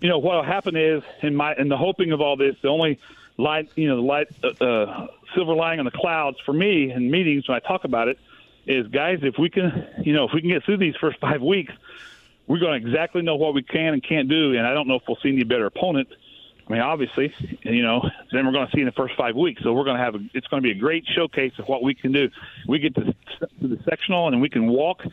you 0.00 0.08
know 0.08 0.18
what'll 0.18 0.42
happen 0.42 0.76
is 0.76 1.02
in 1.22 1.36
my 1.36 1.54
in 1.56 1.68
the 1.68 1.76
hoping 1.76 2.12
of 2.12 2.20
all 2.20 2.36
this, 2.36 2.56
the 2.62 2.68
only 2.68 2.98
light 3.36 3.68
you 3.76 3.88
know 3.88 3.96
the 3.96 4.02
light 4.02 4.28
uh, 4.42 4.64
uh, 4.64 5.06
silver 5.34 5.54
lining 5.54 5.80
on 5.80 5.84
the 5.84 5.90
clouds 5.90 6.38
for 6.44 6.52
me 6.52 6.90
in 6.90 7.10
meetings 7.10 7.46
when 7.48 7.56
I 7.56 7.60
talk 7.60 7.84
about 7.84 8.08
it 8.08 8.18
is 8.66 8.86
guys 8.88 9.18
if 9.22 9.38
we 9.38 9.50
can 9.50 9.86
you 10.02 10.14
know 10.14 10.24
if 10.24 10.32
we 10.32 10.40
can 10.40 10.50
get 10.50 10.64
through 10.64 10.78
these 10.78 10.96
first 10.96 11.18
five 11.20 11.42
weeks, 11.42 11.72
we're 12.46 12.58
going 12.58 12.80
to 12.80 12.88
exactly 12.88 13.22
know 13.22 13.36
what 13.36 13.54
we 13.54 13.62
can 13.62 13.94
and 13.94 14.02
can't 14.02 14.28
do. 14.28 14.54
And 14.54 14.66
I 14.66 14.74
don't 14.74 14.88
know 14.88 14.96
if 14.96 15.02
we'll 15.06 15.18
see 15.22 15.30
any 15.30 15.44
better 15.44 15.66
opponent. 15.66 16.08
I 16.68 16.72
mean, 16.72 16.82
obviously, 16.82 17.32
you 17.62 17.82
know, 17.82 18.02
then 18.32 18.44
we're 18.44 18.52
going 18.52 18.66
to 18.66 18.72
see 18.72 18.80
in 18.80 18.86
the 18.86 18.92
first 18.92 19.14
five 19.16 19.36
weeks. 19.36 19.62
So 19.62 19.72
we're 19.72 19.84
going 19.84 19.98
to 19.98 20.02
have 20.02 20.16
a, 20.16 20.20
it's 20.34 20.48
going 20.48 20.62
to 20.62 20.66
be 20.66 20.72
a 20.72 20.80
great 20.80 21.06
showcase 21.06 21.52
of 21.58 21.68
what 21.68 21.82
we 21.82 21.94
can 21.94 22.12
do. 22.12 22.28
We 22.66 22.80
get 22.80 22.94
to, 22.96 23.04
to 23.04 23.68
the 23.68 23.78
sectional 23.88 24.28
and 24.28 24.40
we 24.40 24.48
can 24.48 24.66
walk, 24.66 25.04
and 25.04 25.12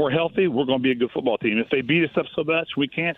we're 0.00 0.10
healthy. 0.10 0.46
We're 0.46 0.66
going 0.66 0.78
to 0.78 0.82
be 0.82 0.92
a 0.92 0.94
good 0.94 1.10
football 1.10 1.38
team. 1.38 1.58
If 1.58 1.68
they 1.70 1.80
beat 1.80 2.08
us 2.08 2.16
up 2.16 2.26
so 2.34 2.44
much, 2.44 2.76
we 2.76 2.86
can't. 2.86 3.16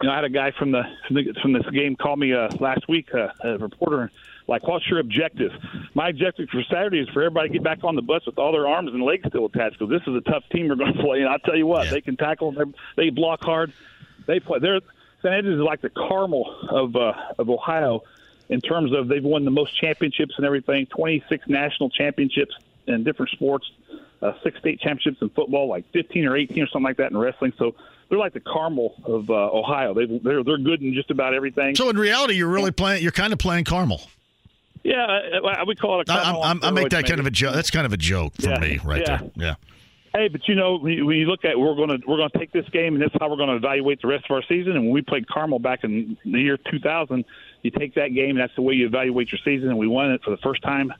You 0.00 0.08
know, 0.08 0.14
I 0.14 0.16
had 0.16 0.24
a 0.24 0.30
guy 0.30 0.50
from 0.50 0.72
the 0.72 0.82
from, 1.06 1.14
the, 1.14 1.34
from 1.40 1.52
this 1.52 1.68
game 1.70 1.94
call 1.94 2.16
me 2.16 2.32
uh, 2.32 2.48
last 2.58 2.88
week, 2.88 3.14
uh, 3.14 3.28
a 3.44 3.58
reporter, 3.58 4.10
like, 4.48 4.66
"What's 4.66 4.88
your 4.88 4.98
objective?" 5.00 5.52
My 5.94 6.08
objective 6.08 6.48
for 6.50 6.62
Saturday 6.64 7.00
is 7.00 7.08
for 7.10 7.22
everybody 7.22 7.48
to 7.48 7.52
get 7.52 7.62
back 7.62 7.84
on 7.84 7.96
the 7.96 8.02
bus 8.02 8.24
with 8.26 8.38
all 8.38 8.52
their 8.52 8.66
arms 8.66 8.90
and 8.92 9.02
legs 9.02 9.24
still 9.28 9.46
attached, 9.46 9.78
because 9.78 9.90
this 9.90 10.02
is 10.06 10.14
a 10.16 10.30
tough 10.30 10.44
team 10.50 10.68
we're 10.68 10.76
going 10.76 10.92
to 10.96 11.02
play. 11.02 11.20
And 11.20 11.28
I'll 11.28 11.38
tell 11.38 11.56
you 11.56 11.66
what, 11.66 11.90
they 11.90 12.00
can 12.00 12.16
tackle, 12.16 12.52
they, 12.52 12.64
they 12.96 13.10
block 13.10 13.42
hard, 13.42 13.72
they 14.26 14.40
play. 14.40 14.58
They're 14.58 14.80
St. 15.22 15.32
Edmunds 15.32 15.60
is 15.60 15.64
like 15.64 15.80
the 15.80 15.90
Carmel 15.90 16.52
of 16.68 16.96
uh, 16.96 17.12
of 17.38 17.48
Ohio 17.48 18.02
in 18.48 18.60
terms 18.60 18.92
of 18.92 19.08
they've 19.08 19.24
won 19.24 19.44
the 19.44 19.50
most 19.50 19.78
championships 19.80 20.34
and 20.36 20.44
everything, 20.44 20.86
26 20.86 21.48
national 21.48 21.90
championships 21.90 22.54
in 22.86 23.04
different 23.04 23.30
sports, 23.30 23.70
uh, 24.20 24.32
six 24.42 24.58
state 24.58 24.80
championships 24.80 25.22
in 25.22 25.30
football, 25.30 25.68
like 25.68 25.90
15 25.92 26.26
or 26.26 26.36
18 26.36 26.62
or 26.62 26.66
something 26.66 26.82
like 26.82 26.96
that 26.96 27.12
in 27.12 27.16
wrestling. 27.16 27.52
So 27.56 27.74
they're 28.08 28.18
like 28.18 28.34
the 28.34 28.40
Carmel 28.40 28.94
of 29.04 29.30
uh, 29.30 29.32
Ohio. 29.32 29.94
They 29.94 30.06
they're 30.06 30.42
they're 30.42 30.58
good 30.58 30.82
in 30.82 30.92
just 30.92 31.10
about 31.10 31.34
everything. 31.34 31.74
So 31.76 31.88
in 31.88 31.96
reality, 31.96 32.34
you're 32.34 32.48
really 32.48 32.72
playing. 32.72 33.02
You're 33.02 33.12
kind 33.12 33.32
of 33.32 33.38
playing 33.38 33.64
Carmel. 33.64 34.02
Yeah, 34.84 35.06
I, 35.06 35.60
I 35.60 35.62
would 35.62 35.78
call 35.80 36.00
it 36.00 36.08
a 36.08 36.12
I. 36.12 36.50
I'm, 36.50 36.62
I 36.62 36.70
make 36.70 36.90
that 36.90 37.06
kind 37.06 37.20
of 37.20 37.26
a 37.26 37.30
joke. 37.30 37.54
That's 37.54 37.70
kind 37.70 37.86
of 37.86 37.92
a 37.92 37.96
joke 37.96 38.34
for 38.34 38.48
Yeah, 38.48 38.58
me, 38.58 38.80
right 38.84 39.02
yeah. 39.02 39.18
there. 39.18 39.30
Yeah. 39.36 39.54
Hey, 40.14 40.28
but 40.28 40.46
you 40.46 40.54
know, 40.54 40.76
when 40.78 40.92
you, 40.92 41.06
when 41.06 41.16
you 41.16 41.26
look 41.26 41.44
at 41.44 41.58
we're 41.58 41.74
going 41.74 41.88
to 41.88 42.06
we're 42.06 42.18
going 42.18 42.30
to 42.30 42.38
take 42.38 42.52
this 42.52 42.68
game, 42.70 42.94
and 42.94 43.02
that's 43.02 43.14
how 43.18 43.30
we're 43.30 43.36
going 43.36 43.48
to 43.48 43.56
evaluate 43.56 44.02
the 44.02 44.08
rest 44.08 44.26
of 44.28 44.34
our 44.34 44.42
season. 44.42 44.72
And 44.72 44.84
when 44.84 44.92
we 44.92 45.00
played 45.02 45.26
Carmel 45.26 45.58
back 45.58 45.84
in 45.84 46.18
the 46.24 46.40
year 46.40 46.58
2000, 46.70 47.24
you 47.62 47.70
take 47.70 47.94
that 47.94 48.08
game, 48.08 48.30
and 48.30 48.40
that's 48.40 48.54
the 48.54 48.62
way 48.62 48.74
you 48.74 48.86
evaluate 48.86 49.32
your 49.32 49.38
season. 49.44 49.70
And 49.70 49.78
we 49.78 49.86
won 49.86 50.10
it 50.10 50.22
for 50.22 50.30
the 50.30 50.36
first 50.38 50.62
time. 50.62 50.92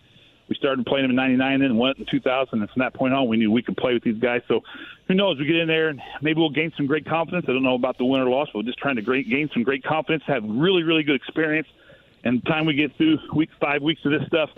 We 0.49 0.57
started 0.57 0.85
playing 0.87 1.05
them 1.05 1.11
in 1.11 1.17
'99, 1.17 1.63
and 1.63 1.79
won 1.79 1.91
it 1.91 1.99
in 1.99 2.07
2000. 2.07 2.61
And 2.61 2.71
from 2.71 2.81
that 2.81 2.95
point 2.95 3.13
on, 3.13 3.29
we 3.29 3.37
knew 3.37 3.51
we 3.51 3.63
could 3.63 3.77
play 3.77 3.93
with 3.95 4.03
these 4.03 4.19
guys. 4.19 4.43
So, 4.49 4.61
who 5.09 5.15
knows? 5.15 5.39
We 5.39 5.45
get 5.47 5.57
in 5.57 5.69
there, 5.69 5.89
and 5.89 6.01
maybe 6.23 6.41
we'll 6.41 6.51
gain 6.51 6.73
some 6.77 6.87
great 6.87 7.05
confidence. 7.05 7.47
I 7.49 7.53
don't 7.53 7.63
know 7.63 7.75
about 7.75 7.99
the 7.99 8.05
win 8.07 8.21
or 8.23 8.31
loss, 8.31 8.49
but 8.53 8.61
we're 8.61 8.65
just 8.65 8.79
trying 8.79 8.97
to 8.97 9.03
great, 9.03 9.29
gain 9.29 9.51
some 9.53 9.63
great 9.63 9.85
confidence, 9.85 10.25
have 10.27 10.43
really, 10.45 10.85
really 10.85 11.03
good 11.03 11.17
experience. 11.17 11.69
And 12.25 12.41
the 12.43 12.49
time 12.49 12.67
we 12.67 12.75
get 12.75 12.97
through 12.97 13.19
week 13.35 13.51
five 13.61 13.83
weeks 13.83 14.01
of 14.05 14.13
this 14.13 14.27
stuff, 14.27 14.51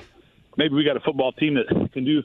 maybe 0.57 0.74
we 0.74 0.85
got 0.85 0.97
a 0.97 1.01
football 1.01 1.32
team 1.32 1.55
that 1.55 1.93
can 1.93 2.05
do 2.05 2.23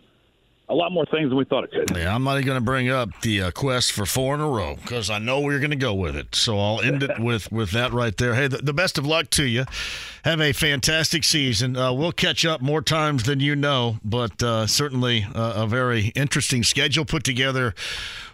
a 0.69 0.75
lot 0.75 0.91
more 0.91 1.05
things 1.05 1.29
than 1.29 1.37
we 1.37 1.45
thought 1.45 1.63
it 1.63 1.71
could. 1.71 1.97
Yeah, 1.97 2.13
I'm 2.13 2.23
not 2.23 2.35
even 2.35 2.45
going 2.45 2.59
to 2.59 2.63
bring 2.63 2.89
up 2.89 3.09
the 3.21 3.41
uh, 3.43 3.51
quest 3.51 3.91
for 3.91 4.05
four 4.05 4.35
in 4.35 4.41
a 4.41 4.47
row 4.47 4.75
because 4.75 5.09
I 5.09 5.17
know 5.17 5.39
we're 5.39 5.59
going 5.59 5.71
to 5.71 5.75
go 5.75 5.93
with 5.93 6.15
it. 6.15 6.35
So 6.35 6.59
I'll 6.59 6.81
end 6.81 7.03
it 7.03 7.19
with 7.19 7.51
with 7.51 7.71
that 7.71 7.91
right 7.91 8.15
there. 8.15 8.35
Hey, 8.35 8.47
the, 8.47 8.57
the 8.57 8.73
best 8.73 8.97
of 8.97 9.05
luck 9.05 9.29
to 9.31 9.43
you. 9.45 9.65
Have 10.23 10.41
a 10.41 10.51
fantastic 10.51 11.23
season. 11.23 11.75
Uh, 11.77 11.93
we'll 11.93 12.11
catch 12.11 12.45
up 12.45 12.61
more 12.61 12.81
times 12.81 13.23
than 13.23 13.39
you 13.39 13.55
know, 13.55 13.97
but 14.03 14.43
uh, 14.43 14.67
certainly 14.67 15.25
uh, 15.33 15.53
a 15.55 15.67
very 15.67 16.07
interesting 16.07 16.61
schedule 16.63 17.05
put 17.05 17.23
together 17.23 17.73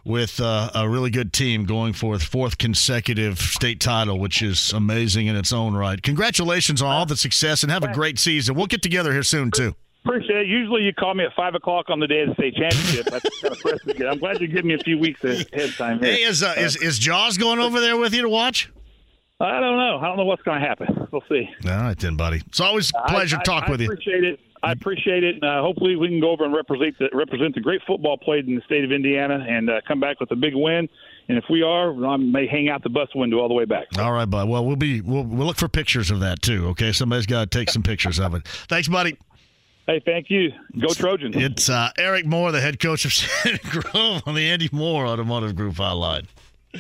with 0.04 0.40
uh, 0.40 0.72
a 0.76 0.90
really 0.90 1.10
good 1.10 1.32
team 1.32 1.66
going 1.66 1.94
for 1.94 2.18
the 2.18 2.26
fourth 2.26 2.58
consecutive 2.58 3.40
state 3.40 3.80
title, 3.80 4.20
which 4.20 4.42
is 4.42 4.74
amazing 4.74 5.28
in 5.28 5.36
its 5.36 5.54
own 5.54 5.76
right. 5.76 6.02
Congratulations 6.02 6.82
on 6.82 6.90
all 6.90 7.06
the 7.06 7.18
success 7.18 7.64
and 7.64 7.72
have 7.72 7.84
a 7.84 7.94
great 7.94 8.20
season. 8.20 8.56
We'll 8.56 8.68
get 8.68 8.82
together 8.82 9.14
here 9.14 9.24
soon 9.24 9.52
too. 9.52 9.76
Appreciate 10.06 10.42
it. 10.42 10.48
Usually 10.48 10.84
you 10.84 10.94
call 10.94 11.16
me 11.16 11.24
at 11.24 11.34
five 11.36 11.56
o'clock 11.56 11.90
on 11.90 12.00
the 12.00 12.06
day 12.06 12.22
of 12.22 12.30
the 12.30 12.36
state 12.36 12.56
championship. 12.56 13.08
That's 13.08 13.42
kind 13.42 13.54
of 13.54 13.60
fresh 13.60 13.80
to 13.88 13.94
get. 13.94 14.08
I'm 14.08 14.20
glad 14.20 14.40
you 14.40 14.48
give 14.48 14.64
me 14.64 14.76
a 14.76 14.78
few 14.78 15.00
weeks 15.00 15.24
ahead 15.24 15.48
of 15.52 15.76
time. 15.76 16.00
Here. 16.00 16.12
Hey, 16.14 16.24
is 16.24 16.44
uh, 16.44 16.54
is 16.58 16.76
is 16.76 17.00
Jaws 17.00 17.38
going 17.40 17.60
over 17.60 17.80
there 17.80 17.98
with 17.98 18.14
you 18.14 18.22
to 18.22 18.30
watch? 18.30 18.72
I 19.40 19.60
don't 19.60 19.78
know. 19.78 19.98
I 19.98 20.08
don't 20.08 20.18
know 20.18 20.26
what's 20.26 20.44
going 20.44 20.62
to 20.62 20.68
happen. 20.68 21.08
We'll 21.12 21.24
see. 21.28 21.50
All 21.66 21.72
right, 21.72 21.98
then, 21.98 22.16
buddy. 22.16 22.42
It's 22.48 22.62
always 22.62 22.92
a 22.96 23.10
pleasure 23.10 23.36
I, 23.36 23.40
to 23.40 23.46
talk 23.46 23.64
I, 23.68 23.72
with 23.72 23.82
you. 23.82 23.90
I 23.90 23.94
appreciate 23.94 24.24
it. 24.24 24.40
I 24.64 24.72
appreciate 24.72 25.24
it. 25.24 25.36
And, 25.36 25.44
uh, 25.44 25.62
hopefully 25.62 25.96
we 25.96 26.08
can 26.08 26.22
go 26.22 26.32
over 26.32 26.46
and 26.46 26.54
represent 26.54 26.98
the, 27.00 27.10
represent 27.12 27.54
the 27.54 27.62
great 27.62 27.82
football 27.86 28.18
played 28.18 28.48
in 28.48 28.56
the 28.56 28.62
state 28.62 28.86
of 28.86 28.92
Indiana 28.92 29.46
and 29.48 29.70
uh, 29.70 29.82
come 29.88 30.00
back 30.00 30.20
with 30.20 30.32
a 30.32 30.36
big 30.36 30.54
win. 30.56 30.88
And 31.28 31.38
if 31.38 31.44
we 31.50 31.64
are, 31.64 32.06
I 32.06 32.16
may 32.18 32.48
hang 32.48 32.70
out 32.70 32.84
the 32.84 32.90
bus 32.90 33.10
window 33.14 33.40
all 33.40 33.48
the 33.48 33.54
way 33.54 33.66
back. 33.66 33.88
All 34.00 34.14
right, 34.14 34.30
bud. 34.30 34.48
Well, 34.48 34.66
we'll 34.66 34.76
be 34.76 35.02
we'll, 35.02 35.24
we'll 35.24 35.48
look 35.48 35.58
for 35.58 35.68
pictures 35.68 36.12
of 36.12 36.22
that 36.22 36.42
too. 36.42 36.68
Okay, 36.70 36.92
somebody's 36.94 37.26
got 37.26 37.52
to 37.52 37.60
take 37.60 37.70
some 37.70 37.84
pictures 37.84 38.20
of 38.20 38.36
it. 38.36 38.48
Thanks, 38.48 38.88
buddy. 38.88 39.18
Hey, 39.88 40.02
thank 40.04 40.30
you. 40.30 40.52
Go 40.80 40.88
Trojans. 40.94 41.36
It's 41.36 41.70
uh, 41.70 41.92
Eric 41.98 42.26
Moore, 42.26 42.52
the 42.52 42.62
head 42.62 42.80
coach 42.80 43.06
of 43.06 43.14
Santa 43.14 43.60
Grove 43.70 44.24
on 44.26 44.34
the 44.34 44.50
Andy 44.50 44.70
Moore 44.72 45.06
Automotive 45.06 45.56
Group 45.56 45.76
Hotline. 45.76 46.26
All 46.74 46.80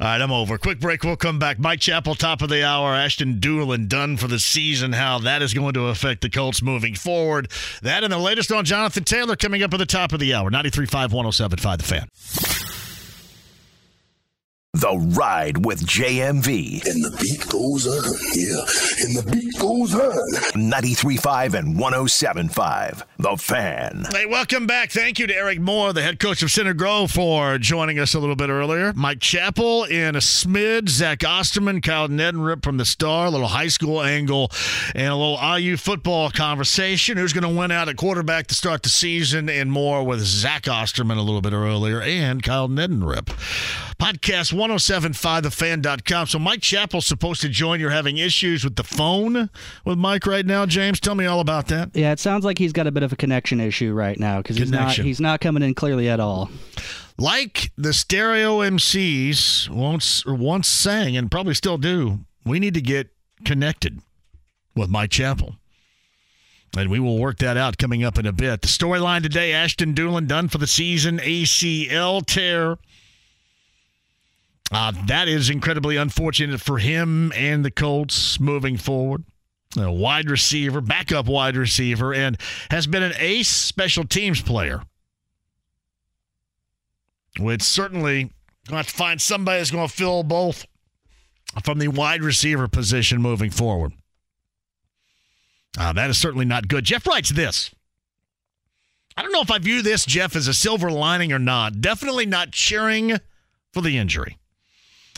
right, 0.00 0.20
I'm 0.20 0.32
over. 0.32 0.58
Quick 0.58 0.80
break. 0.80 1.04
We'll 1.04 1.16
come 1.16 1.38
back. 1.38 1.58
Mike 1.58 1.80
Chappell, 1.80 2.14
top 2.14 2.42
of 2.42 2.48
the 2.48 2.64
hour. 2.64 2.94
Ashton 2.94 3.34
Dulin 3.34 3.88
done 3.88 4.16
for 4.16 4.26
the 4.26 4.38
season. 4.40 4.92
How 4.92 5.18
that 5.20 5.42
is 5.42 5.54
going 5.54 5.74
to 5.74 5.86
affect 5.86 6.22
the 6.22 6.30
Colts 6.30 6.62
moving 6.62 6.94
forward. 6.94 7.48
That 7.82 8.02
and 8.02 8.12
the 8.12 8.18
latest 8.18 8.50
on 8.50 8.64
Jonathan 8.64 9.04
Taylor 9.04 9.36
coming 9.36 9.62
up 9.62 9.72
at 9.72 9.76
the 9.76 9.86
top 9.86 10.12
of 10.12 10.18
the 10.18 10.34
hour. 10.34 10.50
93.5, 10.50 11.10
107.5 11.10 11.76
The 11.78 11.84
Fan. 11.84 12.55
The 14.76 14.94
Ride 15.16 15.64
with 15.64 15.86
JMV. 15.86 16.84
And 16.84 17.02
the 17.02 17.16
beat 17.18 17.48
goes 17.48 17.86
on, 17.86 18.04
yeah. 18.34 19.06
And 19.06 19.16
the 19.16 19.24
beat 19.32 19.58
goes 19.58 19.94
on. 19.94 20.12
93.5 20.52 21.54
and 21.54 21.78
107.5 21.78 23.02
The 23.16 23.36
Fan. 23.38 24.04
Hey, 24.12 24.26
welcome 24.26 24.66
back. 24.66 24.90
Thank 24.90 25.18
you 25.18 25.26
to 25.28 25.34
Eric 25.34 25.60
Moore, 25.60 25.94
the 25.94 26.02
head 26.02 26.20
coach 26.20 26.42
of 26.42 26.50
Center 26.50 26.74
Grove, 26.74 27.10
for 27.10 27.56
joining 27.56 27.98
us 27.98 28.12
a 28.12 28.18
little 28.18 28.36
bit 28.36 28.50
earlier. 28.50 28.92
Mike 28.94 29.20
Chappell 29.20 29.84
in 29.84 30.14
a 30.14 30.18
smidge, 30.18 30.90
Zach 30.90 31.24
Osterman, 31.24 31.80
Kyle 31.80 32.08
Neddenriep 32.08 32.62
from 32.62 32.76
the 32.76 32.84
Star, 32.84 33.28
a 33.28 33.30
little 33.30 33.48
high 33.48 33.68
school 33.68 34.02
angle, 34.02 34.50
and 34.94 35.08
a 35.08 35.16
little 35.16 35.56
IU 35.56 35.78
football 35.78 36.30
conversation. 36.30 37.16
Who's 37.16 37.32
going 37.32 37.50
to 37.50 37.58
win 37.58 37.70
out 37.70 37.88
at 37.88 37.96
quarterback 37.96 38.48
to 38.48 38.54
start 38.54 38.82
the 38.82 38.90
season, 38.90 39.48
and 39.48 39.72
more 39.72 40.04
with 40.04 40.20
Zach 40.20 40.68
Osterman 40.68 41.16
a 41.16 41.22
little 41.22 41.40
bit 41.40 41.54
earlier, 41.54 42.02
and 42.02 42.42
Kyle 42.42 42.68
Neddenriep. 42.68 43.28
Podcast 43.98 44.52
1075thefan.com. 44.70 46.26
So 46.26 46.38
Mike 46.38 46.60
Chappell's 46.60 47.06
supposed 47.06 47.40
to 47.42 47.48
join. 47.48 47.80
You're 47.80 47.90
having 47.90 48.18
issues 48.18 48.64
with 48.64 48.76
the 48.76 48.84
phone 48.84 49.50
with 49.84 49.98
Mike 49.98 50.26
right 50.26 50.46
now, 50.46 50.66
James. 50.66 51.00
Tell 51.00 51.14
me 51.14 51.26
all 51.26 51.40
about 51.40 51.68
that. 51.68 51.90
Yeah, 51.94 52.12
it 52.12 52.20
sounds 52.20 52.44
like 52.44 52.58
he's 52.58 52.72
got 52.72 52.86
a 52.86 52.92
bit 52.92 53.02
of 53.02 53.12
a 53.12 53.16
connection 53.16 53.60
issue 53.60 53.92
right 53.92 54.18
now 54.18 54.38
because 54.38 54.56
he's 54.56 54.70
not 54.70 54.92
he's 54.92 55.20
not 55.20 55.40
coming 55.40 55.62
in 55.62 55.74
clearly 55.74 56.08
at 56.08 56.20
all. 56.20 56.50
Like 57.18 57.72
the 57.78 57.92
stereo 57.92 58.58
MCs 58.58 59.68
once 59.70 60.24
once 60.26 60.68
sang 60.68 61.16
and 61.16 61.30
probably 61.30 61.54
still 61.54 61.78
do, 61.78 62.20
we 62.44 62.60
need 62.60 62.74
to 62.74 62.82
get 62.82 63.08
connected 63.44 64.00
with 64.74 64.90
Mike 64.90 65.10
Chappell. 65.10 65.56
And 66.76 66.90
we 66.90 67.00
will 67.00 67.18
work 67.18 67.38
that 67.38 67.56
out 67.56 67.78
coming 67.78 68.04
up 68.04 68.18
in 68.18 68.26
a 68.26 68.32
bit. 68.32 68.60
The 68.60 68.68
storyline 68.68 69.22
today 69.22 69.52
Ashton 69.52 69.94
Dulin 69.94 70.26
done 70.26 70.48
for 70.48 70.58
the 70.58 70.66
season, 70.66 71.18
ACL 71.20 72.24
tear. 72.26 72.76
Uh, 74.72 74.92
that 75.06 75.28
is 75.28 75.48
incredibly 75.48 75.96
unfortunate 75.96 76.60
for 76.60 76.78
him 76.78 77.32
and 77.34 77.64
the 77.64 77.70
Colts 77.70 78.40
moving 78.40 78.76
forward. 78.76 79.24
A 79.78 79.92
wide 79.92 80.30
receiver, 80.30 80.80
backup 80.80 81.26
wide 81.26 81.56
receiver, 81.56 82.14
and 82.14 82.36
has 82.70 82.86
been 82.86 83.02
an 83.02 83.12
ace 83.18 83.48
special 83.48 84.04
teams 84.04 84.40
player. 84.40 84.82
Which 87.38 87.62
certainly 87.62 88.22
going 88.22 88.30
to 88.70 88.76
have 88.76 88.86
to 88.88 88.94
find 88.94 89.20
somebody 89.20 89.58
that's 89.58 89.70
going 89.70 89.86
to 89.86 89.92
fill 89.92 90.22
both 90.22 90.66
from 91.62 91.78
the 91.78 91.88
wide 91.88 92.22
receiver 92.22 92.68
position 92.68 93.20
moving 93.20 93.50
forward. 93.50 93.92
Uh, 95.78 95.92
that 95.92 96.10
is 96.10 96.18
certainly 96.18 96.46
not 96.46 96.68
good. 96.68 96.84
Jeff 96.84 97.06
writes 97.06 97.30
this. 97.30 97.70
I 99.16 99.22
don't 99.22 99.32
know 99.32 99.42
if 99.42 99.50
I 99.50 99.58
view 99.58 99.82
this, 99.82 100.04
Jeff, 100.04 100.36
as 100.36 100.48
a 100.48 100.54
silver 100.54 100.90
lining 100.90 101.32
or 101.32 101.38
not. 101.38 101.80
Definitely 101.80 102.26
not 102.26 102.50
cheering 102.50 103.18
for 103.72 103.80
the 103.80 103.96
injury. 103.96 104.38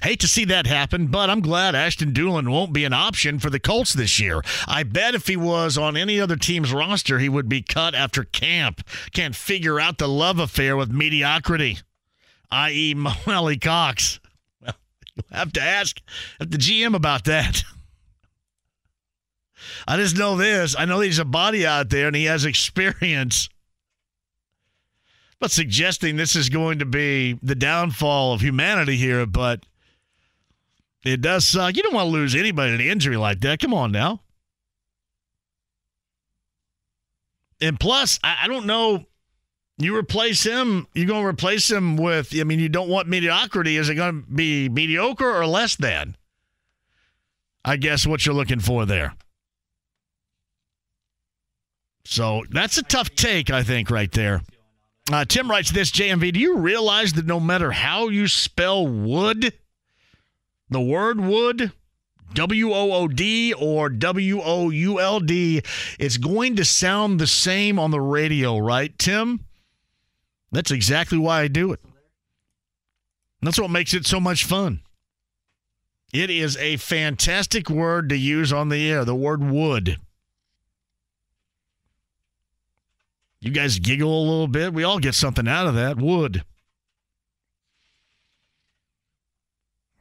Hate 0.03 0.21
to 0.21 0.29
see 0.29 0.45
that 0.47 0.67
happen, 0.67 1.09
but 1.09 1.29
I'm 1.29 1.41
glad 1.41 1.75
Ashton 1.75 2.13
Dulin 2.13 2.51
won't 2.51 2.73
be 2.73 2.85
an 2.85 2.93
option 2.93 3.39
for 3.39 3.51
the 3.51 3.59
Colts 3.59 3.93
this 3.93 4.21
year. 4.21 4.43
I 4.67 4.83
bet 4.85 5.15
if 5.15 5.27
he 5.27 5.37
was 5.37 5.77
on 5.77 5.97
any 5.97 6.21
other 6.21 6.37
team's 6.37 6.73
roster, 6.73 7.19
he 7.19 7.29
would 7.29 7.49
be 7.49 7.63
cut 7.63 7.95
after 7.95 8.25
camp. 8.25 8.87
Can't 9.13 9.35
figure 9.35 9.81
out 9.81 9.99
the 9.99 10.09
love 10.09 10.39
affair 10.39 10.77
with 10.77 10.91
mediocrity, 10.91 11.79
i.e., 12.51 12.95
Mo 12.97 13.13
Alie-Cox. 13.27 14.21
Well, 14.61 14.75
you 15.17 15.23
have 15.33 15.53
to 15.55 15.63
ask 15.63 16.01
the 16.39 16.59
GM 16.59 16.95
about 16.95 17.25
that. 17.25 17.65
I 19.87 19.97
just 19.97 20.17
know 20.17 20.37
this. 20.37 20.77
I 20.79 20.85
know 20.85 21.01
he's 21.01 21.19
a 21.19 21.25
body 21.25 21.67
out 21.67 21.91
there 21.91 22.07
and 22.07 22.17
he 22.17 22.27
has 22.27 22.45
experience. 22.45 23.49
But 25.41 25.51
suggesting 25.51 26.17
this 26.17 26.35
is 26.35 26.49
going 26.49 26.81
to 26.81 26.85
be 26.85 27.39
the 27.43 27.55
downfall 27.55 28.33
of 28.33 28.41
humanity 28.41 28.97
here, 28.97 29.25
but 29.25 29.65
it 31.05 31.21
does 31.21 31.47
suck. 31.47 31.77
You 31.77 31.83
don't 31.83 31.95
want 31.95 32.07
to 32.07 32.13
lose 32.13 32.35
anybody 32.35 32.77
to 32.77 32.83
an 32.83 32.91
injury 32.91 33.17
like 33.17 33.41
that. 33.41 33.61
Come 33.61 33.75
on 33.75 33.93
now. 33.93 34.21
And 37.61 37.79
plus, 37.79 38.19
I, 38.23 38.39
I 38.45 38.49
don't 38.49 38.67
know. 38.67 39.05
You 39.81 39.97
replace 39.97 40.43
him, 40.43 40.89
you're 40.93 41.07
going 41.07 41.23
to 41.23 41.29
replace 41.29 41.71
him 41.71 41.97
with, 41.97 42.35
I 42.39 42.43
mean, 42.43 42.59
you 42.59 42.69
don't 42.69 42.89
want 42.89 43.07
mediocrity. 43.07 43.77
Is 43.77 43.89
it 43.89 43.95
going 43.95 44.25
to 44.25 44.31
be 44.31 44.69
mediocre 44.69 45.33
or 45.33 45.47
less 45.47 45.77
than? 45.77 46.17
I 47.65 47.77
guess 47.77 48.05
what 48.05 48.27
you're 48.27 48.35
looking 48.35 48.59
for 48.59 48.87
there. 48.87 49.15
So 52.05 52.43
that's 52.51 52.79
a 52.79 52.83
tough 52.83 53.15
take, 53.15 53.51
I 53.51 53.63
think, 53.63 53.91
right 53.91 54.11
there. 54.11 54.41
Uh, 55.13 55.25
Tim 55.25 55.49
writes 55.49 55.71
this 55.71 55.91
JMV, 55.91 56.33
do 56.33 56.41
you 56.41 56.57
realize 56.57 57.13
that 57.13 57.27
no 57.27 57.39
matter 57.39 57.71
how 57.71 58.09
you 58.09 58.27
spell 58.27 58.87
wood, 58.87 59.53
the 60.71 60.81
word 60.81 61.21
wood, 61.21 61.73
W 62.35 62.73
O 62.73 62.93
O 62.93 63.09
D 63.09 63.53
or 63.55 63.89
W 63.89 64.41
O 64.43 64.71
U 64.71 65.01
L 65.01 65.21
D, 65.21 65.63
it's 65.99 66.17
going 66.17 66.57
to 66.57 66.65
sound 66.65 67.19
the 67.19 67.27
same 67.27 67.79
on 67.79 67.91
the 67.91 68.01
radio, 68.01 68.59
right, 68.59 68.97
Tim? 68.99 69.45
That's 70.53 70.71
exactly 70.71 71.19
why 71.19 71.43
I 71.43 71.49
do 71.49 71.73
it. 71.73 71.81
That's 73.43 73.61
what 73.61 73.71
makes 73.71 73.95
it 73.95 74.07
so 74.07 74.21
much 74.21 74.45
fun. 74.45 74.81
It 76.13 76.31
is 76.31 76.57
a 76.57 76.77
fantastic 76.79 77.69
word 77.69 78.09
to 78.09 78.17
use 78.17 78.53
on 78.53 78.69
the 78.69 78.91
air, 78.91 79.05
the 79.05 79.15
word 79.15 79.45
wood. 79.45 79.99
You 83.41 83.53
guys 83.53 83.79
giggle 83.79 84.11
a 84.11 84.29
little 84.29 84.49
bit. 84.49 84.73
We 84.73 84.85
all 84.85 84.99
get 84.99 85.15
something 85.15 85.47
out 85.47 85.67
of 85.67 85.75
that. 85.75 85.99
Wood. 85.99 86.43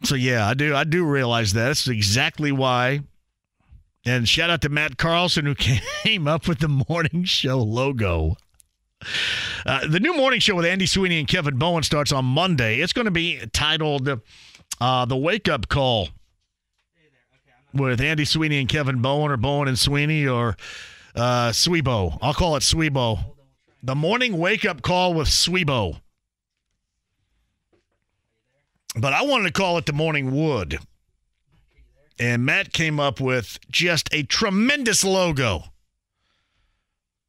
So 0.08 0.16
yeah, 0.16 0.48
I 0.48 0.54
do. 0.54 0.74
I 0.74 0.86
do 0.86 1.04
realize 1.04 1.52
that. 1.52 1.66
That's 1.66 1.90
exactly 1.90 2.54
why. 2.54 3.02
And 4.06 4.28
shout 4.28 4.50
out 4.50 4.62
to 4.62 4.70
Matt 4.70 4.98
Carlson 4.98 5.46
who 5.46 5.56
came 6.04 6.30
up 6.30 6.48
with 6.48 6.60
the 6.60 6.70
morning 6.70 7.26
show 7.26 7.58
logo. 7.58 8.38
Uh, 9.66 9.86
the 9.86 10.00
new 10.00 10.16
morning 10.16 10.40
show 10.40 10.56
with 10.56 10.66
Andy 10.66 10.86
Sweeney 10.86 11.20
and 11.20 11.28
Kevin 11.28 11.58
Bowen 11.58 11.84
starts 11.84 12.14
on 12.14 12.24
Monday. 12.24 12.80
It's 12.80 12.94
going 12.94 13.04
to 13.04 13.12
be 13.12 13.42
titled 13.52 14.08
uh, 14.80 15.04
"The 15.04 15.18
Wake 15.18 15.50
Up 15.50 15.68
Call" 15.68 16.08
with 17.74 18.00
Andy 18.00 18.24
Sweeney 18.24 18.60
and 18.60 18.70
Kevin 18.70 19.02
Bowen, 19.02 19.30
or 19.30 19.36
Bowen 19.36 19.68
and 19.68 19.78
Sweeney, 19.78 20.26
or 20.26 20.56
uh, 21.18 21.50
Swebo. 21.50 22.18
I'll 22.22 22.34
call 22.34 22.56
it 22.56 22.62
Swebo. 22.62 23.36
The 23.84 23.96
morning 23.96 24.38
wake 24.38 24.64
up 24.64 24.82
call 24.82 25.14
with 25.14 25.28
Swebo. 25.28 26.00
But 29.00 29.14
I 29.14 29.24
wanted 29.24 29.46
to 29.46 29.52
call 29.52 29.78
it 29.78 29.86
the 29.86 29.94
morning 29.94 30.32
wood. 30.32 30.80
And 32.20 32.46
Matt 32.46 32.74
came 32.74 33.00
up 33.00 33.20
with 33.22 33.60
just 33.70 34.10
a 34.12 34.24
tremendous 34.24 35.04
logo. 35.04 35.66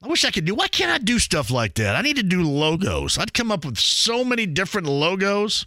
I 0.03 0.09
wish 0.09 0.25
I 0.25 0.31
could 0.31 0.45
do. 0.45 0.55
Why 0.55 0.69
can't 0.69 0.91
I 0.91 0.99
do 0.99 1.19
stuff 1.19 1.51
like 1.51 1.75
that? 1.75 1.97
I 1.97 2.03
need 2.03 2.17
to 2.17 2.23
do 2.23 2.43
logos. 2.43 3.19
I'd 3.19 3.35
come 3.35 3.53
up 3.53 3.65
with 3.65 3.79
so 3.79 4.25
many 4.25 4.47
different 4.47 4.87
logos. 4.87 5.67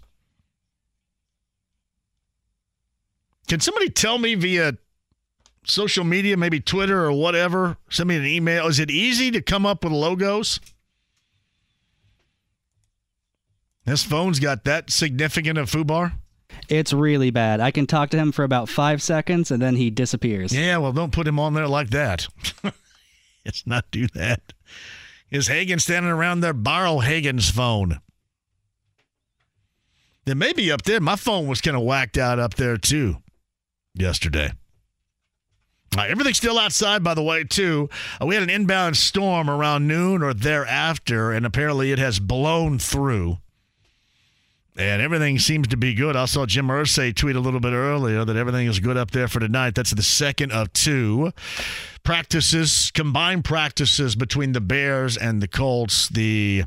Can 3.47 3.59
somebody 3.59 3.89
tell 3.89 4.17
me 4.17 4.33
via 4.35 4.77
social 5.65 6.03
media, 6.03 6.37
maybe 6.37 6.59
Twitter 6.59 7.03
or 7.05 7.11
whatever, 7.11 7.77
send 7.89 8.09
me 8.09 8.15
an 8.15 8.25
email. 8.25 8.67
Is 8.67 8.79
it 8.79 8.89
easy 8.89 9.31
to 9.31 9.41
come 9.41 9.65
up 9.65 9.83
with 9.83 9.93
logos? 9.93 10.59
This 13.91 14.05
phone's 14.05 14.39
got 14.39 14.63
that 14.63 14.89
significant 14.89 15.57
of 15.57 15.69
foobar? 15.69 16.13
It's 16.69 16.93
really 16.93 17.29
bad. 17.29 17.59
I 17.59 17.71
can 17.71 17.85
talk 17.85 18.09
to 18.11 18.17
him 18.17 18.31
for 18.31 18.45
about 18.45 18.69
five 18.69 19.01
seconds 19.01 19.51
and 19.51 19.61
then 19.61 19.75
he 19.75 19.89
disappears. 19.89 20.55
Yeah, 20.55 20.77
well, 20.77 20.93
don't 20.93 21.11
put 21.11 21.27
him 21.27 21.37
on 21.37 21.55
there 21.55 21.67
like 21.67 21.89
that. 21.89 22.29
Let's 23.45 23.67
not 23.67 23.91
do 23.91 24.07
that. 24.13 24.53
Is 25.29 25.47
Hagen 25.47 25.77
standing 25.79 26.09
around 26.09 26.39
there? 26.39 26.53
Borrow 26.53 26.99
Hagen's 26.99 27.49
phone. 27.49 27.99
Then 30.23 30.37
maybe 30.37 30.71
up 30.71 30.83
there. 30.83 31.01
My 31.01 31.17
phone 31.17 31.47
was 31.47 31.59
kind 31.59 31.75
of 31.75 31.83
whacked 31.83 32.17
out 32.17 32.39
up 32.39 32.53
there 32.53 32.77
too 32.77 33.17
yesterday. 33.93 34.53
Uh, 35.97 36.03
everything's 36.03 36.37
still 36.37 36.57
outside, 36.57 37.03
by 37.03 37.13
the 37.13 37.23
way, 37.23 37.43
too. 37.43 37.89
Uh, 38.21 38.25
we 38.25 38.35
had 38.35 38.43
an 38.43 38.49
inbound 38.49 38.95
storm 38.95 39.49
around 39.49 39.85
noon 39.85 40.23
or 40.23 40.33
thereafter, 40.33 41.33
and 41.33 41.45
apparently 41.45 41.91
it 41.91 41.99
has 41.99 42.21
blown 42.21 42.79
through. 42.79 43.39
And 44.77 45.01
everything 45.01 45.37
seems 45.37 45.67
to 45.69 45.77
be 45.77 45.93
good. 45.93 46.15
I 46.15 46.25
saw 46.25 46.45
Jim 46.45 46.67
Irsay 46.67 47.13
tweet 47.13 47.35
a 47.35 47.41
little 47.41 47.59
bit 47.59 47.73
earlier 47.73 48.23
that 48.23 48.37
everything 48.37 48.67
is 48.67 48.79
good 48.79 48.95
up 48.95 49.11
there 49.11 49.27
for 49.27 49.39
tonight. 49.39 49.75
That's 49.75 49.91
the 49.91 50.01
second 50.01 50.53
of 50.53 50.71
two 50.71 51.33
practices, 52.03 52.89
combined 52.93 53.43
practices 53.43 54.15
between 54.15 54.53
the 54.53 54.61
Bears 54.61 55.17
and 55.17 55.41
the 55.41 55.47
Colts. 55.47 56.07
The 56.07 56.63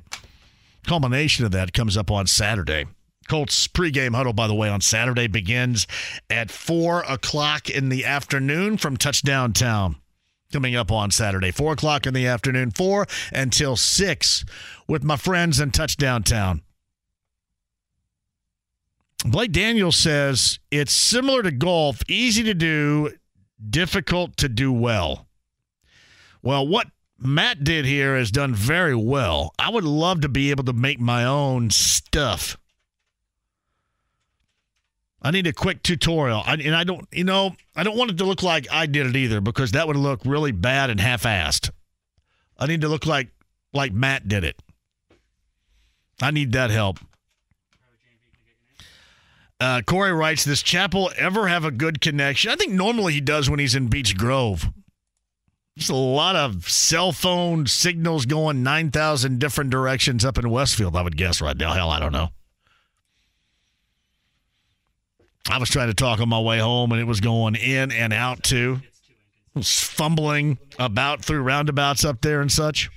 culmination 0.87 1.47
of 1.47 1.53
that 1.53 1.73
comes 1.73 1.97
up 1.97 2.11
on 2.11 2.27
Saturday. 2.27 2.85
Colts 3.27 3.67
pregame 3.69 4.15
huddle, 4.15 4.35
by 4.35 4.47
the 4.47 4.55
way, 4.55 4.69
on 4.69 4.83
Saturday 4.83 5.27
begins 5.27 5.87
at 6.29 6.51
4 6.51 7.05
o'clock 7.05 7.71
in 7.71 7.89
the 7.89 8.05
afternoon 8.05 8.77
from 8.77 8.99
Touchdown 8.99 9.55
Town. 9.55 9.97
Coming 10.53 10.77
up 10.77 10.93
on 10.93 11.11
Saturday, 11.11 11.51
4 11.51 11.73
o'clock 11.73 12.07
in 12.07 12.13
the 12.13 12.27
afternoon, 12.27 12.71
4 12.71 13.07
until 13.33 13.77
6 13.77 14.45
with 14.87 15.03
my 15.03 15.17
friends 15.17 15.59
in 15.59 15.71
Touchdown 15.71 16.23
Town. 16.23 16.61
Blake 19.25 19.53
Daniels 19.53 19.97
says 19.97 20.59
it's 20.71 20.93
similar 20.93 21.43
to 21.43 21.51
golf, 21.51 22.03
easy 22.09 22.43
to 22.43 22.55
do, 22.55 23.11
difficult 23.71 24.37
to 24.37 24.49
do 24.49 24.71
well. 24.71 25.27
Well, 26.43 26.67
what 26.69 26.89
Matt 27.19 27.65
did 27.65 27.87
here 27.87 28.17
has 28.17 28.31
done 28.31 28.55
very 28.55 28.95
well. 28.95 29.55
I 29.59 29.71
would 29.71 29.85
love 29.85 30.21
to 30.21 30.29
be 30.29 30.51
able 30.51 30.65
to 30.65 30.75
make 30.75 31.01
my 31.01 31.25
own 31.25 31.71
stuff. 31.71 32.59
I 35.23 35.31
need 35.31 35.47
a 35.47 35.55
quick 35.55 35.83
tutorial. 35.83 36.43
I, 36.45 36.55
and 36.55 36.77
I 36.77 36.85
don't, 36.85 37.09
you 37.11 37.25
know, 37.25 37.57
I 37.75 37.83
don't 37.83 37.97
want 37.97 38.11
it 38.11 38.19
to 38.19 38.25
look 38.25 38.43
like 38.43 38.67
I 38.71 38.85
did 38.85 39.07
it 39.07 39.17
either 39.17 39.41
because 39.41 39.73
that 39.73 39.87
would 39.87 39.97
look 39.97 40.21
really 40.27 40.53
bad 40.53 40.91
and 40.91 41.01
half-assed. 41.01 41.71
I 42.59 42.67
need 42.67 42.83
to 42.83 42.89
look 42.89 43.07
like 43.07 43.29
like 43.73 43.93
Matt 43.93 44.29
did 44.29 44.45
it. 44.45 44.61
I 46.21 46.31
need 46.31 46.53
that 46.53 46.71
help. 46.71 47.01
Uh, 49.61 49.83
Corey 49.87 50.13
writes, 50.13 50.45
Does 50.45 50.63
Chappell 50.63 51.11
ever 51.17 51.49
have 51.49 51.65
a 51.65 51.71
good 51.71 52.01
connection? 52.01 52.51
I 52.51 52.57
think 52.57 52.73
normally 52.73 53.13
he 53.13 53.21
does 53.21 53.49
when 53.49 53.59
he's 53.59 53.75
in 53.75 53.89
Beech 53.89 54.17
Grove. 54.17 54.69
There's 55.77 55.89
a 55.89 55.95
lot 55.95 56.37
of 56.37 56.69
cell 56.71 57.13
phone 57.13 57.67
signals 57.67 58.27
going 58.27 58.63
9,000 58.63 59.41
different 59.41 59.71
directions 59.71 60.25
up 60.25 60.39
in 60.39 60.49
Westfield, 60.51 60.95
I 60.95 61.03
would 61.03 61.17
guess 61.17 61.41
right 61.41 61.57
now. 61.57 61.73
Hell, 61.73 61.91
I 61.91 61.99
don't 61.99 62.13
know. 62.13 62.29
I 65.49 65.59
was 65.59 65.69
trying 65.69 65.89
to 65.89 65.95
talk 65.95 66.21
on 66.21 66.29
my 66.29 66.41
way 66.41 66.59
home 66.59 66.93
and 66.93 67.01
it 67.01 67.05
was 67.05 67.21
going 67.21 67.55
in 67.55 67.91
and 67.93 68.13
out 68.13 68.43
too. 68.43 68.81
It 69.55 69.59
was 69.59 69.79
fumbling 69.81 70.59
about 70.79 71.25
through 71.25 71.43
roundabouts 71.43 72.05
up 72.05 72.21
there 72.23 72.41
and 72.41 72.51
such. 72.51 72.89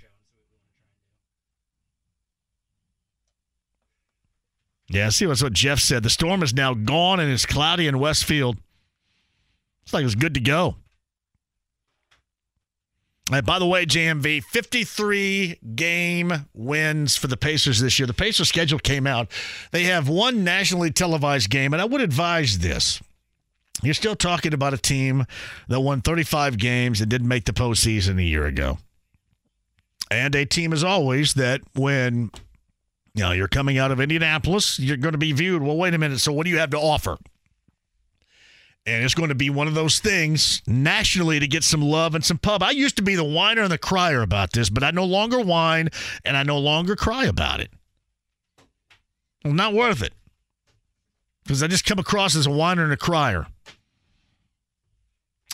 Yeah, 4.90 5.10
see 5.10 5.28
what's 5.28 5.44
what 5.44 5.54
Jeff 5.54 5.80
said. 5.80 6.04
The 6.04 6.10
storm 6.10 6.44
is 6.44 6.54
now 6.54 6.74
gone 6.74 7.20
and 7.20 7.32
it's 7.32 7.46
cloudy 7.46 7.88
in 7.88 8.00
Westfield. 8.00 8.58
It's 9.84 9.94
like 9.94 10.06
it's 10.06 10.16
good 10.16 10.34
to 10.36 10.40
go. 10.40 10.76
Uh, 13.32 13.42
by 13.42 13.60
the 13.60 13.66
way, 13.66 13.86
JMV, 13.86 14.42
53 14.42 15.60
game 15.76 16.32
wins 16.54 17.18
for 17.18 17.28
the 17.28 17.36
Pacers 17.36 17.80
this 17.80 18.00
year. 18.00 18.08
The 18.08 18.14
Pacers 18.14 18.48
schedule 18.48 18.80
came 18.80 19.06
out. 19.06 19.30
They 19.72 19.84
have 19.84 20.08
one 20.08 20.46
nationally 20.46 20.92
televised 20.92 21.50
game, 21.50 21.74
and 21.74 21.82
I 21.82 21.86
would 21.86 22.00
advise 22.00 22.60
this. 22.60 23.02
You're 23.84 23.94
still 23.94 24.16
talking 24.16 24.54
about 24.54 24.74
a 24.74 24.78
team 24.78 25.26
that 25.68 25.82
won 25.82 26.02
35 26.02 26.58
games 26.58 27.02
and 27.02 27.10
didn't 27.10 27.28
make 27.28 27.46
the 27.46 27.52
postseason 27.52 28.18
a 28.18 28.24
year 28.24 28.46
ago. 28.46 28.80
And 30.10 30.34
a 30.34 30.46
team, 30.46 30.72
as 30.72 30.84
always, 30.84 31.34
that 31.34 31.62
when 31.76 32.32
know 33.16 33.32
you're 33.32 33.48
coming 33.48 33.78
out 33.78 33.92
of 33.92 34.00
Indianapolis, 34.00 34.80
you're 34.80 34.98
going 34.98 35.14
to 35.14 35.18
be 35.18 35.32
viewed. 35.32 35.62
Well, 35.62 35.78
wait 35.78 35.94
a 35.94 35.98
minute. 35.98 36.20
So, 36.20 36.32
what 36.32 36.46
do 36.46 36.50
you 36.50 36.60
have 36.60 36.72
to 36.72 36.80
offer? 36.80 37.18
And 38.86 39.04
it's 39.04 39.14
going 39.14 39.30
to 39.30 39.36
be 39.36 39.50
one 39.50 39.68
of 39.68 39.74
those 39.74 40.00
things 40.00 40.62
nationally 40.66 41.42
to 41.42 41.48
get 41.48 41.66
some 41.66 41.82
love 41.82 42.16
and 42.16 42.24
some 42.24 42.38
pub. 42.38 42.64
I 42.64 42.72
used 42.72 42.96
to 42.96 43.02
be 43.02 43.16
the 43.16 43.24
whiner 43.24 43.64
and 43.64 43.72
the 43.72 43.78
crier 43.78 44.22
about 44.22 44.54
this, 44.54 44.70
but 44.70 44.82
I 44.82 44.92
no 44.92 45.04
longer 45.04 45.42
whine 45.42 45.90
and 46.24 46.38
I 46.38 46.44
no 46.44 46.58
longer 46.58 46.96
cry 46.96 47.26
about 47.26 47.60
it. 47.60 47.70
Well, 49.44 49.54
not 49.54 49.74
worth 49.74 50.02
it. 50.02 50.14
Because 51.44 51.62
I 51.62 51.68
just 51.68 51.86
come 51.86 52.00
across 52.00 52.34
as 52.36 52.46
a 52.46 52.52
whiner 52.52 52.86
and 52.86 52.94
a 52.94 52.98
crier. 52.98 53.48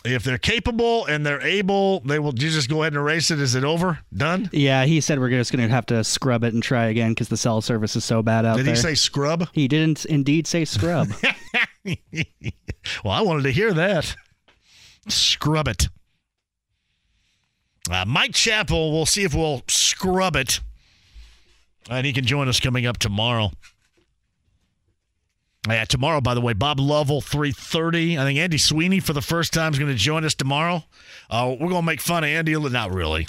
If 0.04 0.22
they're 0.22 0.36
capable 0.36 1.06
and 1.06 1.24
they're 1.24 1.40
able, 1.40 2.00
they 2.00 2.18
will 2.18 2.34
you 2.34 2.50
just 2.50 2.68
go 2.68 2.82
ahead 2.82 2.92
and 2.92 3.00
erase 3.00 3.30
it. 3.30 3.40
Is 3.40 3.54
it 3.54 3.64
over? 3.64 4.00
Done? 4.14 4.50
Yeah, 4.52 4.84
he 4.84 5.00
said 5.00 5.18
we're 5.18 5.30
just 5.30 5.50
going 5.50 5.66
to 5.66 5.74
have 5.74 5.86
to 5.86 6.04
scrub 6.04 6.44
it 6.44 6.52
and 6.52 6.62
try 6.62 6.86
again 6.86 7.12
because 7.12 7.28
the 7.28 7.38
cell 7.38 7.62
service 7.62 7.96
is 7.96 8.04
so 8.04 8.22
bad 8.22 8.44
out 8.44 8.58
Did 8.58 8.66
there. 8.66 8.74
Did 8.74 8.80
he 8.80 8.82
say 8.82 8.94
scrub? 8.94 9.48
He 9.52 9.66
didn't 9.66 10.04
indeed 10.04 10.46
say 10.46 10.66
scrub. 10.66 11.08
well, 11.84 11.96
I 13.14 13.22
wanted 13.22 13.44
to 13.44 13.50
hear 13.50 13.72
that. 13.72 14.14
Scrub 15.08 15.68
it. 15.68 15.88
Uh, 17.90 18.04
Mike 18.06 18.34
Chappell, 18.34 18.92
we'll 18.92 19.06
see 19.06 19.24
if 19.24 19.34
we'll 19.34 19.62
scrub 19.68 20.36
it. 20.36 20.60
And 21.88 22.06
he 22.06 22.12
can 22.12 22.26
join 22.26 22.48
us 22.48 22.60
coming 22.60 22.86
up 22.86 22.98
tomorrow. 22.98 23.52
Yeah, 25.66 25.84
tomorrow, 25.86 26.20
by 26.20 26.34
the 26.34 26.42
way, 26.42 26.52
Bob 26.52 26.78
Lovell, 26.78 27.22
3.30. 27.22 28.18
I 28.18 28.24
think 28.24 28.38
Andy 28.38 28.58
Sweeney, 28.58 29.00
for 29.00 29.14
the 29.14 29.22
first 29.22 29.52
time, 29.54 29.72
is 29.72 29.78
going 29.78 29.90
to 29.90 29.96
join 29.96 30.24
us 30.24 30.34
tomorrow. 30.34 30.84
Uh, 31.30 31.56
we're 31.58 31.68
going 31.70 31.82
to 31.82 31.86
make 31.86 32.02
fun 32.02 32.22
of 32.22 32.28
Andy. 32.28 32.54
Not 32.54 32.92
really. 32.92 33.26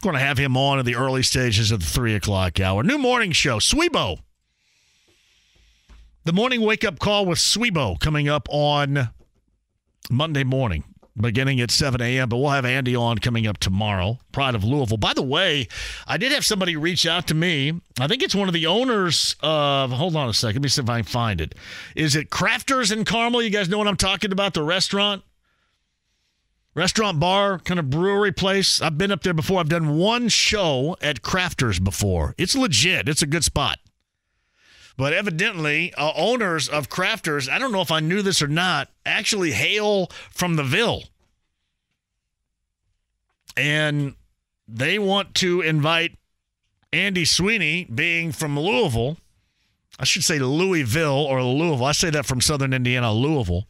Going 0.00 0.14
to 0.14 0.20
have 0.20 0.38
him 0.38 0.56
on 0.56 0.78
in 0.78 0.86
the 0.86 0.94
early 0.94 1.22
stages 1.24 1.72
of 1.72 1.80
the 1.80 1.86
3 1.86 2.14
o'clock 2.14 2.60
hour. 2.60 2.84
New 2.84 2.98
morning 2.98 3.32
show, 3.32 3.58
Swebo. 3.58 4.20
The 6.24 6.32
morning 6.32 6.60
wake 6.60 6.84
up 6.84 6.98
call 6.98 7.26
with 7.26 7.38
Swebo 7.38 7.98
coming 7.98 8.28
up 8.28 8.46
on 8.50 9.10
Monday 10.10 10.44
morning, 10.44 10.84
beginning 11.20 11.60
at 11.60 11.70
7 11.70 12.00
a.m. 12.00 12.28
But 12.28 12.38
we'll 12.38 12.50
have 12.50 12.64
Andy 12.64 12.96
on 12.96 13.18
coming 13.18 13.46
up 13.46 13.58
tomorrow. 13.58 14.18
Pride 14.32 14.54
of 14.54 14.64
Louisville. 14.64 14.96
By 14.96 15.14
the 15.14 15.22
way, 15.22 15.68
I 16.06 16.16
did 16.16 16.32
have 16.32 16.44
somebody 16.44 16.76
reach 16.76 17.06
out 17.06 17.26
to 17.28 17.34
me. 17.34 17.80
I 17.98 18.06
think 18.06 18.22
it's 18.22 18.34
one 18.34 18.48
of 18.48 18.54
the 18.54 18.66
owners 18.66 19.36
of, 19.40 19.90
hold 19.92 20.16
on 20.16 20.28
a 20.28 20.34
second. 20.34 20.56
Let 20.56 20.62
me 20.62 20.68
see 20.68 20.82
if 20.82 20.90
I 20.90 20.98
can 20.98 21.04
find 21.04 21.40
it. 21.40 21.54
Is 21.96 22.16
it 22.16 22.30
Crafters 22.30 22.92
in 22.92 23.04
Carmel? 23.04 23.42
You 23.42 23.50
guys 23.50 23.68
know 23.68 23.78
what 23.78 23.88
I'm 23.88 23.96
talking 23.96 24.32
about? 24.32 24.54
The 24.54 24.62
restaurant? 24.62 25.22
Restaurant 26.74 27.18
bar, 27.18 27.58
kind 27.58 27.80
of 27.80 27.90
brewery 27.90 28.32
place. 28.32 28.80
I've 28.80 28.96
been 28.96 29.10
up 29.10 29.22
there 29.22 29.34
before. 29.34 29.58
I've 29.58 29.68
done 29.68 29.96
one 29.96 30.28
show 30.28 30.96
at 31.02 31.20
Crafters 31.20 31.82
before. 31.82 32.34
It's 32.38 32.54
legit, 32.54 33.08
it's 33.08 33.22
a 33.22 33.26
good 33.26 33.42
spot. 33.42 33.78
But 35.00 35.14
evidently, 35.14 35.94
uh, 35.94 36.12
owners 36.14 36.68
of 36.68 36.90
crafters, 36.90 37.48
I 37.48 37.58
don't 37.58 37.72
know 37.72 37.80
if 37.80 37.90
I 37.90 38.00
knew 38.00 38.20
this 38.20 38.42
or 38.42 38.48
not, 38.48 38.90
actually 39.06 39.52
hail 39.52 40.10
from 40.30 40.56
the 40.56 40.62
Ville. 40.62 41.04
And 43.56 44.14
they 44.68 44.98
want 44.98 45.34
to 45.36 45.60
invite 45.60 46.16
Andy 46.92 47.24
Sweeney, 47.24 47.84
being 47.84 48.32
from 48.32 48.58
Louisville. 48.58 49.16
I 49.98 50.04
should 50.04 50.24
say 50.24 50.38
Louisville 50.38 51.24
or 51.24 51.42
Louisville. 51.42 51.84
I 51.84 51.92
say 51.92 52.10
that 52.10 52.26
from 52.26 52.40
Southern 52.40 52.72
Indiana, 52.72 53.12
Louisville. 53.12 53.66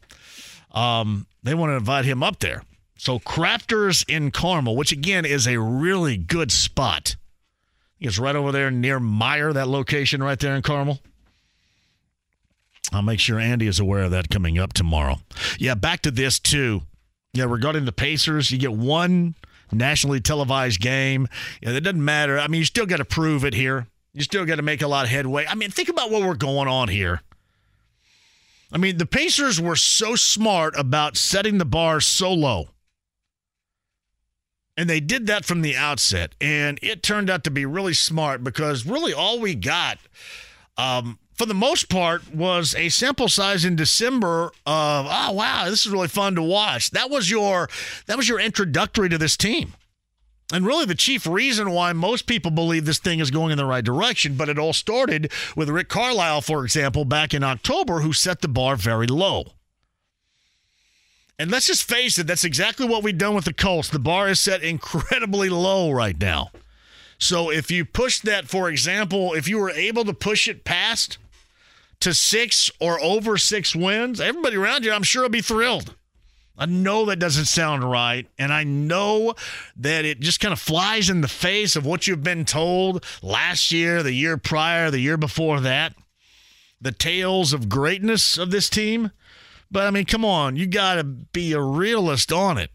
Um, 0.71 1.27
they 1.43 1.53
want 1.53 1.71
to 1.71 1.75
invite 1.75 2.05
him 2.05 2.23
up 2.23 2.39
there. 2.39 2.63
So, 2.97 3.19
Crafters 3.19 4.05
in 4.07 4.31
Carmel, 4.31 4.75
which 4.75 4.91
again 4.91 5.25
is 5.25 5.47
a 5.47 5.59
really 5.59 6.17
good 6.17 6.51
spot. 6.51 7.15
It's 7.99 8.17
right 8.17 8.35
over 8.35 8.51
there 8.51 8.71
near 8.71 8.99
Meyer, 8.99 9.53
that 9.53 9.67
location 9.67 10.23
right 10.23 10.39
there 10.39 10.55
in 10.55 10.61
Carmel. 10.61 10.99
I'll 12.91 13.01
make 13.01 13.19
sure 13.19 13.39
Andy 13.39 13.67
is 13.67 13.79
aware 13.79 14.03
of 14.03 14.11
that 14.11 14.29
coming 14.29 14.57
up 14.57 14.73
tomorrow. 14.73 15.17
Yeah, 15.59 15.75
back 15.75 16.01
to 16.03 16.11
this 16.11 16.39
too. 16.39 16.81
Yeah, 17.33 17.45
regarding 17.45 17.85
the 17.85 17.91
Pacers, 17.91 18.51
you 18.51 18.57
get 18.57 18.73
one 18.73 19.35
nationally 19.71 20.19
televised 20.19 20.79
game. 20.79 21.27
Yeah, 21.61 21.71
that 21.71 21.81
doesn't 21.81 22.03
matter. 22.03 22.39
I 22.39 22.47
mean, 22.47 22.59
you 22.59 22.65
still 22.65 22.85
got 22.85 22.97
to 22.97 23.05
prove 23.05 23.45
it 23.45 23.53
here. 23.53 23.87
You 24.13 24.23
still 24.23 24.45
got 24.45 24.55
to 24.55 24.61
make 24.61 24.81
a 24.81 24.87
lot 24.87 25.05
of 25.05 25.11
headway. 25.11 25.45
I 25.47 25.55
mean, 25.55 25.71
think 25.71 25.89
about 25.89 26.11
what 26.11 26.21
we're 26.21 26.35
going 26.35 26.67
on 26.67 26.89
here. 26.89 27.21
I 28.71 28.77
mean, 28.77 28.97
the 28.97 29.05
Pacers 29.05 29.59
were 29.59 29.75
so 29.75 30.15
smart 30.15 30.73
about 30.77 31.17
setting 31.17 31.57
the 31.57 31.65
bar 31.65 31.99
so 31.99 32.33
low. 32.33 32.69
And 34.77 34.89
they 34.89 34.99
did 34.99 35.27
that 35.27 35.45
from 35.45 35.61
the 35.61 35.75
outset. 35.75 36.33
And 36.39 36.79
it 36.81 37.03
turned 37.03 37.29
out 37.29 37.43
to 37.43 37.51
be 37.51 37.65
really 37.65 37.93
smart 37.93 38.43
because 38.43 38.85
really 38.85 39.13
all 39.13 39.39
we 39.39 39.55
got 39.55 39.99
um, 40.77 41.19
for 41.41 41.47
the 41.47 41.53
most 41.55 41.89
part, 41.89 42.35
was 42.35 42.75
a 42.75 42.89
sample 42.89 43.27
size 43.27 43.65
in 43.65 43.75
December 43.75 44.51
of 44.67 45.07
oh 45.09 45.31
wow, 45.31 45.65
this 45.67 45.87
is 45.87 45.91
really 45.91 46.07
fun 46.07 46.35
to 46.35 46.43
watch. 46.43 46.91
That 46.91 47.09
was 47.09 47.31
your 47.31 47.67
that 48.05 48.15
was 48.15 48.29
your 48.29 48.39
introductory 48.39 49.09
to 49.09 49.17
this 49.17 49.35
team. 49.35 49.73
And 50.53 50.67
really, 50.67 50.85
the 50.85 50.93
chief 50.93 51.25
reason 51.25 51.71
why 51.71 51.93
most 51.93 52.27
people 52.27 52.51
believe 52.51 52.85
this 52.85 52.99
thing 52.99 53.19
is 53.19 53.31
going 53.31 53.51
in 53.51 53.57
the 53.57 53.65
right 53.65 53.83
direction, 53.83 54.35
but 54.35 54.49
it 54.49 54.59
all 54.59 54.71
started 54.71 55.31
with 55.55 55.67
Rick 55.67 55.89
Carlisle, 55.89 56.41
for 56.41 56.63
example, 56.63 57.05
back 57.05 57.33
in 57.33 57.43
October, 57.43 58.01
who 58.01 58.13
set 58.13 58.41
the 58.41 58.47
bar 58.47 58.75
very 58.75 59.07
low. 59.07 59.53
And 61.39 61.49
let's 61.49 61.65
just 61.65 61.89
face 61.89 62.19
it, 62.19 62.27
that's 62.27 62.43
exactly 62.43 62.87
what 62.87 63.01
we've 63.01 63.17
done 63.17 63.33
with 63.33 63.45
the 63.45 63.53
Colts. 63.53 63.89
The 63.89 63.97
bar 63.97 64.29
is 64.29 64.39
set 64.39 64.61
incredibly 64.61 65.49
low 65.49 65.89
right 65.89 66.19
now. 66.21 66.51
So 67.17 67.51
if 67.51 67.71
you 67.71 67.83
push 67.83 68.19
that, 68.19 68.47
for 68.47 68.69
example, 68.69 69.33
if 69.33 69.47
you 69.47 69.57
were 69.57 69.71
able 69.71 70.05
to 70.05 70.13
push 70.13 70.47
it 70.47 70.63
past 70.63 71.17
to 72.01 72.13
six 72.13 72.69
or 72.79 72.99
over 73.01 73.37
six 73.37 73.75
wins, 73.75 74.19
everybody 74.19 74.57
around 74.57 74.83
you, 74.83 74.91
I'm 74.91 75.03
sure, 75.03 75.23
will 75.23 75.29
be 75.29 75.41
thrilled. 75.41 75.95
I 76.57 76.65
know 76.65 77.05
that 77.05 77.17
doesn't 77.17 77.45
sound 77.45 77.83
right. 77.83 78.27
And 78.37 78.53
I 78.53 78.63
know 78.63 79.33
that 79.77 80.05
it 80.05 80.19
just 80.19 80.39
kind 80.39 80.51
of 80.51 80.59
flies 80.59 81.09
in 81.09 81.21
the 81.21 81.27
face 81.27 81.75
of 81.75 81.85
what 81.85 82.05
you've 82.05 82.23
been 82.23 82.45
told 82.45 83.03
last 83.23 83.71
year, 83.71 84.03
the 84.03 84.13
year 84.13 84.37
prior, 84.37 84.91
the 84.91 84.99
year 84.99 85.17
before 85.17 85.59
that. 85.61 85.95
The 86.79 86.91
tales 86.91 87.53
of 87.53 87.69
greatness 87.69 88.37
of 88.37 88.51
this 88.51 88.69
team. 88.69 89.11
But 89.71 89.87
I 89.87 89.91
mean, 89.91 90.05
come 90.05 90.25
on, 90.25 90.55
you 90.55 90.67
got 90.67 90.95
to 90.95 91.03
be 91.03 91.53
a 91.53 91.61
realist 91.61 92.31
on 92.31 92.57
it. 92.57 92.69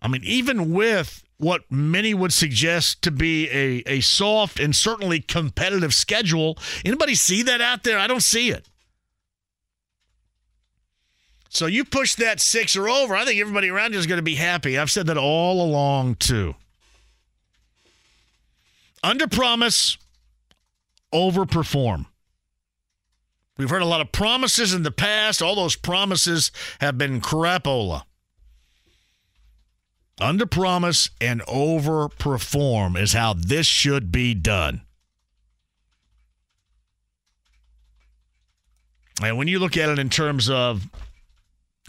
I 0.00 0.08
mean, 0.08 0.22
even 0.24 0.72
with 0.72 1.24
what 1.42 1.62
many 1.68 2.14
would 2.14 2.32
suggest 2.32 3.02
to 3.02 3.10
be 3.10 3.48
a, 3.50 3.82
a 3.86 4.00
soft 4.00 4.60
and 4.60 4.76
certainly 4.76 5.18
competitive 5.18 5.92
schedule. 5.92 6.56
Anybody 6.84 7.16
see 7.16 7.42
that 7.42 7.60
out 7.60 7.82
there? 7.82 7.98
I 7.98 8.06
don't 8.06 8.22
see 8.22 8.50
it. 8.50 8.68
So 11.48 11.66
you 11.66 11.84
push 11.84 12.14
that 12.14 12.40
six 12.40 12.76
or 12.76 12.88
over, 12.88 13.16
I 13.16 13.24
think 13.24 13.40
everybody 13.40 13.68
around 13.68 13.92
you 13.92 13.98
is 13.98 14.06
going 14.06 14.20
to 14.20 14.22
be 14.22 14.36
happy. 14.36 14.78
I've 14.78 14.90
said 14.90 15.08
that 15.08 15.18
all 15.18 15.60
along, 15.60 16.14
too. 16.14 16.54
Under 19.02 19.26
promise, 19.26 19.98
overperform. 21.12 22.06
We've 23.58 23.68
heard 23.68 23.82
a 23.82 23.86
lot 23.86 24.00
of 24.00 24.12
promises 24.12 24.72
in 24.72 24.84
the 24.84 24.92
past. 24.92 25.42
All 25.42 25.56
those 25.56 25.74
promises 25.74 26.52
have 26.80 26.96
been 26.96 27.20
crapola. 27.20 28.04
Under 30.20 30.46
promise 30.46 31.10
and 31.20 31.42
over 31.48 32.08
perform 32.08 32.96
is 32.96 33.12
how 33.12 33.34
this 33.34 33.66
should 33.66 34.12
be 34.12 34.34
done. 34.34 34.82
And 39.22 39.36
when 39.36 39.48
you 39.48 39.58
look 39.58 39.76
at 39.76 39.88
it 39.88 39.98
in 39.98 40.08
terms 40.08 40.48
of 40.50 40.88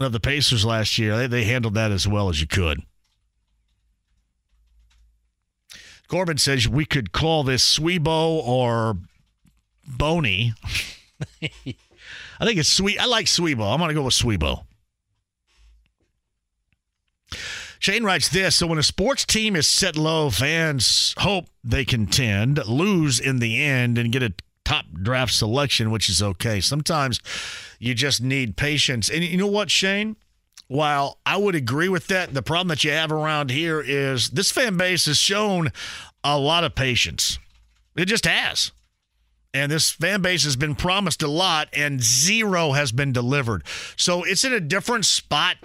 of 0.00 0.12
the 0.12 0.20
Pacers 0.20 0.64
last 0.64 0.98
year, 0.98 1.16
they, 1.16 1.26
they 1.26 1.44
handled 1.44 1.74
that 1.74 1.92
as 1.92 2.08
well 2.08 2.28
as 2.28 2.40
you 2.40 2.46
could. 2.46 2.80
Corbin 6.08 6.38
says 6.38 6.68
we 6.68 6.84
could 6.84 7.12
call 7.12 7.44
this 7.44 7.78
Swebo 7.78 8.42
or 8.44 8.98
Boney. 9.86 10.54
I 11.42 12.44
think 12.44 12.58
it's 12.58 12.68
sweet. 12.68 12.98
I 12.98 13.06
like 13.06 13.26
Swebo. 13.26 13.72
I'm 13.72 13.78
going 13.78 13.88
to 13.88 13.94
go 13.94 14.02
with 14.02 14.14
Swebo. 14.14 14.64
Shane 17.84 18.04
writes 18.04 18.30
this 18.30 18.56
So 18.56 18.66
when 18.66 18.78
a 18.78 18.82
sports 18.82 19.26
team 19.26 19.54
is 19.54 19.66
set 19.66 19.94
low, 19.94 20.30
fans 20.30 21.14
hope 21.18 21.48
they 21.62 21.84
contend, 21.84 22.66
lose 22.66 23.20
in 23.20 23.40
the 23.40 23.62
end, 23.62 23.98
and 23.98 24.10
get 24.10 24.22
a 24.22 24.32
top 24.64 24.86
draft 24.94 25.34
selection, 25.34 25.90
which 25.90 26.08
is 26.08 26.22
okay. 26.22 26.62
Sometimes 26.62 27.20
you 27.78 27.92
just 27.92 28.22
need 28.22 28.56
patience. 28.56 29.10
And 29.10 29.22
you 29.22 29.36
know 29.36 29.46
what, 29.46 29.70
Shane? 29.70 30.16
While 30.66 31.18
I 31.26 31.36
would 31.36 31.54
agree 31.54 31.90
with 31.90 32.06
that, 32.06 32.32
the 32.32 32.40
problem 32.40 32.68
that 32.68 32.84
you 32.84 32.90
have 32.90 33.12
around 33.12 33.50
here 33.50 33.82
is 33.82 34.30
this 34.30 34.50
fan 34.50 34.78
base 34.78 35.04
has 35.04 35.18
shown 35.18 35.70
a 36.24 36.38
lot 36.38 36.64
of 36.64 36.74
patience. 36.74 37.38
It 37.96 38.06
just 38.06 38.24
has. 38.24 38.72
And 39.52 39.70
this 39.70 39.90
fan 39.90 40.22
base 40.22 40.44
has 40.44 40.56
been 40.56 40.74
promised 40.74 41.22
a 41.22 41.28
lot, 41.28 41.68
and 41.74 42.02
zero 42.02 42.72
has 42.72 42.92
been 42.92 43.12
delivered. 43.12 43.62
So 43.94 44.24
it's 44.24 44.42
in 44.42 44.54
a 44.54 44.60
different 44.60 45.04
spot 45.04 45.56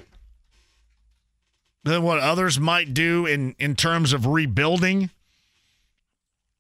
than 1.83 2.03
what 2.03 2.19
others 2.19 2.59
might 2.59 2.93
do 2.93 3.25
in, 3.25 3.55
in 3.57 3.75
terms 3.75 4.13
of 4.13 4.25
rebuilding. 4.25 5.09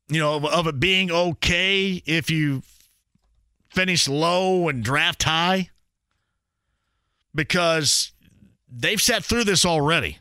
You 0.07 0.19
know, 0.19 0.47
of, 0.47 0.67
it 0.67 0.79
being 0.79 1.11
okay 1.11 2.01
if 2.05 2.31
you 2.31 2.63
finish 3.69 4.07
low 4.07 4.67
and 4.67 4.83
draft 4.83 5.23
high 5.23 5.69
because 7.35 8.11
they've 8.71 9.01
sat 9.01 9.23
through 9.23 9.43
this 9.43 9.65
already. 9.65 10.17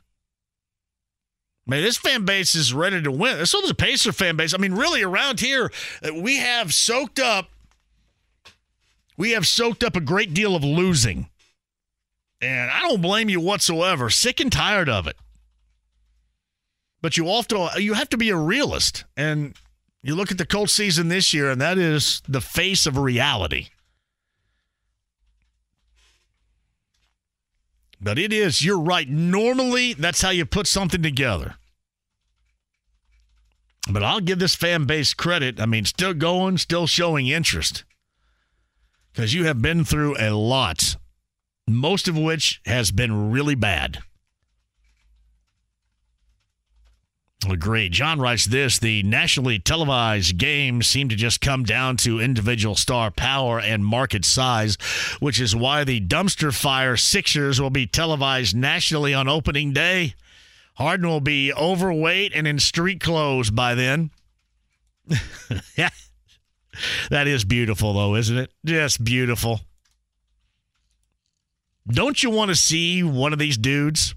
I 1.66 1.70
mean, 1.70 1.82
this 1.82 1.98
fan 1.98 2.24
base 2.24 2.54
is 2.54 2.72
ready 2.72 3.02
to 3.02 3.12
win. 3.12 3.44
So 3.44 3.60
does 3.60 3.70
a 3.70 3.74
Pacer 3.74 4.12
fan 4.12 4.36
base. 4.36 4.54
I 4.54 4.58
mean, 4.58 4.74
really, 4.74 5.02
around 5.02 5.40
here, 5.40 5.70
uh, 6.02 6.14
we 6.14 6.38
have 6.38 6.72
soaked 6.72 7.18
up. 7.18 7.50
We 9.18 9.32
have 9.32 9.46
soaked 9.46 9.84
up 9.84 9.96
a 9.96 10.00
great 10.00 10.32
deal 10.32 10.56
of 10.56 10.64
losing. 10.64 11.28
And 12.40 12.70
I 12.70 12.82
don't 12.82 13.02
blame 13.02 13.28
you 13.28 13.40
whatsoever. 13.40 14.10
Sick 14.10 14.40
and 14.40 14.52
tired 14.52 14.88
of 14.88 15.06
it. 15.06 15.16
But 17.00 17.16
you 17.16 17.28
also 17.28 17.68
you 17.76 17.94
have 17.94 18.08
to 18.10 18.16
be 18.16 18.30
a 18.30 18.36
realist. 18.36 19.04
And 19.16 19.54
you 20.02 20.14
look 20.14 20.30
at 20.30 20.38
the 20.38 20.46
Colts 20.46 20.72
season 20.72 21.08
this 21.08 21.34
year, 21.34 21.50
and 21.50 21.60
that 21.60 21.78
is 21.78 22.22
the 22.28 22.40
face 22.40 22.86
of 22.86 22.96
reality. 22.96 23.68
But 28.00 28.18
it 28.18 28.32
is, 28.32 28.64
you're 28.64 28.78
right. 28.78 29.08
Normally, 29.08 29.92
that's 29.92 30.22
how 30.22 30.30
you 30.30 30.46
put 30.46 30.68
something 30.68 31.02
together. 31.02 31.56
But 33.90 34.04
I'll 34.04 34.20
give 34.20 34.38
this 34.38 34.54
fan 34.54 34.84
base 34.84 35.14
credit. 35.14 35.60
I 35.60 35.66
mean, 35.66 35.84
still 35.84 36.14
going, 36.14 36.58
still 36.58 36.86
showing 36.86 37.26
interest. 37.26 37.84
Because 39.12 39.34
you 39.34 39.44
have 39.46 39.60
been 39.60 39.84
through 39.84 40.16
a 40.18 40.30
lot, 40.30 40.96
most 41.68 42.08
of 42.08 42.16
which 42.16 42.60
has 42.66 42.90
been 42.90 43.30
really 43.30 43.54
bad. 43.54 43.98
Agree. 47.48 47.88
John 47.88 48.20
writes 48.20 48.46
this 48.46 48.78
The 48.78 49.02
nationally 49.04 49.58
televised 49.60 50.38
games 50.38 50.88
seem 50.88 51.08
to 51.08 51.16
just 51.16 51.40
come 51.40 51.62
down 51.62 51.96
to 51.98 52.20
individual 52.20 52.74
star 52.74 53.12
power 53.12 53.60
and 53.60 53.84
market 53.84 54.24
size, 54.24 54.76
which 55.20 55.40
is 55.40 55.54
why 55.54 55.84
the 55.84 56.00
dumpster 56.00 56.52
fire 56.52 56.96
Sixers 56.96 57.60
will 57.60 57.70
be 57.70 57.86
televised 57.86 58.56
nationally 58.56 59.14
on 59.14 59.28
opening 59.28 59.72
day. 59.72 60.14
Harden 60.74 61.08
will 61.08 61.20
be 61.20 61.52
overweight 61.52 62.32
and 62.34 62.46
in 62.46 62.58
street 62.58 63.00
clothes 63.00 63.50
by 63.50 63.74
then. 63.74 64.10
yeah. 65.76 65.90
That 67.10 67.26
is 67.26 67.44
beautiful, 67.44 67.94
though, 67.94 68.14
isn't 68.16 68.36
it? 68.36 68.52
Just 68.64 69.02
beautiful. 69.02 69.60
Don't 71.90 72.22
you 72.22 72.30
want 72.30 72.50
to 72.50 72.54
see 72.54 73.02
one 73.02 73.32
of 73.32 73.38
these 73.38 73.56
dudes 73.56 74.14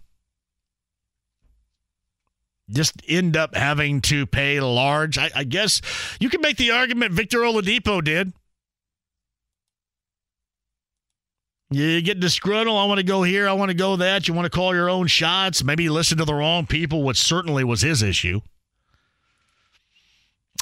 just 2.69 3.01
end 3.07 3.37
up 3.37 3.55
having 3.55 4.01
to 4.01 4.25
pay 4.25 4.59
large. 4.59 5.17
I, 5.17 5.29
I, 5.35 5.43
guess 5.43 5.81
you 6.19 6.29
can 6.29 6.41
make 6.41 6.57
the 6.57 6.71
argument 6.71 7.13
Victor 7.13 7.39
Oladipo 7.39 8.03
did. 8.03 8.33
You 11.69 12.01
get 12.01 12.19
disgruntled. 12.19 12.77
I 12.77 12.85
want 12.85 12.99
to 12.99 13.05
go 13.05 13.23
here. 13.23 13.47
I 13.47 13.53
want 13.53 13.69
to 13.69 13.77
go 13.77 13.95
that. 13.97 14.27
You 14.27 14.33
want 14.33 14.45
to 14.45 14.49
call 14.49 14.75
your 14.75 14.89
own 14.89 15.07
shots. 15.07 15.63
Maybe 15.63 15.87
listen 15.87 16.17
to 16.17 16.25
the 16.25 16.33
wrong 16.33 16.65
people, 16.65 17.03
which 17.03 17.17
certainly 17.17 17.63
was 17.63 17.81
his 17.81 18.03
issue. 18.03 18.41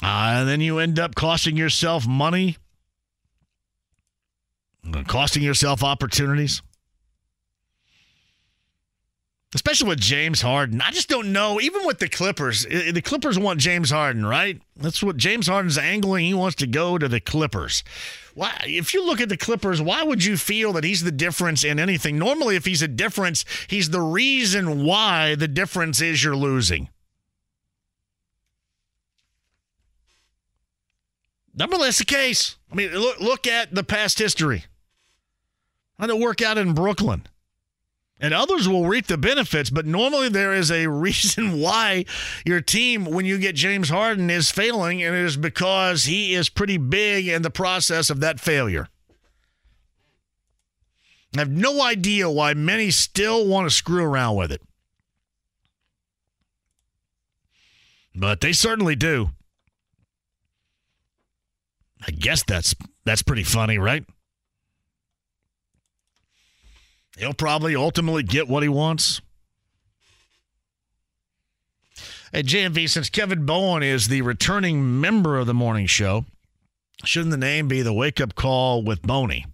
Uh, 0.03 0.41
and 0.41 0.49
then 0.49 0.61
you 0.61 0.77
end 0.77 0.99
up 0.99 1.15
costing 1.15 1.57
yourself 1.57 2.07
money, 2.07 2.57
costing 5.07 5.41
yourself 5.41 5.83
opportunities 5.83 6.61
especially 9.55 9.89
with 9.89 9.99
James 9.99 10.41
Harden. 10.41 10.81
I 10.81 10.91
just 10.91 11.09
don't 11.09 11.33
know. 11.33 11.59
Even 11.59 11.85
with 11.85 11.99
the 11.99 12.07
Clippers, 12.07 12.65
the 12.65 13.01
Clippers 13.03 13.39
want 13.39 13.59
James 13.59 13.89
Harden, 13.89 14.25
right? 14.25 14.61
That's 14.75 15.01
what 15.01 15.17
James 15.17 15.47
Harden's 15.47 15.77
angling. 15.77 16.25
He 16.25 16.33
wants 16.33 16.55
to 16.57 16.67
go 16.67 16.97
to 16.97 17.07
the 17.07 17.19
Clippers. 17.19 17.83
Why? 18.35 18.55
If 18.65 18.93
you 18.93 19.05
look 19.05 19.19
at 19.19 19.29
the 19.29 19.37
Clippers, 19.37 19.81
why 19.81 20.03
would 20.03 20.23
you 20.23 20.37
feel 20.37 20.73
that 20.73 20.83
he's 20.83 21.03
the 21.03 21.11
difference 21.11 21.63
in 21.63 21.79
anything? 21.79 22.17
Normally, 22.17 22.55
if 22.55 22.65
he's 22.65 22.81
a 22.81 22.87
difference, 22.87 23.43
he's 23.67 23.89
the 23.89 24.01
reason 24.01 24.85
why 24.85 25.35
the 25.35 25.47
difference 25.47 26.01
is 26.01 26.23
you're 26.23 26.35
losing. 26.35 26.89
That's 31.89 31.97
the 31.97 32.05
case. 32.05 32.55
I 32.71 32.75
mean, 32.75 32.91
look 32.91 33.19
look 33.19 33.47
at 33.47 33.73
the 33.73 33.83
past 33.83 34.19
history. 34.19 34.65
How 35.97 36.05
did 36.05 36.17
it 36.17 36.21
work 36.21 36.39
out 36.41 36.59
in 36.59 36.73
Brooklyn? 36.73 37.23
And 38.19 38.33
others 38.33 38.67
will 38.67 38.85
reap 38.85 39.07
the 39.07 39.17
benefits. 39.17 39.69
But 39.69 39.85
normally 39.85 40.29
there 40.29 40.53
is 40.53 40.71
a 40.71 40.87
reason 40.89 41.59
why 41.59 42.05
your 42.45 42.61
team, 42.61 43.05
when 43.05 43.25
you 43.25 43.37
get 43.37 43.55
James 43.55 43.89
Harden, 43.89 44.29
is 44.29 44.51
failing, 44.51 45.01
and 45.01 45.15
it 45.15 45.25
is 45.25 45.37
because 45.37 46.05
he 46.05 46.33
is 46.33 46.49
pretty 46.49 46.77
big 46.77 47.27
in 47.27 47.41
the 47.41 47.49
process 47.49 48.09
of 48.09 48.19
that 48.19 48.39
failure. 48.39 48.87
I 51.35 51.39
have 51.39 51.51
no 51.51 51.81
idea 51.83 52.29
why 52.29 52.55
many 52.55 52.89
still 52.89 53.47
want 53.47 53.69
to 53.69 53.75
screw 53.75 54.03
around 54.03 54.35
with 54.35 54.51
it. 54.51 54.61
But 58.15 58.41
they 58.41 58.51
certainly 58.51 58.95
do. 58.95 59.29
I 62.05 62.11
guess 62.11 62.43
that's 62.43 62.75
that's 63.05 63.21
pretty 63.21 63.43
funny, 63.43 63.77
right? 63.77 64.03
He'll 67.19 67.33
probably 67.33 67.75
ultimately 67.75 68.23
get 68.23 68.47
what 68.47 68.63
he 68.63 68.69
wants. 68.69 69.21
At 72.33 72.45
JMV, 72.45 72.89
since 72.89 73.09
Kevin 73.09 73.45
Bowen 73.45 73.83
is 73.83 74.07
the 74.07 74.21
returning 74.21 75.01
member 75.01 75.37
of 75.37 75.45
the 75.45 75.53
morning 75.53 75.85
show, 75.85 76.25
shouldn't 77.03 77.31
the 77.31 77.37
name 77.37 77.67
be 77.67 77.81
the 77.81 77.93
wake 77.93 78.21
up 78.21 78.35
call 78.35 78.83
with 78.83 79.01
Boney? 79.01 79.45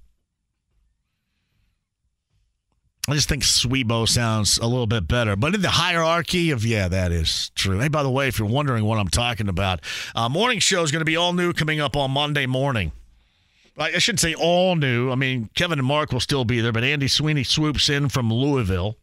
I 3.07 3.13
just 3.13 3.29
think 3.29 3.43
Swebo 3.43 4.07
sounds 4.07 4.57
a 4.57 4.67
little 4.67 4.87
bit 4.87 5.07
better. 5.07 5.35
But 5.35 5.55
in 5.55 5.61
the 5.61 5.69
hierarchy 5.69 6.51
of, 6.51 6.65
yeah, 6.65 6.87
that 6.87 7.11
is 7.11 7.51
true. 7.55 7.79
Hey, 7.79 7.87
by 7.87 8.03
the 8.03 8.09
way, 8.09 8.27
if 8.27 8.39
you're 8.39 8.47
wondering 8.47 8.83
what 8.83 8.97
I'm 8.99 9.07
talking 9.07 9.47
about, 9.47 9.81
uh, 10.15 10.27
morning 10.27 10.59
show 10.59 10.83
is 10.83 10.91
going 10.91 11.01
to 11.01 11.05
be 11.05 11.15
all 11.15 11.33
new 11.33 11.53
coming 11.53 11.79
up 11.79 11.95
on 11.95 12.11
Monday 12.11 12.45
morning. 12.45 12.91
I 13.77 13.97
shouldn't 13.99 14.21
say 14.21 14.33
all 14.33 14.75
new. 14.75 15.11
I 15.11 15.15
mean, 15.15 15.49
Kevin 15.53 15.79
and 15.79 15.87
Mark 15.87 16.13
will 16.13 16.21
still 16.21 16.45
be 16.45 16.61
there, 16.61 16.71
but 16.71 16.83
Andy 16.83 17.07
Sweeney 17.07 17.43
swoops 17.43 17.89
in 17.89 18.09
from 18.09 18.31
Louisville. 18.31 18.97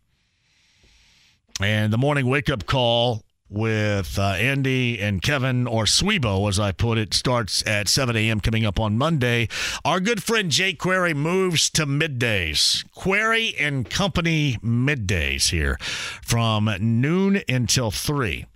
And 1.60 1.92
the 1.92 1.98
morning 1.98 2.26
wake 2.26 2.48
up 2.48 2.64
call 2.64 3.22
with 3.50 4.18
uh, 4.18 4.22
Andy 4.22 4.98
and 4.98 5.20
Kevin, 5.20 5.66
or 5.66 5.84
Swebo, 5.84 6.48
as 6.48 6.58
I 6.58 6.72
put 6.72 6.96
it, 6.96 7.12
starts 7.12 7.62
at 7.66 7.86
7 7.86 8.16
a.m. 8.16 8.40
coming 8.40 8.64
up 8.64 8.80
on 8.80 8.96
Monday. 8.96 9.48
Our 9.84 10.00
good 10.00 10.22
friend 10.22 10.50
Jake 10.50 10.78
Query 10.78 11.12
moves 11.12 11.68
to 11.70 11.84
middays. 11.84 12.90
Query 12.94 13.54
and 13.58 13.88
Company 13.88 14.58
middays 14.62 15.50
here 15.50 15.76
from 16.22 16.70
noon 16.80 17.42
until 17.46 17.90
3 17.90 18.46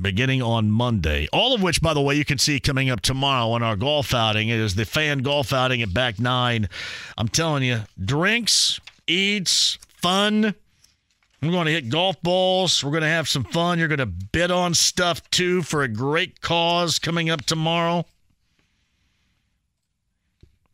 beginning 0.00 0.42
on 0.42 0.70
Monday. 0.70 1.28
All 1.32 1.54
of 1.54 1.62
which, 1.62 1.80
by 1.80 1.94
the 1.94 2.00
way, 2.00 2.14
you 2.14 2.24
can 2.24 2.38
see 2.38 2.60
coming 2.60 2.90
up 2.90 3.00
tomorrow 3.00 3.50
on 3.50 3.62
our 3.62 3.76
golf 3.76 4.14
outing. 4.14 4.48
It 4.48 4.58
is 4.58 4.74
the 4.74 4.84
fan 4.84 5.18
golf 5.18 5.52
outing 5.52 5.82
at 5.82 5.94
back 5.94 6.18
nine. 6.18 6.68
I'm 7.16 7.28
telling 7.28 7.62
you, 7.62 7.82
drinks, 8.02 8.80
eats, 9.06 9.78
fun. 10.00 10.54
We're 11.42 11.50
going 11.50 11.66
to 11.66 11.72
hit 11.72 11.90
golf 11.90 12.20
balls. 12.22 12.82
We're 12.82 12.90
going 12.90 13.02
to 13.02 13.08
have 13.08 13.28
some 13.28 13.44
fun. 13.44 13.78
You're 13.78 13.88
going 13.88 13.98
to 13.98 14.06
bid 14.06 14.50
on 14.50 14.74
stuff 14.74 15.28
too 15.30 15.62
for 15.62 15.82
a 15.82 15.88
great 15.88 16.40
cause 16.40 16.98
coming 16.98 17.30
up 17.30 17.44
tomorrow. 17.44 18.06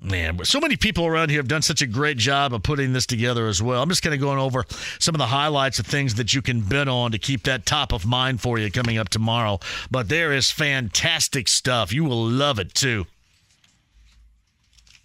Man, 0.04 0.44
so 0.44 0.58
many 0.58 0.76
people 0.76 1.06
around 1.06 1.30
here 1.30 1.38
have 1.38 1.46
done 1.46 1.62
such 1.62 1.80
a 1.80 1.86
great 1.86 2.16
job 2.16 2.52
of 2.52 2.64
putting 2.64 2.92
this 2.92 3.06
together 3.06 3.46
as 3.46 3.62
well. 3.62 3.80
I'm 3.80 3.88
just 3.88 4.02
kind 4.02 4.12
of 4.12 4.20
going 4.20 4.40
over 4.40 4.64
some 4.98 5.14
of 5.14 5.20
the 5.20 5.26
highlights 5.26 5.78
of 5.78 5.86
things 5.86 6.16
that 6.16 6.34
you 6.34 6.42
can 6.42 6.60
bet 6.60 6.88
on 6.88 7.12
to 7.12 7.18
keep 7.18 7.44
that 7.44 7.66
top 7.66 7.92
of 7.92 8.04
mind 8.04 8.40
for 8.40 8.58
you 8.58 8.68
coming 8.68 8.98
up 8.98 9.10
tomorrow. 9.10 9.60
But 9.92 10.08
there 10.08 10.32
is 10.32 10.50
fantastic 10.50 11.46
stuff. 11.46 11.92
You 11.92 12.04
will 12.04 12.26
love 12.26 12.58
it 12.58 12.74
too. 12.74 13.06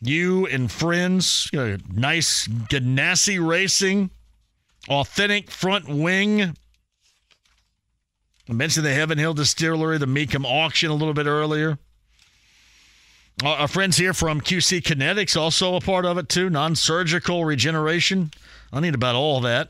You 0.01 0.47
and 0.47 0.71
friends, 0.71 1.47
you 1.53 1.59
know, 1.59 1.77
nice 1.93 2.47
Ganassi 2.47 3.45
racing, 3.45 4.09
authentic 4.89 5.51
front 5.51 5.87
wing. 5.87 6.55
I 8.49 8.53
mentioned 8.53 8.85
the 8.85 8.93
Heaven 8.93 9.19
Hill 9.19 9.35
Distillery, 9.35 9.99
the 9.99 10.07
Mecum 10.07 10.43
auction 10.43 10.89
a 10.89 10.95
little 10.95 11.13
bit 11.13 11.27
earlier. 11.27 11.77
Uh, 13.43 13.49
our 13.49 13.67
friends 13.67 13.97
here 13.97 14.13
from 14.13 14.41
QC 14.41 14.81
Kinetics 14.81 15.39
also 15.39 15.75
a 15.75 15.81
part 15.81 16.05
of 16.05 16.17
it 16.17 16.27
too. 16.27 16.49
Non-surgical 16.49 17.45
regeneration. 17.45 18.31
I 18.73 18.79
need 18.79 18.95
about 18.95 19.15
all 19.15 19.41
that. 19.41 19.69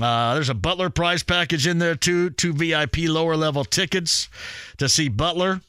Uh, 0.00 0.34
there's 0.34 0.48
a 0.48 0.54
Butler 0.54 0.88
prize 0.88 1.24
package 1.24 1.66
in 1.66 1.78
there 1.78 1.96
too. 1.96 2.30
Two 2.30 2.52
VIP 2.52 2.98
lower 3.00 3.36
level 3.36 3.64
tickets 3.64 4.28
to 4.78 4.88
see 4.88 5.08
Butler. 5.08 5.60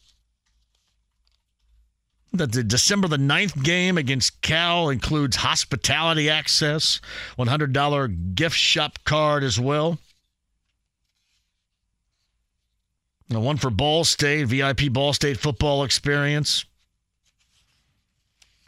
The, 2.33 2.47
the 2.47 2.63
December 2.63 3.07
the 3.07 3.17
9th 3.17 3.61
game 3.63 3.97
against 3.97 4.41
Cal 4.41 4.89
includes 4.89 5.37
hospitality 5.37 6.29
access, 6.29 7.01
$100 7.37 8.35
gift 8.35 8.55
shop 8.55 8.99
card 9.03 9.43
as 9.43 9.59
well. 9.59 9.97
And 13.29 13.43
one 13.43 13.57
for 13.57 13.69
Ball 13.69 14.03
State, 14.03 14.47
VIP 14.47 14.93
Ball 14.93 15.13
State 15.13 15.37
football 15.37 15.83
experience. 15.83 16.63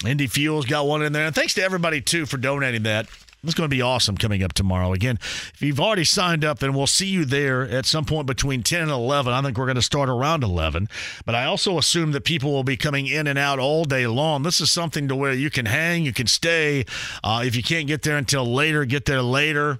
Indy 0.06 0.28
Fuels 0.28 0.66
got 0.66 0.86
one 0.86 1.02
in 1.02 1.14
there. 1.14 1.26
And 1.26 1.36
thanks 1.36 1.54
to 1.56 1.64
everybody, 1.64 2.02
too, 2.02 2.26
for 2.26 2.38
donating 2.38 2.84
that. 2.84 3.08
It's 3.44 3.56
going 3.56 3.70
to 3.70 3.76
be 3.76 3.82
awesome 3.82 4.16
coming 4.16 4.42
up 4.42 4.54
tomorrow. 4.54 4.94
Again, 4.94 5.18
if 5.22 5.62
you've 5.62 5.80
already 5.80 6.06
signed 6.06 6.46
up, 6.46 6.60
then 6.60 6.74
we'll 6.74 6.88
see 6.88 7.08
you 7.08 7.26
there 7.26 7.64
at 7.64 7.86
some 7.86 8.06
point 8.06 8.26
between 8.26 8.64
10 8.64 8.84
and 8.84 8.92
11. 8.92 9.34
I 9.34 9.42
think 9.42 9.58
we're 9.58 9.66
going 9.66 9.76
to 9.76 9.82
start 9.82 10.08
around 10.08 10.44
11. 10.44 10.88
But 11.26 11.36
I 11.36 11.44
also 11.44 11.78
assume 11.78 12.14
that 12.14 12.24
people 12.24 12.54
will 12.54 12.64
be 12.64 12.78
coming 12.78 13.06
in 13.06 13.28
and 13.28 13.38
out 13.38 13.60
all 13.60 13.84
day 13.84 14.08
long. 14.08 14.44
This 14.44 14.62
is 14.62 14.72
something 14.72 15.10
to 15.10 15.16
where 15.16 15.34
you 15.34 15.50
can 15.50 15.66
hang, 15.66 16.06
you 16.06 16.14
can 16.14 16.28
stay. 16.28 16.86
Uh, 17.22 17.44
if 17.46 17.54
you 17.54 17.64
can't 17.64 17.88
get 17.88 18.04
there 18.04 18.18
until 18.18 18.46
later, 18.46 18.86
get 18.86 19.06
there 19.06 19.22
later. 19.22 19.80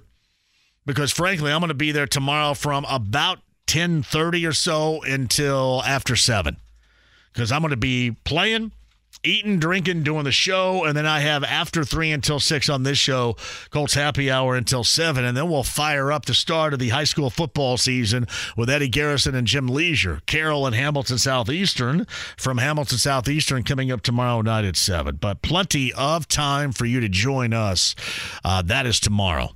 Because 0.84 1.10
frankly, 1.10 1.50
I'm 1.50 1.60
going 1.60 1.68
to 1.68 1.74
be 1.74 1.92
there 1.92 2.06
tomorrow 2.06 2.52
from 2.52 2.84
about 2.90 3.38
10:30 3.66 4.46
or 4.46 4.52
so 4.52 5.02
until 5.04 5.82
after 5.86 6.16
7. 6.16 6.58
Cuz 7.32 7.50
I'm 7.50 7.62
going 7.62 7.70
to 7.70 7.78
be 7.78 8.10
playing 8.24 8.72
eating, 9.24 9.58
drinking, 9.58 10.02
doing 10.02 10.24
the 10.24 10.32
show, 10.32 10.84
and 10.84 10.96
then 10.96 11.06
I 11.06 11.20
have 11.20 11.42
after 11.44 11.84
three 11.84 12.12
until 12.12 12.38
six 12.38 12.68
on 12.68 12.82
this 12.82 12.98
show, 12.98 13.36
Colts 13.70 13.94
Happy 13.94 14.30
Hour 14.30 14.56
until 14.56 14.84
seven, 14.84 15.24
and 15.24 15.36
then 15.36 15.48
we'll 15.48 15.62
fire 15.62 16.12
up 16.12 16.26
the 16.26 16.34
start 16.34 16.72
of 16.72 16.78
the 16.78 16.90
high 16.90 17.04
school 17.04 17.30
football 17.30 17.76
season 17.76 18.26
with 18.56 18.70
Eddie 18.70 18.88
Garrison 18.88 19.34
and 19.34 19.46
Jim 19.46 19.66
Leisure, 19.66 20.20
Carroll 20.26 20.66
and 20.66 20.74
Hamilton 20.74 21.18
Southeastern 21.18 22.06
from 22.36 22.58
Hamilton 22.58 22.98
Southeastern 22.98 23.62
coming 23.62 23.90
up 23.90 24.02
tomorrow 24.02 24.42
night 24.42 24.64
at 24.64 24.76
seven. 24.76 25.16
But 25.16 25.42
plenty 25.42 25.92
of 25.92 26.28
time 26.28 26.72
for 26.72 26.84
you 26.84 27.00
to 27.00 27.08
join 27.08 27.52
us. 27.52 27.94
Uh, 28.44 28.62
that 28.62 28.86
is 28.86 29.00
tomorrow. 29.00 29.50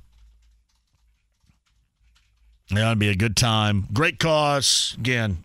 That'll 2.71 2.95
be 2.95 3.09
a 3.09 3.15
good 3.15 3.35
time. 3.35 3.87
Great 3.91 4.19
cause. 4.19 4.95
Again, 4.99 5.43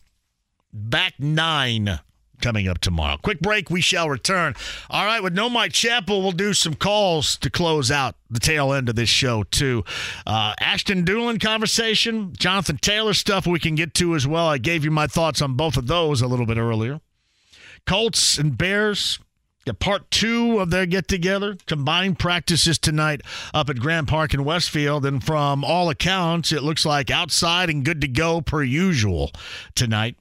back 0.73 1.15
nine 1.19 2.01
coming 2.45 2.69
up 2.69 2.79
tomorrow. 2.79 3.17
Quick 3.17 3.41
break, 3.41 3.71
we 3.71 3.81
shall 3.81 4.11
return. 4.11 4.55
All 4.91 5.07
right, 5.07 5.23
with 5.23 5.33
no 5.33 5.49
Mike 5.49 5.73
Chappell, 5.73 6.21
we'll 6.21 6.33
do 6.33 6.53
some 6.53 6.75
calls 6.75 7.39
to 7.39 7.49
close 7.49 7.91
out 7.91 8.17
the 8.29 8.39
tail 8.39 8.71
end 8.75 8.91
of 8.91 8.97
this 8.97 9.09
show, 9.09 9.45
too. 9.45 9.83
Uh, 10.27 10.53
Ashton 10.61 11.07
Dulin 11.07 11.41
conversation, 11.41 12.35
Jonathan 12.37 12.77
Taylor 12.77 13.15
stuff 13.15 13.47
we 13.47 13.59
can 13.59 13.75
get 13.75 13.95
to 13.95 14.15
as 14.15 14.27
well. 14.27 14.47
I 14.47 14.59
gave 14.59 14.85
you 14.85 14.91
my 14.91 15.07
thoughts 15.07 15.41
on 15.41 15.55
both 15.55 15.79
of 15.79 15.87
those 15.87 16.21
a 16.21 16.27
little 16.27 16.45
bit 16.45 16.59
earlier. 16.59 17.01
Colts 17.87 18.37
and 18.37 18.59
Bears. 18.59 19.19
Got 19.65 19.79
part 19.79 20.11
two 20.11 20.59
of 20.59 20.69
their 20.69 20.85
get 20.85 21.09
together. 21.09 21.57
Combined 21.67 22.19
practices 22.19 22.79
tonight 22.79 23.23
up 23.55 23.71
at 23.71 23.81
Grand 23.81 24.09
Park 24.09 24.35
in 24.35 24.45
Westfield. 24.45 25.07
And 25.07 25.25
from 25.25 25.65
all 25.65 25.89
accounts, 25.89 26.53
it 26.53 26.63
looks 26.63 26.85
like 26.85 27.11
outside 27.11 27.71
and 27.71 27.83
good 27.83 28.03
to 28.03 28.09
go 28.09 28.43
per 28.43 28.63
usual 28.63 29.33
tonight. 29.75 30.17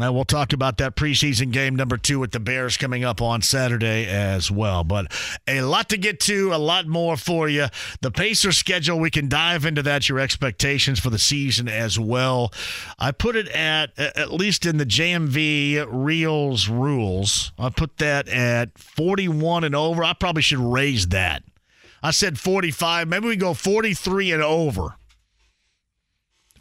And 0.00 0.12
we'll 0.12 0.24
talk 0.24 0.52
about 0.52 0.78
that 0.78 0.96
preseason 0.96 1.52
game 1.52 1.76
number 1.76 1.96
two 1.96 2.18
with 2.18 2.32
the 2.32 2.40
Bears 2.40 2.76
coming 2.76 3.04
up 3.04 3.22
on 3.22 3.42
Saturday 3.42 4.06
as 4.06 4.50
well. 4.50 4.82
But 4.82 5.12
a 5.46 5.60
lot 5.60 5.88
to 5.90 5.96
get 5.96 6.18
to, 6.20 6.52
a 6.52 6.58
lot 6.58 6.88
more 6.88 7.16
for 7.16 7.48
you. 7.48 7.66
The 8.00 8.10
Pacer 8.10 8.50
schedule, 8.50 8.98
we 8.98 9.10
can 9.10 9.28
dive 9.28 9.64
into 9.64 9.82
that, 9.82 10.08
your 10.08 10.18
expectations 10.18 10.98
for 10.98 11.10
the 11.10 11.18
season 11.18 11.68
as 11.68 11.96
well. 11.98 12.52
I 12.98 13.12
put 13.12 13.36
it 13.36 13.46
at, 13.48 13.96
at 13.96 14.32
least 14.32 14.66
in 14.66 14.78
the 14.78 14.86
JMV 14.86 15.86
Reels 15.88 16.68
rules, 16.68 17.52
I 17.56 17.68
put 17.68 17.98
that 17.98 18.28
at 18.28 18.76
41 18.76 19.62
and 19.62 19.76
over. 19.76 20.02
I 20.02 20.12
probably 20.12 20.42
should 20.42 20.58
raise 20.58 21.08
that. 21.08 21.44
I 22.02 22.10
said 22.10 22.38
45. 22.38 23.06
Maybe 23.08 23.28
we 23.28 23.36
go 23.36 23.54
43 23.54 24.32
and 24.32 24.42
over. 24.42 24.96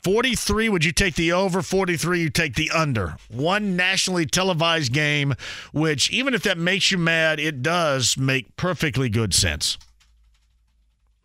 43, 0.03 0.67
would 0.67 0.83
you 0.83 0.91
take 0.91 1.15
the 1.15 1.31
over? 1.31 1.61
43, 1.61 2.21
you 2.21 2.29
take 2.29 2.55
the 2.55 2.69
under. 2.71 3.15
One 3.29 3.77
nationally 3.77 4.25
televised 4.25 4.91
game, 4.91 5.33
which, 5.71 6.11
even 6.11 6.33
if 6.33 6.43
that 6.43 6.57
makes 6.57 6.91
you 6.91 6.97
mad, 6.97 7.39
it 7.39 7.61
does 7.61 8.17
make 8.17 8.55
perfectly 8.57 9.07
good 9.07 9.33
sense. 9.33 9.77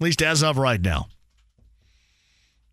At 0.00 0.05
least 0.05 0.22
as 0.22 0.44
of 0.44 0.59
right 0.59 0.80
now. 0.80 1.09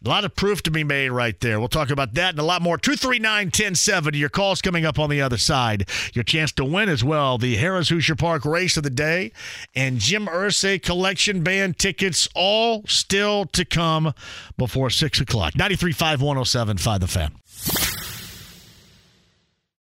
A 0.05 0.09
lot 0.09 0.23
of 0.23 0.35
proof 0.35 0.61
to 0.63 0.71
be 0.71 0.83
made 0.83 1.09
right 1.09 1.39
there. 1.39 1.59
We'll 1.59 1.67
talk 1.67 1.89
about 1.89 2.13
that 2.13 2.31
and 2.31 2.39
a 2.39 2.43
lot 2.43 2.61
more. 2.61 2.77
239 2.77 3.47
1070. 3.47 4.17
Your 4.17 4.29
calls 4.29 4.61
coming 4.61 4.85
up 4.85 4.99
on 4.99 5.09
the 5.09 5.19
other 5.19 5.37
side. 5.37 5.89
Your 6.13 6.23
chance 6.23 6.51
to 6.53 6.65
win 6.65 6.89
as 6.89 7.03
well. 7.03 7.39
The 7.39 7.57
Harrah's 7.57 7.89
Hoosier 7.89 8.15
Park 8.15 8.45
race 8.45 8.77
of 8.77 8.83
the 8.83 8.91
day 8.91 9.31
and 9.73 9.97
Jim 9.97 10.27
Irsay 10.27 10.79
collection 10.79 11.43
band 11.43 11.79
tickets 11.79 12.29
all 12.35 12.83
still 12.85 13.45
to 13.45 13.65
come 13.65 14.13
before 14.57 14.91
6 14.91 15.21
o'clock. 15.21 15.53
93.5 15.53 16.17
107.5 16.17 16.99
The 16.99 17.07
Fan. 17.07 17.31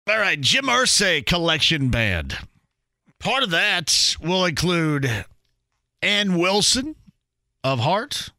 All 0.08 0.18
right, 0.18 0.40
Jim 0.40 0.66
Irsay 0.66 1.26
collection 1.26 1.88
band. 1.88 2.38
Part 3.18 3.42
of 3.42 3.50
that 3.50 4.14
will 4.20 4.44
include 4.44 5.24
Ann 6.00 6.38
Wilson 6.38 6.94
of 7.64 7.80
Heart. 7.80 8.30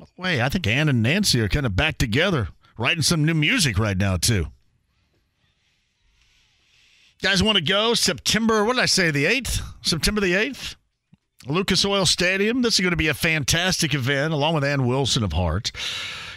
By 0.00 0.06
the 0.06 0.22
way, 0.22 0.40
I 0.40 0.48
think 0.48 0.66
Ann 0.66 0.88
and 0.88 1.02
Nancy 1.02 1.42
are 1.42 1.48
kind 1.48 1.66
of 1.66 1.76
back 1.76 1.98
together, 1.98 2.48
writing 2.78 3.02
some 3.02 3.22
new 3.22 3.34
music 3.34 3.78
right 3.78 3.98
now, 3.98 4.16
too. 4.16 4.46
Guys 7.20 7.42
want 7.42 7.58
to 7.58 7.62
go 7.62 7.92
September, 7.92 8.64
what 8.64 8.76
did 8.76 8.82
I 8.82 8.86
say, 8.86 9.10
the 9.10 9.26
8th? 9.26 9.60
September 9.82 10.22
the 10.22 10.32
8th? 10.32 10.76
Lucas 11.46 11.84
Oil 11.84 12.06
Stadium. 12.06 12.62
This 12.62 12.74
is 12.74 12.80
going 12.80 12.92
to 12.92 12.96
be 12.96 13.08
a 13.08 13.14
fantastic 13.14 13.92
event, 13.92 14.32
along 14.32 14.54
with 14.54 14.64
Ann 14.64 14.86
Wilson 14.86 15.22
of 15.22 15.34
Heart. 15.34 15.70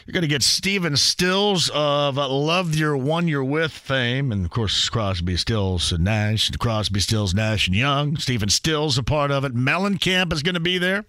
You're 0.06 0.14
going 0.14 0.24
to 0.24 0.28
get 0.28 0.44
Stephen 0.44 0.98
Stills 0.98 1.72
of 1.74 2.18
uh, 2.18 2.28
Love 2.28 2.76
Your 2.76 2.98
One 2.98 3.30
You're 3.30 3.46
With 3.46 3.72
fame, 3.72 4.34
and 4.34 4.44
of 4.44 4.52
course 4.52 4.90
Crosby, 4.90 5.38
Stills, 5.38 5.94
and 5.94 6.04
Nash, 6.04 6.52
Crosby, 6.52 7.00
Stills, 7.00 7.34
Nash, 7.34 7.68
and 7.68 7.78
Young. 7.78 8.18
Stephen 8.18 8.50
Stills 8.50 8.98
a 8.98 9.04
part 9.04 9.32
of 9.32 9.46
it. 9.46 9.56
Mellencamp 9.56 10.34
is 10.34 10.44
going 10.44 10.56
to 10.56 10.60
be 10.60 10.78
there. 10.78 11.06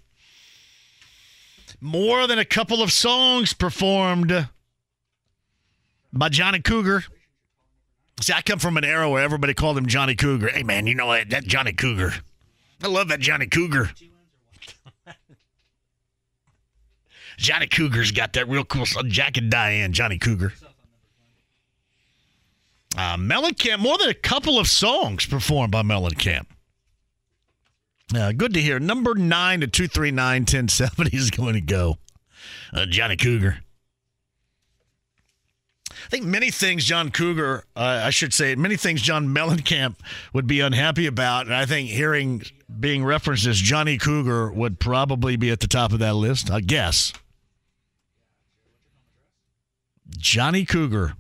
More 1.85 2.27
than 2.27 2.39
a 2.39 2.47
couple 2.47 2.83
of 2.83 2.91
songs 2.91 3.53
performed 3.53 4.49
by 6.15 6.31
Johnny 6.31 6.61
Cougar. 6.61 7.05
See, 8.23 8.33
I 8.33 8.41
come 8.41 8.59
from 8.59 8.79
an 8.79 8.85
era 8.85 9.11
where 9.11 9.23
everybody 9.23 9.53
called 9.53 9.77
him 9.77 9.85
Johnny 9.85 10.15
Cougar. 10.15 10.49
Hey, 10.49 10.63
man, 10.63 10.87
you 10.87 10.95
know 10.95 11.13
that, 11.13 11.29
that 11.29 11.45
Johnny 11.45 11.75
Cougar. 11.75 12.15
I 12.83 12.87
love 12.87 13.09
that 13.09 13.21
Johnny 13.21 13.47
Cougar. 13.47 13.91
Johnny 17.37 17.67
Cougar's 17.67 18.13
got 18.13 18.33
that 18.33 18.49
real 18.49 18.65
cool 18.65 18.87
song. 18.87 19.11
Jack 19.11 19.37
and 19.37 19.51
Diane, 19.51 19.93
Johnny 19.93 20.17
Cougar. 20.17 20.55
Uh, 22.97 23.17
Mellencamp, 23.19 23.81
more 23.81 23.99
than 23.99 24.09
a 24.09 24.15
couple 24.15 24.59
of 24.59 24.69
songs 24.69 25.27
performed 25.27 25.73
by 25.73 25.83
Mellencamp. 25.83 26.47
Uh, 28.15 28.33
good 28.33 28.55
to 28.55 28.61
hear. 28.61 28.79
Number 28.79 29.15
nine 29.15 29.61
to 29.61 29.67
239 29.67 30.43
1070 30.43 31.17
is 31.17 31.31
going 31.31 31.55
to 31.55 31.61
go. 31.61 31.99
Uh, 32.73 32.87
Johnny 32.87 33.17
Cougar. 33.17 33.59
I 35.91 36.09
think 36.11 36.25
many 36.25 36.51
things 36.51 36.85
John 36.85 37.11
Cougar, 37.11 37.65
uh, 37.77 38.03
I 38.05 38.11
should 38.11 38.35
say, 38.35 38.55
many 38.57 38.77
things 38.77 39.01
John 39.01 39.29
Mellencamp 39.29 39.97
would 40.35 40.47
be 40.47 40.61
unhappy 40.61 41.07
about. 41.07 41.47
And 41.47 41.55
I 41.55 41.65
think 41.65 41.89
hearing 41.89 42.43
being 42.79 43.05
referenced 43.05 43.47
as 43.47 43.59
Johnny 43.59 43.97
Cougar 43.97 44.53
would 44.53 44.79
probably 44.79 45.37
be 45.37 45.51
at 45.51 45.61
the 45.61 45.67
top 45.67 45.93
of 45.93 46.01
that 46.01 46.15
list, 46.15 46.51
I 46.51 46.61
guess. 46.61 47.13
Johnny 50.19 50.65
Cougar. 50.65 51.15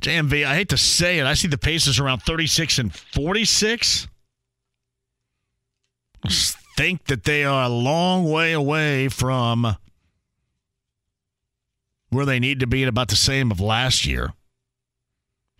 JMV, 0.00 0.44
I 0.44 0.54
hate 0.54 0.70
to 0.70 0.78
say 0.78 1.18
it. 1.18 1.26
I 1.26 1.34
see 1.34 1.48
the 1.48 1.58
Pacers 1.58 1.98
around 2.00 2.20
36 2.22 2.78
and 2.78 2.94
46. 2.94 4.08
Think 6.76 7.06
that 7.06 7.24
they 7.24 7.44
are 7.44 7.64
a 7.64 7.68
long 7.68 8.30
way 8.30 8.52
away 8.52 9.08
from 9.08 9.76
where 12.10 12.26
they 12.26 12.38
need 12.38 12.60
to 12.60 12.66
be 12.66 12.82
at 12.82 12.88
about 12.88 13.08
the 13.08 13.16
same 13.16 13.50
of 13.50 13.60
last 13.60 14.06
year. 14.06 14.32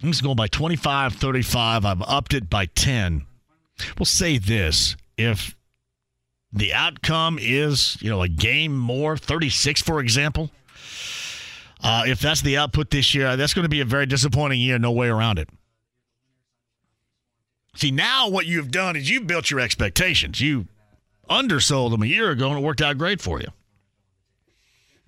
Things 0.01 0.21
going 0.21 0.37
by 0.37 0.49
25, 0.49 1.15
35. 1.15 1.85
I've 1.85 2.03
upped 2.03 2.35
it 2.35 2.51
by 2.51 2.67
10. 2.67 3.25
We'll 3.99 4.05
say 4.05 4.39
this. 4.39 4.97
If 5.17 5.57
the 6.53 6.75
outcome 6.75 7.39
is, 7.41 7.97
you 8.03 8.11
know, 8.11 8.23
a 8.23 8.29
game 8.29 8.77
more, 8.77 9.17
36, 9.17 9.81
for 9.83 10.01
example, 10.01 10.51
uh, 11.83 12.05
if 12.07 12.21
that's 12.21 12.43
the 12.43 12.59
output 12.59 12.91
this 12.91 13.15
year, 13.15 13.37
that's 13.37 13.55
going 13.55 13.65
to 13.65 13.71
be 13.71 13.81
a 13.81 13.85
very 13.85 14.07
disappointing 14.07 14.61
year. 14.61 14.79
No 14.79 14.93
way 14.93 15.09
around 15.09 15.39
it. 15.39 15.49
See, 17.77 17.91
now 17.91 18.29
what 18.29 18.47
you've 18.47 18.71
done 18.71 18.97
is 18.97 19.09
you've 19.09 19.27
built 19.27 19.51
your 19.51 19.61
expectations. 19.61 20.41
You 20.41 20.67
undersold 21.29 21.93
them 21.93 22.03
a 22.03 22.07
year 22.07 22.31
ago, 22.31 22.49
and 22.49 22.59
it 22.59 22.63
worked 22.63 22.81
out 22.81 22.99
great 22.99 23.21
for 23.21 23.41
you. 23.41 23.49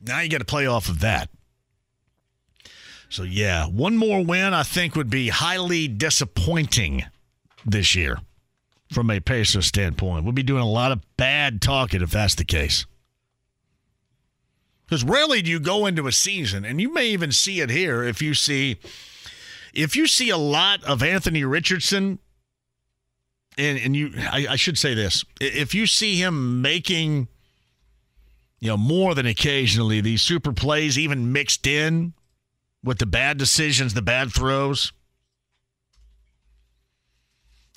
Now 0.00 0.20
you 0.20 0.28
got 0.28 0.38
to 0.38 0.44
play 0.44 0.66
off 0.66 0.88
of 0.88 1.00
that. 1.00 1.30
So, 3.08 3.22
yeah, 3.22 3.66
one 3.66 3.96
more 3.96 4.22
win 4.22 4.52
I 4.52 4.62
think 4.62 4.94
would 4.94 5.08
be 5.08 5.28
highly 5.28 5.88
disappointing 5.88 7.04
this 7.64 7.94
year 7.94 8.18
from 8.92 9.10
a 9.10 9.20
Pacers 9.20 9.66
standpoint. 9.66 10.24
We'll 10.24 10.32
be 10.32 10.42
doing 10.42 10.62
a 10.62 10.68
lot 10.68 10.92
of 10.92 11.00
bad 11.16 11.62
talking 11.62 12.02
if 12.02 12.10
that's 12.10 12.34
the 12.34 12.44
case. 12.44 12.84
Because 14.84 15.04
rarely 15.04 15.42
do 15.42 15.50
you 15.50 15.60
go 15.60 15.86
into 15.86 16.06
a 16.06 16.12
season, 16.12 16.64
and 16.64 16.80
you 16.80 16.92
may 16.92 17.08
even 17.08 17.32
see 17.32 17.60
it 17.60 17.70
here 17.70 18.02
if 18.02 18.20
you 18.20 18.34
see 18.34 18.78
if 19.74 19.96
you 19.96 20.06
see 20.06 20.30
a 20.30 20.38
lot 20.38 20.82
of 20.84 21.02
Anthony 21.02 21.44
Richardson, 21.44 22.18
and 23.58 23.78
and 23.78 23.96
you 23.96 24.12
I, 24.16 24.46
I 24.50 24.56
should 24.56 24.78
say 24.78 24.94
this, 24.94 25.24
if 25.40 25.74
you 25.74 25.86
see 25.86 26.16
him 26.16 26.62
making 26.62 27.28
you 28.60 28.68
know 28.68 28.76
more 28.76 29.14
than 29.14 29.26
occasionally 29.26 30.00
these 30.00 30.22
super 30.22 30.52
plays 30.52 30.98
even 30.98 31.32
mixed 31.32 31.66
in 31.66 32.14
with 32.82 32.98
the 32.98 33.06
bad 33.06 33.36
decisions, 33.36 33.94
the 33.94 34.02
bad 34.02 34.32
throws. 34.32 34.92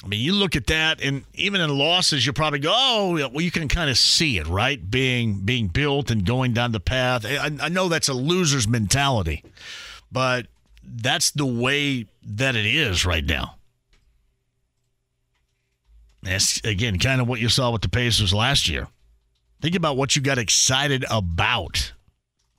I 0.04 0.08
mean, 0.08 0.20
you 0.20 0.34
look 0.34 0.56
at 0.56 0.66
that, 0.68 1.00
and 1.00 1.26
even 1.36 1.62
in 1.62 1.70
losses, 1.78 2.26
you'll 2.26 2.34
probably 2.34 2.60
go, 2.60 2.74
"Oh, 2.74 3.30
well, 3.32 3.42
you 3.42 3.52
can 3.52 3.68
kind 3.68 3.90
of 3.90 3.98
see 3.98 4.38
it, 4.38 4.48
right? 4.48 4.90
Being 4.90 5.42
being 5.42 5.68
built 5.68 6.10
and 6.10 6.26
going 6.26 6.54
down 6.54 6.72
the 6.72 6.80
path." 6.80 7.26
I, 7.26 7.52
I 7.60 7.70
know 7.70 7.88
that's 7.88 8.10
a 8.10 8.14
loser's 8.14 8.68
mentality, 8.68 9.44
but 10.12 10.48
that's 10.84 11.32
the 11.32 11.46
way 11.46 12.08
that 12.24 12.56
it 12.56 12.66
is 12.66 13.06
right 13.06 13.26
now. 13.26 13.56
That's 16.24 16.62
again 16.64 17.00
kind 17.00 17.20
of 17.20 17.28
what 17.28 17.40
you 17.40 17.50
saw 17.50 17.72
with 17.72 17.82
the 17.82 17.90
Pacers 17.90 18.34
last 18.34 18.70
year. 18.70 18.88
Think 19.62 19.76
about 19.76 19.98
what 19.98 20.16
you 20.16 20.22
got 20.22 20.38
excited 20.38 21.06
about, 21.10 21.94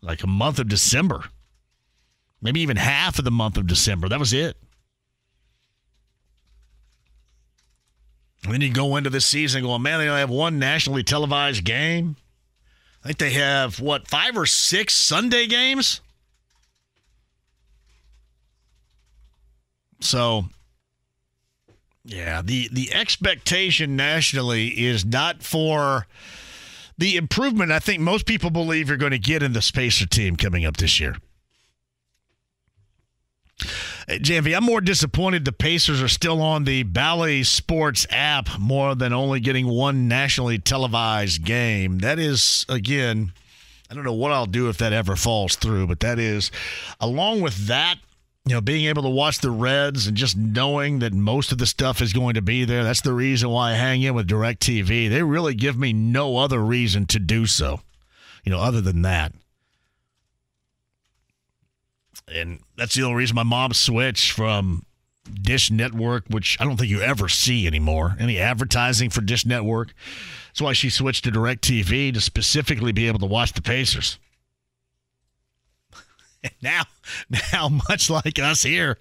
like 0.01 0.23
a 0.23 0.29
month 0.29 0.59
of 0.59 0.69
December, 0.69 1.25
maybe 2.41 2.61
even 2.61 2.77
half 2.77 3.19
of 3.19 3.25
the 3.25 3.31
month 3.31 3.57
of 3.57 3.67
December. 3.67 4.09
That 4.09 4.21
was 4.21 4.33
it. 4.33 4.57
And 8.45 8.53
then 8.53 8.61
you 8.61 8.73
go 8.73 8.97
into 8.97 9.11
this 9.11 9.27
season 9.27 9.63
going, 9.63 9.83
man, 9.83 10.01
they 10.01 10.09
only 10.09 10.21
have 10.21 10.31
one 10.31 10.59
nationally 10.59 11.05
televised 11.05 11.65
game. 11.65 12.17
I 13.05 13.09
think 13.09 13.19
they 13.19 13.31
have, 13.31 13.81
what, 13.81 14.09
five 14.09 14.37
or 14.37 14.47
six 14.47 14.95
Sunday 14.95 15.47
games? 15.47 16.01
So, 20.01 20.47
yeah, 22.05 22.43
the, 22.43 22.69
the 22.73 22.93
expectation 22.93 23.97
nationally 23.97 24.69
is 24.69 25.05
not 25.05 25.43
for 25.43 26.07
the 26.99 27.17
improvement 27.17 27.73
I 27.73 27.79
think 27.79 28.01
most 28.01 28.27
people 28.27 28.51
believe 28.51 28.89
you're 28.89 28.97
going 28.97 29.13
to 29.13 29.19
get 29.19 29.43
in 29.43 29.53
the 29.53 29.63
Spacer 29.63 30.07
team 30.07 30.37
coming 30.37 30.65
up 30.65 30.77
this 30.77 31.01
year. 31.01 31.17
JMV, 34.09 34.57
I'm 34.57 34.65
more 34.65 34.81
disappointed 34.81 35.45
the 35.45 35.53
Pacers 35.53 36.03
are 36.03 36.09
still 36.09 36.43
on 36.43 36.65
the 36.65 36.83
Bally 36.83 37.45
Sports 37.45 38.07
app 38.11 38.59
more 38.59 38.95
than 38.95 39.13
only 39.13 39.41
getting 39.41 39.69
one 39.69 40.09
nationally 40.09 40.59
televised 40.59 41.45
game. 41.45 41.99
That 41.99 42.19
is, 42.19 42.67
again, 42.69 43.33
I 43.91 43.95
don't 43.95 44.05
know 44.05 44.13
what 44.13 44.33
I'll 44.33 44.47
do 44.47 44.69
if 44.69 44.79
that 44.79 44.93
ever 44.93 45.15
falls 45.17 45.55
through, 45.55 45.87
but 45.87 46.01
that 46.01 46.19
is, 46.19 46.51
along 47.01 47.43
with 47.43 47.69
that, 47.69 47.97
you 48.45 48.55
know, 48.55 48.61
being 48.61 48.87
able 48.87 49.03
to 49.03 49.09
watch 49.09 49.39
the 49.39 49.51
Reds 49.51 50.07
and 50.07 50.17
just 50.17 50.37
knowing 50.37 50.99
that 50.99 51.13
most 51.13 51.53
of 51.53 51.59
the 51.59 51.67
stuff 51.67 52.01
is 52.03 52.13
going 52.13 52.35
to 52.35 52.43
be 52.43 52.65
there. 52.65 52.83
That's 52.83 53.01
the 53.01 53.13
reason 53.13 53.51
why 53.51 53.73
I 53.73 53.75
hang 53.75 54.03
in 54.03 54.15
with 54.15 54.29
DirecTV. 54.29 55.09
They 55.09 55.23
really 55.23 55.55
give 55.55 55.79
me 55.79 55.93
no 55.93 56.39
other 56.39 56.59
reason 56.59 57.07
to 57.07 57.21
do 57.21 57.47
so, 57.47 57.81
you 58.45 58.51
know, 58.51 58.59
other 58.59 58.81
than 58.81 59.03
that. 59.03 59.33
And 62.27 62.61
that's 62.77 62.95
the 62.95 63.03
only 63.03 63.17
reason 63.17 63.37
my 63.37 63.43
mom 63.45 63.75
switched 63.75 64.33
from 64.33 64.85
Dish 65.41 65.71
Network, 65.71 66.25
which 66.29 66.57
I 66.61 66.65
don't 66.65 66.77
think 66.77 66.91
you 66.91 67.01
ever 67.01 67.29
see 67.29 67.67
anymore, 67.67 68.17
any 68.19 68.39
advertising 68.39 69.11
for 69.11 69.21
Dish 69.21 69.47
Network. 69.47 69.95
That's 70.49 70.61
why 70.61 70.73
she 70.73 70.91
switched 70.91 71.25
to 71.25 71.31
DirecTV 71.31 72.13
to 72.15 72.21
specifically 72.21 72.91
be 72.93 73.07
able 73.07 73.21
to 73.21 73.27
watch 73.27 73.53
the 73.53 73.63
Pacers. 73.63 74.19
now, 76.63 76.83
now, 77.53 77.69
much 77.89 78.11
like 78.11 78.39
us 78.39 78.63
here, 78.63 78.99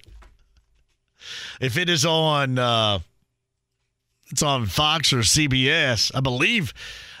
if 1.60 1.76
it 1.76 1.88
is 1.88 2.04
on, 2.04 2.58
uh, 2.58 2.98
it's 4.30 4.42
on 4.42 4.66
Fox 4.66 5.12
or 5.12 5.18
CBS. 5.18 6.10
I 6.14 6.20
believe, 6.20 6.72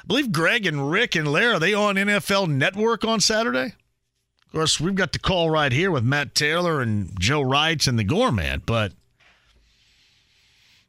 I 0.02 0.06
believe 0.06 0.32
Greg 0.32 0.66
and 0.66 0.90
Rick 0.90 1.14
and 1.14 1.30
Lara 1.30 1.58
they 1.58 1.74
on 1.74 1.96
NFL 1.96 2.48
Network 2.48 3.04
on 3.04 3.20
Saturday. 3.20 3.74
Of 4.46 4.52
course, 4.52 4.80
we've 4.80 4.94
got 4.94 5.12
the 5.12 5.18
call 5.18 5.50
right 5.50 5.72
here 5.72 5.90
with 5.90 6.04
Matt 6.04 6.34
Taylor 6.34 6.80
and 6.80 7.18
Joe 7.18 7.40
Wrights 7.40 7.86
and 7.86 7.98
the 7.98 8.04
Gorman, 8.04 8.62
but 8.66 8.92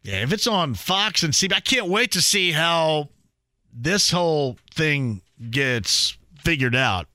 yeah, 0.03 0.22
if 0.22 0.34
it's 0.34 0.47
on 0.47 0.73
Fox 0.73 1.23
and 1.23 1.34
CBS, 1.34 1.55
I 1.55 1.60
can't 1.61 1.88
wait 1.88 2.11
to 2.11 2.22
see 2.22 2.51
how 2.51 3.10
this 3.73 4.11
whole 4.11 4.57
thing 4.73 5.22
gets 5.49 6.18
figured 6.43 6.76
out. 6.76 7.07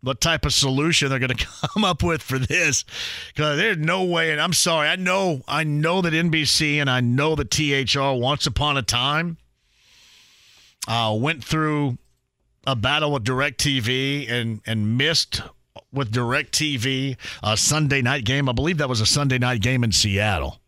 What 0.00 0.20
type 0.20 0.44
of 0.44 0.52
solution 0.52 1.08
they're 1.08 1.18
going 1.18 1.36
to 1.36 1.46
come 1.74 1.84
up 1.84 2.02
with 2.02 2.22
for 2.22 2.38
this? 2.38 2.84
Because 3.34 3.58
there's 3.58 3.78
no 3.78 4.04
way, 4.04 4.30
and 4.30 4.40
I'm 4.40 4.52
sorry, 4.52 4.88
I 4.88 4.96
know, 4.96 5.42
I 5.48 5.64
know 5.64 6.02
that 6.02 6.12
NBC 6.12 6.76
and 6.76 6.88
I 6.88 7.00
know 7.00 7.34
that 7.34 7.50
THR 7.50 8.20
once 8.20 8.46
upon 8.46 8.76
a 8.76 8.82
time 8.82 9.38
uh, 10.86 11.16
went 11.18 11.44
through 11.44 11.98
a 12.66 12.76
battle 12.76 13.12
with 13.12 13.24
DirecTV 13.24 14.30
and 14.30 14.60
and 14.66 14.98
missed 14.98 15.40
with 15.92 16.12
DirecTV 16.12 17.16
a 17.42 17.56
Sunday 17.56 18.02
night 18.02 18.24
game. 18.24 18.48
I 18.48 18.52
believe 18.52 18.78
that 18.78 18.88
was 18.88 19.00
a 19.00 19.06
Sunday 19.06 19.38
night 19.38 19.62
game 19.62 19.84
in 19.84 19.92
Seattle. 19.92 20.60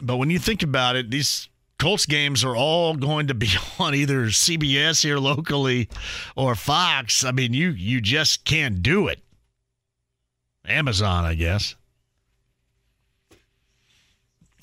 But 0.00 0.16
when 0.16 0.30
you 0.30 0.38
think 0.38 0.62
about 0.62 0.96
it, 0.96 1.10
these 1.10 1.48
Colts 1.78 2.06
games 2.06 2.44
are 2.44 2.56
all 2.56 2.94
going 2.94 3.26
to 3.26 3.34
be 3.34 3.48
on 3.78 3.94
either 3.94 4.26
CBS 4.26 5.02
here 5.02 5.18
locally 5.18 5.88
or 6.36 6.54
Fox. 6.54 7.24
I 7.24 7.32
mean, 7.32 7.52
you 7.54 7.70
you 7.70 8.00
just 8.00 8.44
can't 8.44 8.82
do 8.82 9.08
it. 9.08 9.20
Amazon, 10.64 11.24
I 11.24 11.34
guess. 11.34 11.74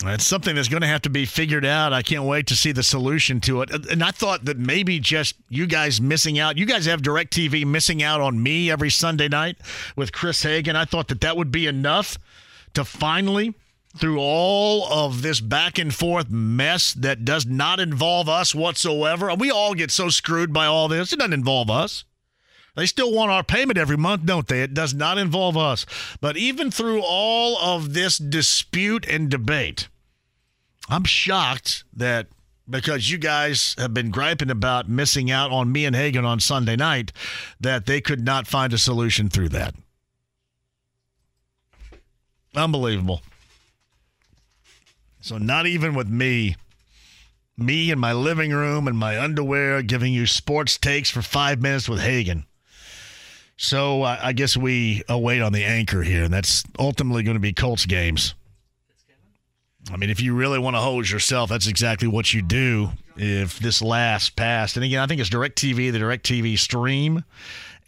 It's 0.06 0.26
something 0.26 0.56
that's 0.56 0.69
going 0.69 0.81
to 0.81 0.88
have 0.88 1.02
to 1.02 1.10
be 1.10 1.26
figured 1.26 1.65
out. 1.65 1.91
I 1.91 2.02
can't 2.02 2.23
wait 2.23 2.48
to 2.48 2.56
see 2.56 2.72
the 2.72 2.84
solution 2.84 3.41
to 3.41 3.61
it. 3.61 3.73
Uh, 3.73 3.80
and 3.91 4.02
I 4.02 4.11
thought 4.11 4.45
that 4.45 4.57
maybe 4.57 4.98
just 4.99 5.36
you 5.49 5.68
guys 5.68 5.99
missing 5.99 6.40
out. 6.40 6.57
You 6.57 6.65
guys 6.65 6.86
have 6.86 7.02
DirecTV 7.02 7.65
missing 7.65 8.02
out 8.02 8.22
on 8.22 8.41
me 8.41 8.72
every 8.72 8.90
Sunday 8.90 9.27
night 9.27 9.57
with 9.98 10.14
Chris 10.14 10.41
Hagan. 10.41 10.77
I 10.77 10.86
thought 10.86 11.10
that 11.10 11.19
that 11.19 11.36
would 11.36 11.52
be 11.52 11.68
enough 11.68 12.18
to 12.76 12.86
finally, 12.86 13.53
through 13.98 14.20
all 14.20 14.88
of 14.91 15.22
this 15.22 15.41
back 15.41 15.80
and 15.80 15.94
forth 15.94 16.30
mess 16.30 16.94
that 16.94 17.26
does 17.26 17.45
not 17.45 17.80
involve 17.80 18.30
us 18.30 18.53
whatsoever, 18.53 19.34
we 19.34 19.49
all 19.49 19.74
get 19.74 19.91
so 19.91 20.10
screwed 20.10 20.53
by 20.53 20.66
all 20.66 20.88
this. 20.88 21.11
It 21.11 21.20
doesn't 21.20 21.34
involve 21.34 21.70
us. 21.70 22.06
They 22.76 22.86
still 22.86 23.11
want 23.11 23.32
our 23.32 23.44
payment 23.44 23.78
every 23.78 23.98
month, 23.98 24.26
don't 24.26 24.48
they? 24.48 24.61
It 24.61 24.74
does 24.74 24.94
not 24.94 25.18
involve 25.18 25.57
us. 25.57 25.86
But 26.22 26.38
even 26.38 26.72
through 26.72 27.02
all 27.02 27.57
of 27.57 27.94
this 27.94 28.18
dispute 28.18 29.07
and 29.07 29.30
debate, 29.30 29.90
I'm 30.88 31.03
shocked 31.03 31.84
that 31.94 32.28
because 32.70 33.10
you 33.10 33.18
guys 33.18 33.76
have 33.80 33.94
been 33.94 34.11
griping 34.11 34.52
about 34.52 34.88
missing 34.88 35.32
out 35.32 35.52
on 35.52 35.72
me 35.72 35.86
and 35.86 35.95
Hagan 35.95 36.24
on 36.24 36.40
Sunday 36.40 36.76
night, 36.76 37.11
that 37.60 37.88
they 37.88 37.99
could 37.99 38.24
not 38.24 38.48
find 38.48 38.72
a 38.72 38.78
solution 38.78 39.28
through 39.28 39.49
that. 39.49 39.74
Unbelievable. 42.56 43.22
So, 45.22 45.38
not 45.38 45.68
even 45.68 45.94
with 45.96 46.08
me, 46.08 46.56
me 47.58 47.91
in 47.91 48.00
my 48.00 48.14
living 48.14 48.52
room 48.52 48.88
and 48.88 48.98
my 48.98 49.20
underwear 49.22 49.82
giving 49.82 50.14
you 50.14 50.26
sports 50.26 50.78
takes 50.78 51.10
for 51.10 51.22
five 51.22 51.62
minutes 51.62 51.90
with 51.90 52.00
Hagan 52.00 52.46
So 53.58 54.04
uh, 54.04 54.18
I 54.22 54.34
guess 54.34 54.56
we 54.56 55.04
await 55.10 55.41
on 55.41 55.52
the 55.52 55.66
anchor 55.66 56.02
here, 56.02 56.24
and 56.24 56.34
that's 56.34 56.64
ultimately 56.78 57.24
going 57.24 57.36
to 57.36 57.41
be 57.41 57.54
Colts 57.54 57.86
games. 57.86 58.34
I 59.91 59.98
mean, 59.98 60.10
if 60.10 60.22
you 60.22 60.36
really 60.36 60.60
want 60.60 60.76
to 60.76 60.82
hose 60.82 61.12
yourself, 61.12 61.50
that's 61.50 61.68
exactly 61.68 62.08
what 62.08 62.34
you 62.34 62.41
do 62.41 62.90
if 63.16 63.60
this 63.60 63.82
lasts 63.82 64.30
past. 64.30 64.78
And 64.78 64.86
again, 64.86 65.02
I 65.02 65.08
think 65.08 65.20
it's 65.20 65.30
DirecTV, 65.30 65.91
the 65.91 66.00
DirecTV 66.00 66.58
stream, 66.60 67.24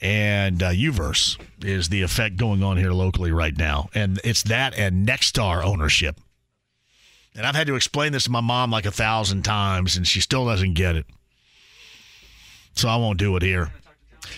and 0.02 0.64
uh, 0.64 0.72
Uverse 0.72 1.38
is 1.64 1.90
the 1.90 2.02
effect 2.02 2.38
going 2.38 2.64
on 2.64 2.78
here 2.78 2.92
locally 2.92 3.32
right 3.32 3.56
now. 3.56 3.90
And 3.94 4.20
it's 4.24 4.44
that 4.44 4.78
and 4.78 5.08
Nexstar 5.08 5.64
ownership. 5.64 6.20
And 7.36 7.46
I've 7.46 7.56
had 7.56 7.68
to 7.68 7.76
explain 7.76 8.12
this 8.12 8.26
to 8.26 8.32
my 8.32 8.42
mom 8.42 8.72
like 8.72 8.86
a 8.86 8.92
thousand 8.92 9.44
times, 9.44 9.96
and 9.96 10.06
she 10.06 10.20
still 10.20 10.46
doesn't 10.46 10.74
get 10.74 10.96
it. 10.96 11.06
So 12.76 12.90
I 12.90 12.98
won't 12.98 13.20
do 13.20 13.36
it 13.36 13.44
here. 13.44 13.72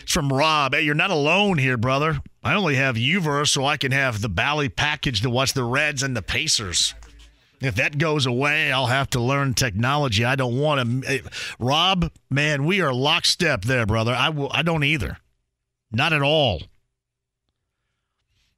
It's 0.02 0.12
from 0.12 0.32
Rob. 0.32 0.74
Hey, 0.74 0.82
you're 0.82 0.96
not 0.96 1.12
alone 1.12 1.58
here, 1.58 1.78
brother. 1.78 2.20
I 2.44 2.56
only 2.56 2.76
have 2.76 2.96
Uverse 2.96 3.50
so 3.50 3.66
I 3.66 3.78
can 3.78 3.92
have 3.92 4.22
the 4.22 4.30
Bally 4.30 4.70
package 4.70 5.22
to 5.22 5.30
watch 5.30 5.54
the 5.54 5.64
Reds 5.64 6.04
and 6.04 6.16
the 6.16 6.22
Pacers. 6.22 6.94
If 7.62 7.76
that 7.76 7.98
goes 7.98 8.26
away, 8.26 8.72
I'll 8.72 8.88
have 8.88 9.10
to 9.12 9.22
learn 9.22 9.54
technology. 9.54 10.26
I 10.26 10.36
don't 10.36 10.60
want 10.60 11.04
to. 11.04 11.10
Eh, 11.10 11.20
Rob, 11.60 12.12
man, 12.30 12.66
we 12.66 12.82
are 12.82 12.94
lockstep 12.94 13.64
there, 13.64 13.86
brother. 13.86 14.14
I 14.14 14.30
will. 14.30 14.52
I 14.52 14.64
don't 14.64 14.84
either. 14.84 15.18
Not 15.90 16.12
at 16.12 16.22
all. 16.22 16.64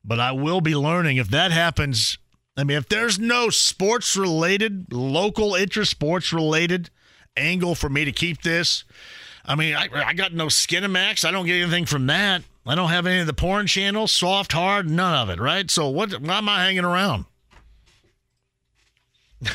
But 0.03 0.19
I 0.19 0.31
will 0.31 0.61
be 0.61 0.75
learning 0.75 1.17
if 1.17 1.29
that 1.29 1.51
happens. 1.51 2.17
I 2.57 2.63
mean, 2.63 2.77
if 2.77 2.87
there's 2.87 3.19
no 3.19 3.49
sports 3.49 4.15
related, 4.15 4.93
local 4.93 5.55
interest, 5.55 5.91
sports 5.91 6.31
related 6.31 6.89
angle 7.35 7.75
for 7.75 7.89
me 7.89 8.05
to 8.05 8.11
keep 8.11 8.41
this, 8.43 8.85
I 9.45 9.55
mean, 9.55 9.75
I, 9.75 9.89
I 9.93 10.13
got 10.13 10.33
no 10.33 10.47
Skinamax. 10.47 11.25
I 11.25 11.31
don't 11.31 11.45
get 11.45 11.61
anything 11.61 11.85
from 11.85 12.07
that. 12.07 12.43
I 12.65 12.73
don't 12.75 12.89
have 12.89 13.05
any 13.05 13.19
of 13.19 13.27
the 13.27 13.33
porn 13.33 13.67
channels, 13.67 14.11
soft, 14.11 14.53
hard, 14.53 14.89
none 14.89 15.13
of 15.15 15.29
it, 15.29 15.39
right? 15.39 15.69
So 15.69 15.89
what? 15.89 16.11
Why 16.13 16.37
am 16.39 16.49
I 16.49 16.63
hanging 16.63 16.85
around? 16.85 17.25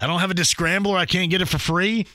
I 0.00 0.06
don't 0.06 0.20
have 0.20 0.30
a 0.30 0.34
discrambler. 0.34 0.96
I 0.96 1.04
can't 1.04 1.30
get 1.30 1.42
it 1.42 1.48
for 1.48 1.58
free. 1.58 2.06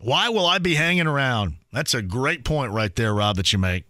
Why 0.00 0.28
will 0.28 0.46
I 0.46 0.58
be 0.58 0.74
hanging 0.76 1.06
around? 1.06 1.56
That's 1.72 1.94
a 1.94 2.02
great 2.02 2.44
point 2.44 2.72
right 2.72 2.94
there, 2.94 3.12
Rob, 3.12 3.36
that 3.36 3.52
you 3.52 3.58
make. 3.58 3.84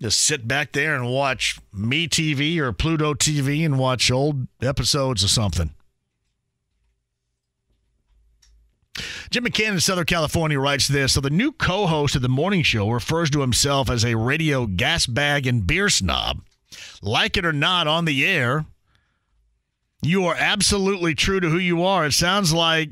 Just 0.00 0.20
sit 0.20 0.46
back 0.46 0.72
there 0.72 0.94
and 0.94 1.10
watch 1.10 1.58
Me 1.72 2.06
TV 2.06 2.58
or 2.58 2.72
Pluto 2.72 3.14
TV 3.14 3.64
and 3.64 3.78
watch 3.78 4.10
old 4.10 4.46
episodes 4.62 5.24
or 5.24 5.28
something. 5.28 5.74
Jim 9.30 9.44
McCann 9.44 9.72
in 9.72 9.80
Southern 9.80 10.06
California 10.06 10.58
writes 10.58 10.88
this. 10.88 11.12
So 11.12 11.20
the 11.20 11.30
new 11.30 11.52
co-host 11.52 12.16
of 12.16 12.22
the 12.22 12.28
morning 12.28 12.62
show 12.62 12.88
refers 12.90 13.30
to 13.30 13.40
himself 13.40 13.90
as 13.90 14.04
a 14.04 14.16
radio 14.16 14.66
gas 14.66 15.06
bag 15.06 15.46
and 15.46 15.66
beer 15.66 15.88
snob. 15.88 16.42
Like 17.02 17.36
it 17.36 17.44
or 17.44 17.52
not, 17.52 17.86
on 17.86 18.04
the 18.04 18.26
air, 18.26 18.66
you 20.02 20.26
are 20.26 20.36
absolutely 20.38 21.14
true 21.14 21.40
to 21.40 21.48
who 21.48 21.58
you 21.58 21.82
are. 21.82 22.06
It 22.06 22.12
sounds 22.12 22.52
like 22.52 22.90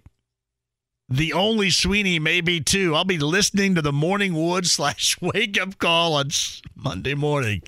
the 1.09 1.33
only 1.33 1.71
Sweeney 1.71 2.19
maybe 2.19 2.61
too. 2.61 2.95
I'll 2.95 3.05
be 3.05 3.19
listening 3.19 3.75
to 3.75 3.83
the 3.83 3.93
morning 3.93 4.35
wood 4.35 4.67
slash 4.67 5.21
wake 5.21 5.61
up 5.61 5.79
call 5.79 6.15
on 6.15 6.31
Monday 6.75 7.15
morning. 7.15 7.63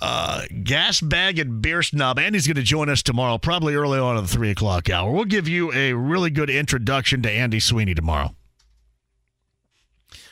Uh, 0.00 0.46
gas 0.64 1.00
bag 1.00 1.38
and 1.38 1.60
beer 1.60 1.82
snob. 1.82 2.18
Andy's 2.18 2.46
going 2.46 2.56
to 2.56 2.62
join 2.62 2.88
us 2.88 3.02
tomorrow, 3.02 3.38
probably 3.38 3.74
early 3.74 3.98
on 3.98 4.16
in 4.16 4.24
the 4.24 4.28
three 4.28 4.50
o'clock 4.50 4.88
hour. 4.88 5.12
We'll 5.12 5.26
give 5.26 5.46
you 5.46 5.72
a 5.72 5.92
really 5.92 6.30
good 6.30 6.50
introduction 6.50 7.22
to 7.22 7.30
Andy 7.30 7.60
Sweeney 7.60 7.94
tomorrow. 7.94 8.34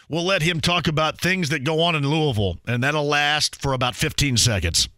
We'll 0.08 0.24
let 0.24 0.42
him 0.42 0.60
talk 0.60 0.88
about 0.88 1.20
things 1.20 1.50
that 1.50 1.62
go 1.62 1.82
on 1.82 1.94
in 1.94 2.08
Louisville, 2.08 2.58
and 2.66 2.82
that'll 2.82 3.06
last 3.06 3.54
for 3.62 3.74
about 3.74 3.94
15 3.94 4.38
seconds. 4.38 4.88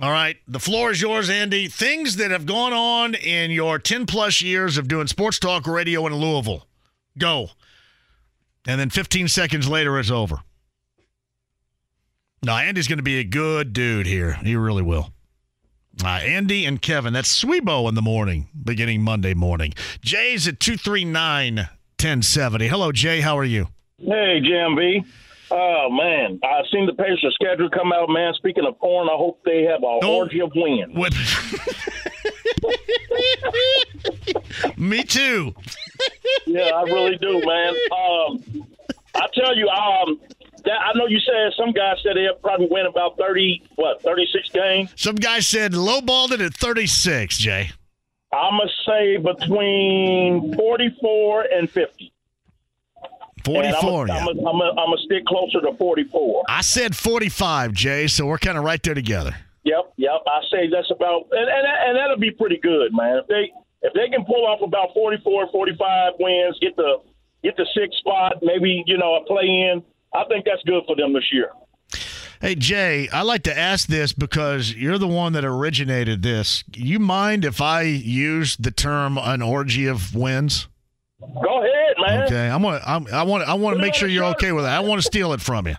All 0.00 0.12
right, 0.12 0.36
the 0.46 0.60
floor 0.60 0.92
is 0.92 1.00
yours, 1.00 1.28
Andy. 1.28 1.66
Things 1.66 2.16
that 2.16 2.30
have 2.30 2.46
gone 2.46 2.72
on 2.72 3.14
in 3.16 3.50
your 3.50 3.80
10 3.80 4.06
plus 4.06 4.40
years 4.40 4.78
of 4.78 4.86
doing 4.86 5.08
sports 5.08 5.40
talk 5.40 5.66
radio 5.66 6.06
in 6.06 6.14
Louisville. 6.14 6.68
Go. 7.18 7.50
And 8.64 8.78
then 8.78 8.90
15 8.90 9.26
seconds 9.26 9.68
later, 9.68 9.98
it's 9.98 10.10
over. 10.10 10.38
Now, 12.44 12.58
Andy's 12.58 12.86
going 12.86 12.98
to 12.98 13.02
be 13.02 13.18
a 13.18 13.24
good 13.24 13.72
dude 13.72 14.06
here. 14.06 14.34
He 14.34 14.54
really 14.54 14.82
will. 14.82 15.12
Uh, 16.04 16.08
Andy 16.08 16.64
and 16.64 16.80
Kevin, 16.80 17.12
that's 17.12 17.42
Swebo 17.42 17.88
in 17.88 17.96
the 17.96 18.02
morning, 18.02 18.48
beginning 18.62 19.02
Monday 19.02 19.34
morning. 19.34 19.74
Jay's 20.00 20.46
at 20.46 20.60
239 20.60 21.56
1070. 21.56 22.68
Hello, 22.68 22.92
Jay. 22.92 23.20
How 23.20 23.36
are 23.36 23.44
you? 23.44 23.66
Hey, 23.98 24.40
JMV. 24.40 25.04
Oh, 25.50 25.88
man. 25.90 26.38
I've 26.42 26.66
seen 26.72 26.86
the 26.86 26.92
Pacers 26.92 27.34
schedule 27.34 27.70
come 27.70 27.92
out, 27.92 28.08
man. 28.10 28.34
Speaking 28.34 28.66
of 28.66 28.78
porn, 28.78 29.08
I 29.08 29.16
hope 29.16 29.40
they 29.44 29.62
have 29.64 29.82
a 29.82 30.06
orgy 30.06 30.40
of 30.40 30.52
wins. 30.54 30.94
What? 30.94 31.14
Me 34.76 35.02
too. 35.04 35.54
yeah, 36.46 36.70
I 36.74 36.82
really 36.82 37.16
do, 37.16 37.40
man. 37.44 37.74
Um, 37.92 38.66
I 39.14 39.26
tell 39.34 39.56
you, 39.56 39.68
um, 39.68 40.20
that, 40.64 40.80
I 40.80 40.92
know 40.94 41.06
you 41.06 41.20
said 41.20 41.52
some 41.56 41.72
guys 41.72 41.96
said 42.02 42.16
they'll 42.16 42.34
probably 42.34 42.68
win 42.70 42.86
about 42.86 43.16
30, 43.16 43.62
what, 43.76 44.02
36 44.02 44.50
games? 44.50 44.92
Some 44.96 45.16
guy 45.16 45.40
said 45.40 45.72
lowballed 45.72 46.32
it 46.32 46.40
at 46.40 46.54
36, 46.54 47.38
Jay. 47.38 47.70
I'm 48.32 48.60
to 48.60 48.68
say 48.86 49.16
between 49.16 50.54
44 50.54 51.42
and 51.50 51.70
50. 51.70 52.12
44, 53.44 54.10
I'm 54.10 54.24
going 54.26 54.36
to 54.36 55.04
stick 55.04 55.24
closer 55.26 55.60
to 55.60 55.76
44. 55.76 56.44
I 56.48 56.60
said 56.60 56.96
45, 56.96 57.72
Jay, 57.72 58.06
so 58.06 58.26
we're 58.26 58.38
kind 58.38 58.58
of 58.58 58.64
right 58.64 58.82
there 58.82 58.94
together. 58.94 59.34
Yep, 59.64 59.92
yep. 59.96 60.22
I 60.26 60.40
say 60.50 60.68
that's 60.70 60.90
about, 60.90 61.28
and, 61.30 61.48
and, 61.48 61.66
and 61.88 61.96
that'll 61.96 62.18
be 62.18 62.30
pretty 62.30 62.58
good, 62.58 62.92
man. 62.92 63.18
If 63.18 63.26
they 63.26 63.52
if 63.82 63.92
they 63.92 64.08
can 64.08 64.24
pull 64.24 64.46
off 64.46 64.60
about 64.62 64.92
44, 64.94 65.50
45 65.52 66.12
wins, 66.18 66.58
get 66.60 66.74
the 66.76 67.00
get 67.42 67.56
the 67.56 67.66
sixth 67.74 67.98
spot, 67.98 68.38
maybe 68.42 68.82
you 68.86 68.98
know 68.98 69.16
a 69.16 69.24
play 69.24 69.44
in. 69.44 69.82
I 70.14 70.24
think 70.28 70.44
that's 70.46 70.62
good 70.64 70.82
for 70.86 70.96
them 70.96 71.12
this 71.12 71.30
year. 71.32 71.50
Hey 72.40 72.54
Jay, 72.54 73.08
I 73.12 73.22
like 73.22 73.42
to 73.44 73.56
ask 73.56 73.88
this 73.88 74.12
because 74.12 74.72
you're 74.72 74.98
the 74.98 75.08
one 75.08 75.32
that 75.32 75.44
originated 75.44 76.22
this. 76.22 76.62
You 76.74 76.98
mind 76.98 77.44
if 77.44 77.60
I 77.60 77.82
use 77.82 78.56
the 78.56 78.70
term 78.70 79.18
an 79.18 79.42
orgy 79.42 79.86
of 79.86 80.14
wins? 80.14 80.68
Go 81.20 81.62
ahead, 81.64 81.96
man. 81.98 82.22
Okay, 82.24 82.48
I'm 82.48 82.62
gonna. 82.62 82.80
I'm, 82.86 83.06
I 83.08 83.22
want. 83.24 83.48
I 83.48 83.54
want 83.54 83.76
to 83.76 83.82
make 83.82 83.94
sure 83.94 84.08
you're 84.08 84.26
okay 84.26 84.52
with 84.52 84.64
that. 84.64 84.76
I 84.76 84.80
want 84.80 85.00
to 85.00 85.06
steal 85.06 85.32
it 85.32 85.40
from 85.40 85.66
you. 85.66 85.74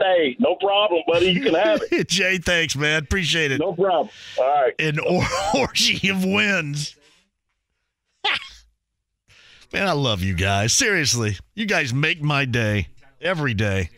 Hey, 0.00 0.36
no 0.38 0.54
problem, 0.56 1.02
buddy. 1.06 1.26
You 1.26 1.40
can 1.42 1.54
have 1.54 1.82
it. 1.90 2.08
Jay, 2.08 2.38
thanks, 2.38 2.76
man. 2.76 3.02
Appreciate 3.02 3.52
it. 3.52 3.58
No 3.58 3.72
problem. 3.74 4.08
All 4.38 4.44
right. 4.44 4.74
An 4.78 4.98
or- 4.98 5.22
orgy 5.60 6.08
of 6.08 6.24
wins. 6.24 6.94
man, 9.72 9.88
I 9.88 9.92
love 9.92 10.22
you 10.22 10.34
guys. 10.34 10.72
Seriously, 10.72 11.36
you 11.54 11.66
guys 11.66 11.92
make 11.92 12.22
my 12.22 12.44
day 12.44 12.88
every 13.20 13.54
day. 13.54 13.90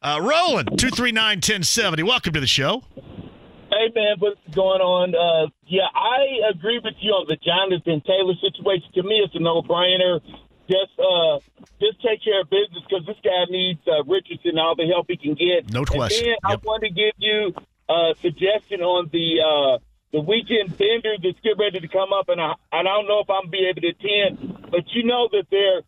Uh, 0.00 0.20
Roland, 0.20 0.68
239 0.78 1.36
1070. 1.38 2.02
Welcome 2.02 2.32
to 2.32 2.40
the 2.40 2.46
show. 2.46 2.82
Hey, 2.94 3.90
man, 3.94 4.16
what's 4.20 4.40
going 4.54 4.80
on? 4.80 5.14
Uh, 5.14 5.50
yeah, 5.66 5.88
I 5.94 6.48
agree 6.50 6.78
with 6.82 6.94
you 7.00 7.10
on 7.12 7.26
the 7.28 7.36
Jonathan 7.36 8.00
Taylor 8.06 8.34
situation. 8.40 8.88
To 8.94 9.02
me, 9.02 9.20
it's 9.24 9.34
a 9.34 9.40
no 9.40 9.62
brainer. 9.62 10.20
Just 10.68 10.98
uh, 10.98 11.38
just 11.80 12.00
take 12.00 12.24
care 12.24 12.40
of 12.40 12.48
business 12.50 12.82
because 12.88 13.04
this 13.06 13.16
guy 13.22 13.44
needs 13.50 13.80
uh, 13.86 14.02
Richardson 14.04 14.58
all 14.58 14.74
the 14.74 14.86
help 14.86 15.06
he 15.08 15.16
can 15.16 15.34
get. 15.34 15.70
No 15.72 15.84
question. 15.84 16.28
And 16.28 16.36
then 16.42 16.50
I 16.52 16.56
want 16.64 16.82
to 16.84 16.90
give 16.90 17.12
you 17.18 17.54
a 17.88 18.14
suggestion 18.20 18.80
on 18.80 19.10
the 19.12 19.40
uh, 19.44 19.78
the 20.12 20.20
weekend 20.20 20.76
bender 20.78 21.16
that's 21.22 21.38
getting 21.40 21.58
ready 21.58 21.80
to 21.80 21.88
come 21.88 22.12
up, 22.14 22.28
and 22.28 22.40
I 22.40 22.54
I 22.72 22.82
don't 22.82 23.06
know 23.06 23.20
if 23.20 23.28
I'm 23.28 23.50
be 23.50 23.66
able 23.68 23.82
to 23.82 23.88
attend, 23.88 24.70
but 24.70 24.88
you 24.94 25.04
know 25.04 25.28
that 25.32 25.44
they're 25.50 25.82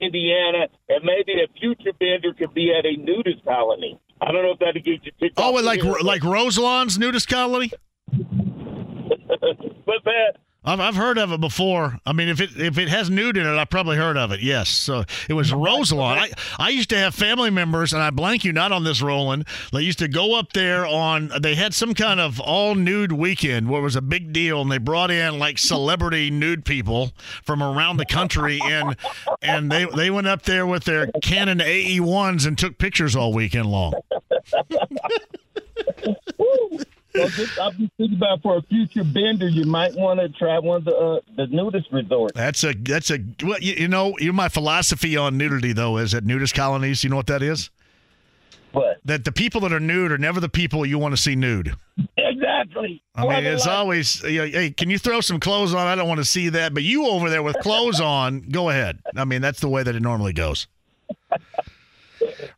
Indiana, 0.00 0.68
and 0.88 1.04
maybe 1.04 1.40
a 1.42 1.48
future 1.58 1.92
bender 1.98 2.32
could 2.32 2.54
be 2.54 2.72
at 2.72 2.86
a 2.86 2.96
nudist 2.96 3.44
colony. 3.44 3.98
I 4.20 4.32
don't 4.32 4.42
know 4.42 4.52
if 4.52 4.58
that'll 4.58 4.82
get 4.82 5.04
you 5.04 5.12
picked 5.18 5.38
Oh, 5.38 5.56
off 5.56 5.64
like 5.64 5.82
like 6.02 6.22
Roselawn's 6.24 6.98
nudist 6.98 7.28
colony. 7.28 7.70
but 8.12 10.04
that 10.04 10.36
I've, 10.62 10.78
I've 10.78 10.94
heard 10.94 11.16
of 11.16 11.32
it 11.32 11.40
before. 11.40 11.98
I 12.04 12.12
mean, 12.12 12.28
if 12.28 12.40
it 12.40 12.50
if 12.56 12.76
it 12.76 12.88
has 12.88 13.08
nude 13.08 13.38
in 13.38 13.46
it, 13.46 13.56
I've 13.56 13.70
probably 13.70 13.96
heard 13.96 14.18
of 14.18 14.30
it. 14.30 14.40
Yes. 14.40 14.68
So 14.68 15.04
it 15.28 15.32
was 15.32 15.52
Roselawn. 15.52 16.18
I, 16.18 16.30
I 16.58 16.68
used 16.68 16.90
to 16.90 16.98
have 16.98 17.14
family 17.14 17.48
members, 17.48 17.94
and 17.94 18.02
I 18.02 18.10
blank 18.10 18.44
you 18.44 18.52
not 18.52 18.70
on 18.70 18.84
this, 18.84 19.00
Roland. 19.00 19.46
They 19.72 19.80
used 19.80 19.98
to 20.00 20.08
go 20.08 20.38
up 20.38 20.52
there 20.52 20.86
on. 20.86 21.32
They 21.40 21.54
had 21.54 21.72
some 21.72 21.94
kind 21.94 22.20
of 22.20 22.40
all 22.40 22.74
nude 22.74 23.12
weekend 23.12 23.70
where 23.70 23.80
it 23.80 23.84
was 23.84 23.96
a 23.96 24.02
big 24.02 24.34
deal, 24.34 24.60
and 24.60 24.70
they 24.70 24.78
brought 24.78 25.10
in 25.10 25.38
like 25.38 25.56
celebrity 25.56 26.30
nude 26.30 26.66
people 26.66 27.12
from 27.42 27.62
around 27.62 27.96
the 27.96 28.06
country, 28.06 28.60
and 28.62 28.96
and 29.40 29.72
they 29.72 29.86
they 29.96 30.10
went 30.10 30.26
up 30.26 30.42
there 30.42 30.66
with 30.66 30.84
their 30.84 31.06
Canon 31.22 31.62
AE 31.62 32.00
ones 32.00 32.44
and 32.44 32.58
took 32.58 32.76
pictures 32.76 33.16
all 33.16 33.32
weekend 33.32 33.66
long. 33.66 33.94
Well, 37.14 37.28
just, 37.28 37.58
I'll 37.58 37.72
be 37.72 37.90
thinking 37.96 38.16
about 38.16 38.42
for 38.42 38.56
a 38.56 38.62
future 38.62 39.04
bender. 39.04 39.48
You 39.48 39.64
might 39.64 39.94
want 39.94 40.20
to 40.20 40.28
try 40.28 40.58
one 40.58 40.78
of 40.78 40.84
the 40.84 40.96
uh, 40.96 41.20
the 41.36 41.46
nudist 41.48 41.88
resorts. 41.90 42.34
That's 42.36 42.62
a 42.62 42.72
that's 42.74 43.10
a 43.10 43.18
well, 43.42 43.58
you, 43.60 43.74
you 43.74 43.88
know, 43.88 44.16
you 44.18 44.32
my 44.32 44.48
philosophy 44.48 45.16
on 45.16 45.36
nudity 45.36 45.72
though 45.72 45.98
is 45.98 46.14
at 46.14 46.24
nudist 46.24 46.54
colonies. 46.54 47.02
You 47.02 47.10
know 47.10 47.16
what 47.16 47.26
that 47.26 47.42
is? 47.42 47.70
What? 48.72 48.98
That 49.04 49.24
the 49.24 49.32
people 49.32 49.60
that 49.62 49.72
are 49.72 49.80
nude 49.80 50.12
are 50.12 50.18
never 50.18 50.38
the 50.38 50.48
people 50.48 50.86
you 50.86 50.98
want 50.98 51.14
to 51.14 51.20
see 51.20 51.34
nude. 51.34 51.74
Exactly. 52.16 53.02
I 53.16 53.26
mean, 53.26 53.44
it's 53.44 53.66
always, 53.66 54.22
you 54.22 54.38
know, 54.38 54.46
hey, 54.46 54.70
can 54.70 54.90
you 54.90 54.98
throw 54.98 55.20
some 55.20 55.40
clothes 55.40 55.74
on? 55.74 55.86
I 55.86 55.96
don't 55.96 56.08
want 56.08 56.18
to 56.18 56.24
see 56.24 56.50
that, 56.50 56.72
but 56.72 56.84
you 56.84 57.06
over 57.06 57.28
there 57.28 57.42
with 57.42 57.56
clothes 57.58 58.00
on, 58.00 58.42
go 58.42 58.70
ahead. 58.70 59.00
I 59.16 59.24
mean, 59.24 59.42
that's 59.42 59.60
the 59.60 59.68
way 59.68 59.82
that 59.82 59.96
it 59.96 60.02
normally 60.02 60.32
goes. 60.32 60.68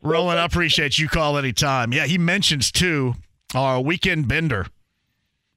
Roland, 0.03 0.39
I 0.39 0.45
appreciate 0.45 0.99
you 0.99 1.09
call 1.09 1.39
anytime. 1.39 1.93
Yeah, 1.93 2.07
he 2.07 2.19
mentions 2.19 2.70
too 2.70 3.15
our 3.55 3.81
weekend 3.81 4.29
bender. 4.29 4.66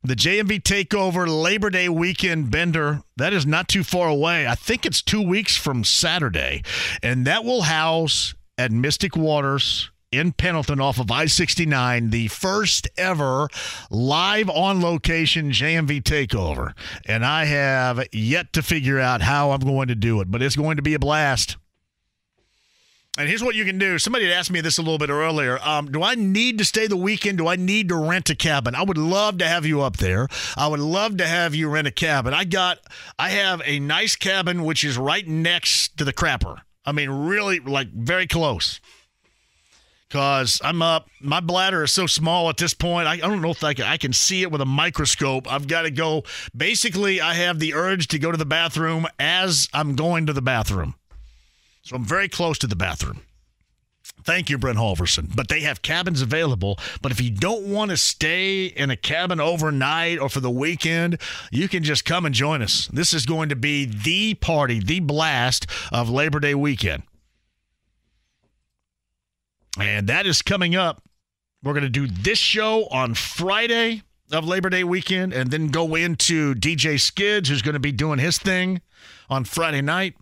The 0.03 0.15
JMV 0.15 0.61
Takeover 0.61 1.27
Labor 1.27 1.71
Day 1.71 1.89
weekend 1.89 2.51
bender, 2.51 3.01
that 3.17 3.33
is 3.33 3.45
not 3.45 3.67
too 3.67 3.83
far 3.83 4.07
away. 4.07 4.45
I 4.45 4.53
think 4.53 4.85
it's 4.85 5.01
two 5.01 5.21
weeks 5.21 5.57
from 5.57 5.83
Saturday. 5.83 6.61
And 7.01 7.25
that 7.25 7.43
will 7.43 7.63
house 7.63 8.35
at 8.57 8.71
Mystic 8.71 9.15
Waters 9.15 9.89
in 10.11 10.31
Pendleton 10.31 10.79
off 10.79 10.99
of 10.99 11.11
I 11.11 11.25
69, 11.25 12.11
the 12.11 12.27
first 12.27 12.87
ever 12.97 13.47
live 13.89 14.49
on 14.49 14.81
location 14.81 15.49
JMV 15.49 16.03
Takeover. 16.03 16.73
And 17.05 17.25
I 17.25 17.45
have 17.45 18.05
yet 18.13 18.53
to 18.53 18.61
figure 18.61 18.99
out 18.99 19.21
how 19.21 19.51
I'm 19.51 19.61
going 19.61 19.87
to 19.87 19.95
do 19.95 20.21
it, 20.21 20.29
but 20.29 20.41
it's 20.41 20.55
going 20.55 20.77
to 20.77 20.83
be 20.83 20.93
a 20.93 20.99
blast. 20.99 21.57
And 23.17 23.29
here's 23.29 23.43
what 23.43 23.55
you 23.55 23.63
can 23.63 23.77
do. 23.77 23.97
Somebody 23.97 24.25
had 24.25 24.33
asked 24.33 24.51
me 24.51 24.59
this 24.59 24.77
a 24.77 24.81
little 24.81 24.97
bit 24.97 25.09
earlier. 25.09 25.57
Um, 25.63 25.89
do 25.89 26.03
I 26.03 26.15
need 26.15 26.57
to 26.57 26.65
stay 26.65 26.87
the 26.87 26.97
weekend? 26.97 27.37
Do 27.37 27.47
I 27.47 27.55
need 27.55 27.87
to 27.89 27.95
rent 27.95 28.29
a 28.29 28.35
cabin? 28.35 28.75
I 28.75 28.83
would 28.83 28.97
love 28.97 29.37
to 29.37 29.47
have 29.47 29.65
you 29.65 29.81
up 29.81 29.97
there. 29.97 30.27
I 30.57 30.67
would 30.67 30.81
love 30.81 31.17
to 31.17 31.27
have 31.27 31.55
you 31.55 31.69
rent 31.69 31.87
a 31.87 31.91
cabin. 31.91 32.33
I 32.33 32.43
got, 32.43 32.79
I 33.17 33.29
have 33.29 33.61
a 33.63 33.79
nice 33.79 34.17
cabin 34.17 34.65
which 34.65 34.83
is 34.83 34.97
right 34.97 35.25
next 35.25 35.95
to 35.97 36.03
the 36.03 36.11
crapper. 36.11 36.61
I 36.85 36.91
mean, 36.91 37.09
really, 37.09 37.59
like 37.61 37.87
very 37.93 38.27
close. 38.27 38.81
Cause 40.09 40.61
I'm 40.63 40.81
up, 40.81 41.07
my 41.19 41.39
bladder 41.39 41.83
is 41.83 41.91
so 41.91 42.07
small 42.07 42.49
at 42.49 42.57
this 42.57 42.73
point. 42.73 43.07
I, 43.07 43.13
I 43.13 43.17
don't 43.17 43.41
know 43.41 43.49
if 43.49 43.63
I 43.63 43.73
can, 43.73 43.85
I 43.85 43.97
can 43.97 44.13
see 44.13 44.43
it 44.43 44.51
with 44.51 44.61
a 44.61 44.65
microscope. 44.65 45.51
I've 45.51 45.67
got 45.67 45.83
to 45.83 45.91
go. 45.91 46.23
Basically, 46.55 47.21
I 47.21 47.33
have 47.33 47.59
the 47.59 47.73
urge 47.73 48.07
to 48.09 48.19
go 48.19 48.31
to 48.31 48.37
the 48.37 48.45
bathroom 48.45 49.07
as 49.19 49.69
I'm 49.73 49.95
going 49.95 50.25
to 50.27 50.33
the 50.33 50.41
bathroom. 50.41 50.95
So 51.85 51.95
I'm 51.95 52.03
very 52.03 52.27
close 52.27 52.57
to 52.59 52.67
the 52.67 52.75
bathroom. 52.75 53.21
Thank 54.23 54.49
you, 54.49 54.57
Brent 54.57 54.79
Halverson. 54.79 55.35
But 55.35 55.49
they 55.49 55.61
have 55.61 55.83
cabins 55.83 56.21
available. 56.23 56.79
But 57.01 57.11
if 57.11 57.21
you 57.21 57.29
don't 57.29 57.67
want 57.67 57.91
to 57.91 57.97
stay 57.97 58.65
in 58.65 58.89
a 58.89 58.95
cabin 58.95 59.39
overnight 59.39 60.19
or 60.19 60.27
for 60.27 60.39
the 60.39 60.49
weekend, 60.49 61.21
you 61.51 61.67
can 61.67 61.83
just 61.83 62.03
come 62.03 62.25
and 62.25 62.33
join 62.33 62.63
us. 62.63 62.87
This 62.87 63.13
is 63.13 63.27
going 63.27 63.49
to 63.49 63.55
be 63.55 63.85
the 63.85 64.33
party, 64.33 64.79
the 64.79 64.99
blast 64.99 65.67
of 65.91 66.09
Labor 66.09 66.39
Day 66.39 66.55
weekend. 66.55 67.03
And 69.79 70.07
that 70.07 70.25
is 70.25 70.41
coming 70.41 70.75
up. 70.75 71.03
We're 71.63 71.73
going 71.73 71.83
to 71.83 71.89
do 71.89 72.07
this 72.07 72.39
show 72.39 72.87
on 72.87 73.13
Friday 73.13 74.01
of 74.31 74.43
Labor 74.47 74.71
Day 74.71 74.83
weekend 74.83 75.33
and 75.33 75.51
then 75.51 75.67
go 75.67 75.93
into 75.93 76.55
DJ 76.55 76.99
Skids, 76.99 77.49
who's 77.49 77.61
going 77.61 77.73
to 77.73 77.79
be 77.79 77.91
doing 77.91 78.17
his 78.17 78.39
thing 78.39 78.81
on 79.29 79.43
Friday 79.43 79.81
night. 79.81 80.15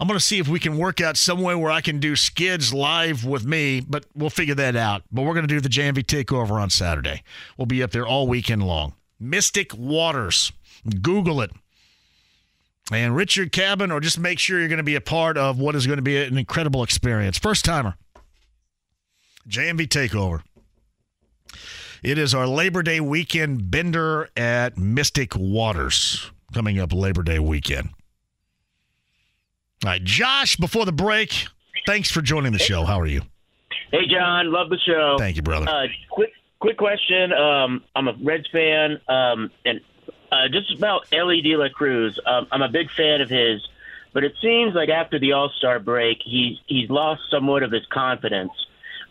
I'm 0.00 0.06
going 0.06 0.18
to 0.18 0.24
see 0.24 0.38
if 0.38 0.46
we 0.46 0.60
can 0.60 0.78
work 0.78 1.00
out 1.00 1.16
some 1.16 1.40
way 1.40 1.56
where 1.56 1.72
I 1.72 1.80
can 1.80 1.98
do 1.98 2.14
Skids 2.14 2.72
live 2.72 3.24
with 3.24 3.44
me, 3.44 3.80
but 3.80 4.06
we'll 4.14 4.30
figure 4.30 4.54
that 4.54 4.76
out. 4.76 5.02
But 5.10 5.22
we're 5.22 5.34
going 5.34 5.48
to 5.48 5.54
do 5.54 5.60
the 5.60 5.68
JMV 5.68 6.04
takeover 6.04 6.52
on 6.52 6.70
Saturday. 6.70 7.22
We'll 7.56 7.66
be 7.66 7.82
up 7.82 7.90
there 7.90 8.06
all 8.06 8.28
weekend 8.28 8.62
long. 8.62 8.94
Mystic 9.18 9.74
Waters. 9.74 10.52
Google 11.02 11.40
it. 11.40 11.50
And 12.92 13.14
Richard 13.14 13.50
Cabin, 13.52 13.90
or 13.90 14.00
just 14.00 14.18
make 14.18 14.38
sure 14.38 14.58
you're 14.60 14.68
going 14.68 14.78
to 14.78 14.84
be 14.84 14.94
a 14.94 15.00
part 15.00 15.36
of 15.36 15.58
what 15.58 15.74
is 15.74 15.86
going 15.86 15.98
to 15.98 16.02
be 16.02 16.22
an 16.22 16.38
incredible 16.38 16.82
experience. 16.82 17.36
First 17.36 17.64
timer. 17.64 17.96
JMV 19.48 19.88
takeover. 19.88 20.42
It 22.02 22.16
is 22.18 22.34
our 22.34 22.46
Labor 22.46 22.82
Day 22.82 23.00
weekend 23.00 23.70
bender 23.70 24.28
at 24.36 24.78
Mystic 24.78 25.34
Waters 25.34 26.30
coming 26.54 26.78
up 26.78 26.92
Labor 26.92 27.24
Day 27.24 27.40
weekend. 27.40 27.90
All 29.84 29.92
right, 29.92 30.02
Josh, 30.02 30.56
before 30.56 30.84
the 30.84 30.92
break, 30.92 31.46
thanks 31.86 32.10
for 32.10 32.20
joining 32.20 32.52
the 32.52 32.58
show. 32.58 32.84
How 32.84 32.98
are 32.98 33.06
you? 33.06 33.22
Hey, 33.92 34.06
John, 34.10 34.50
love 34.50 34.70
the 34.70 34.78
show. 34.78 35.16
Thank 35.18 35.36
you, 35.36 35.42
brother. 35.42 35.68
Uh, 35.68 35.86
quick, 36.10 36.32
quick 36.58 36.76
question. 36.76 37.32
Um, 37.32 37.84
I'm 37.94 38.08
a 38.08 38.12
Reds 38.20 38.48
fan, 38.50 39.00
um, 39.08 39.50
and 39.64 39.80
uh, 40.32 40.48
just 40.50 40.76
about 40.76 41.06
Elly 41.12 41.42
De 41.42 41.56
La 41.56 41.68
Cruz. 41.68 42.18
Um, 42.26 42.48
I'm 42.50 42.62
a 42.62 42.68
big 42.68 42.90
fan 42.90 43.20
of 43.20 43.30
his, 43.30 43.66
but 44.12 44.24
it 44.24 44.34
seems 44.42 44.74
like 44.74 44.88
after 44.88 45.18
the 45.20 45.32
All 45.32 45.50
Star 45.56 45.78
break, 45.78 46.18
he's 46.24 46.58
he's 46.66 46.90
lost 46.90 47.22
somewhat 47.30 47.62
of 47.62 47.70
his 47.70 47.86
confidence, 47.86 48.52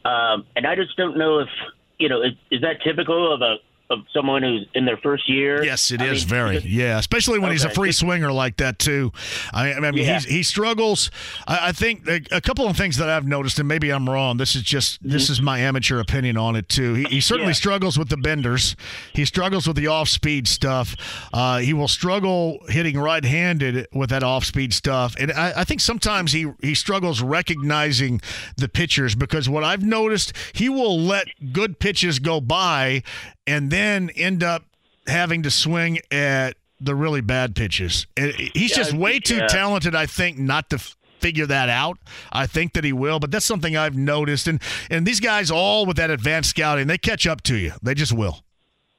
um, 0.03 0.45
and 0.56 0.68
I 0.68 0.76
just 0.76 0.98
don't 0.98 1.18
know 1.18 1.39
if 1.39 1.49
you 1.98 2.10
know 2.10 2.22
is, 2.23 2.34
is 2.52 2.61
that 2.61 2.81
typical 2.84 3.34
of 3.34 3.41
a 3.41 3.56
of 3.89 3.99
someone 4.14 4.43
who's 4.43 4.68
in 4.73 4.84
their 4.85 4.97
first 4.97 5.30
year. 5.30 5.64
Yes, 5.64 5.91
it 5.91 6.01
I 6.01 6.07
is 6.07 6.23
mean, 6.26 6.30
very. 6.30 6.55
because- 6.55 6.69
Yeah, 6.69 6.97
especially 6.99 7.39
when 7.39 7.51
he's 7.51 7.64
a 7.64 7.69
free 7.69 7.91
swinger 7.93 8.31
like 8.34 8.57
that 8.57 8.80
too. 8.80 9.14
I, 9.53 9.73
I 9.73 9.80
mean, 9.80 9.93
Yeah. 10.03 10.15
he's, 10.15 10.26
he 10.26 10.43
struggles. 10.43 11.09
I, 11.47 11.69
I 11.69 11.72
think 11.72 12.05
a, 12.07 12.22
a 12.31 12.41
couple 12.41 12.68
of 12.68 12.76
things 12.76 12.97
that 12.97 13.09
I've 13.09 13.26
noticed, 13.26 13.59
and 13.59 13.68
maybe 13.68 13.89
I'm 13.91 14.09
wrong. 14.09 14.38
This 14.38 14.55
is 14.55 14.64
just 14.64 14.99
this 15.01 15.30
is 15.30 15.41
my 15.41 15.59
amateur 15.59 15.99
opinion 15.99 16.35
on 16.38 16.55
it 16.57 16.68
too. 16.68 16.95
He, 16.95 17.03
he 17.05 17.22
certainly 17.22 17.45
Mm-hmm. 17.45 17.49
Yeah. 17.49 17.53
struggles 17.53 17.97
with 17.97 18.09
the 18.09 18.18
benders. 18.18 18.76
He 19.14 19.23
struggles 19.23 19.68
with 19.68 19.77
the 19.77 19.88
off-speed 19.88 20.47
stuff. 20.49 20.95
Uh, 21.31 21.59
he 21.59 21.73
will 21.73 21.88
struggle 21.88 22.59
hitting 22.68 22.97
right-handed 22.99 23.88
with 23.93 24.09
that 24.09 24.22
off-speed 24.23 24.73
stuff, 24.73 25.15
and 25.19 25.31
I, 25.31 25.61
I 25.61 25.64
think 25.64 25.80
sometimes 25.81 26.34
he 26.34 26.51
he 26.61 26.76
struggles 26.76 27.22
recognizing 27.22 28.22
the 28.57 28.68
pitchers 28.68 29.15
because 29.15 29.47
what 29.47 29.64
I've 29.64 29.84
noticed, 29.84 30.34
he 30.53 30.68
will 30.69 30.99
let 30.99 31.27
good 31.53 31.80
pitches 31.80 32.19
go 32.19 32.41
by, 32.41 33.03
and 33.47 33.71
then 33.71 34.09
end 34.11 34.43
up 34.43 34.65
having 35.07 35.43
to 35.43 35.49
swing 35.51 35.99
at 36.11 36.57
the 36.79 36.93
really 36.93 37.21
bad 37.21 37.55
pitches. 37.55 38.05
He's 38.15 38.71
Yeah, 38.71 38.77
just 38.77 38.93
way 38.93 39.19
too 39.19 39.37
yeah. 39.37 39.47
talented, 39.47 39.95
I 39.95 40.05
think, 40.05 40.37
not 40.37 40.69
to 40.69 40.77
figure 41.19 41.47
that 41.47 41.69
out. 41.69 41.97
I 42.31 42.45
think 42.45 42.73
that 42.73 42.83
he 42.83 42.93
will, 42.93 43.19
but 43.19 43.31
that's 43.31 43.45
something 43.45 43.75
I've 43.75 43.95
noticed. 43.95 44.47
And 44.47 44.61
and 44.91 45.05
these 45.07 45.19
guys 45.19 45.49
all 45.49 45.85
with 45.87 45.97
that 45.97 46.11
advanced 46.11 46.51
scouting, 46.51 46.85
they 46.87 46.97
catch 46.99 47.25
up 47.25 47.41
to 47.43 47.55
you. 47.55 47.71
They 47.81 47.95
just 47.95 48.13
will. 48.13 48.43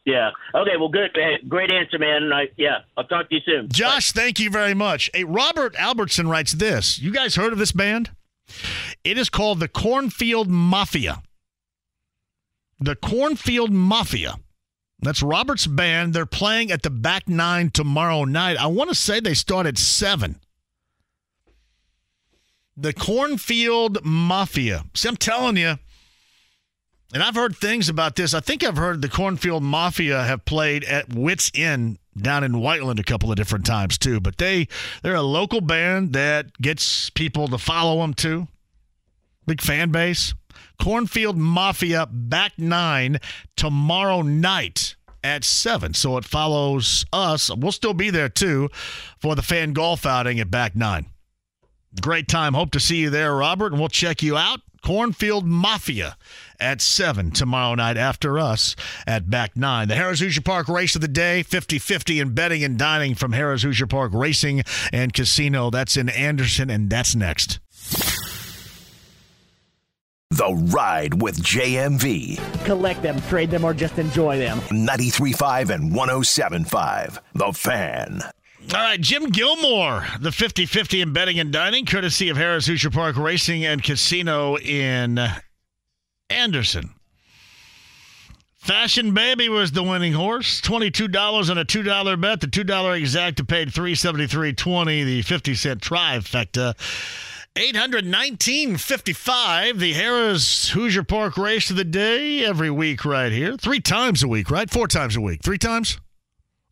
Yeah. 0.04 0.30
Okay. 0.54 0.76
Well, 0.78 0.88
good. 0.88 1.16
Great 1.48 1.70
answer, 1.70 1.98
man. 1.98 2.32
I, 2.32 2.48
yeah, 2.56 2.78
I'll 2.96 3.04
talk 3.04 3.28
to 3.28 3.34
you 3.34 3.42
soon. 3.44 3.68
Josh, 3.68 4.12
thank 4.12 4.40
you 4.40 4.48
very 4.50 4.72
much. 4.72 5.10
Hey, 5.12 5.22
Robert 5.24 5.76
Albertson 5.76 6.28
writes 6.28 6.52
this. 6.52 6.98
You 6.98 7.12
guys 7.12 7.36
heard 7.36 7.52
of 7.52 7.58
this 7.58 7.72
band? 7.72 8.10
It 9.04 9.18
is 9.18 9.28
called 9.28 9.60
the 9.60 9.68
Cornfield 9.68 10.48
Mafia. 10.48 11.22
The 12.80 12.96
Cornfield 12.96 13.70
Mafia. 13.72 14.36
That's 15.00 15.22
Robert's 15.22 15.66
band. 15.66 16.12
They're 16.12 16.26
playing 16.26 16.70
at 16.72 16.82
the 16.82 16.90
back 16.90 17.28
nine 17.28 17.70
tomorrow 17.70 18.24
night. 18.24 18.56
I 18.56 18.66
want 18.66 18.90
to 18.90 18.94
say 18.94 19.20
they 19.20 19.34
start 19.34 19.66
at 19.66 19.78
seven. 19.78 20.40
The 22.76 22.92
Cornfield 22.92 24.05
Mafia. 24.05 24.84
See, 24.94 25.09
I'm 25.09 25.16
telling 25.16 25.56
you, 25.56 25.78
And 27.12 27.22
I've 27.22 27.34
heard 27.34 27.56
things 27.56 27.88
about 27.88 28.16
this. 28.16 28.34
I 28.34 28.40
think 28.40 28.62
I've 28.62 28.76
heard 28.76 29.00
the 29.00 29.09
Cornfield 29.09 29.62
Mafia 29.62 30.24
have 30.24 30.44
played 30.44 30.84
at 30.84 31.09
Wits 31.12 31.50
Inn 31.55 31.98
down 32.16 32.44
in 32.44 32.60
Whiteland 32.60 33.00
a 33.00 33.05
couple 33.05 33.30
of 33.30 33.36
different 33.36 33.64
times 33.64 33.96
too. 33.96 34.20
But 34.20 34.36
they 34.38 34.68
they're 35.02 35.14
a 35.14 35.22
local 35.22 35.60
band 35.60 36.12
that 36.12 36.60
gets 36.60 37.09
people 37.10 37.48
to 37.48 37.59
follow 37.59 38.00
them 38.02 38.14
too. 38.14 38.46
Big 39.46 39.62
fan 39.62 39.90
base. 39.90 40.34
Cornfield 40.80 41.36
Mafia 41.36 42.06
back 42.10 42.52
nine 42.59 43.18
tomorrow 43.56 44.22
night 44.22 44.96
at 45.22 45.44
seven. 45.44 45.94
So 45.94 46.16
it 46.16 46.24
follows 46.24 47.05
us. 47.12 47.55
We'll 47.55 47.72
still 47.72 47.94
be 47.94 48.10
there 48.10 48.28
too 48.28 48.68
for 49.18 49.34
the 49.34 49.42
fan 49.42 49.72
golf 49.72 50.06
outing 50.06 50.40
at 50.40 50.50
back 50.50 50.76
nine. 50.76 51.06
Great 52.00 52.28
time. 52.28 52.55
Hope 52.55 52.70
to 52.72 52.80
see 52.80 52.96
you 52.98 53.10
there, 53.10 53.34
Robert, 53.34 53.72
and 53.72 53.80
we'll 53.80 53.88
check 53.88 54.22
you 54.22 54.36
out. 54.36 54.60
Cornfield 54.82 55.44
Mafia 55.44 56.16
at 56.60 56.80
7 56.80 57.32
tomorrow 57.32 57.74
night 57.74 57.96
after 57.96 58.38
us 58.38 58.76
at 59.06 59.28
back 59.28 59.56
9. 59.56 59.88
The 59.88 59.94
Harrah's 59.94 60.20
Hoosier 60.20 60.40
Park 60.40 60.68
race 60.68 60.94
of 60.94 61.00
the 61.00 61.09
day 61.09 61.42
50 61.42 61.78
50 61.78 62.20
in 62.20 62.34
betting 62.34 62.62
and 62.62 62.78
dining 62.78 63.14
from 63.14 63.32
Harrah's 63.32 63.62
Hoosier 63.64 63.86
Park 63.86 64.12
Racing 64.14 64.62
and 64.92 65.12
Casino. 65.12 65.70
That's 65.70 65.96
in 65.96 66.09
Anderson, 66.09 66.70
and 66.70 66.88
that's 66.88 67.16
next. 67.16 67.59
The 70.30 70.55
Ride 70.70 71.20
with 71.22 71.42
JMV. 71.42 72.64
Collect 72.66 73.00
them, 73.02 73.20
trade 73.22 73.50
them, 73.50 73.64
or 73.64 73.72
just 73.72 73.98
enjoy 73.98 74.38
them. 74.38 74.59
93.5 74.60 75.70
and 75.70 75.92
107.5. 75.92 77.18
The 77.34 77.52
Fan. 77.52 78.20
All 78.74 78.80
right, 78.80 79.00
Jim 79.00 79.30
Gilmore, 79.30 80.06
the 80.20 80.30
50 80.30 80.66
50 80.66 81.00
in 81.00 81.12
betting 81.14 81.40
and 81.40 81.50
dining, 81.50 81.86
courtesy 81.86 82.28
of 82.28 82.36
Harrah's 82.36 82.66
Hoosier 82.66 82.90
Park 82.90 83.16
Racing 83.16 83.64
and 83.64 83.82
Casino 83.82 84.59
in 84.59 85.18
Anderson. 86.28 86.90
Fashion 88.59 89.14
Baby 89.14 89.48
was 89.48 89.72
the 89.72 89.82
winning 89.82 90.12
horse. 90.12 90.60
$22 90.60 91.50
on 91.50 91.56
a 91.56 91.64
$2 91.64 92.20
bet. 92.20 92.40
The 92.42 92.46
$2 92.48 92.64
exacta 93.00 93.48
paid 93.48 93.68
$373.20. 93.68 95.05
The 95.06 95.22
50 95.22 95.55
cent 95.55 95.80
trifecta. 95.80 96.74
819.55. 97.59 99.80
The 99.80 99.93
Harrah's 99.93 100.68
Hoosier 100.68 101.02
Park 101.02 101.36
race 101.36 101.70
of 101.70 101.76
the 101.76 101.82
day 101.82 102.44
every 102.44 102.70
week 102.70 103.05
right 103.05 103.32
here. 103.32 103.56
Three 103.56 103.80
times 103.80 104.22
a 104.22 104.28
week, 104.28 104.48
right? 104.48 104.70
Four 104.70 104.86
times 104.86 105.16
a 105.16 105.20
week. 105.20 105.43
Three 105.43 105.59
times? 105.59 105.98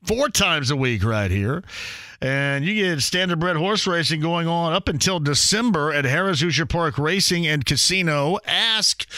Four 0.05 0.29
times 0.29 0.71
a 0.71 0.77
week 0.77 1.03
right 1.03 1.33
here. 1.33 1.65
And 2.21 2.65
you 2.65 2.75
get 2.75 2.99
standardbred 2.99 3.57
horse 3.57 3.89
racing 3.89 4.21
going 4.21 4.47
on 4.47 4.75
up 4.75 4.89
until 4.89 5.19
December 5.19 5.93
at 5.93 6.05
Harrah's 6.05 6.41
Hoosier 6.41 6.67
Park 6.67 6.99
Racing 6.99 7.49
and 7.49 7.67
Casino. 7.67 8.39
Ask 8.47 9.09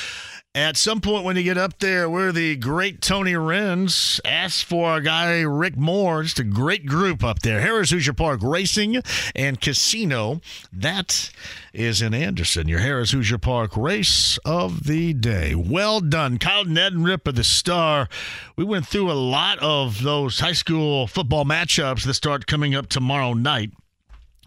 at 0.59 0.77
some 0.77 1.01
point 1.01 1.25
when 1.25 1.37
you 1.37 1.43
get 1.43 1.57
up 1.57 1.79
there 1.79 2.11
where 2.11 2.33
the 2.33 2.57
great 2.57 3.01
Tony 3.01 3.35
Renz 3.35 4.21
asks 4.25 4.63
for 4.63 4.97
a 4.97 5.01
guy, 5.01 5.41
Rick 5.41 5.77
Moore, 5.77 6.23
just 6.23 6.39
a 6.39 6.45
great 6.45 6.87
group 6.87 7.23
up 7.23 7.41
there. 7.41 7.61
Harrah's 7.61 7.91
Hoosier 7.91 8.13
Park 8.13 8.41
Racing 8.43 9.03
and 9.35 9.61
Casino. 9.61 10.41
That 10.73 11.31
is 11.73 12.03
in 12.03 12.13
Anderson, 12.15 12.67
your 12.67 12.81
Harrah's 12.81 13.13
Hoosier 13.13 13.39
Park 13.39 13.77
race 13.77 14.39
of 14.45 14.85
the 14.85 15.13
day. 15.13 15.55
Well 15.55 16.01
done. 16.01 16.39
Kyle 16.39 16.65
Neddenriep 16.65 17.27
of 17.27 17.37
the 17.37 17.45
Star. 17.45 18.09
We 18.57 18.65
went 18.65 18.87
through 18.87 19.11
a 19.11 19.15
lot 19.15 19.59
of 19.61 20.03
those 20.03 20.41
high 20.41 20.53
school 20.53 21.07
football 21.07 21.45
matchups 21.45 22.05
that 22.05 22.15
start 22.15 22.47
coming 22.47 22.75
up 22.75 22.89
tomorrow 22.89 23.33
night. 23.33 23.71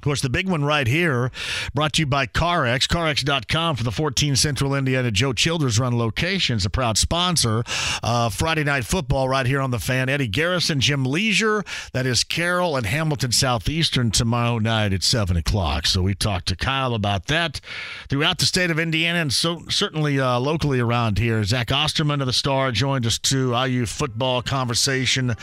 Of 0.02 0.06
course, 0.06 0.22
the 0.22 0.32
big 0.32 0.50
one 0.50 0.66
right 0.66 0.88
here, 0.88 1.30
brought 1.76 1.94
to 1.94 2.02
you 2.02 2.08
by 2.08 2.26
CarX, 2.26 2.88
CarX.com 2.88 3.76
for 3.76 3.84
the 3.84 3.92
14 3.92 4.36
Central 4.36 4.74
Indiana 4.74 5.12
Joe 5.12 5.32
Childers 5.32 5.78
run 5.78 5.96
locations, 5.96 6.66
a 6.66 6.72
proud 6.72 6.98
sponsor 6.98 7.64
of 8.02 8.34
Friday 8.34 8.64
Night 8.64 8.84
Football 8.84 9.30
right 9.30 9.46
here 9.46 9.62
on 9.62 9.70
the 9.70 9.78
fan. 9.78 10.10
Eddie 10.10 10.28
Garrison, 10.28 10.80
Jim 10.80 11.06
Leisure, 11.06 11.64
that 11.94 12.08
is 12.08 12.24
Carroll 12.24 12.76
and 12.76 12.88
Hamilton 12.88 13.32
Southeastern 13.32 14.10
tomorrow 14.10 14.58
night 14.58 14.92
at 14.92 15.04
7 15.04 15.38
o'clock. 15.38 15.86
So 15.86 16.02
we 16.02 16.16
talked 16.16 16.48
to 16.48 16.56
Kyle 16.56 16.96
about 16.96 17.28
that 17.28 17.62
throughout 18.10 18.40
the 18.40 18.48
state 18.48 18.72
of 18.72 18.80
Indiana 18.80 19.20
and 19.20 19.32
so 19.32 19.66
certainly 19.70 20.20
uh, 20.20 20.40
locally 20.40 20.80
around 20.80 21.20
here. 21.20 21.44
Zach 21.44 21.72
Osterman 21.72 22.22
of 22.22 22.26
the 22.26 22.34
Star 22.34 22.72
joined 22.72 23.06
us 23.06 23.20
to 23.20 23.54
IU 23.54 23.86
football 23.86 24.42
conversation. 24.42 25.36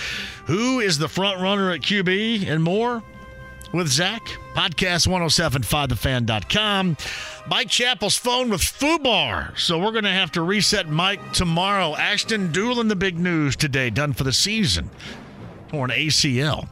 Who 0.47 0.81
is 0.81 0.99
the 0.99 1.09
front 1.09 1.41
runner 1.41 1.71
at 1.71 1.83
QB 1.83 2.49
and 2.49 2.61
more? 2.61 3.05
With 3.73 3.89
Zach. 3.89 4.23
Podcast 4.55 5.07
1075thefan.com. 5.07 6.97
Mike 7.49 7.69
Chappell's 7.69 8.17
phone 8.17 8.51
with 8.51 8.61
Fubar. 8.61 9.59
So 9.59 9.79
we're 9.79 9.93
going 9.93 10.05
to 10.05 10.11
have 10.11 10.33
to 10.33 10.43
reset 10.43 10.89
Mike 10.89 11.33
tomorrow. 11.33 11.95
Ashton 11.97 12.49
Dulin, 12.53 12.89
the 12.89 12.97
big 12.97 13.19
news 13.19 13.57
today, 13.57 13.91
done 13.91 14.13
for 14.13 14.25
the 14.25 14.33
season. 14.33 14.91
Or 15.73 15.85
an 15.85 15.91
ACL. 15.91 16.69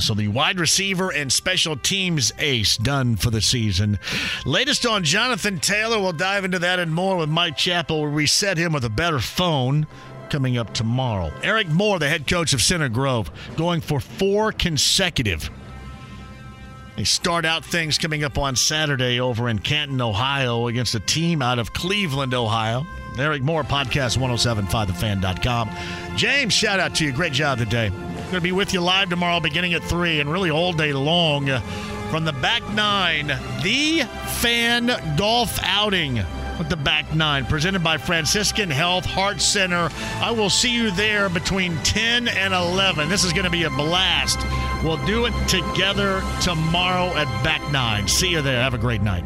So 0.00 0.14
the 0.14 0.28
wide 0.28 0.58
receiver 0.58 1.12
and 1.12 1.32
special 1.32 1.76
teams 1.76 2.32
ace 2.38 2.76
done 2.76 3.16
for 3.16 3.30
the 3.30 3.40
season. 3.40 3.98
Latest 4.44 4.86
on 4.86 5.04
Jonathan 5.04 5.60
Taylor. 5.60 6.00
We'll 6.00 6.12
dive 6.12 6.44
into 6.44 6.58
that 6.60 6.80
and 6.80 6.92
more 6.92 7.16
with 7.16 7.28
Mike 7.28 7.56
Chappell. 7.56 8.02
We'll 8.02 8.10
reset 8.10 8.58
him 8.58 8.72
with 8.72 8.84
a 8.84 8.90
better 8.90 9.20
phone 9.20 9.86
coming 10.30 10.58
up 10.58 10.74
tomorrow. 10.74 11.32
Eric 11.42 11.68
Moore, 11.68 12.00
the 12.00 12.08
head 12.08 12.26
coach 12.26 12.52
of 12.52 12.60
Center 12.60 12.88
Grove, 12.88 13.30
going 13.56 13.80
for 13.80 14.00
four 14.00 14.50
consecutive 14.50 15.48
they 16.96 17.04
start 17.04 17.44
out 17.44 17.64
things 17.64 17.98
coming 17.98 18.22
up 18.24 18.38
on 18.38 18.56
Saturday 18.56 19.20
over 19.20 19.48
in 19.48 19.58
Canton, 19.58 20.00
Ohio, 20.00 20.68
against 20.68 20.94
a 20.94 21.00
team 21.00 21.42
out 21.42 21.58
of 21.58 21.72
Cleveland, 21.72 22.34
Ohio. 22.34 22.86
Eric 23.18 23.42
Moore, 23.42 23.62
podcast 23.62 24.18
1075thefan.com. 24.18 25.70
James, 26.16 26.52
shout 26.52 26.80
out 26.80 26.94
to 26.96 27.04
you. 27.04 27.12
Great 27.12 27.32
job 27.32 27.58
today. 27.58 27.88
Going 27.88 28.30
to 28.32 28.40
be 28.40 28.52
with 28.52 28.72
you 28.72 28.80
live 28.80 29.10
tomorrow 29.10 29.38
beginning 29.40 29.74
at 29.74 29.82
3 29.84 30.20
and 30.20 30.30
really 30.30 30.50
all 30.50 30.72
day 30.72 30.92
long 30.92 31.46
from 32.10 32.24
the 32.24 32.32
back 32.32 32.68
nine, 32.70 33.28
the 33.62 34.02
fan 34.40 34.90
golf 35.16 35.58
outing 35.62 36.24
with 36.58 36.68
the 36.68 36.76
back 36.76 37.14
nine, 37.14 37.44
presented 37.46 37.82
by 37.82 37.98
Franciscan 37.98 38.70
Health 38.70 39.04
Heart 39.04 39.40
Center. 39.40 39.88
I 40.20 40.30
will 40.30 40.50
see 40.50 40.74
you 40.74 40.90
there 40.90 41.28
between 41.28 41.76
10 41.78 42.28
and 42.28 42.54
11. 42.54 43.08
This 43.08 43.24
is 43.24 43.32
going 43.32 43.44
to 43.44 43.50
be 43.50 43.64
a 43.64 43.70
blast. 43.70 44.38
We'll 44.82 45.04
do 45.06 45.26
it 45.26 45.48
together 45.48 46.22
tomorrow 46.40 47.06
at 47.16 47.26
back 47.44 47.60
nine. 47.72 48.08
See 48.08 48.30
you 48.30 48.42
there. 48.42 48.60
Have 48.60 48.74
a 48.74 48.78
great 48.78 49.02
night. 49.02 49.24